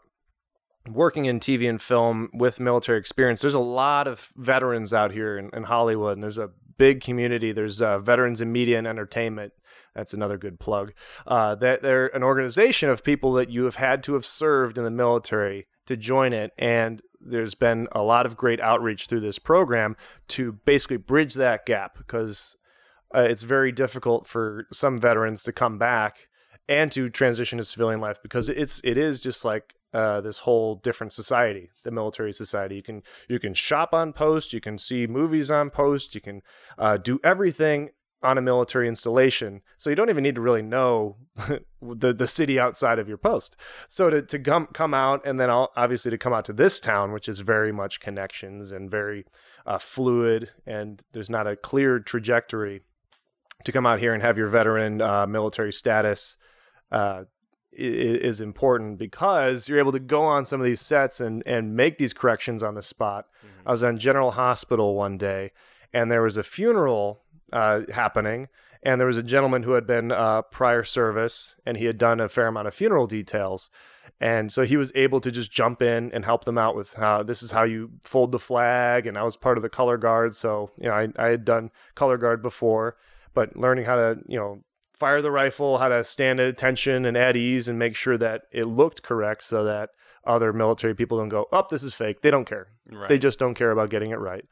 working 0.87 1.25
in 1.25 1.41
TV 1.41 1.69
and 1.69 1.81
film 1.81 2.29
with 2.35 2.61
military 2.61 2.99
experience. 2.99 3.41
There's 3.41 3.55
a 3.55 3.61
lot 3.61 4.07
of 4.07 4.31
veterans 4.37 4.93
out 4.93 5.13
here 5.13 5.39
in, 5.39 5.51
in 5.53 5.65
Hollywood, 5.65 6.15
and 6.15 6.23
there's 6.23 6.39
a 6.39 6.51
big 6.77 7.01
community. 7.01 7.53
There's 7.53 7.81
uh, 7.81 7.99
veterans 7.99 8.41
in 8.41 8.53
media 8.53 8.79
and 8.79 8.87
entertainment. 8.87 9.53
That's 9.95 10.15
another 10.15 10.39
good 10.39 10.61
plug. 10.61 10.93
Uh, 11.27 11.55
that 11.57 11.83
they're 11.83 12.15
an 12.15 12.23
organization 12.23 12.91
of 12.91 13.03
people 13.03 13.33
that 13.35 13.51
you 13.51 13.65
have 13.65 13.77
had 13.77 14.03
to 14.05 14.15
have 14.15 14.25
served 14.25 14.79
in 14.79 14.85
the 14.85 14.91
military 14.91 15.67
to 15.89 15.97
join 15.97 16.33
it, 16.33 16.53
and 16.59 17.03
there's 17.21 17.55
been 17.55 17.89
a 17.93 18.03
lot 18.03 18.27
of 18.27 18.37
great 18.37 18.61
outreach 18.61 19.07
through 19.07 19.21
this 19.21 19.39
program 19.39 19.97
to 20.29 20.53
basically 20.65 20.97
bridge 20.97 21.35
that 21.35 21.67
gap 21.67 21.99
because 21.99 22.57
uh, 23.15 23.21
it's 23.21 23.43
very 23.43 23.73
difficult 23.73 24.27
for 24.27 24.67
some 24.73 24.99
veterans 24.99 25.43
to 25.43 25.53
come 25.53 25.79
back 25.79 26.29
and 26.69 26.93
to 26.93 27.09
transition 27.09 27.59
to 27.59 27.65
civilian 27.65 28.01
life 28.01 28.19
because 28.23 28.49
it's 28.49 28.81
it 28.85 28.99
is 28.99 29.21
just 29.21 29.45
like 29.45 29.75
uh, 29.95 30.21
this 30.21 30.39
whole 30.39 30.77
different 30.77 31.13
society, 31.13 31.71
the 31.83 31.91
military 31.91 32.33
society. 32.33 32.77
You 32.77 32.83
can 32.83 33.03
you 33.29 33.39
can 33.39 33.55
shop 33.55 33.95
on 33.95 34.13
post, 34.13 34.53
you 34.53 34.61
can 34.61 34.79
see 34.79 35.07
movies 35.07 35.51
on 35.51 35.71
post, 35.71 36.15
you 36.15 36.21
can 36.21 36.43
uh, 36.79 36.99
do 36.99 37.19
everything 37.25 37.91
on 38.23 38.39
a 38.39 38.43
military 38.43 38.89
installation. 38.89 39.63
So 39.77 39.91
you 39.91 39.97
don't 39.97 40.11
even 40.11 40.23
need 40.23 40.35
to 40.35 40.41
really 40.41 40.63
know 40.63 41.17
the 41.83 42.13
the 42.13 42.29
city 42.29 42.59
outside 42.59 42.99
of 42.99 43.09
your 43.09 43.19
post. 43.19 43.57
So 43.89 44.11
to 44.11 44.23
to 44.23 44.39
come 44.39 44.69
come 44.73 44.95
out 44.95 45.23
and 45.25 45.39
then 45.39 45.51
obviously 45.51 46.11
to 46.11 46.19
come 46.19 46.33
out 46.33 46.45
to 46.47 46.53
this 46.53 46.81
town, 46.81 47.13
which 47.13 47.29
is 47.29 47.41
very 47.41 47.73
much 47.73 48.01
connections 48.01 48.73
and 48.73 48.91
very 48.91 49.25
uh, 49.67 49.79
fluid, 49.79 50.51
and 50.67 51.03
there's 51.13 51.31
not 51.31 51.47
a 51.47 51.57
clear 51.57 51.99
trajectory. 52.01 52.83
To 53.65 53.73
come 53.73 53.87
out 53.87 53.99
here 53.99 54.15
and 54.15 54.23
have 54.23 54.39
your 54.39 54.47
veteran 54.47 55.03
uh, 55.03 55.27
military 55.27 55.73
status 55.73 56.37
uh, 56.93 57.25
is 57.73 58.41
important 58.41 58.99
because 58.99 59.69
you're 59.69 59.81
able 59.81 59.93
to 59.93 59.99
go 59.99 60.23
on 60.23 60.45
some 60.45 60.61
of 60.61 60.65
these 60.65 60.81
sets 60.81 61.21
and 61.21 61.43
and 61.45 61.75
make 61.75 61.99
these 61.99 62.13
corrections 62.13 62.63
on 62.63 62.75
the 62.75 62.83
spot. 62.83 63.27
I 63.67 63.73
was 63.73 63.83
on 63.83 63.99
General 63.99 64.33
Hospital 64.33 64.95
one 64.95 65.19
day, 65.19 65.51
and 65.93 66.11
there 66.11 66.23
was 66.23 66.37
a 66.37 66.43
funeral 66.43 67.23
uh, 67.53 67.83
happening, 67.93 68.49
and 68.83 69.01
there 69.01 69.07
was 69.07 69.17
a 69.17 69.23
gentleman 69.23 69.63
who 69.63 69.73
had 69.73 69.87
been 69.87 70.13
uh, 70.13 70.43
prior 70.43 70.85
service, 70.85 71.57
and 71.67 71.77
he 71.77 71.87
had 71.87 71.99
done 71.99 72.21
a 72.21 72.29
fair 72.29 72.47
amount 72.47 72.69
of 72.69 72.75
funeral 72.75 73.07
details. 73.07 73.71
And 74.21 74.53
so 74.53 74.63
he 74.65 74.77
was 74.77 74.91
able 74.97 75.21
to 75.21 75.31
just 75.31 75.51
jump 75.51 75.81
in 75.81 76.11
and 76.13 76.25
help 76.25 76.45
them 76.45 76.59
out 76.59 76.75
with 76.75 76.95
how 76.95 77.23
this 77.23 77.43
is 77.43 77.53
how 77.53 77.63
you 77.63 77.91
fold 78.03 78.33
the 78.33 78.39
flag. 78.39 79.07
And 79.07 79.17
I 79.17 79.23
was 79.23 79.37
part 79.37 79.59
of 79.59 79.63
the 79.63 79.69
color 79.69 79.97
guard. 79.97 80.35
So, 80.35 80.71
you 80.77 80.89
know, 80.89 80.95
I, 80.95 81.09
I 81.17 81.29
had 81.29 81.45
done 81.45 81.71
color 81.95 82.17
guard 82.17 82.43
before, 82.43 82.97
but 83.33 83.57
learning 83.57 83.85
how 83.85 83.95
to, 83.95 84.19
you 84.27 84.37
know, 84.37 84.65
fire 84.95 85.23
the 85.23 85.31
rifle, 85.31 85.79
how 85.79 85.89
to 85.89 86.03
stand 86.03 86.41
at 86.41 86.49
attention 86.49 87.05
and 87.05 87.17
at 87.17 87.37
ease 87.37 87.69
and 87.69 87.79
make 87.79 87.95
sure 87.95 88.19
that 88.19 88.43
it 88.51 88.67
looked 88.67 89.05
correct 89.05 89.45
so 89.45 89.63
that 89.65 89.91
other 90.27 90.53
military 90.53 90.97
people 90.97 91.19
don't 91.19 91.29
go, 91.29 91.47
oh, 91.53 91.67
this 91.71 91.85
is 91.85 91.95
fake. 91.95 92.21
They 92.21 92.33
don't 92.33 92.45
care. 92.45 92.67
Right. 92.91 93.09
They 93.09 93.19
just 93.19 93.39
don't 93.39 93.55
care 93.55 93.71
about 93.71 93.91
getting 93.91 94.11
it 94.11 94.19
right. 94.19 94.45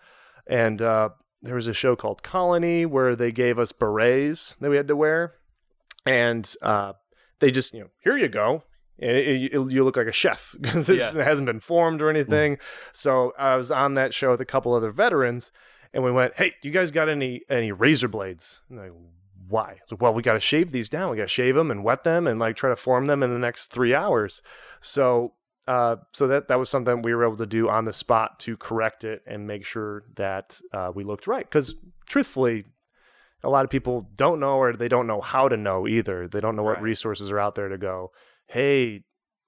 And 0.46 0.80
uh, 0.80 1.08
there 1.42 1.54
was 1.54 1.66
a 1.68 1.72
show 1.74 1.96
called 1.96 2.22
Colony 2.22 2.86
where 2.86 3.14
they 3.16 3.30
gave 3.32 3.58
us 3.58 3.72
berets 3.72 4.56
that 4.56 4.70
we 4.70 4.76
had 4.76 4.88
to 4.88 4.96
wear. 4.96 5.34
And 6.04 6.52
uh, 6.62 6.94
they 7.40 7.50
just, 7.50 7.74
you 7.74 7.80
know, 7.80 7.90
here 8.02 8.16
you 8.16 8.28
go. 8.28 8.62
It, 8.98 9.16
it- 9.16 9.52
you 9.52 9.84
look 9.84 9.96
like 9.96 10.06
a 10.06 10.12
chef 10.12 10.54
because 10.60 10.88
it 10.88 11.00
hasn't 11.14 11.46
been 11.46 11.60
formed 11.60 12.00
or 12.02 12.08
anything. 12.10 12.58
So 12.92 13.32
I 13.38 13.56
was 13.56 13.70
on 13.70 13.94
that 13.94 14.14
show 14.14 14.30
with 14.30 14.40
a 14.40 14.44
couple 14.46 14.72
other 14.74 14.90
veterans, 14.90 15.50
and 15.92 16.02
we 16.04 16.10
went, 16.12 16.34
"Hey, 16.36 16.54
do 16.62 16.68
you 16.68 16.72
guys 16.74 16.90
got 16.90 17.08
any 17.08 17.42
any 17.50 17.72
razor 17.72 18.08
blades?" 18.08 18.60
And 18.68 18.78
they're 18.78 18.86
like, 18.90 18.96
why? 19.48 19.78
So, 19.86 19.96
well, 20.00 20.12
we 20.12 20.22
got 20.22 20.32
to 20.32 20.40
shave 20.40 20.72
these 20.72 20.88
down. 20.88 21.10
We 21.10 21.16
got 21.18 21.24
to 21.24 21.28
shave 21.28 21.54
them 21.54 21.70
and 21.70 21.84
wet 21.84 22.02
them 22.04 22.26
and 22.26 22.40
like 22.40 22.56
try 22.56 22.68
to 22.70 22.74
form 22.76 23.06
them 23.06 23.22
in 23.22 23.30
the 23.32 23.38
next 23.38 23.66
three 23.68 23.94
hours. 23.94 24.42
So, 24.80 25.34
uh, 25.66 25.96
so 26.12 26.26
that 26.28 26.48
that 26.48 26.58
was 26.58 26.70
something 26.70 27.02
we 27.02 27.14
were 27.14 27.24
able 27.24 27.36
to 27.36 27.46
do 27.46 27.68
on 27.68 27.84
the 27.84 27.92
spot 27.92 28.38
to 28.40 28.56
correct 28.56 29.04
it 29.04 29.22
and 29.26 29.46
make 29.46 29.64
sure 29.64 30.04
that 30.14 30.60
uh, 30.72 30.92
we 30.94 31.04
looked 31.04 31.26
right. 31.26 31.44
Because 31.44 31.74
truthfully, 32.06 32.64
a 33.42 33.48
lot 33.50 33.64
of 33.64 33.70
people 33.70 34.08
don't 34.14 34.40
know 34.40 34.56
or 34.56 34.72
they 34.72 34.88
don't 34.88 35.06
know 35.06 35.20
how 35.20 35.48
to 35.48 35.56
know 35.56 35.86
either. 35.86 36.28
They 36.28 36.40
don't 36.40 36.56
know 36.56 36.62
what 36.62 36.76
resources 36.82 37.30
are 37.30 37.38
out 37.38 37.54
there 37.54 37.68
to 37.68 37.78
go. 37.78 38.12
Hey. 38.46 39.02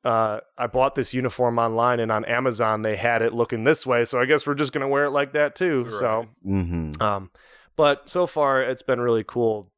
Uh, 0.05 0.39
I 0.57 0.69
bought 0.69 0.95
this 0.95 1.13
uniform 1.13 1.59
online 1.59 1.99
and 1.99 2.13
on 2.13 2.25
Amazon 2.25 2.83
they 2.83 2.97
had 2.97 3.21
it 3.21 3.35
looking 3.35 3.65
this 3.65 3.85
way, 3.85 4.05
so 4.05 4.21
I 4.21 4.27
guess 4.27 4.47
we're 4.47 4.55
just 4.55 4.73
gonna 4.73 4.89
wear 4.89 5.07
it 5.07 5.11
like 5.11 5.33
that 5.33 5.57
too. 5.57 5.89
So, 5.91 6.19
Right. 6.19 6.29
hmm 6.45 6.93
um, 7.03 7.31
but 7.75 8.09
so 8.09 8.27
far, 8.27 8.63
it's 8.63 8.83
been 8.83 9.01
really 9.01 9.25
cool 9.27 9.73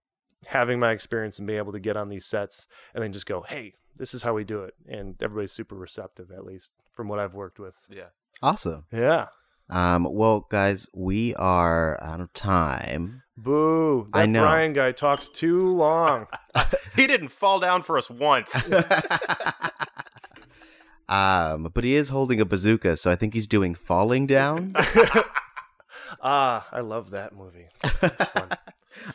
having 0.46 0.78
my 0.78 0.92
experience 0.92 1.38
and 1.38 1.46
being 1.46 1.58
able 1.58 1.72
to 1.72 1.80
get 1.80 1.96
on 1.96 2.10
these 2.10 2.26
sets 2.26 2.66
and 2.94 3.02
then 3.02 3.12
just 3.14 3.24
go, 3.26 3.40
hey, 3.40 3.72
this 4.00 4.14
is 4.14 4.22
how 4.22 4.32
we 4.32 4.44
do 4.44 4.62
it. 4.62 4.74
And 4.88 5.14
everybody's 5.22 5.52
super 5.52 5.76
receptive, 5.76 6.30
at 6.30 6.44
least 6.44 6.72
from 6.94 7.06
what 7.06 7.20
I've 7.20 7.34
worked 7.34 7.60
with. 7.60 7.74
Yeah. 7.90 8.06
Awesome. 8.42 8.86
Yeah. 8.90 9.26
Um, 9.68 10.08
well, 10.10 10.46
guys, 10.50 10.88
we 10.94 11.34
are 11.36 12.02
out 12.02 12.20
of 12.20 12.32
time. 12.32 13.22
Boo. 13.36 14.08
That 14.12 14.20
I 14.20 14.26
know. 14.26 14.42
Brian 14.42 14.72
guy 14.72 14.92
talked 14.92 15.34
too 15.34 15.68
long. 15.68 16.26
He 16.96 17.06
didn't 17.06 17.28
fall 17.28 17.60
down 17.60 17.82
for 17.82 17.96
us 17.96 18.10
once. 18.10 18.70
um, 21.08 21.70
but 21.72 21.84
he 21.84 21.94
is 21.94 22.08
holding 22.08 22.40
a 22.40 22.44
bazooka, 22.44 22.96
so 22.96 23.12
I 23.12 23.14
think 23.14 23.32
he's 23.32 23.46
doing 23.46 23.76
falling 23.76 24.26
down. 24.26 24.74
ah, 26.20 26.66
I 26.72 26.80
love 26.80 27.12
that 27.12 27.34
movie. 27.34 27.68
It's 27.84 28.24
fun. 28.24 28.48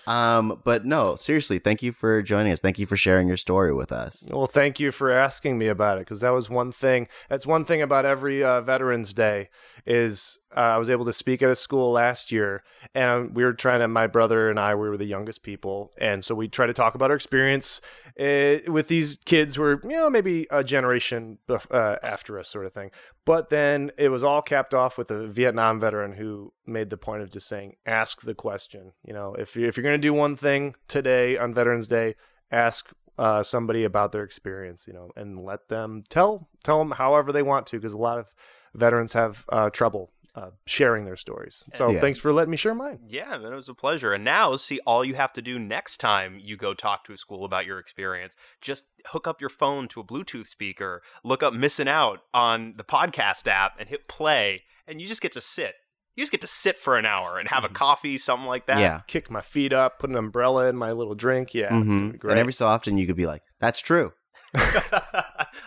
Um, 0.07 0.61
but 0.63 0.86
no, 0.86 1.15
seriously, 1.15 1.59
thank 1.59 1.82
you 1.84 1.91
for 1.91 2.21
joining 2.21 2.51
us. 2.51 2.59
Thank 2.59 2.80
you 2.80 2.86
for 2.86 2.97
sharing 2.97 3.28
your 3.28 3.38
story 3.38 3.73
with 3.73 3.91
us. 3.91 4.28
Well, 4.32 4.47
thank 4.47 4.80
you 4.80 4.91
for 4.91 5.11
asking 5.11 5.57
me 5.57 5.67
about 5.67 5.97
it 5.97 6.01
because 6.01 6.21
that 6.21 6.30
was 6.30 6.49
one 6.49 6.71
thing. 6.71 7.07
That's 7.30 7.45
one 7.45 7.65
thing 7.65 7.82
about 7.82 8.05
every 8.05 8.43
uh, 8.43 8.61
Veterans 8.61 9.13
Day 9.13 9.49
is 9.86 10.39
Uh, 10.56 10.60
I 10.60 10.78
was 10.78 10.89
able 10.89 11.06
to 11.06 11.14
speak 11.14 11.41
at 11.41 11.49
a 11.49 11.56
school 11.56 11.91
last 11.91 12.32
year, 12.32 12.64
and 12.93 13.36
we 13.36 13.43
were 13.43 13.53
trying 13.53 13.82
to. 13.82 13.88
My 13.89 14.08
brother 14.08 14.49
and 14.49 14.58
I 14.60 14.74
we 14.76 14.88
were 14.88 14.97
the 14.97 15.06
youngest 15.06 15.43
people, 15.43 15.91
and 15.97 16.24
so 16.24 16.34
we 16.34 16.47
tried 16.47 16.68
to 16.68 16.74
talk 16.74 16.95
about 16.95 17.10
our 17.10 17.16
experience 17.16 17.82
uh, 18.20 18.58
with 18.68 18.88
these 18.88 19.18
kids 19.26 19.56
who 19.56 19.64
were, 19.64 19.82
you 19.84 19.97
know, 19.97 20.10
maybe 20.10 20.47
a 20.49 20.64
generation 20.64 21.39
uh, 21.49 21.97
after 22.01 22.39
us, 22.39 22.47
sort 22.47 22.66
of 22.66 22.74
thing. 22.74 22.91
But 23.26 23.49
then 23.49 23.91
it 23.97 24.10
was 24.10 24.24
all 24.24 24.41
capped 24.41 24.74
off 24.74 24.97
with 24.97 25.12
a 25.12 25.28
Vietnam 25.28 25.80
veteran 25.80 26.14
who 26.14 26.53
made 26.66 26.89
the 26.89 26.97
point 26.97 27.22
of 27.22 27.32
just 27.32 27.49
saying, 27.49 27.76
"Ask 27.86 28.22
the 28.22 28.36
question." 28.36 28.93
You 29.03 29.14
know, 29.14 29.36
if 29.36 29.58
you're, 29.58 29.68
if 29.68 29.76
you're 29.76 29.84
going 29.84 29.99
to 29.99 30.08
do 30.08 30.14
one 30.14 30.38
thing 30.38 30.76
today 30.88 31.38
on 31.38 31.53
Veterans 31.53 31.88
Day, 31.88 32.16
ask 32.49 32.93
uh, 33.18 33.43
somebody 33.43 33.84
about 33.84 34.14
their 34.14 34.24
experience, 34.24 34.88
you 34.88 34.93
know, 34.93 35.12
and 35.18 35.43
let 35.43 35.68
them 35.68 36.03
tell 36.10 36.47
tell 36.64 36.80
them 36.80 36.91
however 36.91 37.34
they 37.34 37.43
want 37.43 37.68
to, 37.68 37.78
because 37.78 37.93
a 37.93 37.97
lot 37.97 38.20
of 38.20 38.34
veterans 38.74 39.14
have 39.14 39.45
uh, 39.49 39.70
trouble 39.70 40.12
uh, 40.36 40.49
sharing 40.65 41.05
their 41.05 41.15
stories. 41.15 41.63
So 41.73 41.89
Yeah. 41.91 42.01
thanks 42.01 42.19
for 42.19 42.33
letting 42.33 42.51
me 42.51 42.57
share 42.57 42.75
mine. 42.75 42.99
Yeah, 43.07 43.38
man, 43.38 43.53
it 43.53 43.55
was 43.55 43.69
a 43.69 43.73
pleasure. 43.73 44.11
And 44.13 44.23
now, 44.25 44.55
see, 44.57 44.79
all 44.86 45.05
you 45.05 45.15
have 45.15 45.31
to 45.33 45.41
do 45.41 45.57
next 45.57 45.97
time 45.97 46.38
you 46.41 46.57
go 46.57 46.73
talk 46.73 47.05
to 47.05 47.13
a 47.13 47.17
school 47.17 47.45
about 47.45 47.65
your 47.65 47.79
experience, 47.79 48.36
just 48.61 48.88
hook 49.07 49.27
up 49.27 49.39
your 49.39 49.49
phone 49.49 49.88
to 49.89 50.01
a 50.01 50.03
Bluetooth 50.03 50.47
speaker, 50.47 51.01
look 51.23 51.41
up 51.41 51.53
Missing 51.53 51.88
Out 51.88 52.19
on 52.33 52.73
the 52.75 52.83
podcast 52.83 53.47
app, 53.47 53.79
and 53.79 53.88
hit 53.89 54.07
play, 54.07 54.63
and 54.86 54.99
you 55.01 55.07
just 55.07 55.21
get 55.21 55.31
to 55.33 55.41
sit. 55.41 55.75
You 56.15 56.21
just 56.23 56.31
get 56.31 56.41
to 56.41 56.47
sit 56.47 56.77
for 56.77 56.97
an 56.97 57.05
hour 57.05 57.38
and 57.38 57.49
have 57.49 57.63
a 57.65 57.69
coffee, 57.69 58.17
something 58.17 58.47
like 58.47 58.67
that. 58.67 58.79
yeah. 58.79 59.01
Kick 59.07 59.29
my 59.29 59.41
feet 59.41 59.73
up, 59.73 59.99
put 59.99 60.09
an 60.09 60.15
umbrella 60.15 60.67
in 60.67 60.75
my 60.77 60.91
little 60.93 61.15
drink. 61.15 61.53
Yeah, 61.53 61.69
hmm 61.69 62.11
great. 62.11 62.31
And 62.31 62.39
every 62.39 62.53
so 62.53 62.67
often 62.67 62.97
you 62.97 63.05
could 63.05 63.17
be 63.17 63.25
like, 63.25 63.41
"That's 63.59 63.79
true." 63.79 64.13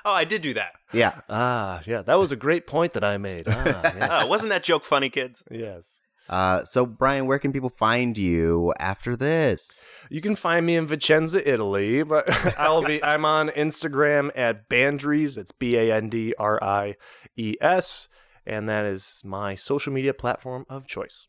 oh, 0.09 0.13
I 0.13 0.25
did 0.25 0.43
do 0.43 0.55
that. 0.55 0.73
Yeah. 0.93 1.21
ah, 1.29 1.81
yeah, 1.87 2.03
that 2.03 2.19
was 2.19 2.33
a 2.33 2.37
great 2.37 2.67
point 2.67 2.95
that 2.95 3.05
I 3.05 3.19
made. 3.19 3.47
Ah, 3.49 3.81
yes. 3.85 4.09
Oh, 4.11 4.27
wasn't 4.27 4.51
that 4.51 4.65
joke 4.65 4.85
funny, 4.85 5.11
kids? 5.11 5.43
yes. 5.51 6.01
Uh, 6.29 6.63
so 6.65 6.85
Brian, 6.85 7.27
where 7.27 7.39
can 7.39 7.53
people 7.53 7.71
find 7.71 8.19
you 8.19 8.75
after 8.79 9.17
this? 9.17 9.83
You 10.11 10.21
can 10.21 10.37
find 10.37 10.67
me 10.67 10.77
in 10.77 10.87
Vicenza, 10.87 11.43
Italy, 11.47 12.03
but 12.03 12.29
I'll 12.59 12.83
be 12.83 13.03
I'm 13.03 13.25
on 13.25 13.49
Instagram 13.51 14.31
at 14.37 14.69
Bandries. 14.69 15.39
It's 15.39 15.53
B 15.53 15.77
A 15.77 15.91
N 15.95 16.11
D 16.11 16.35
R 16.39 16.63
I 16.63 16.97
E 17.37 17.55
S, 17.63 18.09
and 18.47 18.69
that 18.69 18.85
is 18.85 19.23
my 19.25 19.55
social 19.55 19.91
media 19.91 20.13
platform 20.13 20.67
of 20.69 20.87
choice. 20.87 21.27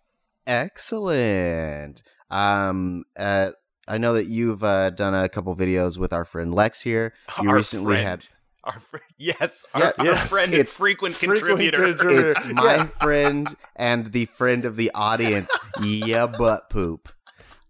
Excellent. 0.89 2.03
Um, 2.30 3.03
uh, 3.17 3.51
I 3.88 3.97
know 3.97 4.13
that 4.13 4.25
you've 4.27 4.63
uh, 4.63 4.89
done 4.91 5.15
a 5.15 5.27
couple 5.30 5.55
videos 5.55 5.97
with 5.97 6.13
our 6.13 6.25
friend 6.25 6.53
Lex 6.53 6.82
here. 6.82 7.13
You 7.41 7.49
Our 7.49 7.55
recently 7.55 7.95
friend. 7.95 8.07
had 8.07 8.25
Our 8.64 8.80
fr- 8.80 8.97
yes, 9.18 9.66
our, 9.74 9.82
Yes. 9.82 9.93
our 9.99 10.05
Yes. 10.05 10.30
friend 10.30 10.51
and 10.51 10.60
It's 10.62 10.76
frequent 10.76 11.16
frequent 11.16 11.39
contributor. 11.39 11.93
contributor. 11.95 12.28
it's 12.28 12.53
my 12.53 12.76
Yeah. 12.76 12.86
friend 13.01 13.55
and 13.76 14.12
the 14.12 14.26
friend 14.26 14.66
of 14.66 14.76
the 14.76 14.91
audience. 14.93 15.49
yeah, 15.82 16.28
butt 16.28 16.70
poop. 16.70 17.10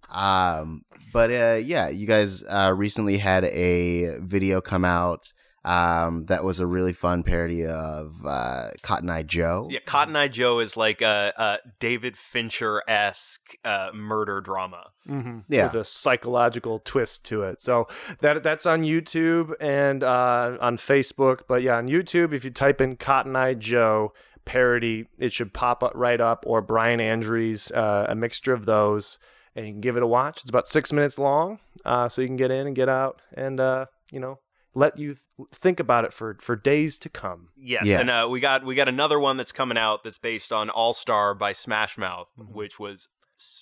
Um, 0.09 0.83
but 1.13 1.29
uh, 1.31 1.59
yeah, 1.63 1.89
you 1.89 2.07
guys 2.07 2.43
uh, 2.43 2.73
recently 2.75 3.17
had 3.17 3.45
a 3.45 4.17
video 4.19 4.61
come 4.61 4.83
out. 4.83 5.31
Um, 5.65 6.25
that 6.25 6.43
was 6.43 6.59
a 6.59 6.65
really 6.65 6.93
fun 6.93 7.23
parody 7.23 7.65
of 7.65 8.25
uh, 8.25 8.69
Cotton 8.81 9.09
Eye 9.09 9.23
Joe. 9.23 9.67
Yeah, 9.69 9.79
Cotton 9.85 10.15
Eye 10.15 10.29
Joe 10.29 10.59
is 10.59 10.77
like 10.77 11.01
a, 11.01 11.33
a 11.35 11.57
David 11.79 12.17
Fincher 12.17 12.81
esque 12.87 13.55
uh, 13.65 13.89
murder 13.93 14.41
drama. 14.41 14.91
Mm-hmm. 15.07 15.39
Yeah. 15.49 15.63
with 15.63 15.73
a 15.73 15.83
psychological 15.83 16.79
twist 16.85 17.25
to 17.25 17.41
it. 17.41 17.59
So 17.59 17.87
that 18.19 18.43
that's 18.43 18.67
on 18.67 18.83
YouTube 18.83 19.53
and 19.59 20.03
uh, 20.03 20.57
on 20.61 20.77
Facebook. 20.77 21.41
But 21.47 21.63
yeah, 21.63 21.77
on 21.77 21.87
YouTube, 21.87 22.31
if 22.31 22.45
you 22.45 22.51
type 22.51 22.79
in 22.79 22.95
Cotton 22.95 23.35
Eye 23.35 23.55
Joe 23.55 24.13
parody, 24.45 25.07
it 25.17 25.33
should 25.33 25.53
pop 25.53 25.83
up 25.83 25.91
right 25.95 26.19
up, 26.21 26.43
or 26.47 26.61
Brian 26.61 26.99
Andrews, 26.99 27.71
uh, 27.71 28.05
a 28.09 28.15
mixture 28.15 28.53
of 28.53 28.65
those, 28.65 29.19
and 29.55 29.65
you 29.65 29.73
can 29.73 29.81
give 29.81 29.97
it 29.97 30.03
a 30.03 30.07
watch. 30.07 30.41
It's 30.41 30.49
about 30.49 30.67
six 30.67 30.93
minutes 30.93 31.17
long, 31.17 31.59
uh, 31.85 32.09
so 32.09 32.21
you 32.21 32.27
can 32.27 32.37
get 32.37 32.51
in 32.51 32.67
and 32.67 32.75
get 32.75 32.89
out, 32.89 33.21
and 33.33 33.59
uh, 33.59 33.85
you 34.11 34.19
know, 34.19 34.39
let 34.79 34.97
you 34.97 35.15
th- 35.37 35.49
think 35.53 35.79
about 35.79 36.05
it 36.05 36.13
for 36.13 36.37
for 36.41 36.55
days 36.55 36.97
to 36.99 37.09
come. 37.09 37.49
Yes, 37.57 37.85
Yes. 37.85 38.01
and 38.01 38.09
uh, 38.09 38.27
we 38.29 38.39
got 38.39 38.63
we 38.65 38.75
got 38.75 38.87
another 38.87 39.19
one 39.19 39.37
that's 39.37 39.51
coming 39.51 39.77
out 39.77 40.03
that's 40.03 40.17
based 40.17 40.51
on 40.51 40.69
All 40.69 40.93
Star 40.93 41.33
by 41.35 41.53
Smash 41.53 41.97
Mouth, 41.97 42.29
Mm-hmm. 42.39 42.53
which 42.53 42.79
was 42.79 43.09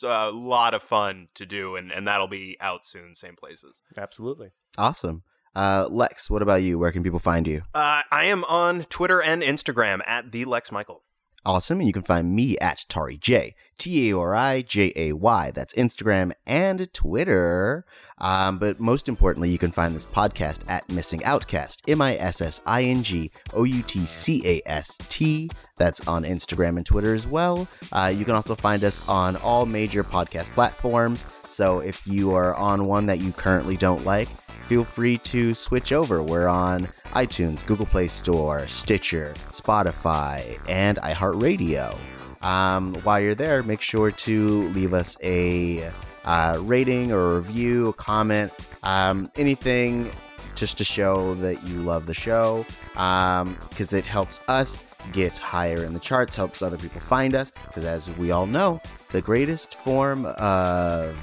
a 0.04 0.32
lot 0.32 0.74
of 0.74 0.82
fun 0.82 1.28
to 1.36 1.46
do, 1.46 1.76
and, 1.76 1.92
and 1.92 2.08
that'll 2.08 2.28
be 2.28 2.58
out 2.60 2.84
soon, 2.86 3.14
same 3.14 3.36
places. 3.36 3.82
Absolutely. 3.98 4.50
Awesome. 4.78 5.24
Uh, 5.56 5.88
Lex, 5.90 6.30
what 6.30 6.42
about 6.42 6.62
you? 6.64 6.78
Where 6.80 6.92
can 6.92 7.04
people 7.04 7.20
find 7.20 7.48
you? 7.48 7.62
Uh, 7.74 8.02
I 8.12 8.26
am 8.26 8.44
on 8.46 8.84
Twitter 8.84 9.22
and 9.22 9.42
Instagram 9.44 10.02
at 10.08 10.32
the 10.32 10.46
Lex 10.46 10.72
Michael. 10.72 11.04
Awesome. 11.48 11.80
And 11.80 11.88
you 11.88 11.94
can 11.94 12.04
find 12.04 12.36
me 12.36 12.58
at 12.58 12.84
Tari 12.90 13.16
J. 13.16 13.56
T 13.78 14.10
A 14.10 14.18
R 14.18 14.36
I 14.36 14.64
J 14.64 14.92
A 14.98 15.14
Y. 15.14 15.52
That's 15.52 15.74
Instagram 15.76 16.34
and 16.46 16.92
Twitter. 16.94 17.86
Um, 18.18 18.60
but 18.60 18.82
most 18.82 19.08
importantly, 19.08 19.50
you 19.50 19.58
can 19.58 19.72
find 19.72 19.96
this 19.96 20.06
podcast 20.06 20.60
at 20.68 20.90
Missing 20.90 21.24
Outcast. 21.24 21.84
M 21.88 22.02
I 22.02 22.18
S 22.18 22.42
S 22.42 22.62
I 22.66 22.84
N 22.84 23.02
G 23.02 23.32
O 23.54 23.64
U 23.64 23.82
T 23.82 24.06
C 24.06 24.42
A 24.46 24.62
S 24.66 24.98
T. 25.08 25.50
That's 25.78 26.06
on 26.06 26.24
Instagram 26.24 26.76
and 26.76 26.86
Twitter 26.86 27.14
as 27.14 27.26
well. 27.26 27.66
Uh, 27.94 28.12
you 28.14 28.26
can 28.26 28.36
also 28.36 28.54
find 28.54 28.84
us 28.84 29.08
on 29.08 29.38
all 29.38 29.66
major 29.66 30.04
podcast 30.04 30.50
platforms. 30.50 31.26
So 31.48 31.80
if 31.80 32.06
you 32.06 32.34
are 32.36 32.54
on 32.56 32.86
one 32.86 33.06
that 33.08 33.20
you 33.20 33.32
currently 33.32 33.78
don't 33.78 34.06
like, 34.06 34.28
feel 34.68 34.84
free 34.84 35.18
to 35.20 35.54
switch 35.54 35.92
over. 35.92 36.22
We're 36.22 36.48
on 36.48 36.88
iTunes, 37.14 37.66
Google 37.66 37.86
Play 37.86 38.08
Store, 38.08 38.68
Stitcher, 38.68 39.34
Spotify, 39.52 40.60
and 40.70 40.98
iHeartRadio. 40.98 41.98
Um, 42.42 42.94
while 42.96 43.20
you're 43.20 43.34
there, 43.34 43.64
make 43.64 43.82
sure 43.82 44.12
to 44.12 44.68
leave 44.70 44.94
us 44.94 45.18
a 45.24 45.92
uh, 46.26 46.60
rating 46.62 47.12
or 47.12 47.38
review, 47.38 47.90
a 47.90 47.94
comment, 47.94 48.52
um, 48.84 49.32
anything 49.36 50.12
just 50.56 50.78
to 50.78 50.84
show 50.84 51.36
that 51.36 51.64
you 51.64 51.82
love 51.82 52.06
the 52.06 52.14
show 52.14 52.66
because 52.94 53.94
it 53.94 54.06
helps 54.06 54.42
us 54.48 54.78
get 55.14 55.38
higher 55.38 55.84
in 55.84 55.94
the 55.94 56.00
charts, 56.00 56.36
helps 56.36 56.62
other 56.62 56.78
people 56.78 57.02
find 57.02 57.36
us 57.36 57.52
because 57.68 57.86
as 57.86 58.10
we 58.18 58.32
all 58.32 58.46
know, 58.46 58.82
the 59.10 59.22
greatest 59.22 59.76
form 59.76 60.26
of 60.26 61.18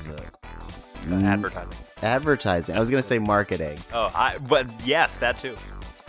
Uh, 1.11 1.15
advertising. 1.15 1.73
advertising. 2.03 2.77
I 2.77 2.81
was 2.81 2.91
going 2.91 3.03
to 3.03 3.07
say 3.09 3.19
marketing. 3.19 3.79
Oh, 3.93 4.11
I 4.15 4.39
but 4.39 4.67
yes, 4.85 5.19
that 5.19 5.39
too. 5.39 5.57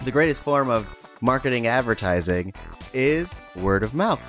The 0.03 0.11
greatest 0.11 0.41
form 0.41 0.69
of 0.69 0.87
marketing 1.21 1.67
advertising 1.67 2.53
is 2.93 3.41
word 3.55 3.83
of 3.83 3.93
mouth. 3.93 4.21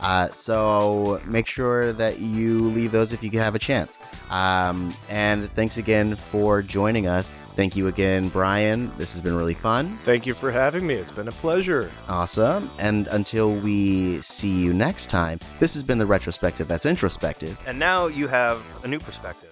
Uh, 0.00 0.28
so 0.32 1.20
make 1.26 1.46
sure 1.46 1.92
that 1.92 2.18
you 2.18 2.62
leave 2.70 2.90
those 2.90 3.12
if 3.12 3.22
you 3.22 3.30
have 3.38 3.54
a 3.54 3.58
chance. 3.58 4.00
Um, 4.30 4.94
and 5.08 5.48
thanks 5.52 5.76
again 5.78 6.16
for 6.16 6.60
joining 6.60 7.06
us. 7.06 7.30
Thank 7.54 7.76
you 7.76 7.88
again, 7.88 8.28
Brian. 8.30 8.90
This 8.96 9.12
has 9.12 9.20
been 9.20 9.36
really 9.36 9.52
fun. 9.54 9.98
Thank 10.04 10.24
you 10.24 10.32
for 10.32 10.50
having 10.50 10.86
me. 10.86 10.94
It's 10.94 11.10
been 11.10 11.28
a 11.28 11.32
pleasure. 11.32 11.90
Awesome. 12.08 12.70
And 12.78 13.06
until 13.08 13.52
we 13.52 14.22
see 14.22 14.48
you 14.62 14.72
next 14.72 15.08
time, 15.10 15.38
this 15.60 15.74
has 15.74 15.82
been 15.82 15.98
the 15.98 16.06
retrospective 16.06 16.66
that's 16.66 16.86
introspective. 16.86 17.60
And 17.66 17.78
now 17.78 18.06
you 18.06 18.26
have 18.26 18.62
a 18.84 18.88
new 18.88 18.98
perspective. 18.98 19.50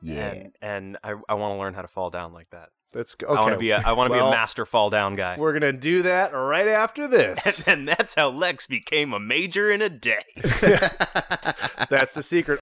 Yeah. 0.00 0.32
And, 0.32 0.52
and 0.62 0.98
I, 1.04 1.14
I 1.28 1.34
want 1.34 1.54
to 1.54 1.58
learn 1.58 1.74
how 1.74 1.82
to 1.82 1.88
fall 1.88 2.08
down 2.08 2.32
like 2.32 2.48
that. 2.50 2.70
That's 2.92 3.16
okay. 3.20 3.26
I 3.26 3.40
want 3.40 3.52
to 3.54 3.58
be 3.58 3.70
a 3.70 3.78
I 3.78 3.92
want 3.92 4.12
to 4.12 4.16
Well, 4.16 4.30
be 4.30 4.34
a 4.34 4.38
master 4.38 4.64
fall 4.64 4.88
down 4.88 5.16
guy. 5.16 5.36
We're 5.36 5.52
gonna 5.52 5.72
do 5.72 6.02
that 6.02 6.32
right 6.32 6.68
after 6.68 7.08
this. 7.08 7.66
and 7.68 7.88
that's 7.88 8.14
how 8.14 8.28
Lex 8.30 8.68
became 8.68 9.12
a 9.12 9.18
major 9.18 9.68
in 9.68 9.82
a 9.82 9.88
day. 9.88 10.22
That's 11.90 12.14
the 12.14 12.22
secret. 12.22 12.52